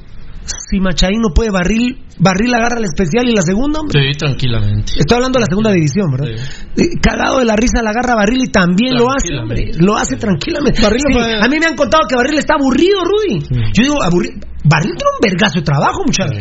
si 0.46 0.80
Machaín 0.80 1.22
no 1.22 1.34
puede 1.34 1.52
barril, 1.52 1.98
barril 2.20 2.54
agarra 2.54 2.80
la 2.80 2.88
especial 2.88 3.28
y 3.30 3.36
la 3.36 3.42
segunda, 3.42 3.80
hombre. 3.80 4.02
Sí, 4.02 4.18
tranquilamente. 4.18 4.94
Estoy 4.98 5.16
hablando 5.16 5.38
de 5.38 5.42
la 5.42 5.48
segunda 5.48 5.72
división, 5.72 6.12
¿verdad? 6.12 6.28
Cagado 7.02 7.40
de 7.40 7.46
la 7.46 7.56
risa 7.56 7.82
la 7.82 7.92
agarra 7.92 8.16
Barril 8.16 8.44
y 8.44 8.52
también 8.52 8.96
lo 8.96 9.12
hace, 9.12 9.36
hombre. 9.36 9.72
Lo 9.78 9.96
hace 9.96 10.18
tranquilamente. 10.18 10.82
Barril 10.82 11.02
Sí, 11.08 11.20
A 11.20 11.48
mí 11.48 11.60
me 11.60 11.66
han 11.66 11.76
contado 11.76 12.04
que 12.08 12.16
Barril 12.16 12.40
está 12.40 12.56
aburrido, 12.56 13.00
Rudy. 13.04 13.40
Yo 13.74 13.84
digo, 13.84 14.02
aburrido. 14.02 14.53
Barril 14.64 14.96
tiene 14.96 15.12
un 15.12 15.22
vergazo 15.22 15.60
de 15.60 15.66
trabajo, 15.66 16.04
muchachos. 16.06 16.40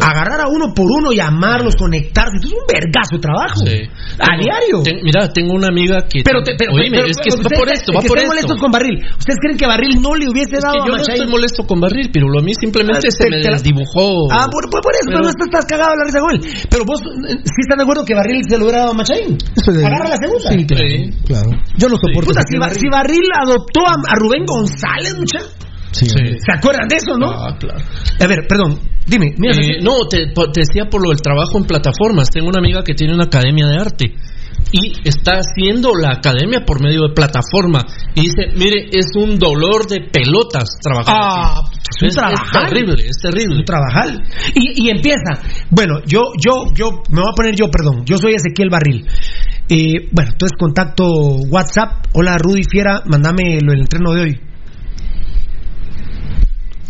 Agarrar 0.00 0.40
a 0.40 0.48
uno 0.48 0.72
por 0.74 0.86
uno, 0.88 1.12
llamarlos, 1.12 1.76
conectarse. 1.76 2.36
Esto 2.36 2.48
es 2.48 2.54
un 2.56 2.66
vergazo 2.68 3.16
de 3.16 3.20
trabajo. 3.20 3.60
Sí. 3.66 3.84
A 4.16 4.32
Tengo- 4.32 4.42
diario. 4.44 4.76
ten- 4.82 5.00
mira, 5.04 5.28
tengo 5.32 5.52
una 5.54 5.68
amiga 5.68 6.04
que. 6.08 6.22
Pero, 6.24 6.42
te- 6.42 6.56
pero, 6.56 6.72
Oíme, 6.72 7.04
pero- 7.04 7.08
es 7.12 7.16
que 7.20 7.30
va 7.36 7.48
por 7.52 7.68
esto, 7.68 7.92
va 7.92 8.00
que 8.00 8.08
por 8.08 8.18
esto. 8.18 8.28
molestos 8.32 8.56
con 8.60 8.70
Barril. 8.72 8.96
¿Ustedes 9.18 9.38
creen 9.40 9.56
que 9.60 9.66
Barril 9.66 10.00
no 10.00 10.14
le 10.16 10.28
hubiese 10.28 10.56
Es 10.56 10.62
dado 10.64 10.74
que 10.74 10.80
a 10.80 10.86
yo 10.88 10.92
no 10.92 10.98
Machaín? 10.98 11.16
estoy 11.20 11.30
molesto 11.30 11.60
con 11.66 11.80
Barril, 11.80 12.08
pero 12.12 12.28
lo 12.28 12.40
a 12.40 12.42
mí 12.42 12.52
simplemente 12.56 13.08
Ah, 13.08 13.10
se 13.12 13.24
te- 13.24 13.30
me 13.30 13.42
te 13.42 13.48
la- 13.50 13.56
desdibujó. 13.60 14.08
Ah, 14.32 14.46
por, 14.50 14.64
por- 14.70 14.80
por 14.80 14.92
eso, 14.96 15.04
pero, 15.06 15.20
Pero- 15.20 15.24
no 15.24 15.30
estás, 15.30 15.46
estás 15.52 15.64
cagado 15.68 15.92
la 15.96 16.04
risa 16.04 16.20
con 16.20 16.30
él. 16.32 16.40
Pero 16.70 16.82
vos, 16.84 17.00
eh, 17.00 17.36
¿sí 17.44 17.60
están 17.60 17.76
de 17.78 17.84
acuerdo 17.84 18.04
que 18.04 18.14
Barril 18.14 18.40
se 18.48 18.56
lo 18.56 18.64
hubiera 18.64 18.80
dado 18.88 18.92
a 18.92 18.96
Machaín? 18.96 19.36
de- 19.36 19.84
Agarra 19.86 20.08
la 20.08 20.16
segunda. 20.16 20.48
Sí, 20.50 20.64
claro. 20.64 20.88
claro. 21.28 21.50
Yo 21.76 21.88
no 21.88 21.96
soporto. 22.00 22.28
Puta, 22.32 22.42
si, 22.48 22.56
Ba- 22.58 22.68
Barril. 23.04 23.28
adoptó 23.36 23.80
a, 23.86 23.94
a 24.00 24.14
Rubén 24.16 24.44
González, 24.46 25.12
mucha. 25.18 25.38
Sí. 25.92 26.06
¿Se 26.06 26.52
acuerdan 26.56 26.88
de 26.88 26.96
eso, 26.96 27.16
no? 27.18 27.30
Ah, 27.30 27.56
claro. 27.58 27.80
A 28.20 28.26
ver, 28.26 28.46
perdón, 28.48 28.78
dime. 29.06 29.34
mira, 29.36 29.54
Eh, 29.56 29.80
no, 29.82 30.06
te, 30.08 30.26
decía 30.54 30.88
por 30.90 31.02
lo 31.02 31.10
del 31.10 31.20
trabajo 31.20 31.58
en 31.58 31.64
plataformas. 31.64 32.30
Tengo 32.30 32.48
una 32.48 32.60
amiga 32.60 32.82
que 32.84 32.94
tiene 32.94 33.14
una 33.14 33.24
academia 33.24 33.66
de 33.66 33.76
arte 33.76 34.14
y 34.72 34.92
está 35.08 35.40
haciendo 35.40 35.92
la 35.94 36.12
academia 36.12 36.60
por 36.64 36.80
medio 36.82 37.02
de 37.08 37.14
plataforma. 37.14 37.84
Y 38.14 38.22
dice, 38.22 38.48
mire, 38.56 38.88
es 38.92 39.06
un 39.16 39.38
dolor 39.38 39.86
de 39.88 40.02
pelotas 40.12 40.68
trabajar. 40.80 41.16
Ah, 41.18 41.54
aquí". 41.58 41.78
es 41.90 42.02
un 42.02 42.08
es, 42.08 42.14
trabajal. 42.14 42.68
terrible, 42.68 43.06
es 43.06 43.16
terrible. 43.20 43.56
un 43.56 43.64
trabajal. 43.64 44.22
Y, 44.54 44.86
y 44.86 44.90
empieza. 44.90 45.42
Bueno, 45.70 46.00
yo, 46.06 46.20
yo, 46.38 46.66
yo, 46.74 47.02
me 47.10 47.20
voy 47.20 47.30
a 47.32 47.34
poner 47.34 47.54
yo, 47.56 47.66
perdón. 47.70 48.04
Yo 48.04 48.16
soy 48.18 48.34
Ezequiel 48.34 48.70
Barril. 48.70 49.06
Eh, 49.68 50.08
bueno, 50.12 50.32
entonces 50.32 50.56
contacto 50.58 51.04
WhatsApp. 51.50 52.06
Hola, 52.14 52.36
Rudy 52.38 52.62
Fiera, 52.70 53.02
mándame 53.06 53.58
lo 53.60 53.72
del 53.72 53.80
entreno 53.80 54.12
de 54.12 54.20
hoy. 54.20 54.40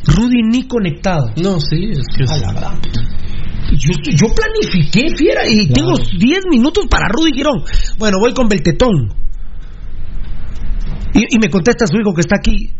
Rudy 0.06 0.42
ni 0.42 0.66
conectado. 0.66 1.32
No, 1.36 1.60
sí, 1.60 1.90
es 1.92 2.06
que. 2.16 2.24
La. 2.24 2.78
Yo, 3.72 3.92
yo 4.02 4.26
planifiqué, 4.34 5.14
fiera, 5.16 5.42
y 5.48 5.68
tengo 5.68 5.92
10 5.96 6.46
minutos 6.50 6.86
para 6.90 7.06
Rudy 7.08 7.32
Girón. 7.32 7.62
Bueno, 7.98 8.18
voy 8.18 8.34
con 8.34 8.48
Beltetón. 8.48 9.14
Y, 11.14 11.36
y 11.36 11.38
me 11.40 11.50
contesta 11.50 11.86
su 11.86 11.98
hijo 11.98 12.12
que 12.14 12.20
está 12.20 12.36
aquí. 12.36 12.70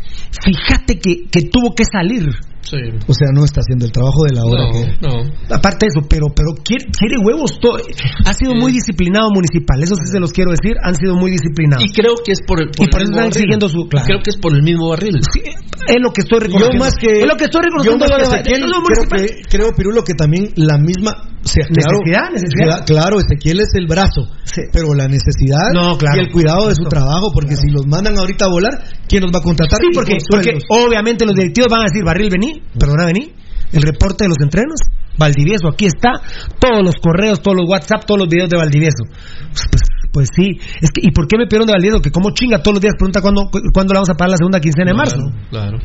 Fíjate 0.45 0.99
que, 0.99 1.29
que 1.31 1.43
tuvo 1.43 1.75
que 1.75 1.85
salir. 1.85 2.29
Sí. 2.63 2.77
O 3.09 3.15
sea, 3.15 3.29
no 3.35 3.45
está 3.45 3.61
haciendo 3.61 3.87
el 3.87 3.93
trabajo 3.93 4.23
de 4.29 4.35
la 4.37 4.43
hora 4.45 4.65
No, 4.69 4.73
que. 4.73 4.85
no. 5.01 5.55
Aparte 5.57 5.87
de 5.87 5.91
eso, 5.97 6.07
pero, 6.09 6.27
pero 6.35 6.53
quiere, 6.63 6.85
quiere 6.93 7.17
huevos 7.19 7.59
todo. 7.61 7.79
Ha 8.27 8.33
sido 8.35 8.55
muy 8.55 8.73
disciplinado 8.73 9.31
municipal, 9.33 9.83
eso 9.83 9.95
sí 9.97 10.13
se 10.13 10.21
los 10.21 10.31
quiero 10.33 10.51
decir, 10.53 10.77
han 10.83 10.95
sido 10.95 11.17
muy 11.17 11.31
disciplinados. 11.33 11.83
Y 11.85 11.91
creo 11.93 12.15
que 12.25 12.33
es 12.33 12.41
por, 12.47 12.61
el- 12.61 12.69
Y 12.79 12.87
por 12.87 13.01
el 13.01 13.09
eso 13.09 13.13
mismo 13.13 13.27
están 13.27 13.33
siguiendo 13.33 13.69
su- 13.69 13.89
claro. 13.89 14.07
Creo 14.07 14.21
que 14.23 14.31
es 14.31 14.37
por 14.37 14.53
el 14.55 14.63
mismo 14.63 14.89
barril. 14.91 15.17
es 15.17 15.97
lo 16.01 16.13
que 16.13 16.21
estoy 16.21 16.39
reconociendo. 16.41 16.77
Yo 16.77 16.85
más 16.85 16.95
que 16.95 17.21
es 17.23 17.27
lo 17.27 17.37
que 17.37 17.45
estoy 17.45 17.61
yo 17.65 17.97
reconociendo. 17.97 18.07
más 18.07 18.13
que 18.21 18.25
Ezequiel, 18.29 18.61
los 18.61 18.71
creo 18.71 18.83
municipales. 18.85 19.31
que 19.33 19.57
creo 19.57 19.69
Pirulo 19.77 20.03
que 20.05 20.15
también 20.15 20.53
la 20.57 20.77
misma 20.79 21.13
o 21.43 21.49
sea, 21.49 21.65
claro, 21.73 21.97
Necesidad, 22.05 22.31
necesidad. 22.37 22.69
cla- 22.69 22.85
Claro, 22.85 23.17
Ezequiel 23.19 23.61
es 23.61 23.73
el 23.73 23.87
brazo, 23.89 24.29
pero 24.75 24.93
la 24.93 25.09
necesidad 25.09 25.73
No, 25.73 25.97
claro. 25.97 26.19
y 26.21 26.21
el 26.27 26.31
cuidado 26.31 26.69
de 26.69 26.75
su 26.75 26.85
trabajo, 26.85 27.33
porque 27.33 27.57
si 27.57 27.71
los 27.73 27.87
mandan 27.87 28.19
ahorita 28.19 28.45
a 28.45 28.49
volar, 28.49 28.73
¿quién 29.09 29.23
los 29.25 29.33
va 29.33 29.39
a 29.39 29.43
contratar? 29.43 29.79
Sí, 29.81 29.89
Y 29.91 29.95
porque, 29.95 30.19
obviamente 30.69 31.25
los 31.25 31.35
directivos 31.35 31.69
van 31.71 31.81
a 31.81 31.85
decir, 31.85 32.05
Barril, 32.05 32.29
vení, 32.31 32.50
perdona, 32.79 33.07
vení. 33.07 33.33
El 33.73 33.83
reporte 33.83 34.25
de 34.25 34.29
los 34.29 34.39
entrenos, 34.43 34.81
Valdivieso, 35.17 35.69
aquí 35.69 35.87
está, 35.87 36.11
todos 36.59 36.83
los 36.83 36.97
correos, 36.97 37.41
todos 37.41 37.57
los 37.57 37.69
WhatsApp, 37.71 38.05
todos 38.05 38.19
los 38.21 38.29
videos 38.29 38.49
de 38.51 38.57
Valdivieso. 38.57 39.05
Pues, 39.07 39.63
pues, 39.71 39.83
pues 40.13 40.29
sí, 40.35 40.59
es 40.81 40.91
que, 40.91 41.01
¿y 41.07 41.13
por 41.13 41.29
qué 41.29 41.37
me 41.39 41.47
pidieron 41.47 41.67
de 41.69 41.75
Valdivieso? 41.75 42.01
Que 42.03 42.11
como 42.11 42.31
chinga 42.35 42.59
todos 42.63 42.75
los 42.77 42.83
días 42.83 42.95
pregunta 42.99 43.21
cuándo, 43.23 43.47
cu- 43.51 43.61
cuándo 43.73 43.93
le 43.95 43.99
vamos 43.99 44.11
a 44.11 44.15
pagar 44.15 44.31
la 44.31 44.37
segunda 44.39 44.59
quincena 44.61 44.91
de 44.91 44.97
marzo. 44.97 45.23
Claro. 45.51 45.79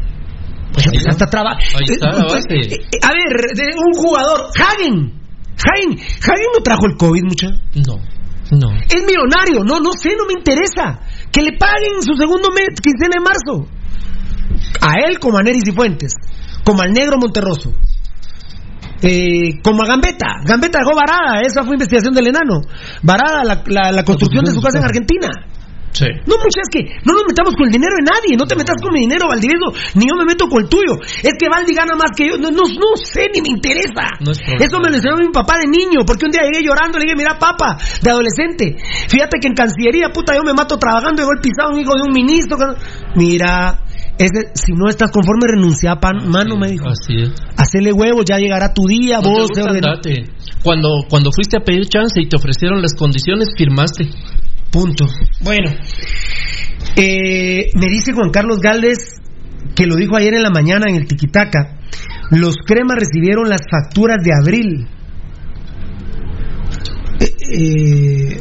Pues 0.74 0.86
ya 0.92 1.12
está 1.12 1.26
traba- 1.28 1.56
Ahí 1.56 1.86
está 1.88 2.10
la 2.10 2.20
Eh, 2.20 2.28
base. 2.28 2.56
eh, 2.58 2.74
eh, 2.74 3.00
A 3.06 3.10
ver, 3.14 3.32
de 3.54 3.66
un 3.78 3.94
jugador, 3.94 4.50
Hagen. 4.58 5.14
Hagen, 5.56 5.90
Hagen 5.94 6.50
no 6.58 6.64
trajo 6.64 6.86
el 6.90 6.98
COVID, 6.98 7.24
mucha. 7.24 7.48
No, 7.86 7.96
no. 8.52 8.68
Es 8.90 9.02
millonario, 9.06 9.64
no, 9.64 9.80
no 9.80 9.92
sé, 9.94 10.10
no 10.18 10.26
me 10.26 10.34
interesa. 10.40 11.00
Que 11.32 11.42
le 11.44 11.56
paguen 11.58 12.02
su 12.02 12.16
segundo 12.18 12.50
mes, 12.50 12.76
quincena 12.82 13.14
de 13.14 13.22
marzo. 13.24 13.70
A 14.82 14.96
él 15.08 15.20
como 15.20 15.38
a 15.38 15.44
Neris 15.44 15.64
y 15.68 15.72
Fuentes, 15.72 16.12
como 16.66 16.82
al 16.82 16.92
negro 16.92 17.18
Monterroso. 17.18 17.72
Eh, 19.02 19.62
como 19.64 19.84
a 19.84 19.88
Gambetta. 19.88 20.42
Gambetta 20.46 20.80
dejó 20.80 20.96
varada, 20.96 21.42
esa 21.42 21.64
fue 21.64 21.76
investigación 21.76 22.14
del 22.14 22.28
enano. 22.28 22.62
Varada 23.04 23.44
la, 23.44 23.62
la- 23.68 23.92
la 23.92 24.04
construcción 24.04 24.44
de 24.46 24.52
su 24.52 24.62
casa 24.62 24.80
en 24.80 24.86
Argentina. 24.86 25.30
Sí. 25.92 26.04
No, 26.28 26.36
muchas 26.36 26.68
es 26.68 26.70
que 26.76 26.84
no 27.06 27.14
nos 27.14 27.24
metamos 27.26 27.56
con 27.56 27.68
el 27.68 27.72
dinero 27.72 27.96
de 27.96 28.04
nadie. 28.04 28.36
No 28.36 28.44
te 28.46 28.56
metas 28.56 28.76
con 28.82 28.92
mi 28.92 29.00
dinero, 29.02 29.30
Valdivieso, 29.30 29.72
ni 29.96 30.08
yo 30.10 30.16
me 30.18 30.26
meto 30.26 30.48
con 30.50 30.64
el 30.64 30.68
tuyo. 30.70 31.00
Es 31.24 31.34
que 31.40 31.48
Valdi 31.48 31.74
gana 31.74 31.96
más 31.96 32.12
que 32.18 32.28
yo. 32.28 32.38
No, 32.38 32.52
no, 32.52 32.64
no 32.68 32.98
sé, 33.00 33.30
ni 33.34 33.40
me 33.42 33.48
interesa. 33.50 34.12
No 34.20 34.32
es. 34.32 34.40
Eso 34.60 34.80
me 34.80 34.90
lo 34.90 34.96
enseñó 34.98 35.16
mi 35.16 35.30
papá 35.32 35.56
de 35.58 35.68
niño, 35.68 36.04
porque 36.06 36.26
un 36.26 36.32
día 36.32 36.42
llegué 36.44 36.66
llorando 36.68 36.98
le 37.00 37.06
dije, 37.06 37.16
mira, 37.16 37.40
papá, 37.40 37.78
de 38.02 38.12
adolescente, 38.12 38.76
fíjate 39.08 39.40
que 39.40 39.48
en 39.48 39.54
Cancillería, 39.56 40.10
puta, 40.12 40.36
yo 40.36 40.44
me 40.44 40.52
mato 40.54 40.78
trabajando, 40.78 41.22
llegó 41.22 41.32
el 41.32 41.40
pisado 41.40 41.72
un 41.72 41.80
hijo 41.80 41.96
de 41.96 42.02
un 42.04 42.12
ministro. 42.12 42.58
que- 42.58 42.76
Ese, 44.18 44.52
si 44.54 44.72
no 44.72 44.88
estás 44.90 45.12
conforme, 45.12 45.46
renuncia 45.48 45.92
a 45.92 46.00
pan, 46.00 46.30
mano, 46.30 46.56
me 46.58 46.70
dijo. 46.70 46.88
Así 46.88 47.16
es. 47.22 47.32
Hacele 47.58 47.92
huevos, 47.92 48.24
ya 48.26 48.38
llegará 48.38 48.74
tu 48.74 48.86
día, 48.88 49.18
No 49.18 49.24
te 49.24 49.30
vos. 49.30 49.50
ordena- 49.52 49.90
andate. 49.92 50.24
Cuando, 50.64 50.90
cuando 51.10 51.32
fuiste 51.34 51.58
a 51.58 51.60
pedir 51.60 51.86
chance 51.88 52.22
y 52.22 52.28
te 52.30 52.38
ofrecieron 52.38 52.82
las 52.82 52.94
condiciones, 52.96 53.50
firmaste. 53.58 54.08
Punto. 54.72 55.06
Bueno, 55.42 55.70
eh, 56.96 57.70
me 57.76 57.88
dice 57.88 58.14
Juan 58.14 58.30
Carlos 58.30 58.60
Galvez 58.60 58.98
que 59.76 59.86
lo 59.86 59.96
dijo 59.96 60.16
ayer 60.16 60.34
en 60.34 60.44
la 60.44 60.50
mañana 60.50 60.86
en 60.90 60.96
el 60.96 61.08
Tiquitaca. 61.08 61.78
Los 62.32 62.56
cremas 62.66 62.98
recibieron 62.98 63.50
las 63.50 63.62
facturas 63.70 64.18
de 64.24 64.32
abril. 64.34 64.88
Eh, 67.20 67.34
eh, 67.54 68.38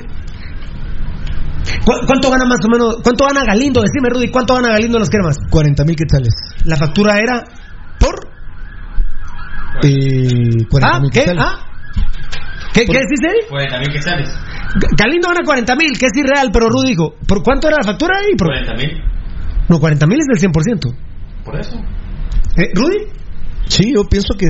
¿cu- 1.84 2.06
¿Cuánto 2.06 2.30
gana 2.30 2.44
más 2.44 2.58
o 2.64 2.68
menos? 2.70 2.96
¿Cuánto 3.02 3.24
gana 3.26 3.44
Galindo? 3.44 3.80
Decime, 3.82 4.08
Rudy, 4.10 4.30
¿cuánto 4.30 4.54
gana 4.54 4.68
Galindo 4.70 4.96
en 4.98 5.00
los 5.00 5.10
cremas? 5.10 5.36
40 5.50 5.84
mil 5.84 5.96
quetzales. 5.96 6.34
La 6.64 6.76
factura 6.76 7.18
era 7.18 7.42
por. 7.98 8.14
Eh, 9.82 10.64
40 10.70 10.96
¿Ah? 10.96 11.00
mil 11.00 11.10
¿Qué? 11.10 11.20
quetzales. 11.20 11.44
¿Ah? 11.44 11.58
¿Qué, 12.72 12.84
¿Qué 12.86 12.92
decís, 12.98 13.20
Eric? 13.22 13.46
Pues 13.50 13.66
también 13.68 13.92
que 13.92 14.02
sales. 14.02 14.28
G- 14.30 14.96
Galindo 14.98 15.28
gana 15.28 15.40
40 15.44 15.76
mil, 15.76 15.98
que 15.98 16.06
es 16.06 16.12
irreal, 16.16 16.50
pero 16.52 16.68
Rudy 16.68 16.88
dijo, 16.90 17.14
¿por 17.26 17.42
cuánto 17.42 17.68
era 17.68 17.76
la 17.78 17.84
factura 17.84 18.16
ahí? 18.18 18.34
Por- 18.36 18.48
40 18.48 18.74
mil. 18.74 18.90
No, 19.68 19.78
40 19.78 20.06
mil 20.06 20.18
es 20.20 20.26
del 20.26 20.50
100%. 20.52 20.94
Por 21.44 21.56
eso. 21.60 21.76
Eh, 22.56 22.70
¿Rudy? 22.74 22.96
Sí, 23.68 23.92
yo 23.94 24.04
pienso 24.04 24.34
que. 24.38 24.46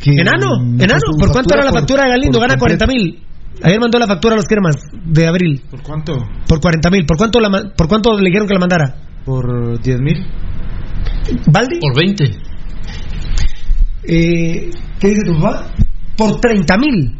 que 0.00 0.10
Enano, 0.12 0.60
enano. 0.78 1.00
¿Por 1.18 1.32
cuánto 1.32 1.54
era 1.54 1.64
la 1.64 1.70
por- 1.70 1.80
factura 1.80 2.04
de 2.04 2.10
Galindo? 2.10 2.38
por 2.38 2.48
Gana 2.48 2.58
completo. 2.58 2.84
40 2.84 2.86
mil. 2.86 3.24
Ayer 3.62 3.80
mandó 3.80 3.98
la 3.98 4.06
factura 4.06 4.34
a 4.34 4.36
los 4.36 4.46
cremas 4.46 4.76
de 4.92 5.26
abril. 5.26 5.62
¿Por 5.70 5.82
cuánto? 5.82 6.16
Por 6.46 6.60
40 6.60 6.90
mil. 6.90 7.06
¿Por 7.06 7.16
cuánto, 7.16 7.40
la 7.40 7.72
¿Por 7.76 7.88
cuánto 7.88 8.12
le 8.16 8.26
dijeron 8.26 8.46
que 8.46 8.54
la 8.54 8.60
mandara? 8.60 8.94
Por 9.24 9.80
10 9.80 10.00
mil. 10.00 10.26
¿Baldi? 11.50 11.80
Por 11.80 11.96
20. 11.96 12.24
Eh, 14.04 14.70
¿Qué 15.00 15.08
dice 15.08 15.22
tu 15.24 15.40
papá? 15.40 15.66
Por 16.16 16.40
30 16.40 16.76
mil. 16.78 17.18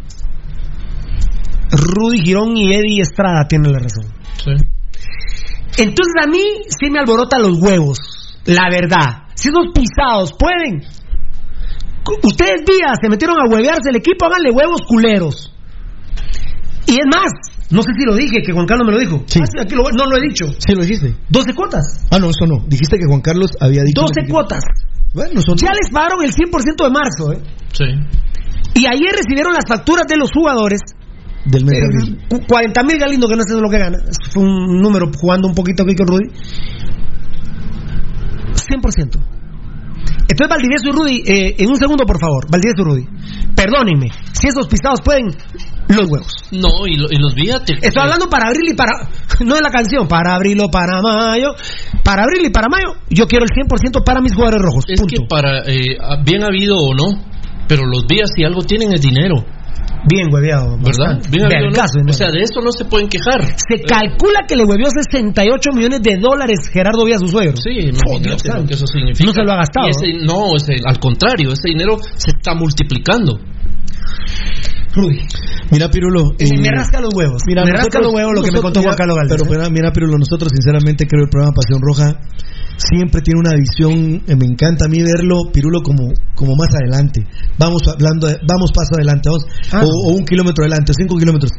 Rudy 1.70 2.20
Girón 2.20 2.56
y 2.56 2.73
Eddie 2.73 3.02
Estrada 3.02 3.47
tienen 3.48 3.73
la 3.73 3.81
razón. 3.81 4.06
Sí. 4.43 4.52
Entonces 5.78 6.15
a 6.23 6.27
mí 6.27 6.43
sí 6.69 6.90
me 6.90 7.01
alborota 7.01 7.39
los 7.39 7.60
huevos. 7.60 7.98
La 8.47 8.70
verdad. 8.70 9.24
Si 9.35 9.48
esos 9.48 9.73
pisados 9.74 10.32
pueden. 10.39 10.82
Ustedes 12.23 12.65
días 12.65 12.98
se 13.01 13.09
metieron 13.09 13.36
a 13.39 13.48
huevearse 13.48 13.90
el 13.90 13.97
equipo, 13.97 14.24
háganle 14.24 14.51
huevos 14.51 14.81
culeros. 14.89 15.52
Y 16.89 16.93
es 16.97 17.06
más, 17.06 17.28
no 17.70 17.82
sé 17.82 17.93
si 17.98 18.05
lo 18.06 18.16
dije, 18.16 18.40
que 18.40 18.52
Juan 18.52 18.65
Carlos 18.66 18.86
me 18.89 18.94
lo 18.94 18.98
dijo. 18.98 19.23
Sí. 19.27 19.40
Ah, 19.43 19.47
sí, 19.47 19.59
aquí 19.60 19.74
lo- 19.74 19.90
no 19.93 20.06
lo 20.09 20.16
he 20.16 20.23
dicho. 20.27 20.47
Sí, 20.59 20.73
lo 20.74 20.81
dijiste. 20.82 21.15
12 21.28 21.52
cuotas. 21.55 21.85
Ah, 22.10 22.19
no, 22.19 22.31
eso 22.31 22.47
no. 22.48 22.65
Dijiste 22.66 22.97
que 22.97 23.05
Juan 23.06 23.20
Carlos 23.20 23.51
había 23.60 23.82
dicho. 23.85 24.01
12 24.01 24.27
cuotas. 24.28 24.65
Bueno, 25.12 25.40
son. 25.43 25.56
Ya 25.59 25.70
les 25.73 25.90
pagaron 25.93 26.23
el 26.24 26.32
100% 26.32 26.85
de 26.85 26.90
marzo. 26.90 27.32
¿eh? 27.32 27.43
Sí. 27.73 27.85
Y 28.81 28.86
ayer 28.86 29.12
recibieron 29.12 29.52
las 29.52 29.65
facturas 29.69 30.06
de 30.09 30.16
los 30.16 30.31
jugadores. 30.32 30.81
Del 31.44 31.65
mes 31.65 31.74
de 31.78 31.85
abril. 31.85 32.47
40 32.48 32.82
mil 32.85 32.98
Galindo, 32.98 33.28
que 33.28 33.36
no 33.36 33.43
sé 33.43 33.55
lo 33.60 33.69
que 33.70 33.78
gana. 33.78 33.98
Fue 34.32 34.43
un 34.43 34.81
número 34.81 35.10
jugando 35.15 35.48
un 35.48 35.55
poquito 35.55 35.82
aquí 35.82 35.94
con 35.94 36.06
Rudy. 36.09 36.28
100%. 38.55 39.19
Entonces, 40.31 40.48
Valdivieso 40.48 40.89
y 40.89 40.93
Rudy, 40.93 41.23
eh, 41.27 41.55
en 41.59 41.69
un 41.70 41.77
segundo, 41.77 42.05
por 42.05 42.19
favor. 42.20 42.44
Valdivieso 42.51 42.82
y 42.82 42.85
Rudy. 42.85 43.06
Perdónenme. 43.55 44.09
Si 44.32 44.47
esos 44.48 44.66
pisados 44.69 45.01
pueden, 45.02 45.27
los 45.97 46.09
huevos. 46.10 46.32
No, 46.52 46.86
y, 46.86 46.97
lo- 46.97 47.09
y 47.10 47.16
los 47.19 47.35
viáticos. 47.35 47.82
Estoy 47.82 48.02
hablando 48.02 48.28
para 48.28 48.48
abril 48.48 48.70
y 48.73 48.74
para. 48.74 48.93
no 49.44 49.55
es 49.55 49.60
la 49.62 49.70
canción, 49.70 50.06
para 50.09 50.35
abril 50.35 50.59
o 50.60 50.69
para 50.70 51.01
mayo, 51.02 51.55
para 52.05 52.23
abril 52.24 52.47
y 52.47 52.51
para 52.51 52.69
mayo, 52.69 52.94
yo 53.10 53.27
quiero 53.27 53.44
el 53.44 53.51
100% 53.51 54.05
para 54.05 54.20
mis 54.20 54.35
jugadores 54.35 54.60
rojos. 54.62 54.85
Es 54.89 55.01
que 55.02 55.16
para, 55.28 55.62
eh, 55.66 55.97
bien 56.24 56.44
habido 56.44 56.77
o 56.78 56.94
no, 56.94 57.23
pero 57.69 57.86
los 57.86 58.06
días 58.06 58.31
si 58.35 58.44
algo 58.44 58.62
tienen 58.62 58.93
es 58.93 59.01
dinero. 59.01 59.44
Bien 60.09 60.32
hueveado. 60.32 60.77
¿Verdad? 60.78 61.19
Bien 61.28 61.44
habido, 61.47 61.60
¿no? 61.60 61.73
Vergazo, 61.73 61.98
O 62.09 62.12
sea, 62.12 62.31
de 62.31 62.40
eso 62.40 62.60
no 62.62 62.70
se 62.73 62.85
pueden 62.85 63.09
quejar. 63.09 63.43
Se 63.56 63.82
calcula 63.82 64.47
que 64.47 64.55
le 64.55 64.65
huevió 64.65 64.86
68 64.90 65.70
millones 65.74 66.01
de 66.02 66.16
dólares 66.19 66.69
Gerardo 66.73 67.05
Villa 67.05 67.16
a 67.16 67.19
su 67.20 67.27
suegro. 67.28 67.56
Sí, 67.56 67.70
imagínate 67.70 68.48
lo 68.48 68.65
que 68.66 68.74
eso 68.74 68.86
significa. 68.86 69.24
No 69.27 69.32
se 69.32 69.43
lo 69.43 69.52
ha 69.52 69.56
gastado. 69.56 69.89
Ese- 69.89 70.24
no, 70.24 70.55
ese- 70.56 70.77
al 70.86 70.98
contrario, 71.01 71.52
ese 71.52 71.69
dinero 71.70 71.98
se 72.16 72.31
está 72.36 72.55
multiplicando. 72.55 73.39
Rudy. 74.94 75.20
Mira, 75.70 75.90
Pirulo. 75.90 76.24
Me 76.39 76.70
rasca 76.70 77.01
los 77.01 77.12
huevos. 77.15 77.43
me 77.47 77.55
rasca 77.73 78.01
los 78.01 78.12
huevos 78.15 78.32
lo 78.35 78.43
que 78.43 78.51
me 78.52 78.60
contó 78.60 78.81
Juan 78.82 78.97
Carlos. 78.97 79.19
Pero 79.28 79.44
¿eh? 79.44 79.48
mira, 79.51 79.70
mira, 79.70 79.93
Pirulo, 79.93 80.16
nosotros 80.19 80.51
sinceramente 80.55 81.06
creo 81.06 81.24
el 81.24 81.28
programa 81.31 81.55
Pasión 81.55 81.81
Roja 81.82 82.19
siempre 82.78 83.20
tiene 83.23 83.40
una 83.40 83.51
visión, 83.59 84.23
eh, 84.27 84.36
me 84.36 84.47
encanta 84.47 84.86
a 84.86 84.89
mí 84.89 85.02
verlo, 85.02 85.51
Pirulo, 85.52 85.82
como, 85.82 86.12
como 86.35 86.55
más 86.56 86.69
adelante. 86.74 87.27
Vamos 87.59 87.82
hablando, 87.89 88.28
de- 88.28 88.39
vamos 88.47 88.70
paso 88.73 88.90
adelante, 88.97 89.28
vamos, 89.28 89.44
Ah. 89.73 89.82
o, 89.85 90.10
o 90.10 90.15
un 90.16 90.24
kilómetro 90.24 90.65
adelante, 90.65 90.93
cinco 90.97 91.16
kilómetros. 91.19 91.51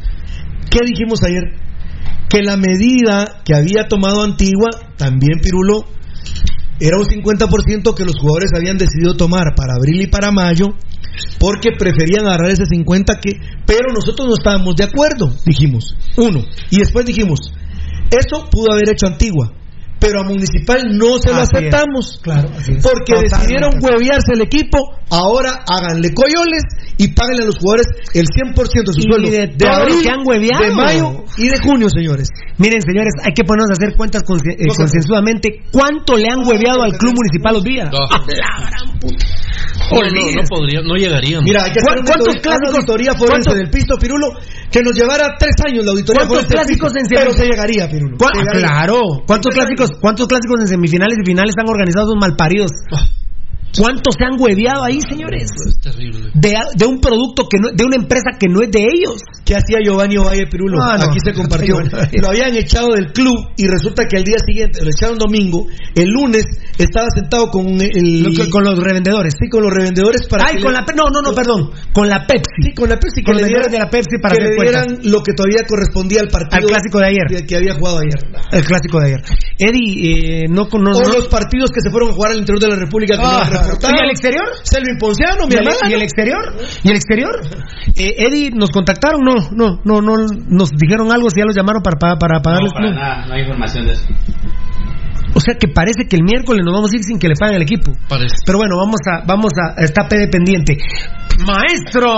¿Qué 0.70 0.78
dijimos 0.84 1.22
ayer? 1.22 1.42
Que 2.28 2.42
la 2.42 2.56
medida 2.56 3.42
que 3.44 3.54
había 3.54 3.86
tomado 3.88 4.22
Antigua, 4.22 4.70
también 4.96 5.40
Pirulo, 5.42 5.84
era 6.80 6.96
un 6.96 7.04
50% 7.04 7.94
que 7.94 8.04
los 8.06 8.14
jugadores 8.18 8.50
habían 8.56 8.78
decidido 8.78 9.14
tomar 9.14 9.54
para 9.54 9.74
abril 9.74 10.02
y 10.02 10.06
para 10.06 10.30
mayo, 10.30 10.66
porque 11.38 11.70
preferían 11.78 12.26
agarrar 12.26 12.50
ese 12.50 12.66
50 12.66 13.14
que, 13.20 13.32
pero 13.66 13.92
nosotros 13.92 14.28
no 14.28 14.34
estábamos 14.34 14.74
de 14.76 14.84
acuerdo, 14.84 15.32
dijimos, 15.44 15.96
uno, 16.16 16.44
y 16.70 16.78
después 16.78 17.06
dijimos, 17.06 17.52
eso 18.10 18.48
pudo 18.50 18.72
haber 18.72 18.90
hecho 18.90 19.06
Antigua, 19.06 19.52
pero 20.00 20.20
a 20.20 20.24
Municipal 20.24 20.80
no 20.96 21.18
se 21.18 21.28
lo 21.30 21.36
Así 21.36 21.52
es. 21.54 21.58
aceptamos, 21.60 22.18
Claro, 22.22 22.48
así 22.56 22.72
es. 22.72 22.82
porque 22.82 23.12
Totalmente. 23.12 23.36
decidieron 23.36 23.70
huevearse 23.80 24.32
el 24.32 24.40
equipo, 24.40 24.78
ahora 25.10 25.62
háganle 25.68 26.12
coyoles 26.14 26.62
y 26.96 27.08
páguenle 27.14 27.42
a 27.44 27.46
los 27.46 27.58
jugadores 27.58 27.86
el 28.14 28.26
100% 28.26 28.90
de 28.90 28.92
su 28.92 29.00
Y 29.00 29.12
sueldo 29.12 29.30
de 29.30 29.66
lo 29.66 29.72
abril, 29.72 30.02
que 30.02 30.10
han 30.10 30.20
hueveado. 30.26 30.64
de 30.64 30.70
mayo 30.74 31.24
y 31.38 31.48
de 31.48 31.58
junio, 31.60 31.88
señores. 31.90 32.28
Miren, 32.58 32.80
señores, 32.82 33.12
hay 33.22 33.32
que 33.34 33.44
ponernos 33.44 33.70
a 33.70 33.74
hacer 33.78 33.94
cuentas 33.96 34.22
consci- 34.24 34.56
eh, 34.58 34.66
concienzudamente. 34.76 35.62
¿Cuánto 35.70 36.16
le 36.16 36.28
han 36.28 36.46
hueveado 36.46 36.82
al 36.82 36.92
Club 36.96 37.14
Municipal 37.16 37.54
los 37.54 37.64
días? 37.64 37.90
No. 37.92 37.98
No, 39.90 39.98
no, 40.02 40.06
no 40.06 40.42
podría, 40.48 40.80
no 40.82 40.94
llegaríamos. 40.94 41.44
Mira, 41.44 41.64
hay 41.64 41.72
que 41.72 41.80
hacer 41.80 41.98
una 41.98 42.04
¿Cuántos 42.06 42.28
auditoría- 42.28 42.42
clásicos- 42.42 42.68
una 42.70 42.78
auditoría 42.78 43.12
forense 43.14 43.30
cuántos- 43.50 43.54
del 43.54 43.70
pisto, 43.70 43.98
Pirulo, 43.98 44.26
que 44.70 44.80
nos 44.82 44.94
llevara 44.94 45.34
tres 45.38 45.54
años 45.66 45.84
la 45.84 45.90
auditoría 45.92 46.26
¿Cuántos 46.28 46.36
forense 46.46 46.54
del 46.54 46.58
clásicos 46.78 46.92
pisto, 46.92 47.00
en 47.00 47.24
pero 47.24 47.32
se 47.34 47.44
llegaría, 47.50 47.88
Pirulo. 47.90 48.16
¿Cuá- 48.16 48.30
se 48.32 48.38
llegaría. 48.38 48.60
Claro. 48.68 49.00
¿Cuántos 49.26 49.54
clásicos, 49.54 49.89
¿Cuántos 50.00 50.26
clásicos 50.26 50.60
en 50.60 50.68
semifinales 50.68 51.18
y 51.22 51.26
finales 51.26 51.50
están 51.50 51.68
organizados 51.68 52.14
malparidos? 52.20 52.70
¿Cuántos 53.78 54.14
se 54.18 54.24
han 54.24 54.40
hueveado 54.40 54.82
ahí, 54.84 55.00
señores? 55.08 55.48
Es 55.66 55.78
terrible. 55.80 56.30
De, 56.34 56.54
de 56.76 56.86
un 56.86 57.00
producto 57.00 57.46
que 57.48 57.58
no, 57.60 57.70
de 57.72 57.84
una 57.84 57.96
empresa 57.96 58.30
que 58.38 58.46
no 58.48 58.62
es 58.62 58.70
de 58.70 58.80
ellos. 58.82 59.20
¿Qué 59.44 59.54
hacía 59.56 59.78
Giovanni 59.84 60.16
Ovalle 60.16 60.46
Pirulo? 60.46 60.78
Ah, 60.82 60.96
no. 60.98 61.04
Aquí 61.04 61.18
se 61.24 61.32
compartió. 61.32 61.76
Lo 61.80 62.28
habían 62.28 62.54
echado 62.56 62.88
del 62.94 63.12
club 63.12 63.36
y 63.56 63.66
resulta 63.66 64.04
que 64.06 64.16
al 64.18 64.24
día 64.24 64.38
siguiente, 64.44 64.84
lo 64.84 64.90
echaron 64.90 65.18
domingo, 65.18 65.66
el 65.94 66.08
lunes 66.08 66.44
estaba 66.78 67.08
sentado 67.14 67.50
con 67.50 67.66
el... 67.80 68.22
Lo 68.22 68.30
que- 68.32 68.50
con 68.50 68.64
los 68.64 68.78
revendedores. 68.78 69.34
Sí, 69.40 69.48
con 69.48 69.62
los 69.62 69.72
revendedores 69.72 70.26
para 70.28 70.46
Ay, 70.46 70.56
que 70.56 70.62
con 70.62 70.72
le- 70.72 70.78
la 70.80 70.84
Pe- 70.84 70.94
no, 70.94 71.04
no, 71.10 71.22
no, 71.22 71.34
perdón, 71.34 71.70
con 71.92 72.08
la 72.08 72.26
Pepsi. 72.26 72.62
Sí, 72.62 72.74
con 72.74 72.88
la 72.88 72.98
Pepsi. 72.98 73.22
Con 73.22 73.36
que 73.36 73.42
los 73.42 73.50
le 73.50 73.54
vendedores 73.56 73.70
dieran- 73.70 73.72
de 73.72 73.78
la 73.78 73.90
Pepsi 73.90 74.18
para 74.20 74.34
que 74.34 74.42
hacer 74.42 74.50
le 74.50 74.56
cuentas. 74.56 74.86
dieran 74.86 75.12
lo 75.12 75.22
que 75.22 75.32
todavía 75.32 75.62
correspondía 75.68 76.20
al 76.22 76.28
partido. 76.28 76.58
Al 76.58 76.64
clásico 76.66 76.98
de 76.98 77.06
ayer. 77.06 77.26
Que, 77.28 77.46
que 77.46 77.56
había 77.56 77.74
jugado 77.74 77.98
ayer. 77.98 78.18
El 78.52 78.64
clásico 78.64 79.00
de 79.00 79.06
ayer. 79.06 79.20
Eddie, 79.58 80.44
eh, 80.44 80.46
no 80.48 80.68
con 80.68 80.82
no, 80.82 80.90
o 80.90 81.02
no- 81.02 81.08
los 81.14 81.28
partidos 81.28 81.70
que 81.70 81.80
se 81.80 81.90
fueron 81.90 82.10
a 82.10 82.12
jugar 82.12 82.32
al 82.32 82.38
interior 82.38 82.60
de 82.60 82.68
la 82.68 82.76
República 82.76 83.16
que 83.16 83.22
Ah, 83.24 83.59
¿Y 83.62 84.00
al 84.00 84.10
exterior? 84.10 84.44
Selvin 84.62 84.98
Ponciano, 84.98 85.46
mi 85.46 85.54
¿Y 85.54 85.58
el, 85.58 85.66
hermano. 85.68 85.90
y 85.90 85.92
el 85.94 86.02
exterior? 86.02 86.54
¿Y 86.82 86.88
el 86.90 86.96
exterior? 86.96 87.40
Eh, 87.96 88.14
Eddie, 88.18 88.50
¿nos 88.52 88.70
contactaron? 88.70 89.20
No, 89.22 89.34
no, 89.52 89.80
no, 89.84 90.00
no, 90.00 90.14
nos 90.48 90.70
dijeron 90.70 91.12
algo 91.12 91.30
si 91.30 91.40
ya 91.40 91.46
los 91.46 91.54
llamaron 91.56 91.82
para, 91.82 91.98
para, 91.98 92.16
para 92.18 92.40
pagarles. 92.42 92.72
No, 92.72 92.78
para 92.78 92.90
No. 92.90 92.94
nada, 93.00 93.26
no 93.26 93.34
hay 93.34 93.40
información 93.42 93.86
de 93.86 93.92
eso. 93.92 94.06
O 95.40 95.42
sea 95.42 95.54
que 95.56 95.68
parece 95.68 96.04
que 96.04 96.16
el 96.16 96.22
miércoles 96.22 96.60
nos 96.62 96.74
vamos 96.74 96.92
a 96.92 96.96
ir 96.96 97.02
sin 97.02 97.18
que 97.18 97.26
le 97.26 97.32
paguen 97.34 97.56
al 97.56 97.62
equipo. 97.62 97.92
Parece. 98.10 98.44
Pero 98.44 98.58
bueno, 98.58 98.76
vamos 98.76 99.00
a, 99.08 99.24
vamos 99.24 99.52
a, 99.56 99.80
está 99.80 100.06
pendiente. 100.06 100.76
Maestro, 101.40 102.12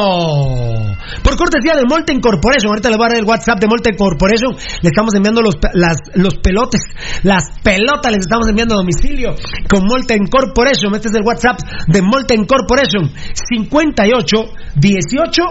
por 1.22 1.36
cortesía 1.36 1.76
de 1.76 1.86
Molten 1.86 2.18
Corporation, 2.20 2.70
ahorita 2.70 2.90
le 2.90 2.96
voy 2.96 3.06
a 3.06 3.08
dar 3.10 3.18
el 3.18 3.24
WhatsApp 3.24 3.60
de 3.60 3.68
Molten 3.68 3.94
Corporation, 3.94 4.50
le 4.82 4.88
estamos 4.88 5.14
enviando 5.14 5.40
los, 5.40 5.54
las, 5.74 5.98
los 6.14 6.34
pelotes, 6.42 6.80
las 7.22 7.44
pelotas 7.62 8.10
les 8.10 8.22
estamos 8.22 8.48
enviando 8.48 8.74
a 8.74 8.78
domicilio 8.78 9.36
con 9.70 9.84
Molten 9.86 10.26
Corporation, 10.26 10.92
este 10.96 11.06
es 11.06 11.14
el 11.14 11.22
WhatsApp 11.22 11.60
de 11.86 12.02
Molten 12.02 12.44
Corporation, 12.46 13.12
58 13.34 14.44
18 14.74 15.42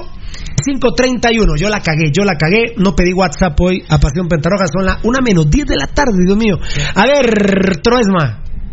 531, 0.61 1.55
yo 1.57 1.69
la 1.69 1.81
cagué, 1.81 2.11
yo 2.11 2.23
la 2.23 2.35
cagué, 2.35 2.73
no 2.77 2.95
pedí 2.95 3.13
WhatsApp 3.13 3.59
hoy 3.59 3.83
a 3.89 3.97
Pasión 3.99 4.27
Pentarroja, 4.27 4.65
son 4.67 4.85
las 4.85 5.03
una 5.03 5.19
menos 5.21 5.49
10 5.49 5.65
de 5.67 5.75
la 5.75 5.88
tarde, 5.88 6.17
Dios 6.25 6.38
mío. 6.38 6.57
A 6.95 7.05
ver, 7.05 7.81
Troesma. 7.81 8.51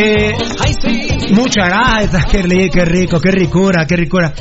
Eh. 0.00 0.32
Muchas 1.30 1.68
gracias, 1.68 2.26
qué, 2.26 2.70
qué 2.72 2.84
rico, 2.84 3.20
qué 3.20 3.30
ricura, 3.32 3.84
qué 3.84 3.96
ricura. 3.96 4.32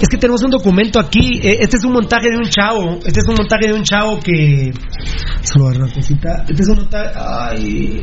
Es 0.00 0.08
que 0.08 0.16
tenemos 0.18 0.42
un 0.42 0.50
documento 0.50 0.98
aquí, 0.98 1.38
eh, 1.40 1.58
este 1.60 1.76
es 1.76 1.84
un 1.84 1.92
montaje 1.92 2.30
de 2.30 2.36
un 2.36 2.48
chavo, 2.48 2.98
este 3.04 3.20
es 3.20 3.28
un 3.28 3.36
montaje 3.36 3.68
de 3.68 3.74
un 3.74 3.84
chavo 3.84 4.18
que... 4.18 4.72
Solo 5.42 5.66
una 5.66 5.92
cosita, 5.92 6.44
este 6.48 6.62
es 6.62 6.68
un 6.68 6.76
montaje... 6.78 7.10
Ay... 7.16 8.02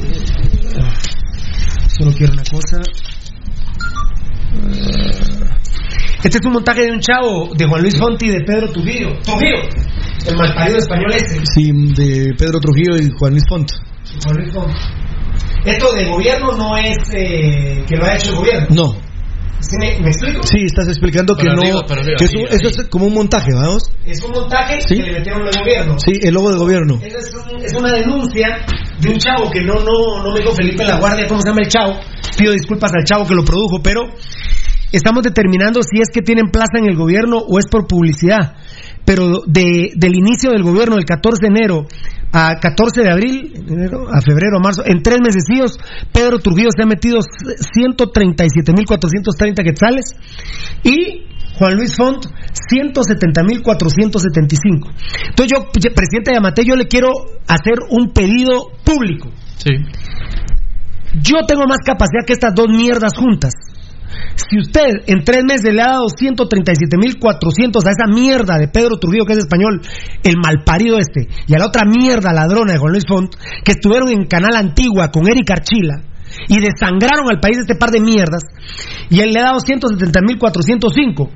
Solo 1.87 2.13
quiero 2.13 2.31
una 2.31 2.43
cosa. 2.43 2.81
Este 6.23 6.37
es 6.37 6.45
un 6.45 6.53
montaje 6.53 6.83
de 6.83 6.91
un 6.91 6.99
chavo 7.01 7.53
de 7.53 7.67
Juan 7.67 7.81
Luis 7.81 7.97
Fonti 7.97 8.27
y 8.27 8.29
de 8.29 8.41
Pedro 8.41 8.71
Trujillo. 8.71 9.19
Trujillo, 9.21 9.57
el 10.27 10.37
malparido 10.37 10.77
español 10.77 11.11
ese. 11.11 11.41
Sí, 11.45 11.71
de 11.71 12.33
Pedro 12.37 12.59
Trujillo 12.59 12.95
y 12.95 13.11
Juan 13.19 13.33
Luis 13.33 13.43
Font. 13.49 13.69
Juan 14.23 14.37
Luis 14.37 14.53
Fonti. 14.53 15.01
Esto 15.65 15.91
de 15.93 16.05
gobierno 16.09 16.51
no 16.57 16.77
es 16.77 16.97
eh, 17.13 17.83
que 17.87 17.95
lo 17.95 18.05
ha 18.05 18.15
hecho 18.15 18.31
el 18.31 18.35
gobierno. 18.37 18.67
No. 18.71 18.95
¿Sí 19.59 19.77
me, 19.79 19.99
me 19.99 20.07
explico? 20.09 20.41
Sí, 20.43 20.57
estás 20.65 20.87
explicando 20.87 21.35
que 21.35 21.43
no. 21.45 21.51
arriba, 21.61 21.81
para 21.87 22.01
arriba, 22.01 22.15
que 22.17 22.25
eso, 22.25 22.37
ahí, 22.39 22.45
eso 22.49 22.67
ahí. 22.67 22.73
es 22.79 22.87
como 22.89 23.05
un 23.05 23.13
montaje, 23.13 23.49
vamos. 23.53 23.83
Es 24.03 24.19
un 24.23 24.31
montaje 24.31 24.81
Sí. 24.81 24.95
que 24.95 25.03
le 25.03 25.11
metieron 25.19 25.43
al 25.43 25.53
gobierno. 25.63 25.95
Sí, 26.03 26.13
el 26.23 26.33
logo 26.33 26.51
de 26.51 26.57
gobierno. 26.57 26.95
Esa 27.03 27.17
Es, 27.19 27.31
un- 27.35 27.63
es 27.63 27.73
una 27.73 27.91
denuncia 27.93 28.47
de 28.99 29.09
un 29.09 29.17
chavo 29.19 29.51
que 29.51 29.61
no, 29.61 29.75
no, 29.75 30.23
no 30.23 30.31
me 30.33 30.39
dijo 30.39 30.51
Felipe 30.55 30.83
La 30.83 30.97
Guardia 30.99 31.27
cómo 31.27 31.41
se 31.41 31.49
llama 31.49 31.61
el 31.61 31.67
chavo. 31.69 31.93
Pido 32.37 32.53
disculpas 32.53 32.91
al 32.95 33.03
chavo 33.05 33.27
que 33.27 33.35
lo 33.35 33.43
produjo, 33.45 33.81
pero 33.83 34.01
estamos 34.91 35.21
determinando 35.23 35.81
si 35.83 36.01
es 36.01 36.07
que 36.11 36.21
tienen 36.23 36.49
plaza 36.49 36.79
en 36.79 36.89
el 36.89 36.95
gobierno 36.97 37.37
o 37.37 37.59
es 37.59 37.67
por 37.67 37.85
publicidad. 37.85 38.55
Pero 39.05 39.43
de, 39.47 39.91
del 39.95 40.15
inicio 40.15 40.51
del 40.51 40.63
gobierno, 40.63 40.95
del 40.95 41.05
14 41.05 41.41
de 41.41 41.47
enero 41.47 41.87
a 42.31 42.59
14 42.59 43.01
de 43.01 43.11
abril, 43.11 43.53
enero, 43.67 44.07
a 44.09 44.21
febrero, 44.21 44.57
a 44.57 44.61
marzo, 44.61 44.83
en 44.85 45.03
tres 45.03 45.19
mesecillos, 45.21 45.77
Pedro 46.13 46.39
Trujillo 46.39 46.69
se 46.75 46.83
ha 46.83 46.85
metido 46.85 47.19
137.430 47.19 49.63
quetzales 49.63 50.15
y 50.83 51.25
Juan 51.57 51.75
Luis 51.75 51.95
Font 51.95 52.25
170.475. 52.25 54.89
Entonces 55.29 55.53
yo, 55.53 55.69
presidente 55.93 56.31
de 56.31 56.37
Amate, 56.37 56.65
yo 56.65 56.75
le 56.75 56.87
quiero 56.87 57.09
hacer 57.47 57.75
un 57.89 58.11
pedido 58.13 58.71
público. 58.83 59.29
Sí. 59.57 59.71
Yo 61.21 61.45
tengo 61.45 61.65
más 61.67 61.79
capacidad 61.85 62.25
que 62.25 62.31
estas 62.33 62.55
dos 62.55 62.69
mierdas 62.69 63.13
juntas. 63.17 63.51
Si 64.35 64.57
usted 64.57 65.03
en 65.07 65.23
tres 65.23 65.43
meses 65.43 65.73
le 65.73 65.81
ha 65.81 65.87
dado 65.87 66.07
137.400 66.07 67.85
a 67.85 67.91
esa 67.91 68.07
mierda 68.07 68.57
de 68.57 68.67
Pedro 68.67 68.97
Trujillo, 68.97 69.25
que 69.25 69.33
es 69.33 69.39
español, 69.39 69.81
el 70.23 70.37
malparido 70.37 70.97
este, 70.97 71.27
y 71.47 71.55
a 71.55 71.59
la 71.59 71.67
otra 71.67 71.85
mierda 71.85 72.33
ladrona 72.33 72.73
de 72.73 72.79
Juan 72.79 72.91
Luis 72.91 73.05
Font, 73.07 73.33
que 73.63 73.71
estuvieron 73.71 74.09
en 74.09 74.25
Canal 74.25 74.55
Antigua 74.55 75.09
con 75.11 75.29
Eric 75.29 75.49
Archila, 75.51 76.10
y 76.47 76.59
desangraron 76.59 77.29
al 77.29 77.39
país 77.39 77.57
este 77.59 77.75
par 77.75 77.91
de 77.91 78.01
mierdas, 78.01 78.43
y 79.09 79.19
él 79.19 79.33
le 79.33 79.39
ha 79.39 79.43
dado 79.43 79.59
170.405, 79.59 81.29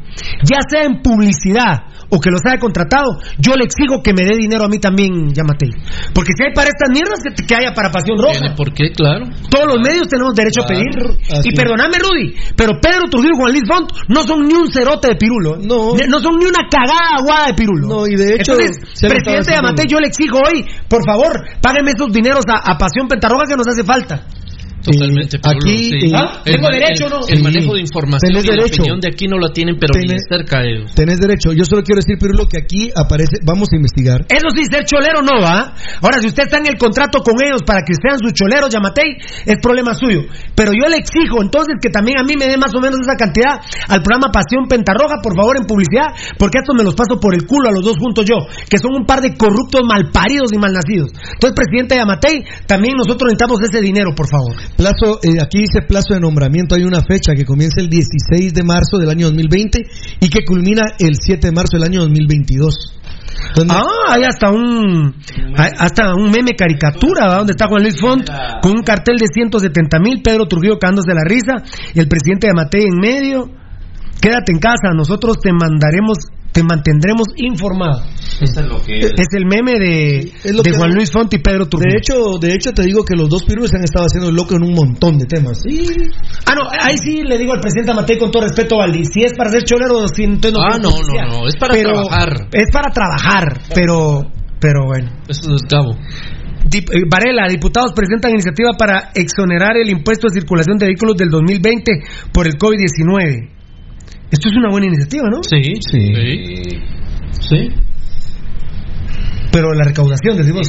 ya 0.44 0.60
sea 0.70 0.84
en 0.86 1.02
publicidad 1.02 1.92
o 2.10 2.20
que 2.20 2.30
los 2.30 2.42
haya 2.46 2.60
contratado, 2.60 3.18
yo 3.40 3.56
le 3.56 3.66
exijo 3.66 4.02
que 4.04 4.14
me 4.14 4.24
dé 4.24 4.38
dinero 4.38 4.66
a 4.66 4.68
mí 4.70 4.78
también, 4.78 5.34
Yamatei. 5.34 5.72
Porque 6.14 6.34
si 6.38 6.44
hay 6.46 6.54
para 6.54 6.70
estas 6.70 6.90
mierdas, 6.94 7.18
que, 7.26 7.34
que 7.46 7.56
haya 7.56 7.74
para 7.74 7.90
Pasión 7.90 8.18
Roja. 8.20 8.40
¿Tiene 8.40 8.56
por 8.56 8.72
qué? 8.74 8.92
Claro. 8.92 9.26
Todos 9.50 9.66
los 9.66 9.78
medios 9.82 10.08
tenemos 10.08 10.36
derecho 10.36 10.62
Claro, 10.62 10.78
a 10.80 10.86
pedir. 10.86 11.18
así 11.34 11.50
Y 11.50 11.54
es. 11.54 11.60
perdóname, 11.60 11.98
Rudy, 11.98 12.36
pero 12.56 12.78
Pedro 12.80 13.10
Trujillo 13.10 13.34
y 13.34 13.38
Juan 13.38 13.52
Luis 13.52 13.64
Font 13.68 13.90
no 14.08 14.22
son 14.22 14.46
ni 14.48 14.54
un 14.54 14.72
cerote 14.72 15.10
de 15.10 15.16
pirulo. 15.16 15.58
No. 15.58 15.98
No 15.98 16.20
son 16.22 16.38
ni 16.38 16.46
una 16.46 16.70
cagada 16.70 17.18
aguada 17.18 17.48
de 17.48 17.54
pirulo. 17.56 17.88
No, 17.88 18.08
y 18.08 18.16
de 18.16 18.36
hecho, 18.36 18.54
Entonces, 18.54 18.78
presidente 19.02 19.52
Yamatei, 19.52 19.86
yo 19.90 20.00
le 20.00 20.08
exijo 20.08 20.38
hoy, 20.38 20.64
por 20.88 21.04
favor, 21.04 21.42
págueme 21.60 21.92
esos 21.98 22.14
dineros 22.14 22.46
a, 22.48 22.62
a 22.72 22.78
Pasión 22.78 23.08
Pentarroja 23.08 23.46
que 23.50 23.56
nos 23.58 23.68
hace 23.68 23.84
falta. 23.84 24.28
Totalmente. 24.92 25.40
pero 25.42 25.58
aquí, 25.58 25.78
sí. 26.02 26.12
¿ah? 26.14 26.42
El 26.46 26.56
¿Tengo 26.56 26.70
derecho 26.70 27.06
el- 27.06 27.12
no? 27.12 27.20
El 27.28 27.38
Sí. 27.38 27.44
manejo 27.44 27.74
de 27.74 27.82
información 27.82 28.32
y 28.32 28.36
la 28.36 28.42
derecho. 28.42 28.82
opinión 28.82 29.00
de 29.00 29.08
aquí 29.10 29.28
no 29.28 29.38
la 29.38 29.50
tienen, 29.54 29.78
pero 29.80 29.94
de 29.94 30.02
Tenés- 30.06 30.26
cerca 30.30 30.64
ellos. 30.64 30.94
Tenés 30.94 31.20
derecho. 31.20 31.54
Yo 31.54 31.66
solo 31.66 31.82
quiero 31.84 32.00
decir, 32.02 32.18
Pirulo, 32.20 32.48
que 32.48 32.58
aquí 32.60 32.92
aparece, 32.96 33.38
vamos 33.44 33.70
a 33.72 33.76
investigar. 33.76 34.26
Eso 34.30 34.48
sí, 34.56 34.66
ser 34.66 34.86
cholero 34.86 35.22
no 35.22 35.42
va. 35.42 35.74
Ahora, 36.02 36.22
si 36.22 36.28
usted 36.28 36.44
está 36.44 36.58
en 36.58 36.68
el 36.68 36.78
contrato 36.78 37.20
con 37.22 37.36
ellos 37.44 37.62
para 37.66 37.82
que 37.84 37.94
sean 37.96 38.20
sus 38.20 38.34
choleros, 38.34 38.70
Yamatei, 38.74 39.18
es 39.46 39.58
problema 39.62 39.94
suyo. 39.94 40.22
Pero 40.56 40.72
yo 40.72 40.88
le 40.90 40.98
exijo 40.98 41.42
entonces 41.42 41.76
que 41.82 41.90
también 41.90 42.20
a 42.20 42.24
mí 42.24 42.36
me 42.38 42.48
dé 42.48 42.58
más 42.58 42.74
o 42.76 42.80
menos 42.80 43.00
esa 43.02 43.16
cantidad 43.18 43.60
al 43.90 44.02
programa 44.02 44.32
Pasión 44.32 44.68
Pentarroja, 44.68 45.18
por 45.22 45.36
favor, 45.36 45.58
en 45.58 45.66
publicidad, 45.66 46.14
porque 46.38 46.60
estos 46.60 46.76
me 46.76 46.84
los 46.84 46.96
paso 46.96 47.20
por 47.20 47.34
el 47.34 47.46
culo 47.46 47.70
a 47.70 47.72
los 47.72 47.84
dos 47.84 47.98
juntos 47.98 48.26
yo, 48.26 48.38
que 48.70 48.78
son 48.78 48.94
un 48.94 49.06
par 49.06 49.22
de 49.22 49.36
corruptos 49.36 49.82
malparidos 49.88 50.52
y 50.54 50.58
malnacidos. 50.58 51.10
Entonces, 51.34 51.56
presidente 51.56 51.96
Yamatei, 51.96 52.44
también 52.68 52.96
nosotros 52.98 53.32
necesitamos 53.32 53.62
ese 53.62 53.82
dinero, 53.82 54.12
por 54.16 54.28
favor. 54.30 54.56
Plazo, 54.78 55.20
eh, 55.24 55.42
aquí 55.42 55.60
dice 55.60 55.82
plazo 55.88 56.14
de 56.14 56.20
nombramiento. 56.20 56.76
Hay 56.76 56.84
una 56.84 57.02
fecha 57.02 57.34
que 57.34 57.46
comienza 57.46 57.80
el 57.80 57.90
16 57.90 58.54
de 58.54 58.64
marzo 58.64 58.98
del 59.00 59.10
año 59.10 59.28
2020 59.28 59.80
y 60.20 60.30
que 60.30 60.44
culmina 60.46 60.84
el 61.00 61.16
7 61.20 61.48
de 61.48 61.54
marzo 61.54 61.78
del 61.78 61.84
año 61.84 62.02
2022. 62.02 62.96
Ah, 63.70 63.84
hay 64.10 64.24
hasta 64.24 64.50
un 64.50 65.16
hasta 65.56 66.14
un 66.16 66.32
meme 66.32 66.56
caricatura 66.58 67.28
¿va? 67.28 67.38
donde 67.38 67.52
está 67.52 67.68
Juan 67.68 67.84
Luis 67.84 68.00
Font 68.00 68.28
con 68.62 68.72
un 68.72 68.84
cartel 68.84 69.18
de 69.18 69.28
170 69.28 70.00
mil, 70.00 70.22
Pedro 70.22 70.48
Trujillo 70.48 70.78
cagándose 70.78 71.14
la 71.14 71.24
risa 71.24 71.64
y 71.94 72.00
el 72.00 72.08
presidente 72.08 72.48
de 72.48 72.54
Matei 72.54 72.84
en 72.84 72.98
medio. 73.00 73.50
Quédate 74.22 74.52
en 74.52 74.60
casa, 74.60 74.92
nosotros 74.96 75.38
te 75.42 75.52
mandaremos, 75.52 76.18
te 76.56 76.64
mantendremos 76.64 77.28
informado. 77.36 78.02
Es 78.40 78.56
lo 78.66 78.82
que 78.82 79.00
Es 79.00 79.28
el 79.36 79.46
meme 79.46 79.74
de, 79.78 80.20
Es 80.42 80.54
lo 80.56 80.64
de 80.64 80.72
que- 80.72 80.78
Juan 80.78 80.94
Luis 80.94 81.12
Font 81.12 81.34
y 81.34 81.40
Pedro 81.40 81.68
Trujillo. 81.68 81.92
De 81.92 81.98
hecho, 81.98 82.38
de 82.40 82.54
hecho 82.54 82.72
te 82.72 82.84
digo 82.84 83.04
que 83.04 83.14
los 83.14 83.28
dos 83.28 83.44
pirulos 83.44 83.74
han 83.74 83.84
estado 83.84 84.06
haciendo 84.06 84.32
loco 84.32 84.56
en 84.56 84.64
un 84.64 84.74
montón 84.74 85.18
de 85.18 85.26
temas. 85.26 85.60
Ah, 86.46 86.56
no, 86.56 86.62
ahí 86.72 86.96
sí 86.98 87.24
le 87.24 87.38
digo 87.38 87.52
al 87.54 87.60
presidente 87.60 87.94
Matei 87.94 88.18
con 88.18 88.32
todo 88.32 88.44
respeto, 88.44 88.78
Valdi, 88.78 89.04
si 89.04 89.24
es 89.24 89.34
para 89.38 89.52
ser 89.52 89.64
cholero, 89.66 90.08
si 90.08 90.24
entonces 90.24 90.54
no 90.54 90.60
Ah, 90.64 90.80
quiero 90.80 90.90
no, 90.92 91.28
no, 91.28 91.40
no, 91.42 91.48
es 91.50 91.58
para 91.58 91.74
Pero 91.74 91.92
trabajar. 91.92 92.48
Es 92.54 92.72
para 92.72 92.90
trabajar, 92.94 93.62
pero, 93.76 94.22
pero 94.62 94.86
bueno. 94.86 95.12
Eso 95.28 95.56
es 95.56 95.62
cabo. 95.70 95.92
Dip- 96.70 96.90
eh, 96.90 97.04
Varela, 97.12 97.50
diputados 97.50 97.92
presentan 97.94 98.32
iniciativa 98.32 98.70
para 98.80 99.12
exonerar 99.14 99.76
el 99.76 99.90
impuesto 99.90 100.28
de 100.30 100.34
circulación 100.40 100.78
de 100.78 100.86
vehículos 100.88 101.18
del 101.18 101.30
2020 101.30 101.92
por 102.32 102.48
el 102.48 102.54
COVID-19. 102.58 103.55
Esto 104.32 104.50
es 104.50 104.56
una 104.58 104.70
buena 104.70 104.88
iniciativa, 104.88 105.30
¿no? 105.30 105.44
Sí, 105.44 105.62
sí. 105.90 106.14
Sí. 107.40 107.70
Pero 109.52 109.72
la 109.74 109.86
recaudación, 109.86 110.36
decimos. 110.36 110.68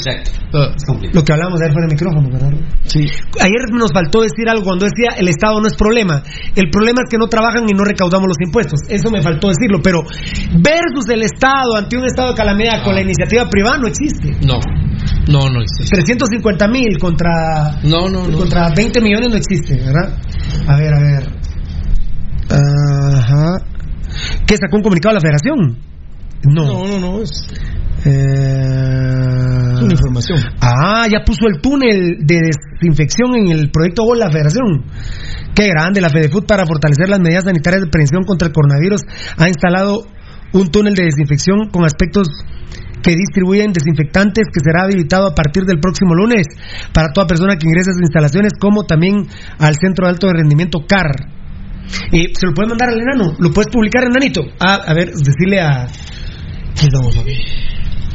Lo 1.13 1.25
que 1.25 1.33
hablamos 1.33 1.59
de 1.59 1.65
ayer 1.67 1.73
fuera 1.73 1.89
de 1.89 1.95
micrófono, 1.95 2.29
¿verdad? 2.31 2.53
Sí. 2.85 3.01
Ayer 3.41 3.67
nos 3.73 3.91
faltó 3.93 4.21
decir 4.23 4.49
algo 4.49 4.63
cuando 4.63 4.87
decía 4.87 5.19
el 5.19 5.27
Estado 5.27 5.61
no 5.61 5.67
es 5.67 5.75
problema. 5.75 6.23
El 6.55 6.71
problema 6.71 7.01
es 7.03 7.11
que 7.11 7.19
no 7.19 7.27
trabajan 7.27 7.65
y 7.69 7.73
no 7.73 7.83
recaudamos 7.83 8.29
los 8.29 8.37
impuestos. 8.39 8.79
Eso 8.89 9.11
me 9.11 9.23
faltó 9.23 9.49
decirlo. 9.49 9.81
Pero 9.83 10.03
versus 10.63 11.09
el 11.11 11.23
Estado 11.23 11.75
ante 11.77 11.97
un 11.99 12.05
estado 12.05 12.31
de 12.31 12.37
calamidad 12.37 12.85
con 12.85 12.95
la 12.95 13.03
iniciativa 13.03 13.49
privada 13.51 13.79
no 13.79 13.89
existe. 13.89 14.31
No, 14.47 14.61
no, 15.27 15.51
no 15.51 15.63
existe. 15.63 15.97
350 15.97 16.69
mil 16.69 16.97
contra, 17.01 17.81
No, 17.83 18.09
no, 18.09 18.29
no. 18.29 18.39
contra 18.39 18.71
20 18.73 19.01
millones 19.01 19.31
no 19.31 19.37
existe, 19.37 19.75
¿verdad? 19.83 20.17
A 20.69 20.77
ver, 20.77 20.95
a 20.95 21.01
ver. 21.01 21.46
Ajá. 22.51 23.59
¿Qué 24.47 24.57
sacó 24.57 24.77
un 24.77 24.83
comunicado 24.83 25.15
la 25.15 25.21
federación? 25.21 25.79
No. 26.45 26.65
No, 26.65 26.87
no, 26.87 26.99
no, 27.01 27.23
es, 27.23 27.31
Eh, 28.05 29.73
es 29.75 29.83
una 29.83 29.93
información. 29.93 30.39
Ah, 30.61 31.07
ya 31.11 31.25
puso 31.25 31.49
el 31.49 31.61
túnel 31.61 32.19
de 32.21 32.41
desinfección 32.81 33.35
en 33.35 33.49
el 33.49 33.71
proyecto 33.71 34.05
Gol 34.05 34.21
la 34.21 34.31
Federación. 34.31 34.85
Qué 35.55 35.69
grande, 35.69 36.01
la 36.01 36.11
FedeFood 36.11 36.47
para 36.47 36.67
fortalecer 36.67 37.09
las 37.09 37.19
medidas 37.19 37.45
sanitarias 37.45 37.83
de 37.83 37.91
prevención 37.91 38.23
contra 38.25 38.47
el 38.47 38.53
coronavirus 38.53 39.01
ha 39.39 39.49
instalado 39.49 40.07
un 40.53 40.69
túnel 40.69 40.95
de 40.95 41.05
desinfección 41.05 41.71
con 41.73 41.85
aspectos 41.85 42.29
que 43.03 43.15
distribuyen 43.17 43.73
desinfectantes 43.73 44.49
que 44.53 44.61
será 44.61 44.85
habilitado 44.85 45.29
a 45.29 45.35
partir 45.35 45.65
del 45.65 45.81
próximo 45.81 46.15
lunes 46.15 46.47
para 46.93 47.13
toda 47.13 47.27
persona 47.27 47.57
que 47.57 47.67
ingrese 47.67 47.91
a 47.91 47.95
sus 47.95 48.03
instalaciones 48.03 48.53
como 48.61 48.85
también 48.85 49.27
al 49.59 49.75
Centro 49.81 50.07
de 50.07 50.13
Alto 50.13 50.27
de 50.27 50.35
Rendimiento 50.35 50.81
CAR. 50.87 51.15
Y 52.13 52.25
se 52.35 52.47
lo 52.47 52.53
puede 52.55 52.69
mandar 52.69 52.89
al 52.91 53.01
enano, 53.01 53.35
lo 53.39 53.51
puedes 53.53 53.71
publicar 53.73 54.05
enanito. 54.05 54.43
Ah, 54.61 54.81
a 54.87 54.95
ver, 54.95 55.13
decirle 55.13 55.61
a... 55.61 55.87
¿Qué 56.79 56.87
estamos 56.87 57.17
aquí? 57.17 57.37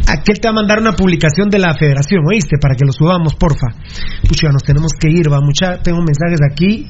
Aquel 0.07 0.39
te 0.39 0.48
va 0.48 0.52
a 0.52 0.56
mandar 0.56 0.80
una 0.80 0.93
publicación 0.93 1.49
de 1.49 1.60
la 1.60 1.73
federación, 1.73 2.22
¿oíste? 2.27 2.57
Para 2.60 2.76
que 2.76 2.85
lo 2.85 2.91
subamos, 2.91 3.35
porfa. 3.35 3.68
Pucha, 4.27 4.49
nos 4.52 4.64
tenemos 4.64 4.91
que 4.99 5.07
ir, 5.10 5.31
va 5.31 5.39
mucha. 5.41 5.81
Tengo 5.81 5.99
mensajes 5.99 6.39
aquí. 6.52 6.88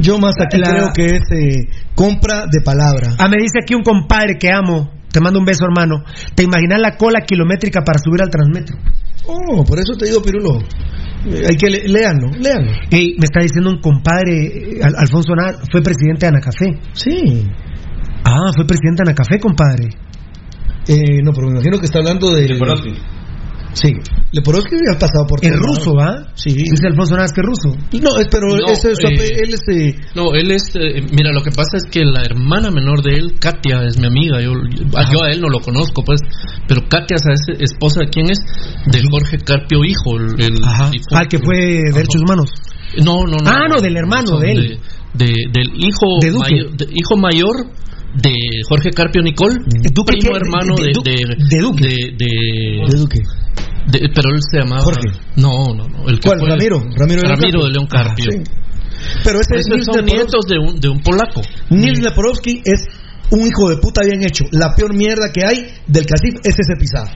Yo 0.00 0.18
más 0.18 0.34
aquí 0.40 0.58
La- 0.58 0.70
creo 0.70 0.92
que 0.92 1.04
es 1.06 1.22
eh, 1.32 1.68
compra 1.94 2.44
de 2.50 2.60
palabra. 2.64 3.14
Ah, 3.18 3.28
me 3.28 3.36
dice 3.36 3.60
aquí 3.62 3.74
un 3.74 3.82
compadre 3.82 4.36
que 4.38 4.50
amo. 4.52 4.90
Te 5.10 5.20
mando 5.20 5.38
un 5.38 5.46
beso, 5.46 5.64
hermano. 5.64 6.04
¿Te 6.34 6.42
imaginas 6.42 6.80
la 6.80 6.96
cola 6.96 7.20
kilométrica 7.22 7.82
para 7.82 7.98
subir 7.98 8.20
al 8.22 8.28
Transmetro? 8.30 8.76
Oh, 9.26 9.64
por 9.64 9.78
eso 9.78 9.94
te 9.98 10.06
digo, 10.06 10.22
Pirulo. 10.22 10.58
Eh, 11.26 11.42
Hay 11.48 11.56
que 11.56 11.68
le 11.68 11.88
leanlo, 11.88 12.28
leanlo. 12.38 12.72
Y 12.90 13.16
me 13.18 13.24
está 13.24 13.40
diciendo 13.40 13.70
un 13.70 13.80
compadre, 13.80 14.46
eh, 14.46 14.80
Al- 14.82 14.94
Alfonso 14.96 15.34
Nar, 15.34 15.56
fue 15.70 15.82
presidente 15.82 16.26
de 16.26 16.28
Anacafé. 16.28 16.78
Sí. 16.92 17.44
Ah, 18.24 18.52
fue 18.54 18.64
presidente 18.66 19.02
de 19.04 19.10
Anacafé, 19.10 19.40
compadre. 19.40 19.88
Eh, 20.88 21.20
no, 21.22 21.32
pero 21.32 21.48
me 21.48 21.54
imagino 21.54 21.78
que 21.80 21.86
está 21.86 21.98
hablando 21.98 22.32
de. 22.32 22.46
Sí. 23.76 23.92
Leporowski 24.32 24.74
ha 24.90 24.98
pasado 24.98 25.26
por 25.28 25.44
Es 25.44 25.52
ruso. 25.54 25.92
¿va? 25.94 26.32
Sí. 26.34 26.50
Dice 26.54 26.86
Alfonso 26.86 27.14
que 27.14 27.24
es 27.24 27.32
ruso. 27.36 27.76
No, 28.00 28.18
es, 28.18 28.26
pero 28.30 28.48
No, 28.56 28.72
ese 28.72 28.92
es 28.92 28.98
eh, 29.04 29.40
él 29.44 29.52
es. 29.52 29.60
eh, 29.68 29.94
No, 30.14 30.32
él 30.34 30.50
es. 30.50 30.64
eh, 30.74 31.04
mira, 31.12 31.30
lo 31.32 31.42
que 31.42 31.50
pasa 31.50 31.76
es 31.76 31.84
que 31.90 32.02
la 32.04 32.22
hermana 32.22 32.70
menor 32.70 33.02
de 33.02 33.16
él, 33.16 33.38
Katia, 33.38 33.82
es 33.86 33.98
mi 33.98 34.06
amiga. 34.06 34.40
Yo, 34.40 34.52
yo 34.52 35.22
a 35.22 35.30
él 35.30 35.42
no 35.42 35.48
lo 35.50 35.60
conozco, 35.60 36.02
pues. 36.04 36.20
Pero 36.66 36.88
Katia, 36.88 37.18
¿sabes? 37.18 37.40
esposa 37.60 38.00
de 38.00 38.08
quién 38.08 38.30
es? 38.30 38.38
De 38.86 39.02
Jorge 39.10 39.36
Carpio, 39.44 39.84
hijo. 39.84 40.16
El, 40.16 40.40
el 40.42 40.54
difunto. 40.90 41.14
Ah, 41.14 41.24
que 41.28 41.38
fue 41.38 41.56
Derechos 41.92 42.22
Humanos. 42.24 42.50
No, 42.96 43.24
no, 43.26 43.36
no. 43.36 43.50
Ah, 43.50 43.68
no, 43.68 43.80
del 43.82 43.96
hermano 43.96 44.38
de 44.38 44.52
él. 44.52 44.80
de- 45.12 45.26
del 45.52 45.68
hijo, 45.76 46.18
De 46.22 46.30
Duque. 46.30 46.50
mayor, 46.50 46.76
de- 46.76 46.86
hijo 46.94 47.16
mayor 47.20 47.56
de 48.22 48.32
Jorge 48.68 48.90
Carpio 48.90 49.22
Nicol. 49.22 49.58
Duque 49.92 50.16
primo 50.18 50.32
qué? 50.32 50.36
hermano 50.36 50.74
De- 50.76 51.10
de. 51.10 51.16
de- 51.26 51.60
Duque. 51.60 51.86
de- 52.16 52.98
Duque. 52.98 53.20
pero 54.14 54.28
él 54.34 54.40
se 54.50 54.58
llamaba. 54.60 54.82
Jorge. 54.82 55.08
No, 55.36 55.74
no, 55.74 55.86
no. 55.88 56.08
El 56.08 56.18
que 56.18 56.28
¿Cuál? 56.28 56.40
fue- 56.40 56.48
Ramiro. 56.50 56.82
Ramiro 56.96 57.20
de 57.22 57.28
León 57.28 57.36
Carpio. 57.38 57.64
de 57.64 57.70
León 57.72 57.86
Carpio. 57.86 58.30
Ah, 58.30 58.44
sí. 58.44 59.18
Pero 59.24 59.40
ese 59.40 59.54
Esos 59.56 59.68
Nils 59.76 59.84
son 59.86 59.94
Leporowski- 59.96 60.14
nietos 60.14 60.46
de 60.48 60.58
un, 60.58 60.80
de 60.80 60.88
un 60.88 61.00
polaco. 61.02 61.42
Nils 61.70 62.00
Leporowski 62.00 62.62
es 62.64 62.86
un 63.30 63.40
hijo 63.46 63.68
de 63.70 63.76
puta 63.76 64.02
bien 64.02 64.22
hecho. 64.22 64.44
La 64.52 64.74
peor 64.74 64.94
mierda 64.94 65.30
que 65.32 65.44
hay 65.44 65.66
del 65.86 66.06
CACIF 66.06 66.40
es 66.42 66.54
ese 66.58 66.76
pisado. 66.78 67.08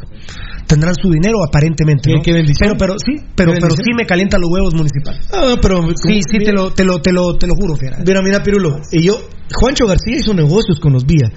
Tendrán 0.67 0.95
su 0.95 1.09
dinero 1.09 1.38
aparentemente, 1.47 2.11
¿no? 2.13 2.21
Qué- 2.21 2.34
bendición. 2.34 2.75
Pero, 2.77 2.77
pero 2.77 2.93
sí, 2.99 3.23
pero, 3.35 3.53
pero 3.53 3.75
sí 3.75 3.91
me 3.95 4.05
calienta 4.05 4.38
los 4.38 4.49
huevos 4.51 4.73
municipal. 4.75 5.19
Ah, 5.31 5.55
pero 5.61 5.79
Sí, 5.95 6.19
sí, 6.29 6.39
te 6.39 6.51
lo, 6.51 6.71
te 6.73 6.84
lo, 6.84 6.99
te 7.01 7.11
lo, 7.13 7.38
te 7.38 7.47
lo 7.47 7.53
juro, 7.55 7.75
fiera. 7.75 7.97
Mira, 8.05 8.21
mira, 8.21 8.43
Pirulo, 8.43 8.79
y 8.91 9.01
yo, 9.03 9.15
Juancho 9.53 9.88
García 9.88 10.17
hizo 10.17 10.34
negocios 10.34 10.79
con 10.81 10.91
los 10.91 11.05
Vía, 11.05 11.31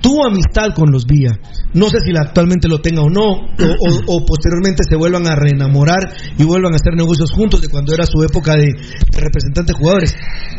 tuvo 0.00 0.24
amistad 0.26 0.68
con 0.74 0.92
los 0.92 1.04
Vía. 1.04 1.32
No 1.74 1.88
sé 1.90 1.98
si 2.04 2.12
la- 2.12 2.20
actualmente 2.20 2.68
lo 2.68 2.80
tenga 2.80 3.02
o 3.02 3.10
no, 3.10 3.24
o, 3.24 3.66
o- 3.66 4.16
o 4.18 4.24
posteriormente 4.24 4.84
se 4.88 4.94
vuelvan 4.94 5.26
a 5.26 5.34
reenamorar 5.34 5.98
y 6.38 6.44
vuelvan 6.44 6.72
a 6.74 6.76
hacer 6.76 6.94
negocios 6.94 7.32
juntos 7.32 7.60
de 7.62 7.68
cuando 7.68 7.92
era 7.92 8.06
su 8.06 8.22
época 8.22 8.52
de, 8.54 8.66
de 8.66 9.18
representante 9.20 9.72
de 9.72 9.78
jugadores. 9.78 10.14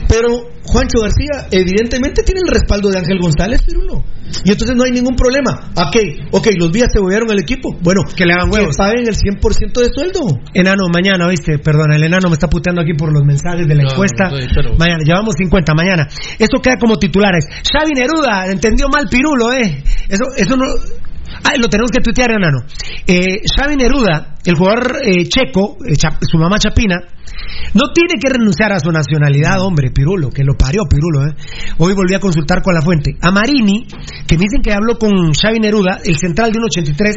Pero 0.10 0.50
Juancho 0.68 1.00
García, 1.02 1.48
evidentemente, 1.52 2.24
tiene 2.24 2.42
el 2.46 2.54
respaldo 2.54 2.90
de 2.90 3.00
Ángel 3.00 3.20
González, 3.20 3.62
Pirulo. 3.64 4.04
Y 4.44 4.52
entonces 4.52 4.76
no 4.76 4.84
hay 4.84 4.92
ningún 4.92 5.16
problema. 5.16 5.72
¿A 5.76 5.90
qué? 5.92 6.18
Ok, 6.32 6.48
los 6.60 6.72
Vía 6.72 6.86
se 6.92 7.00
volvieron 7.00 7.32
al 7.32 7.40
equipo. 7.40 7.70
Bueno, 7.82 8.02
Que 8.16 8.26
le 8.26 8.34
hagan 8.34 8.52
huevos. 8.52 8.76
que 8.76 8.84
paguen 8.84 9.08
el 9.08 9.16
100% 9.16 9.80
de 9.82 9.90
sueldo. 9.94 10.20
Enano, 10.54 10.84
mañana, 10.94 11.28
¿viste? 11.30 11.58
Perdona, 11.60 11.96
el 11.96 12.04
enano 12.04 12.28
me 12.30 12.34
está 12.34 12.50
puteando 12.50 12.82
aquí 12.82 12.94
por 12.94 13.12
los 13.14 13.24
mensajes 13.24 13.66
de 13.68 13.76
la 13.76 13.84
No, 13.84 13.92
encuesta. 13.92 14.30
pero- 14.54 14.76
Mañana, 14.78 15.04
llevamos 15.06 15.34
50, 15.38 15.74
mañana. 15.74 16.08
Esto 16.38 16.60
queda 16.62 16.76
como 16.78 16.98
titulares. 16.98 17.46
Xavi 17.72 17.94
Neruda, 17.94 18.48
entendió 18.52 18.88
mal 18.90 19.08
Pirulo, 19.10 19.54
¿eh? 19.54 19.82
Eso, 20.10 20.26
eso 20.36 20.58
no... 20.58 20.66
Ah, 21.44 21.54
lo 21.58 21.68
tenemos 21.70 21.92
que 21.92 22.00
tuitear, 22.02 22.32
enano. 22.32 22.60
Eh, 23.06 23.42
Xavi 23.56 23.76
Neruda, 23.76 24.36
el 24.46 24.56
jugador 24.56 24.98
eh, 25.04 25.26
checo, 25.28 25.78
eh, 25.86 25.96
Cha- 25.96 26.18
su 26.22 26.38
mamá 26.38 26.58
Chapina, 26.60 26.98
no 27.74 27.92
tiene 27.94 28.14
que 28.22 28.30
renunciar 28.30 28.72
a 28.74 28.80
su 28.80 28.90
nacionalidad, 28.92 29.60
hombre, 29.62 29.92
Pirulo, 29.92 30.30
que 30.30 30.44
lo 30.44 30.54
parió 30.58 30.84
Pirulo, 30.90 31.28
¿eh? 31.28 31.36
Hoy 31.78 31.94
volví 31.94 32.14
a 32.16 32.20
consultar 32.20 32.62
con 32.62 32.74
la 32.74 32.82
fuente. 32.82 33.16
A 33.22 33.32
Marini, 33.32 33.86
que 34.28 34.38
me 34.38 34.44
dicen 34.44 34.62
que 34.62 34.74
habló 34.74 34.98
con 34.98 35.34
Xavi 35.34 35.60
Neruda, 35.60 36.00
el 36.04 36.18
central 36.18 36.52
de 36.52 36.60
1.83, 36.60 37.14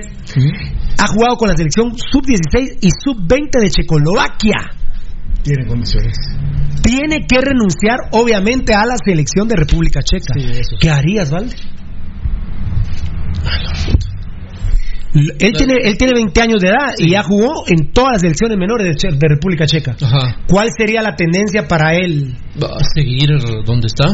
ha 0.99 1.07
jugado 1.09 1.37
con 1.37 1.49
la 1.49 1.57
selección 1.57 1.93
sub-16 1.97 2.79
y 2.83 2.89
sub-20 2.91 3.61
de 3.63 3.71
Checoslovaquia. 3.71 4.57
Tiene 5.43 5.67
condiciones. 5.67 6.17
Tiene 6.83 7.27
que 7.27 7.41
renunciar, 7.41 7.99
obviamente, 8.13 8.75
a 8.75 8.85
la 8.85 8.97
selección 9.03 9.49
de 9.49 9.57
República 9.57 10.01
Checa. 10.03 10.35
¿Qué 10.81 10.91
harías, 10.91 11.31
Valde? 11.31 11.55
Él 15.13 15.53
tiene, 15.57 15.75
él 15.83 15.99
tiene 15.99 16.13
20 16.15 16.41
años 16.41 16.61
de 16.61 16.69
edad 16.69 16.93
y 16.99 17.11
ya 17.11 17.23
jugó 17.25 17.65
en 17.69 17.91
todas 17.93 18.13
las 18.13 18.21
selecciones 18.23 18.57
menores 18.57 18.87
de, 18.87 18.95
Che- 18.95 19.17
de 19.17 19.29
República 19.29 19.67
Checa. 19.67 19.97
Ajá. 20.01 20.37
¿Cuál 20.47 20.69
sería 20.77 21.03
la 21.03 21.17
tendencia 21.17 21.67
para 21.67 21.95
él? 21.97 22.35
Va 22.63 22.69
a 22.77 22.85
seguir 22.95 23.29
donde 23.67 23.89
está. 23.89 24.07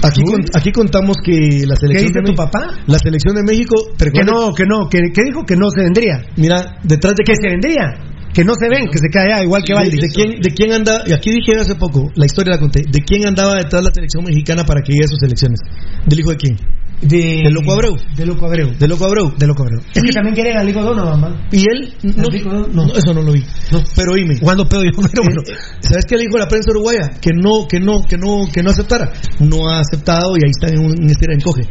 Aquí, 0.00 0.22
con- 0.22 0.44
aquí 0.54 0.70
contamos 0.70 1.16
que 1.24 1.32
la 1.66 1.74
¿Qué 1.74 1.80
selección 1.80 2.06
dice 2.06 2.20
de 2.20 2.30
tu 2.30 2.34
papá? 2.36 2.68
La 2.86 2.98
selección 3.00 3.34
de 3.34 3.42
México, 3.42 3.74
¿te 3.96 4.10
Que 4.12 4.22
no, 4.22 4.54
que 4.54 4.62
no, 4.64 4.88
que, 4.88 4.98
que 5.12 5.22
dijo 5.24 5.44
que 5.44 5.56
no 5.56 5.68
se 5.74 5.82
vendría. 5.82 6.22
Mira, 6.36 6.78
detrás 6.84 7.14
de 7.16 7.24
Que 7.24 7.34
se 7.34 7.48
vendría. 7.48 7.94
Que 8.38 8.44
no 8.44 8.54
se 8.54 8.68
ven, 8.68 8.86
que 8.86 8.98
se 8.98 9.08
queda 9.10 9.24
allá, 9.24 9.42
igual 9.42 9.64
que 9.64 9.72
de, 9.72 9.80
Valdi. 9.80 9.96
de 9.98 10.08
quién, 10.14 10.40
de 10.40 10.50
quién 10.54 10.70
anda, 10.72 11.02
y 11.08 11.12
aquí 11.12 11.32
dije 11.32 11.58
hace 11.58 11.74
poco, 11.74 12.06
la 12.14 12.24
historia 12.24 12.52
la 12.54 12.60
conté, 12.60 12.82
de 12.88 13.00
quién 13.04 13.26
andaba 13.26 13.56
detrás 13.56 13.82
la 13.82 13.90
selección 13.92 14.22
mexicana 14.22 14.62
para 14.62 14.80
que 14.80 14.92
llegue 14.92 15.06
a 15.06 15.08
sus 15.08 15.20
elecciones. 15.24 15.58
¿Del 16.06 16.20
hijo 16.20 16.30
de 16.30 16.36
quién? 16.36 16.56
De, 17.02 17.42
¿De 17.44 17.50
Loco 17.50 17.72
Abreu? 17.72 17.96
De 18.16 18.26
Loco 18.26 18.46
Abreu. 18.46 18.70
De 18.78 18.86
Loco 18.86 19.04
Abreu. 19.06 19.32
De 19.36 19.46
Loco 19.46 19.62
Abreu. 19.64 19.80
Es 19.92 20.02
que 20.02 20.12
también 20.12 20.34
quieren 20.36 20.56
al 20.56 20.68
hijo 20.68 20.82
Donovan, 20.82 21.22
¿va? 21.22 21.48
Y 21.50 21.62
él, 21.68 21.92
no, 22.02 22.24
no, 22.72 22.86
No. 22.86 22.92
eso 22.94 23.12
no 23.14 23.22
lo 23.22 23.32
vi. 23.32 23.40
No. 23.72 23.82
Pero 23.96 24.12
oíme, 24.14 24.38
¿Cuándo 24.40 24.68
pedo 24.68 24.82
yo? 24.84 24.90
Pero 25.10 25.22
bueno. 25.24 25.42
¿Sabes 25.80 26.04
qué 26.08 26.16
le 26.16 26.22
dijo 26.24 26.38
la 26.38 26.46
prensa 26.46 26.70
uruguaya? 26.70 27.10
Que 27.20 27.30
no, 27.34 27.66
que 27.68 27.78
no, 27.80 28.02
que 28.08 28.16
no, 28.18 28.46
que 28.52 28.62
no 28.62 28.70
aceptara. 28.70 29.12
No 29.40 29.68
ha 29.68 29.80
aceptado 29.80 30.36
y 30.38 30.44
ahí 30.46 30.50
está 30.50 30.68
en 30.74 30.78
un 30.84 31.08
estira 31.10 31.34
encoge. 31.34 31.62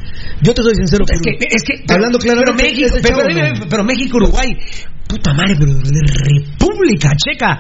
Yo 0.42 0.54
te 0.54 0.64
soy 0.64 0.76
sincero, 0.76 1.04
Es 1.08 1.20
que, 1.22 1.32
es 1.32 1.64
que, 1.64 1.74
pero- 1.86 1.96
hablando 1.96 2.20
claramente, 2.20 2.54
pero 3.04 3.18
México, 3.28 3.60
no. 3.64 3.70
pero 3.70 3.84
México, 3.84 4.18
Uruguay, 4.18 4.50
puta 5.08 5.34
madre, 5.34 5.56
pero 5.60 5.74
de 5.74 6.02
República 6.02 7.12
Checa, 7.16 7.60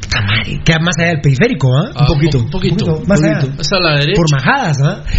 puta 0.00 0.20
madre, 0.22 0.60
queda 0.64 0.78
más 0.80 0.94
allá 0.98 1.08
del 1.10 1.20
periférico, 1.20 1.68
¿ah? 1.76 1.90
Ah, 1.94 2.00
un 2.02 2.14
poquito, 2.16 2.38
Un 2.38 2.50
poquito. 2.50 2.84
Un 2.84 2.90
poquito, 2.92 3.06
más 3.08 3.22
allá. 3.22 3.38
a 3.38 3.80
la 3.80 3.98
derecha. 4.00 4.16
Por 4.16 4.32
majadas, 4.32 4.76
¿ah? 4.84 5.02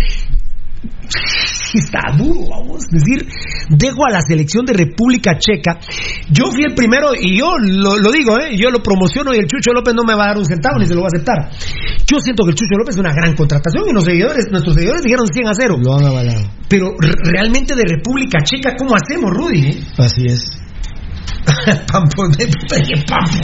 Está 1.74 2.12
duro, 2.18 2.42
vamos. 2.50 2.84
Es 2.92 3.00
decir, 3.04 3.28
dejo 3.70 4.06
a 4.06 4.12
la 4.12 4.22
selección 4.22 4.66
de 4.66 4.74
República 4.74 5.38
Checa. 5.38 5.80
Yo 6.30 6.52
fui 6.52 6.64
el 6.64 6.74
primero, 6.74 7.12
y 7.18 7.38
yo 7.38 7.54
lo, 7.60 7.98
lo 7.98 8.12
digo, 8.12 8.38
¿eh? 8.40 8.58
yo 8.58 8.70
lo 8.72 8.84
promociono 8.84 9.34
y 9.34 9.38
el 9.38 9.48
Chucho 9.48 9.72
López 9.72 9.94
no 9.94 10.04
me 10.04 10.14
va 10.16 10.26
a 10.26 10.28
dar 10.30 10.38
un 10.38 10.46
centavo 10.46 10.80
ni 10.80 10.86
se 10.86 10.94
lo 10.96 11.02
va 11.02 11.08
a 11.08 11.12
aceptar. 11.16 11.50
Yo 12.06 12.20
siento 12.20 12.44
que 12.44 12.50
el 12.52 12.56
Chucho 12.56 12.76
López 12.78 12.96
es 12.96 13.00
una 13.00 13.14
gran 13.14 13.36
contratación 13.36 13.84
y 13.90 13.94
los 13.94 14.04
seguidores, 14.04 14.48
nuestros 14.52 14.76
seguidores 14.76 15.02
dijeron 15.04 15.26
100 15.32 15.48
a 15.48 15.54
0. 15.54 15.78
Lo 15.82 15.98
han 15.98 16.06
avalado. 16.06 16.42
Pero 16.68 16.88
re- 17.00 17.14
realmente 17.24 17.74
de 17.76 17.84
República 17.86 18.40
Checa, 18.44 18.76
¿cómo 18.78 18.94
hacemos, 18.96 19.32
Rudy? 19.32 19.68
eh? 19.70 19.84
Así 19.98 20.26
es. 20.26 20.61
Pampo, 21.92 22.28
dije 22.30 23.04
Pampo. 23.08 23.38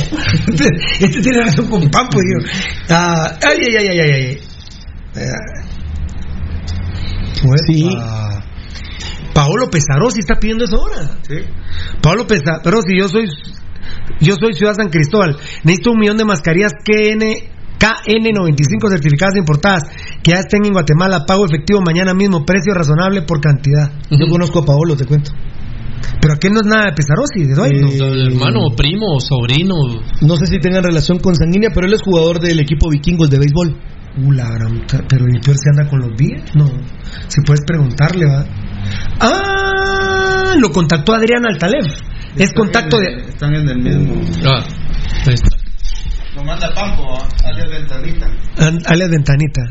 Este 0.99 1.21
tiene 1.21 1.43
razón 1.43 1.67
con 1.67 1.89
Pampo. 1.89 2.19
Ah, 2.89 3.37
ay, 3.41 3.57
ay, 3.61 3.75
ay, 3.79 3.87
ay, 3.87 3.99
ay, 3.99 4.11
ay. 4.11 4.37
Pues, 7.41 7.61
Sí. 7.67 7.87
ah, 7.99 8.43
Paolo 9.33 9.69
Pesarosi 9.69 10.19
está 10.19 10.35
pidiendo 10.35 10.65
eso 10.65 10.77
ahora. 10.77 11.17
Paolo 12.01 12.25
Pesarosi, 12.25 12.97
yo 12.97 13.07
soy 13.07 13.27
yo 14.19 14.35
soy 14.39 14.53
Ciudad 14.53 14.73
San 14.73 14.89
Cristóbal. 14.89 15.37
Necesito 15.63 15.91
un 15.91 15.99
millón 15.99 16.17
de 16.17 16.25
mascarillas 16.25 16.71
KN 16.83 17.21
KN95 17.77 18.89
certificadas 18.89 19.35
e 19.35 19.39
importadas 19.39 19.83
que 20.23 20.31
ya 20.31 20.39
estén 20.39 20.65
en 20.65 20.73
Guatemala, 20.73 21.25
pago 21.27 21.45
efectivo 21.45 21.79
mañana 21.85 22.15
mismo, 22.15 22.43
precio 22.43 22.73
razonable 22.73 23.21
por 23.21 23.39
cantidad. 23.39 23.91
Yo 24.09 24.25
conozco 24.31 24.59
a 24.59 24.65
Paolo, 24.65 24.95
te 24.97 25.05
cuento. 25.05 25.31
Pero 26.21 26.33
aquí 26.33 26.49
no 26.49 26.59
es 26.61 26.65
nada 26.65 26.85
de 26.85 26.93
Pesarosi, 26.93 27.43
de 27.47 27.53
Dueño. 27.55 27.87
Eh, 27.87 28.27
Hermano, 28.27 28.59
primo, 28.75 29.19
sobrino. 29.19 29.75
No 30.21 30.35
sé 30.37 30.45
si 30.47 30.59
tengan 30.59 30.83
relación 30.83 31.19
con 31.19 31.35
sanguínea, 31.35 31.69
pero 31.73 31.87
él 31.87 31.93
es 31.93 32.01
jugador 32.01 32.39
del 32.39 32.59
equipo 32.59 32.89
vikingos 32.89 33.29
de 33.29 33.39
béisbol. 33.39 33.77
Uh, 34.19 34.31
la 34.31 34.49
gran 34.49 34.79
puta, 34.79 35.03
pero 35.07 35.25
¿y 35.27 35.39
peor 35.39 35.55
si 35.57 35.69
anda 35.69 35.89
con 35.89 35.99
los 35.99 36.17
días? 36.17 36.41
No. 36.55 36.65
Si 37.27 37.41
puedes 37.41 37.63
preguntarle, 37.65 38.25
va. 38.25 38.45
Ah, 39.19 40.55
lo 40.59 40.69
contactó 40.71 41.13
Adrián 41.13 41.45
Altalef. 41.45 41.85
Es 42.35 42.51
contacto 42.53 42.97
de. 42.97 43.29
Están 43.29 43.53
en 43.53 43.69
el 43.69 43.77
mismo. 43.79 44.21
Ah, 44.45 44.63
ahí 45.27 45.33
está. 45.33 45.49
Lo 46.35 46.43
manda 46.43 46.71
Pampo, 46.73 47.17
alias 47.43 47.67
Ventanita. 47.69 48.27
An- 48.57 48.79
alias 48.85 49.09
Ventanita. 49.09 49.61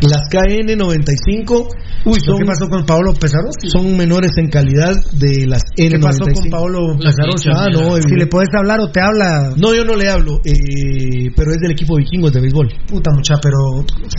Las 0.00 0.22
KN95 0.30 1.68
Uy, 2.06 2.20
son, 2.20 2.38
¿qué 2.38 2.44
pasó 2.44 2.68
con 2.68 2.84
Paolo 2.84 3.14
Pesarosi? 3.14 3.68
son 3.72 3.96
menores 3.96 4.32
en 4.36 4.48
calidad 4.50 4.94
de 5.12 5.46
las 5.46 5.62
¿Qué 5.74 5.88
N95. 5.88 6.02
pasó 6.02 6.24
con 6.24 6.50
Paolo 6.50 6.96
Pesarosi? 6.98 7.48
Ah, 7.54 7.68
no, 7.72 7.96
Si 7.96 8.14
le 8.14 8.26
puedes 8.26 8.50
hablar 8.54 8.80
o 8.80 8.90
te 8.90 9.00
habla. 9.00 9.54
No, 9.56 9.74
yo 9.74 9.84
no 9.84 9.96
le 9.96 10.08
hablo, 10.10 10.38
eh, 10.44 11.30
pero 11.34 11.50
es 11.52 11.58
del 11.60 11.72
equipo 11.72 11.96
vikingos 11.96 12.32
de 12.32 12.40
béisbol. 12.42 12.68
Puta 12.86 13.10
mucha, 13.14 13.36
pero. 13.42 13.56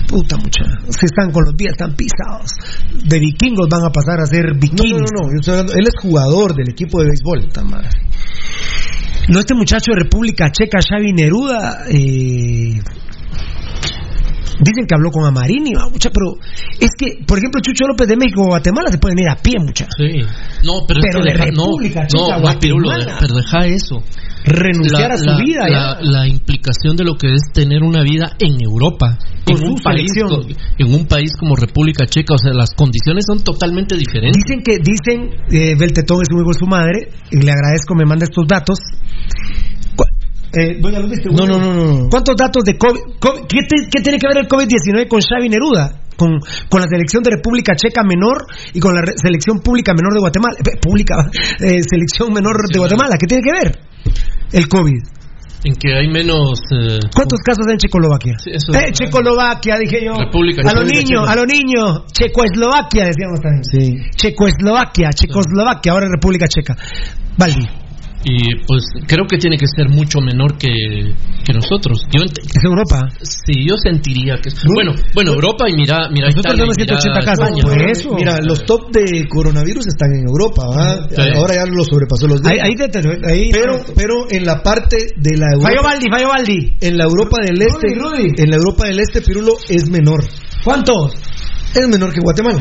Puta 0.09 0.35
mucha. 0.37 0.63
Si 0.89 1.05
están 1.05 1.31
con 1.31 1.43
los 1.45 1.55
días, 1.55 1.73
están 1.73 1.95
pisados. 1.95 2.49
De 3.07 3.19
vikingos 3.19 3.67
van 3.69 3.83
a 3.85 3.89
pasar 3.91 4.19
a 4.19 4.25
ser 4.25 4.53
No, 4.53 4.59
vikingos. 4.59 5.11
no, 5.13 5.21
no, 5.21 5.27
no, 5.29 5.41
yo 5.41 5.51
hablando- 5.51 5.73
él 5.73 5.85
es 5.87 5.93
jugador 6.01 6.55
del 6.55 6.69
equipo 6.69 6.99
de 7.01 7.05
béisbol. 7.09 7.41
Puta 7.47 7.63
madre. 7.63 7.89
No, 9.29 9.39
este 9.39 9.53
muchacho 9.55 9.91
de 9.93 10.03
República 10.03 10.51
Checa, 10.51 10.79
Xavi 10.87 11.13
Neruda, 11.13 11.85
eh, 11.89 12.79
dicen 14.59 14.85
que 14.87 14.95
habló 14.95 15.11
con 15.11 15.25
Amarini, 15.25 15.73
ah, 15.77 15.89
mucha, 15.91 16.09
pero 16.09 16.35
es 16.79 16.89
que, 16.97 17.23
por 17.25 17.37
ejemplo, 17.37 17.61
Chucho 17.61 17.85
López 17.87 18.07
de 18.07 18.15
México 18.17 18.41
o 18.43 18.47
Guatemala 18.47 18.89
se 18.91 18.97
pueden 18.97 19.19
ir 19.19 19.29
a 19.29 19.35
pie, 19.35 19.55
mucha. 19.59 19.85
Sí. 19.97 20.21
No, 20.63 20.85
pero, 20.87 20.99
Pero 21.01 21.19
es 21.19 21.25
de 21.25 21.51
no, 21.51 21.65
República 21.65 22.07
Checa, 22.07 22.35
no, 22.35 22.41
Guapirulo, 22.41 22.87
Guatemala. 22.87 23.17
pero 23.19 23.35
deja 23.35 23.65
eso. 23.67 24.03
Renunciar 24.47 25.09
La- 25.09 25.15
a 25.15 25.17
su 25.17 25.25
la- 25.25 25.37
vida, 25.39 25.97
la, 26.01 26.27
implicación 26.27 26.95
de 26.95 27.03
lo 27.03 27.15
que 27.17 27.33
es 27.33 27.41
tener 27.51 27.81
una 27.81 28.03
vida 28.03 28.35
en 28.39 28.61
Europa, 28.61 29.17
Con 29.43 29.57
en 29.57 29.69
un, 29.71 29.75
país, 29.79 30.11
en 30.77 30.93
un 30.93 31.07
país 31.07 31.31
como 31.39 31.55
República 31.55 32.05
Checa, 32.05 32.35
o 32.35 32.37
sea, 32.37 32.53
las 32.53 32.69
condiciones 32.75 33.25
son 33.27 33.43
totalmente 33.43 33.95
diferentes. 33.97 34.43
Dicen 34.45 34.61
que, 34.63 34.77
dicen, 34.77 35.31
eh, 35.49 35.75
Beltetón 35.79 36.21
es 36.21 36.29
hijo 36.29 36.47
de 36.47 36.59
su 36.59 36.67
madre, 36.67 37.09
y 37.31 37.37
le 37.41 37.51
agradezco, 37.51 37.95
me 37.95 38.05
manda 38.05 38.25
estos 38.25 38.45
datos. 38.47 38.77
Eh, 40.57 40.77
doña 40.79 40.99
Luz, 40.99 41.11
¿viste? 41.11 41.29
No, 41.31 41.45
no, 41.45 41.57
no, 41.59 41.73
no. 41.73 42.09
¿Cuántos 42.09 42.35
datos 42.37 42.63
de 42.63 42.77
COVID? 42.77 42.99
COVID- 43.19 43.47
¿Qué, 43.47 43.59
te- 43.67 43.89
qué 43.91 44.01
tiene 44.01 44.17
que 44.19 44.27
ver 44.27 44.37
el 44.37 44.47
COVID-19 44.47 45.07
con 45.07 45.19
Xavi 45.21 45.49
Neruda? 45.49 46.01
Con, 46.15 46.39
con 46.69 46.79
la 46.79 46.87
selección 46.87 47.21
de 47.23 47.31
República 47.31 47.75
Checa 47.75 48.01
menor 48.03 48.45
y 48.73 48.79
con 48.79 48.95
la 48.95 49.01
re- 49.01 49.17
selección 49.17 49.59
pública 49.59 49.91
menor 49.93 50.13
de 50.13 50.19
Guatemala. 50.21 50.55
Eh, 50.59 50.79
pública, 50.81 51.15
eh, 51.59 51.83
selección 51.83 52.31
menor 52.31 52.55
de 52.71 52.79
Guatemala. 52.79 53.17
¿Qué 53.19 53.27
tiene 53.27 53.43
que 53.43 53.51
ver 53.51 53.79
el 54.53 54.67
COVID? 54.69 55.01
En 55.65 55.73
que 55.75 55.93
hay 55.93 56.07
menos. 56.07 56.61
eh, 56.71 56.99
¿Cuántos 57.13 57.39
casos 57.43 57.65
hay 57.67 57.73
en 57.73 57.79
Checoslovaquia? 57.79 58.37
Sí, 58.37 58.51
eso 58.53 58.71
eh, 58.73 58.85
es- 58.91 58.93
Checoslovaquia, 58.93 59.77
dije 59.79 60.05
yo. 60.05 60.13
República 60.15 60.61
a 60.69 60.73
los 60.75 60.85
niños, 60.85 61.09
Checa. 61.25 61.31
a 61.31 61.35
los 61.35 61.45
niños. 61.47 62.03
Checoslovaquia, 62.13 63.05
decíamos 63.07 63.39
también. 63.41 63.63
Sí. 63.65 63.97
Checoslovaquia, 64.15 65.09
Checoslovaquia, 65.11 65.91
ahora 65.91 66.07
República 66.09 66.45
Checa. 66.47 66.77
Valdi. 67.37 67.67
Y 68.27 68.55
pues 68.65 68.83
creo 69.05 69.27
que 69.29 69.37
tiene 69.37 69.55
que 69.55 69.67
ser 69.67 69.87
mucho 69.87 70.19
menor 70.19 70.57
que, 70.57 71.13
que 71.45 71.53
nosotros. 71.53 72.07
Yo 72.11 72.21
Es 72.23 72.63
Europa. 72.63 73.07
sí, 73.21 73.53
yo 73.69 73.75
sentiría 73.77 74.37
que 74.41 74.49
es. 74.49 74.55
Bueno, 74.73 74.93
bueno, 75.13 75.33
Europa 75.33 75.69
y 75.69 75.75
mira, 75.75 76.09
mira 76.09 76.29
Nosotros 76.33 76.55
Italia, 76.55 76.73
mira 76.75 76.97
180 76.97 77.19
casos, 77.21 77.45
España. 77.49 77.63
por 77.63 77.91
eso. 77.91 78.15
Mira, 78.15 78.39
los 78.41 78.65
top 78.65 78.89
de 78.91 79.27
coronavirus 79.29 79.85
están 79.85 80.09
en 80.17 80.25
Europa, 80.27 80.63
¿va? 80.65 81.07
Sí. 81.07 81.21
Ahora 81.37 81.53
ya 81.53 81.65
lo 81.69 81.83
sobrepasó 81.83 82.25
los 82.27 82.41
Ahí, 82.45 82.53
días. 82.57 82.65
ahí, 82.65 82.75
te- 82.89 83.29
ahí- 83.29 83.49
pero, 83.51 83.79
pero 83.95 84.15
en 84.31 84.43
la 84.43 84.63
parte 84.63 84.97
de 85.17 85.37
la 85.37 85.45
Fallo 85.61 85.75
Europa, 85.77 85.89
Valdi, 85.93 86.05
fallo 86.09 86.27
Valdi. 86.29 86.73
en 86.81 86.97
la 86.97 87.03
Europa 87.03 87.37
del 87.45 87.61
Este, 87.61 87.93
Rudy, 87.93 88.25
Rudy. 88.25 88.27
en 88.41 88.49
la 88.49 88.55
Europa 88.55 88.87
del 88.87 88.99
Este, 89.01 89.21
Pirulo 89.21 89.53
es 89.69 89.87
menor. 89.91 90.23
¿Cuántos? 90.63 91.13
Es 91.75 91.87
menor 91.87 92.11
que 92.11 92.21
Guatemala. 92.21 92.57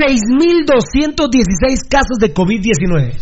6.216 0.00 1.82
casos 1.88 2.16
de 2.18 2.32
COVID-19. 2.32 3.12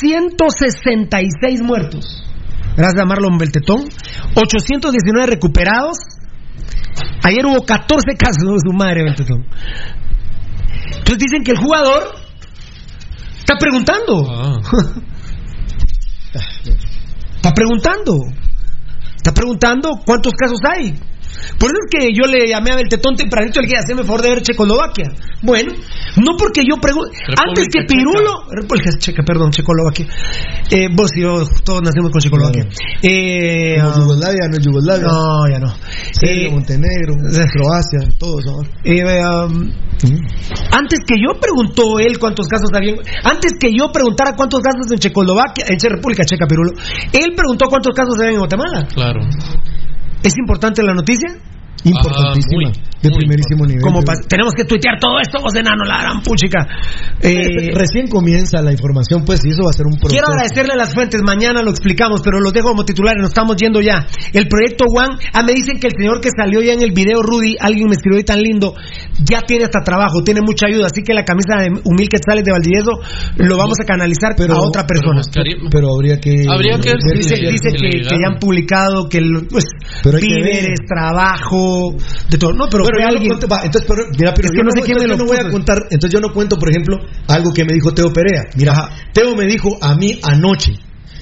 166 0.00 1.62
muertos. 1.62 2.22
Gracias 2.76 3.02
a 3.02 3.06
Marlon 3.06 3.38
Beltetón. 3.38 3.88
819 4.34 5.26
recuperados. 5.26 5.98
Ayer 7.22 7.44
hubo 7.46 7.64
14 7.64 8.16
casos 8.16 8.42
de 8.42 8.58
su 8.64 8.72
madre, 8.72 9.02
Beltetón. 9.02 9.44
Entonces 10.98 11.18
dicen 11.18 11.42
que 11.42 11.52
el 11.52 11.58
jugador 11.58 12.14
está 13.38 13.56
preguntando. 13.58 14.26
Ah. 14.30 14.58
Está 17.38 17.54
preguntando. 17.54 18.12
Está 19.16 19.32
preguntando 19.32 19.90
cuántos 20.04 20.32
casos 20.34 20.58
hay. 20.68 20.98
Por 21.58 21.70
eso 21.70 21.78
es 21.84 21.90
que 21.90 22.12
yo 22.12 22.26
le 22.26 22.48
llamé 22.48 22.72
a 22.72 22.76
Beltetón 22.76 23.16
tempranito 23.16 23.60
y 23.60 23.62
le 23.62 23.68
dije, 23.68 23.78
haceme 23.78 24.02
favor 24.04 24.22
de 24.22 24.28
ver 24.30 24.42
Checoslovaquia. 24.42 25.10
Bueno, 25.42 25.72
no 26.16 26.36
porque 26.36 26.62
yo 26.68 26.80
pregunto. 26.80 27.10
Antes 27.36 27.66
que 27.72 27.84
Pirulo. 27.84 28.44
República 28.50 28.90
Checa, 28.98 29.22
perdón, 29.22 29.50
Checoslovaquia. 29.50 30.06
Eh, 30.70 30.88
vos 30.94 31.10
y 31.16 31.22
yo, 31.22 31.44
todos 31.64 31.82
nacimos 31.82 32.10
con 32.10 32.20
Checoslovaquia. 32.20 32.64
Eh, 33.02 33.76
Como 33.80 33.88
ah, 33.90 33.94
Yugoslavia, 33.96 34.48
no 34.50 34.56
es 34.58 34.64
Yugoslavia. 34.64 35.06
no, 35.06 35.50
ya 35.50 35.58
no. 35.60 35.74
Serbia, 36.12 36.48
Eh, 36.48 36.50
Montenegro, 36.50 37.14
Croacia, 37.52 38.00
todos 38.18 38.44
eh, 38.84 39.02
um, 39.04 39.70
antes 40.70 41.00
que 41.06 41.16
yo 41.18 41.40
preguntó 41.40 41.98
él 41.98 42.18
cuántos 42.18 42.46
casos 42.46 42.70
había, 42.72 42.94
antes 43.24 43.52
que 43.58 43.70
yo 43.76 43.90
preguntara 43.90 44.34
cuántos 44.36 44.60
casos 44.62 44.90
en 44.92 44.98
Checoslovaquia, 44.98 45.64
en 45.68 45.78
República 45.90 46.24
Checa, 46.24 46.46
Pirulo, 46.46 46.72
él 47.12 47.34
preguntó 47.34 47.66
cuántos 47.68 47.94
casos 47.94 48.14
había 48.18 48.32
en 48.32 48.38
Guatemala. 48.38 48.86
Claro. 48.94 49.20
¿Es 50.22 50.36
importante 50.36 50.82
la 50.82 50.94
noticia? 50.94 51.28
Importantísima. 51.84 52.72
de 53.00 53.10
primerísimo 53.14 53.64
nivel. 53.64 53.80
Como 53.80 54.00
Pirulo. 54.00 54.18
pa- 54.18 54.26
tenemos 54.28 54.52
que 54.54 54.64
tuitear 54.64 54.98
todo 54.98 55.20
esto, 55.22 55.38
vos 55.40 55.54
enano, 55.54 55.84
la 55.86 56.02
gran 56.02 56.20
puchica. 56.20 56.66
Eh, 57.22 57.70
Recién 57.72 58.08
comienza 58.08 58.60
la 58.60 58.72
información, 58.72 59.24
pues, 59.24 59.44
y 59.44 59.50
eso 59.50 59.62
va 59.62 59.70
a 59.70 59.72
ser 59.72 59.86
un 59.86 59.94
proceso. 59.98 60.10
Quiero 60.18 60.26
agradecerle 60.34 60.72
a 60.72 60.76
las 60.76 60.92
fuentes, 60.94 61.22
mañana 61.22 61.62
lo 61.62 61.70
explicamos, 61.70 62.22
pero 62.24 62.40
los 62.40 62.52
dejo 62.52 62.68
como 62.70 62.84
titulares, 62.84 63.20
nos 63.22 63.30
estamos 63.30 63.56
yendo 63.56 63.80
ya. 63.80 64.04
El 64.32 64.48
proyecto 64.48 64.84
One, 64.90 65.14
ah, 65.32 65.42
me 65.44 65.52
dicen 65.52 65.78
que 65.78 65.86
el 65.86 65.94
señor 65.96 66.20
que 66.20 66.30
salió 66.36 66.60
ya 66.60 66.72
en 66.72 66.82
el 66.82 66.90
video, 66.90 67.22
Rudy, 67.22 67.54
alguien 67.60 67.86
me 67.86 67.94
escribió 67.94 68.18
ahí 68.18 68.24
tan 68.24 68.42
lindo, 68.42 68.74
ya 69.30 69.42
tiene 69.42 69.64
hasta 69.64 69.78
trabajo, 69.84 70.22
tiene 70.24 70.40
mucha 70.40 70.66
ayuda, 70.66 70.86
así 70.86 71.02
que 71.02 71.14
la 71.14 71.24
camisa 71.24 71.54
de 71.62 71.70
Humil 71.84 72.08
Quetzales 72.08 72.42
de 72.42 72.50
Valdivieso 72.50 72.90
lo 73.36 73.56
vamos 73.56 73.78
a 73.80 73.84
canalizar 73.84 74.32
a 74.32 74.60
otra 74.60 74.84
persona. 74.86 75.22
Pero 75.70 75.94
habría 75.94 76.18
que. 76.18 76.46
Habría 76.48 76.78
que- 76.80 76.94
ver 76.98 77.16
Dice, 77.18 77.36
que, 77.36 77.78
que 77.78 78.00
ya 78.08 78.26
han 78.26 78.38
publicado 78.40 79.08
que 79.08 79.18
el, 79.18 79.46
pues, 79.48 79.66
Pero 80.02 80.18
que 80.18 80.26
víveres, 80.26 80.80
trabajo, 80.88 81.67
de 82.30 82.38
todo. 82.38 82.52
No, 82.52 82.66
pero, 82.70 82.84
yo 82.84 82.90
no 83.18 83.26
cuento- 83.26 83.48
va, 83.48 83.60
entonces, 83.64 83.88
pero, 83.88 84.08
mira, 84.18 84.32
pero 84.34 84.46
Es 84.46 84.52
que 84.52 84.58
yo 84.58 84.64
no 84.64 84.70
sé 84.72 84.80
quién 84.82 84.98
me 84.98 85.06
lo 85.06 85.16
yo 85.16 85.24
no 85.24 85.26
voy 85.26 85.36
a 85.38 85.50
contar. 85.50 85.78
Entonces 85.90 86.10
yo 86.12 86.20
no 86.20 86.32
cuento, 86.32 86.56
por 86.58 86.70
ejemplo, 86.70 86.96
algo 87.28 87.52
que 87.52 87.64
me 87.64 87.72
dijo 87.74 87.92
Teo 87.92 88.12
Perea. 88.12 88.42
Mira, 88.56 88.90
Teo 89.12 89.34
me 89.36 89.46
dijo 89.46 89.70
a 89.80 89.94
mí 89.94 90.18
anoche, 90.22 90.72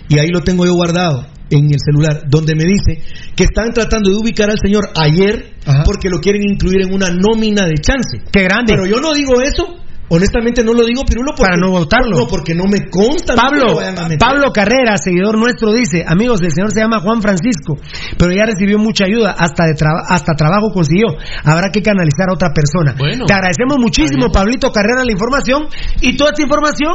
y 0.09 0.19
ahí 0.19 0.29
lo 0.29 0.41
tengo 0.41 0.65
yo 0.67 0.75
guardado 0.75 1.27
en 1.51 1.67
el 1.67 1.79
celular, 1.79 2.23
donde 2.29 2.55
me 2.57 2.65
dice 2.65 3.03
que 3.37 3.45
están 3.45 3.73
tratando 3.73 4.11
de 4.11 4.17
ubicar 4.17 4.51
al 4.51 4.59
señor 4.59 4.85
ayer 4.97 5.55
porque 5.85 6.09
lo 6.09 6.19
quieren 6.21 6.43
incluir 6.43 6.83
en 6.83 6.93
una 6.93 7.07
nómina 7.11 7.67
de 7.67 7.75
chance. 7.81 8.19
Qué 8.33 8.43
grande. 8.43 8.73
Pero 8.75 8.87
yo 8.87 9.01
no 9.01 9.13
digo 9.15 9.41
eso. 9.41 9.77
Honestamente 10.09 10.63
no 10.63 10.73
lo 10.73 10.85
digo, 10.87 11.03
Pirulo, 11.05 11.33
porque, 11.37 11.43
Para 11.43 11.57
no 11.57 11.71
votarlo. 11.71 12.17
No, 12.17 12.27
porque 12.29 12.55
no 12.55 12.65
me 12.71 12.89
consta. 12.89 13.35
Pablo. 13.35 13.79
Pablo 14.19 14.53
Carrera, 14.53 14.97
seguidor 14.99 15.37
nuestro, 15.37 15.73
dice, 15.73 16.05
amigos, 16.07 16.41
el 16.43 16.53
señor 16.53 16.71
se 16.71 16.81
llama 16.81 17.01
Juan 17.01 17.21
Francisco, 17.21 17.75
pero 18.17 18.31
ya 18.33 18.47
recibió 18.47 18.79
mucha 18.79 19.05
ayuda, 19.05 19.35
hasta 19.37 19.67
de 19.67 19.75
traba- 19.75 20.07
hasta 20.09 20.35
trabajo 20.35 20.71
consiguió. 20.73 21.07
Habrá 21.45 21.71
que 21.71 21.83
canalizar 21.83 22.31
a 22.31 22.35
otra 22.35 22.51
persona. 22.55 22.95
Bueno. 22.97 23.25
Te 23.27 23.35
agradecemos 23.35 23.79
muchísimo, 23.79 24.31
Pablito 24.31 24.71
Carrera, 24.71 25.03
la 25.05 25.11
información 25.13 25.67
y 26.01 26.17
toda 26.17 26.31
esta 26.31 26.43
información 26.43 26.95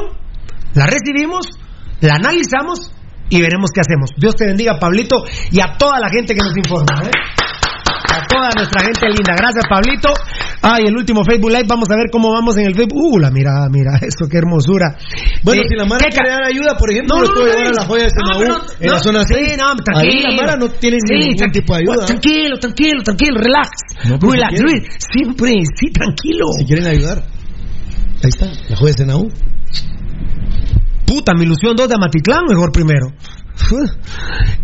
la 0.73 0.85
recibimos, 0.85 1.47
la 1.99 2.15
analizamos 2.15 2.93
y 3.29 3.41
veremos 3.41 3.71
qué 3.73 3.81
hacemos. 3.81 4.09
Dios 4.17 4.35
te 4.35 4.45
bendiga, 4.45 4.79
Pablito, 4.79 5.23
y 5.51 5.59
a 5.59 5.75
toda 5.77 5.99
la 5.99 6.09
gente 6.09 6.33
que 6.33 6.39
nos 6.41 6.55
informa. 6.55 7.03
¿eh? 7.03 7.11
A 8.11 8.27
toda 8.27 8.49
nuestra 8.55 8.81
gente 8.83 9.07
linda. 9.07 9.33
Gracias, 9.37 9.63
Pablito. 9.69 10.09
Ay, 10.61 10.85
el 10.87 10.95
último 10.97 11.23
Facebook 11.23 11.49
Live. 11.49 11.65
Vamos 11.67 11.87
a 11.89 11.95
ver 11.95 12.11
cómo 12.11 12.29
vamos 12.31 12.57
en 12.57 12.67
el 12.67 12.75
Facebook. 12.75 12.99
Uh, 12.99 13.19
la 13.19 13.31
mira, 13.31 13.67
mira, 13.71 13.91
esto 14.01 14.27
qué 14.29 14.37
hermosura. 14.37 14.97
Bueno, 15.43 15.61
Eh, 15.63 15.65
si 15.69 15.75
la 15.75 15.85
Mara 15.85 16.05
¿qué 16.09 16.15
ca- 16.15 16.21
quiere 16.23 16.29
dar 16.31 16.43
ayuda, 16.43 16.75
por 16.77 16.91
ejemplo, 16.91 17.15
No, 17.15 17.23
no, 17.23 17.33
no, 17.33 17.45
llevar 17.45 17.67
a 17.67 17.71
la 17.71 17.85
joya 17.85 18.03
de 18.03 18.09
no, 18.11 18.33
Senaú 18.33 18.39
pero 18.39 18.55
en 18.81 18.87
no, 18.87 18.93
la 18.93 18.99
zona 18.99 19.23
sí, 19.23 19.33
6. 19.33 19.57
no, 19.57 19.75
tranquilo. 19.83 20.27
Ahí 20.27 20.35
la 20.35 20.41
Mara 20.41 20.55
no 20.57 20.67
tiene 20.69 20.97
Sí, 21.07 21.15
ningún 21.29 21.51
tipo 21.51 21.73
de 21.73 21.79
ayuda. 21.79 22.05
Tranquilo, 22.05 22.57
tranquilo, 22.59 23.01
tranquilo, 23.03 23.37
relax. 23.39 23.69
Si 24.03 24.09
relax, 24.09 24.49
quieren. 24.49 24.63
Luis, 24.65 24.83
siempre, 25.11 25.53
sí, 25.79 25.87
tranquilo. 25.91 26.45
Si 26.59 26.65
quieren 26.65 26.87
ayudar. 26.87 27.23
Ahí 28.23 28.29
está, 28.29 28.45
la 28.69 28.75
joya 28.75 28.91
de 28.91 28.97
Senaú. 28.97 29.29
Puta, 31.05 31.33
mi 31.33 31.43
ilusión 31.43 31.75
2 31.75 31.87
de 31.89 31.95
Amatitlán, 31.95 32.45
mejor 32.47 32.71
primero. 32.71 33.07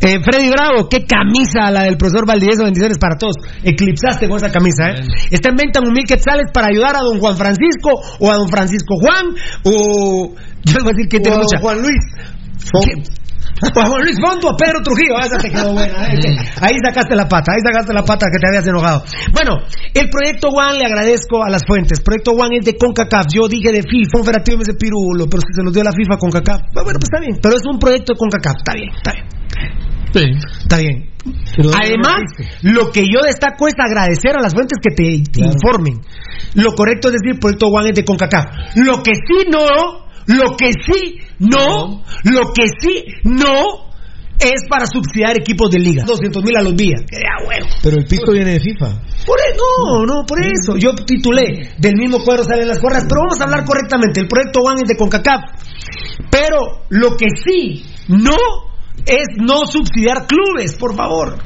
Eh, 0.02 0.20
Freddy 0.24 0.50
Bravo, 0.50 0.88
qué 0.90 1.06
camisa 1.06 1.72
la 1.72 1.84
del 1.84 1.98
profesor 1.98 2.26
Valdivieso, 2.26 2.64
bendiciones 2.64 2.98
para 2.98 3.18
todos. 3.18 3.36
Eclipsaste 3.64 4.28
con 4.28 4.38
esa 4.38 4.52
camisa, 4.52 4.90
¿eh? 4.92 5.04
Está 5.32 5.50
en 5.50 5.56
venta 5.56 5.80
en 5.80 5.88
un 5.88 5.94
mil 5.94 6.06
quetzales 6.06 6.52
para 6.54 6.68
ayudar 6.68 6.96
a 6.96 7.00
don 7.00 7.20
Juan 7.20 7.38
Francisco 7.38 7.92
o 8.20 8.32
a 8.32 8.36
don 8.36 8.50
Francisco 8.50 8.96
Juan 9.00 9.36
o. 9.64 10.36
Yo 10.64 10.74
voy 10.82 10.92
a 10.92 10.96
decir 10.96 11.10
que 11.10 11.20
tiene 11.20 11.38
mucha. 11.38 11.60
Juan 11.60 11.82
Luis. 11.82 12.00
¿Qué? 12.84 13.27
O 13.62 13.80
a 13.80 13.86
Juan 13.86 14.02
Luis 14.04 14.18
Fondo, 14.22 14.50
a 14.50 14.58
Pedro 14.58 14.82
Trujillo, 14.84 15.18
esa 15.20 15.38
te 15.38 15.50
quedó 15.50 15.74
buena. 15.74 16.06
¿eh? 16.08 16.38
Ahí 16.62 16.76
sacaste 16.84 17.16
la 17.16 17.28
pata, 17.28 17.54
ahí 17.54 17.62
sacaste 17.64 17.94
la 17.94 18.04
pata 18.04 18.28
que 18.32 18.38
te 18.38 18.48
habías 18.48 18.68
enojado. 18.68 19.04
Bueno, 19.34 19.58
el 19.94 20.10
proyecto 20.10 20.50
One 20.50 20.78
le 20.78 20.86
agradezco 20.86 21.44
a 21.44 21.50
las 21.50 21.66
fuentes. 21.66 22.02
Proyecto 22.02 22.32
One 22.32 22.58
es 22.58 22.66
de 22.66 22.78
CONCACAF. 22.78 23.26
Yo 23.34 23.48
dije 23.48 23.72
de 23.72 23.82
FIFA, 23.82 24.20
un 24.20 24.26
federativo 24.26 24.58
me 24.58 24.64
dice 24.64 24.78
Pirulo, 24.78 25.26
pero 25.26 25.42
si 25.42 25.54
se 25.54 25.64
los 25.64 25.74
dio 25.74 25.84
la 25.84 25.92
FIFA 25.92 26.18
CONCACAF. 26.18 26.62
Bueno, 26.74 27.00
pues 27.00 27.10
está 27.10 27.20
bien, 27.20 27.40
pero 27.42 27.56
es 27.56 27.66
un 27.66 27.80
proyecto 27.80 28.14
de 28.14 28.20
CONCACAF. 28.20 28.56
Está 28.58 28.74
bien, 28.74 28.90
está 28.96 29.12
bien. 29.14 29.38
Está 30.64 30.78
bien. 30.78 31.10
Además, 31.76 32.24
lo 32.62 32.92
que 32.92 33.06
yo 33.06 33.22
destaco 33.26 33.68
es 33.68 33.74
agradecer 33.78 34.36
a 34.38 34.42
las 34.42 34.54
fuentes 34.54 34.78
que 34.82 34.96
te 34.96 35.42
informen. 35.42 36.02
Lo 36.54 36.74
correcto 36.74 37.10
es 37.10 37.16
decir, 37.22 37.40
Proyecto 37.40 37.68
One 37.68 37.90
es 37.90 37.96
de 37.96 38.06
CONCACAF. 38.06 38.76
Lo 38.76 39.04
que 39.04 39.12
sí 39.14 39.50
no, 39.50 40.07
lo 40.28 40.56
que 40.58 40.72
sí 40.72 41.20
no, 41.40 42.04
lo 42.24 42.54
que 42.54 42.66
sí 42.80 43.04
no 43.24 43.88
es 44.40 44.68
para 44.70 44.86
subsidiar 44.86 45.36
equipos 45.38 45.72
de 45.72 45.80
liga. 45.80 46.04
200 46.06 46.44
mil 46.44 46.56
a 46.58 46.62
los 46.62 46.76
días. 46.76 47.02
Pero 47.82 47.98
el 47.98 48.06
pisto 48.06 48.32
viene 48.32 48.54
de 48.54 48.60
FIFA. 48.60 49.02
Por 49.26 49.40
eso, 49.40 49.64
no, 49.84 50.06
no, 50.06 50.26
por 50.26 50.40
eso. 50.44 50.78
Yo 50.78 50.94
titulé, 50.94 51.72
del 51.80 51.96
mismo 51.96 52.24
cuadro 52.24 52.44
salen 52.44 52.68
las 52.68 52.80
cuerdas, 52.80 53.06
pero 53.10 53.22
vamos 53.22 53.42
a 53.42 53.46
hablar 53.46 53.66
correctamente. 53.66 54.22
El 54.22 54.28
proyecto 54.28 54.60
One 54.62 54.82
es 54.84 54.88
de 54.88 54.96
CONCACAF. 54.96 55.42
Pero 56.30 56.86
lo 56.90 57.18
que 57.18 57.28
sí 57.44 57.84
no 58.10 58.38
es 59.06 59.28
no 59.38 59.66
subsidiar 59.66 60.28
clubes, 60.28 60.76
por 60.78 60.96
favor. 60.96 61.38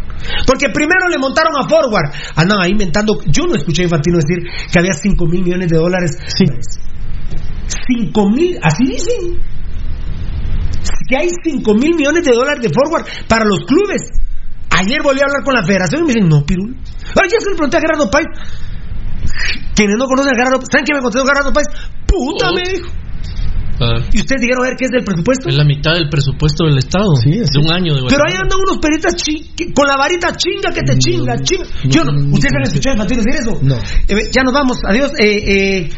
Porque 0.45 0.67
primero 0.69 1.07
le 1.09 1.17
montaron 1.17 1.53
a 1.57 1.67
Forward. 1.67 2.11
Andan 2.35 2.61
ahí 2.61 2.71
inventando. 2.71 3.19
Yo 3.25 3.47
no 3.47 3.55
escuché 3.55 3.83
a 3.83 3.85
Infantino 3.85 4.17
decir 4.17 4.43
que 4.71 4.79
había 4.79 4.93
5 4.93 5.25
mil 5.25 5.43
millones 5.43 5.69
de 5.69 5.77
dólares. 5.77 6.11
5 7.87 8.29
mil, 8.29 8.57
así 8.61 8.85
dicen. 8.85 9.41
Que 11.07 11.17
hay 11.17 11.29
5 11.43 11.73
mil 11.73 11.95
millones 11.95 12.23
de 12.23 12.31
dólares 12.33 12.61
de 12.61 12.69
Forward 12.69 13.05
para 13.27 13.45
los 13.45 13.59
clubes. 13.65 14.01
Ayer 14.69 14.99
volví 15.03 15.19
a 15.19 15.25
hablar 15.25 15.43
con 15.43 15.53
la 15.53 15.63
federación 15.63 16.01
y 16.01 16.07
me 16.07 16.13
dicen, 16.13 16.29
no, 16.29 16.45
Pirul. 16.45 16.75
Ayer 16.75 17.39
se 17.41 17.49
le 17.49 17.55
pregunté 17.55 17.77
a 17.77 17.81
Gerardo 17.81 18.09
Páez. 18.09 18.27
Quienes 19.75 19.95
no 19.97 20.05
conocen 20.05 20.33
a 20.33 20.37
Gerardo 20.37 20.59
¿saben 20.69 20.85
qué 20.85 20.93
me 20.95 21.01
contestó 21.01 21.27
Gerardo 21.27 21.53
Páez? 21.53 21.67
Puta, 22.07 22.51
me 22.51 22.61
dijo. 22.69 23.01
Y 24.13 24.19
ustedes 24.21 24.41
dijeron 24.41 24.63
a 24.63 24.69
ver 24.69 24.77
qué 24.77 24.85
es 24.85 24.91
del 24.91 25.03
presupuesto. 25.03 25.49
Es 25.49 25.55
la 25.55 25.63
mitad 25.63 25.93
del 25.93 26.07
presupuesto 26.07 26.65
del 26.65 26.77
Estado. 26.77 27.13
de 27.25 27.59
un 27.59 27.71
año 27.71 27.95
de 27.95 28.01
Pero 28.09 28.23
ahí 28.27 28.35
andan 28.37 28.59
unos 28.61 28.77
peritas 28.77 29.15
con 29.73 29.87
la 29.87 29.97
varita 29.97 30.35
chinga 30.35 30.69
que 30.71 30.81
te 30.81 30.97
chinga, 30.99 31.35
chinga. 31.41 31.65
Yo 31.85 32.03
no, 32.03 32.13
¿Ustedes 32.31 32.53
han 32.55 32.63
escuchado 32.63 33.01
a 33.01 33.05
decir 33.05 33.33
eso? 33.33 33.57
No. 33.61 33.75
Eh, 34.07 34.29
ya 34.31 34.43
nos 34.43 34.53
vamos, 34.53 34.77
adiós. 34.87 35.11
Eh, 35.17 35.79
eh, 35.79 35.89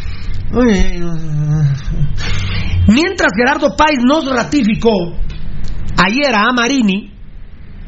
mientras 2.88 3.31
Gerardo 3.35 3.75
Páez 3.75 3.99
nos 4.05 4.25
ratificó 4.25 4.91
ayer 5.97 6.34
a 6.35 6.49
Amarini 6.49 7.11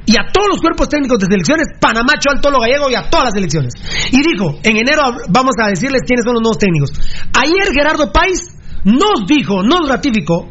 y 0.08 0.14
a 0.14 0.32
todos 0.32 0.48
los 0.50 0.62
cuerpos 0.62 0.88
técnicos 0.88 1.18
de 1.20 1.26
selecciones, 1.26 1.68
Panamá 1.82 2.14
echó 2.16 2.30
al 2.30 2.42
Tolo 2.42 2.60
Gallego 2.60 2.90
y 2.92 2.96
a 2.96 3.10
todas 3.10 3.26
las 3.26 3.34
selecciones. 3.34 3.74
Y 4.12 4.22
dijo, 4.22 4.60
en 4.64 4.78
enero 4.78 5.02
vamos 5.30 5.56
a 5.60 5.68
decirles 5.68 6.02
quiénes 6.06 6.24
son 6.24 6.36
los 6.36 6.44
nuevos 6.44 6.60
técnicos. 6.60 6.92
Ayer 7.34 7.74
Gerardo 7.74 8.12
Páez 8.12 8.40
nos 8.84 9.26
dijo, 9.28 9.64
nos 9.64 9.90
ratificó 9.90 10.48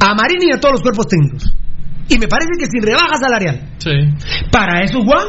a 0.00 0.14
Marini 0.14 0.46
y 0.50 0.54
a 0.54 0.60
todos 0.60 0.74
los 0.74 0.82
cuerpos 0.82 1.08
técnicos. 1.08 1.52
Y 2.08 2.18
me 2.18 2.26
parece 2.28 2.50
que 2.58 2.66
sin 2.66 2.82
rebaja 2.82 3.16
salarial. 3.20 3.74
Sí. 3.78 3.90
Para 4.50 4.82
eso 4.82 4.98
es 4.98 5.04
Juan. 5.04 5.26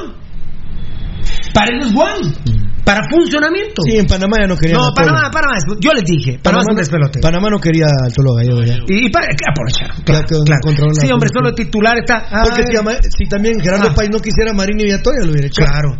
Para 1.54 1.78
eso 1.78 1.88
es 1.88 1.94
Juan. 1.94 2.51
Para 2.96 3.08
funcionamiento. 3.10 3.82
Sí, 3.86 3.98
en 3.98 4.06
Panamá 4.08 4.38
ya 4.42 4.48
no 4.48 4.58
querían. 4.58 4.80
No. 4.80 4.94
Panamá, 4.94 5.30
Panamá, 5.32 5.54
yo 5.80 5.94
les 5.94 6.04
dije, 6.04 6.40
Panamá, 6.44 6.62
es 6.62 6.68
un 6.70 6.76
no- 6.76 6.80
despelote. 6.80 7.20
Panamá 7.22 7.48
no 7.50 7.60
quería 7.60 7.86
al 7.88 8.12
Tolo 8.14 8.34
Gallego 8.36 8.64
ya. 8.64 8.76
Y, 8.88 9.08
y 9.08 9.10
para 9.10 9.28
aprovecharon. 9.32 10.04
Claro, 10.04 10.28
claro. 10.46 10.62
controlado 10.64 10.96
Sí, 11.00 11.12
hombre, 11.12 11.30
solo 11.34 11.54
titular 11.54 11.98
está. 11.98 12.26
ah, 12.30 12.44
Porque 12.44 12.64
si, 12.68 13.10
si 13.18 13.26
también 13.30 13.60
Gerardo 13.60 13.90
Ah. 13.90 13.94
Páez 13.96 14.10
no 14.12 14.20
quisiera 14.20 14.52
a 14.52 14.54
Marini 14.54 14.84
y 14.88 14.92
a 14.92 15.02
Toya, 15.02 15.24
lo 15.24 15.32
hubiera 15.32 15.48
hecho. 15.48 15.62
Claro. 15.64 15.98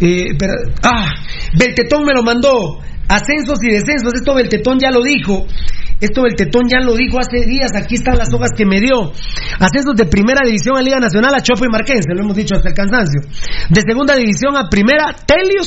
Eh, 0.00 0.34
pero, 0.38 0.52
ah, 0.82 1.10
Beltetón 1.58 2.04
me 2.04 2.12
lo 2.14 2.22
mandó. 2.22 2.78
Ascensos 3.08 3.58
y 3.62 3.70
descensos. 3.72 4.14
Esto 4.14 4.34
Beltetón 4.34 4.78
ya 4.78 4.90
lo 4.90 5.02
dijo. 5.02 5.46
Esto 6.00 6.22
Beltetón 6.22 6.68
ya 6.68 6.78
lo 6.80 6.94
dijo 6.94 7.18
hace 7.18 7.44
días. 7.46 7.70
Aquí 7.74 7.96
están 7.96 8.16
las 8.18 8.32
hojas 8.32 8.50
que 8.56 8.64
me 8.64 8.80
dio. 8.80 9.10
Ascensos 9.58 9.96
de 9.96 10.06
primera 10.06 10.40
división 10.44 10.76
a 10.76 10.82
Liga 10.82 10.98
Nacional 11.00 11.34
a 11.34 11.40
Chopo 11.40 11.64
y 11.64 11.68
Marquense. 11.72 12.08
Lo 12.14 12.22
hemos 12.22 12.36
dicho 12.36 12.54
hasta 12.54 12.68
el 12.68 12.74
cansancio. 12.74 13.20
De 13.70 13.80
segunda 13.86 14.14
división 14.14 14.56
a 14.56 14.68
primera, 14.68 15.14
Telios, 15.26 15.66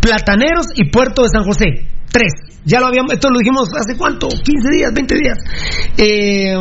Plataneros 0.00 0.66
y 0.74 0.90
Puerto 0.90 1.22
de 1.22 1.28
San 1.32 1.44
José. 1.44 1.66
Tres. 2.12 2.32
Ya 2.64 2.80
lo 2.80 2.86
habíamos, 2.86 3.12
esto 3.12 3.30
lo 3.30 3.38
dijimos 3.38 3.68
hace 3.78 3.96
cuánto, 3.96 4.28
15 4.28 4.68
días, 4.72 4.92
20 4.92 5.14
días. 5.14 5.38
Eh, 5.96 6.54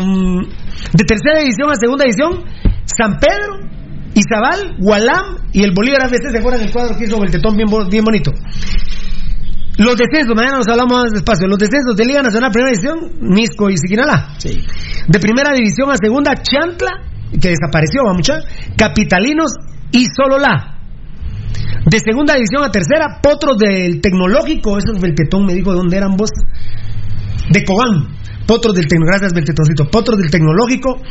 de 0.93 1.03
tercera 1.05 1.39
división 1.39 1.71
a 1.71 1.75
segunda 1.75 2.03
división, 2.05 2.43
San 2.85 3.19
Pedro, 3.19 3.59
Izabal, 4.13 4.75
Gualam 4.79 5.49
y 5.51 5.63
el 5.63 5.71
Bolívar 5.73 6.03
ABC. 6.03 6.29
¿Se 6.31 6.37
acuerdan 6.37 6.61
el 6.61 6.71
cuadro 6.71 6.95
que 6.97 7.05
hizo 7.05 7.19
Beltetón 7.19 7.55
bien, 7.55 7.67
bo- 7.69 7.89
bien 7.89 8.03
bonito? 8.03 8.31
Los 9.77 9.97
descensos, 9.97 10.35
mañana 10.35 10.57
nos 10.57 10.67
hablamos 10.67 10.93
más 10.93 11.11
despacio. 11.11 11.47
Los 11.47 11.59
descensos 11.59 11.95
de 11.95 12.05
Liga 12.05 12.21
Nacional 12.21 12.51
Primera 12.51 12.71
División, 12.71 13.11
Misco 13.21 13.69
y 13.69 13.77
Siquinalá. 13.77 14.37
De 15.07 15.19
Primera 15.19 15.51
División 15.53 15.91
a 15.91 15.97
Segunda, 15.97 16.33
Chantla, 16.35 17.03
que 17.31 17.49
desapareció, 17.49 18.03
vamos 18.05 18.29
a 18.29 18.39
Capitalinos 18.77 19.51
y 19.91 20.05
Sololá. 20.15 20.79
De 21.85 21.99
Segunda 21.99 22.35
División 22.35 22.63
a 22.63 22.71
Tercera, 22.71 23.19
Potros 23.21 23.57
del 23.57 24.01
Tecnológico, 24.01 24.77
eso 24.77 24.93
es 24.93 25.01
Beltetón, 25.01 25.45
me 25.45 25.53
dijo 25.53 25.71
de 25.71 25.77
dónde 25.77 25.97
eran 25.97 26.15
vos. 26.15 26.31
De 27.49 27.63
Cobán. 27.63 28.15
Potros 28.47 28.75
del 28.75 28.87
Tecnológico, 28.87 29.11
gracias 29.11 29.33
Beltetoncito. 29.33 29.89
Potros 29.91 30.17
del 30.19 30.31
Tecnológico. 30.31 31.01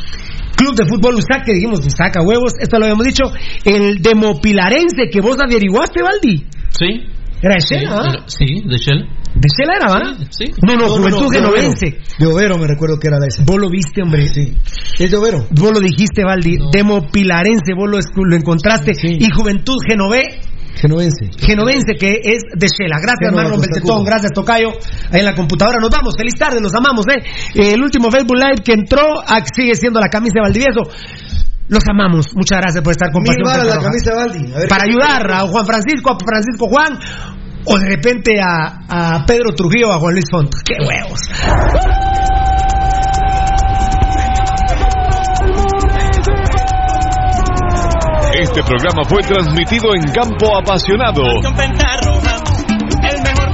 Club 0.57 0.75
de 0.75 0.87
Fútbol 0.87 1.17
Usaca, 1.17 1.43
que 1.45 1.53
dijimos, 1.53 1.85
Usaca 1.85 2.23
huevos, 2.23 2.55
esto 2.61 2.79
lo 2.79 2.87
habíamos 2.87 3.05
dicho. 3.05 3.25
El 3.65 4.01
Demopilarense, 4.01 5.11
que 5.11 5.21
vos 5.21 5.37
averiguaste, 5.39 6.01
Valdi. 6.03 6.47
Sí. 6.71 7.15
Era 7.45 7.55
de 7.57 7.61
Sí, 7.61 7.75
Shela, 7.75 7.91
¿ah? 7.93 8.11
era- 8.11 8.25
sí, 8.27 8.47
de 8.65 8.77
Shell. 8.79 9.01
De 9.35 9.49
Shela 9.53 9.75
era, 9.77 9.89
¿va? 9.93 10.17
Sí. 10.31 10.45
No, 10.67 10.77
no, 10.77 10.89
Juventud. 10.89 11.29
Genovense. 11.31 11.99
De 12.19 12.27
Overo 12.27 12.57
me 12.57 12.67
recuerdo 12.67 12.99
que 12.99 13.09
era 13.09 13.19
de 13.19 13.27
ese. 13.29 13.43
Vos 13.45 13.59
lo 13.61 13.69
viste, 13.69 14.01
hombre. 14.03 14.27
Sí. 14.29 14.57
Es 14.99 15.11
de 15.11 15.17
Overo. 15.19 15.47
Vos 15.51 15.73
lo 15.73 15.81
dijiste, 15.81 16.25
Valdi. 16.25 16.57
Demopilarense, 16.73 17.75
vos 17.77 17.91
lo, 17.91 17.99
lo 18.25 18.37
encontraste. 18.37 18.93
Y 19.03 19.29
Juventud 19.37 19.77
Genové, 19.87 20.41
Genovense. 20.81 21.31
Genovense, 21.39 21.95
que 21.99 22.19
es 22.23 22.43
de 22.57 22.67
Shela. 22.67 22.97
Gracias, 22.97 23.29
Génova, 23.31 23.43
Marlon 23.43 23.61
Beltetón. 23.61 24.05
Gracias, 24.05 24.33
Tocayo. 24.33 24.69
Ahí 25.11 25.21
en 25.21 25.27
la 25.27 25.35
computadora. 25.35 25.79
Nos 25.81 25.91
vamos. 25.91 26.15
Feliz 26.17 26.35
tarde, 26.39 26.61
los 26.63 26.73
amamos, 26.75 27.05
¿eh? 27.09 27.23
El 27.75 27.83
último 27.83 28.11
Facebook 28.11 28.37
Live 28.39 28.63
que 28.65 28.73
entró 28.73 29.03
ah, 29.27 29.43
sigue 29.55 29.75
siendo 29.75 30.01
la 30.01 30.09
camisa 30.09 30.35
de 30.37 30.41
Valdivieso. 30.41 30.83
Los 31.69 31.83
amamos. 31.89 32.27
Muchas 32.35 32.61
gracias 32.61 32.83
por 32.85 32.93
estar 32.93 33.11
con 33.11 33.23
Mil 33.23 33.37
varas 33.45 33.67
la 33.67 33.81
camisa 33.81 34.13
Baldi. 34.15 34.53
A 34.53 34.59
ver 34.59 34.69
Para 34.69 34.85
qué- 34.85 34.91
ayudar 34.91 35.31
a 35.33 35.41
Juan 35.47 35.65
Francisco, 35.67 36.11
a 36.13 36.17
Francisco 36.25 36.67
Juan, 36.69 36.99
o 37.67 37.79
de 37.79 37.87
repente 37.87 38.41
a, 38.41 39.17
a 39.17 39.25
Pedro 39.27 39.55
Trujillo 39.55 39.89
o 39.89 39.93
a 39.93 39.99
Juan 39.99 40.13
Luis 40.15 40.27
Font. 40.31 40.51
¡Qué 40.65 40.75
huevos! 40.87 41.21
Este 48.39 48.63
programa 48.65 49.05
fue 49.09 49.23
transmitido 49.23 49.95
en 49.95 50.03
Campo 50.13 50.57
Apasionado. 50.59 51.23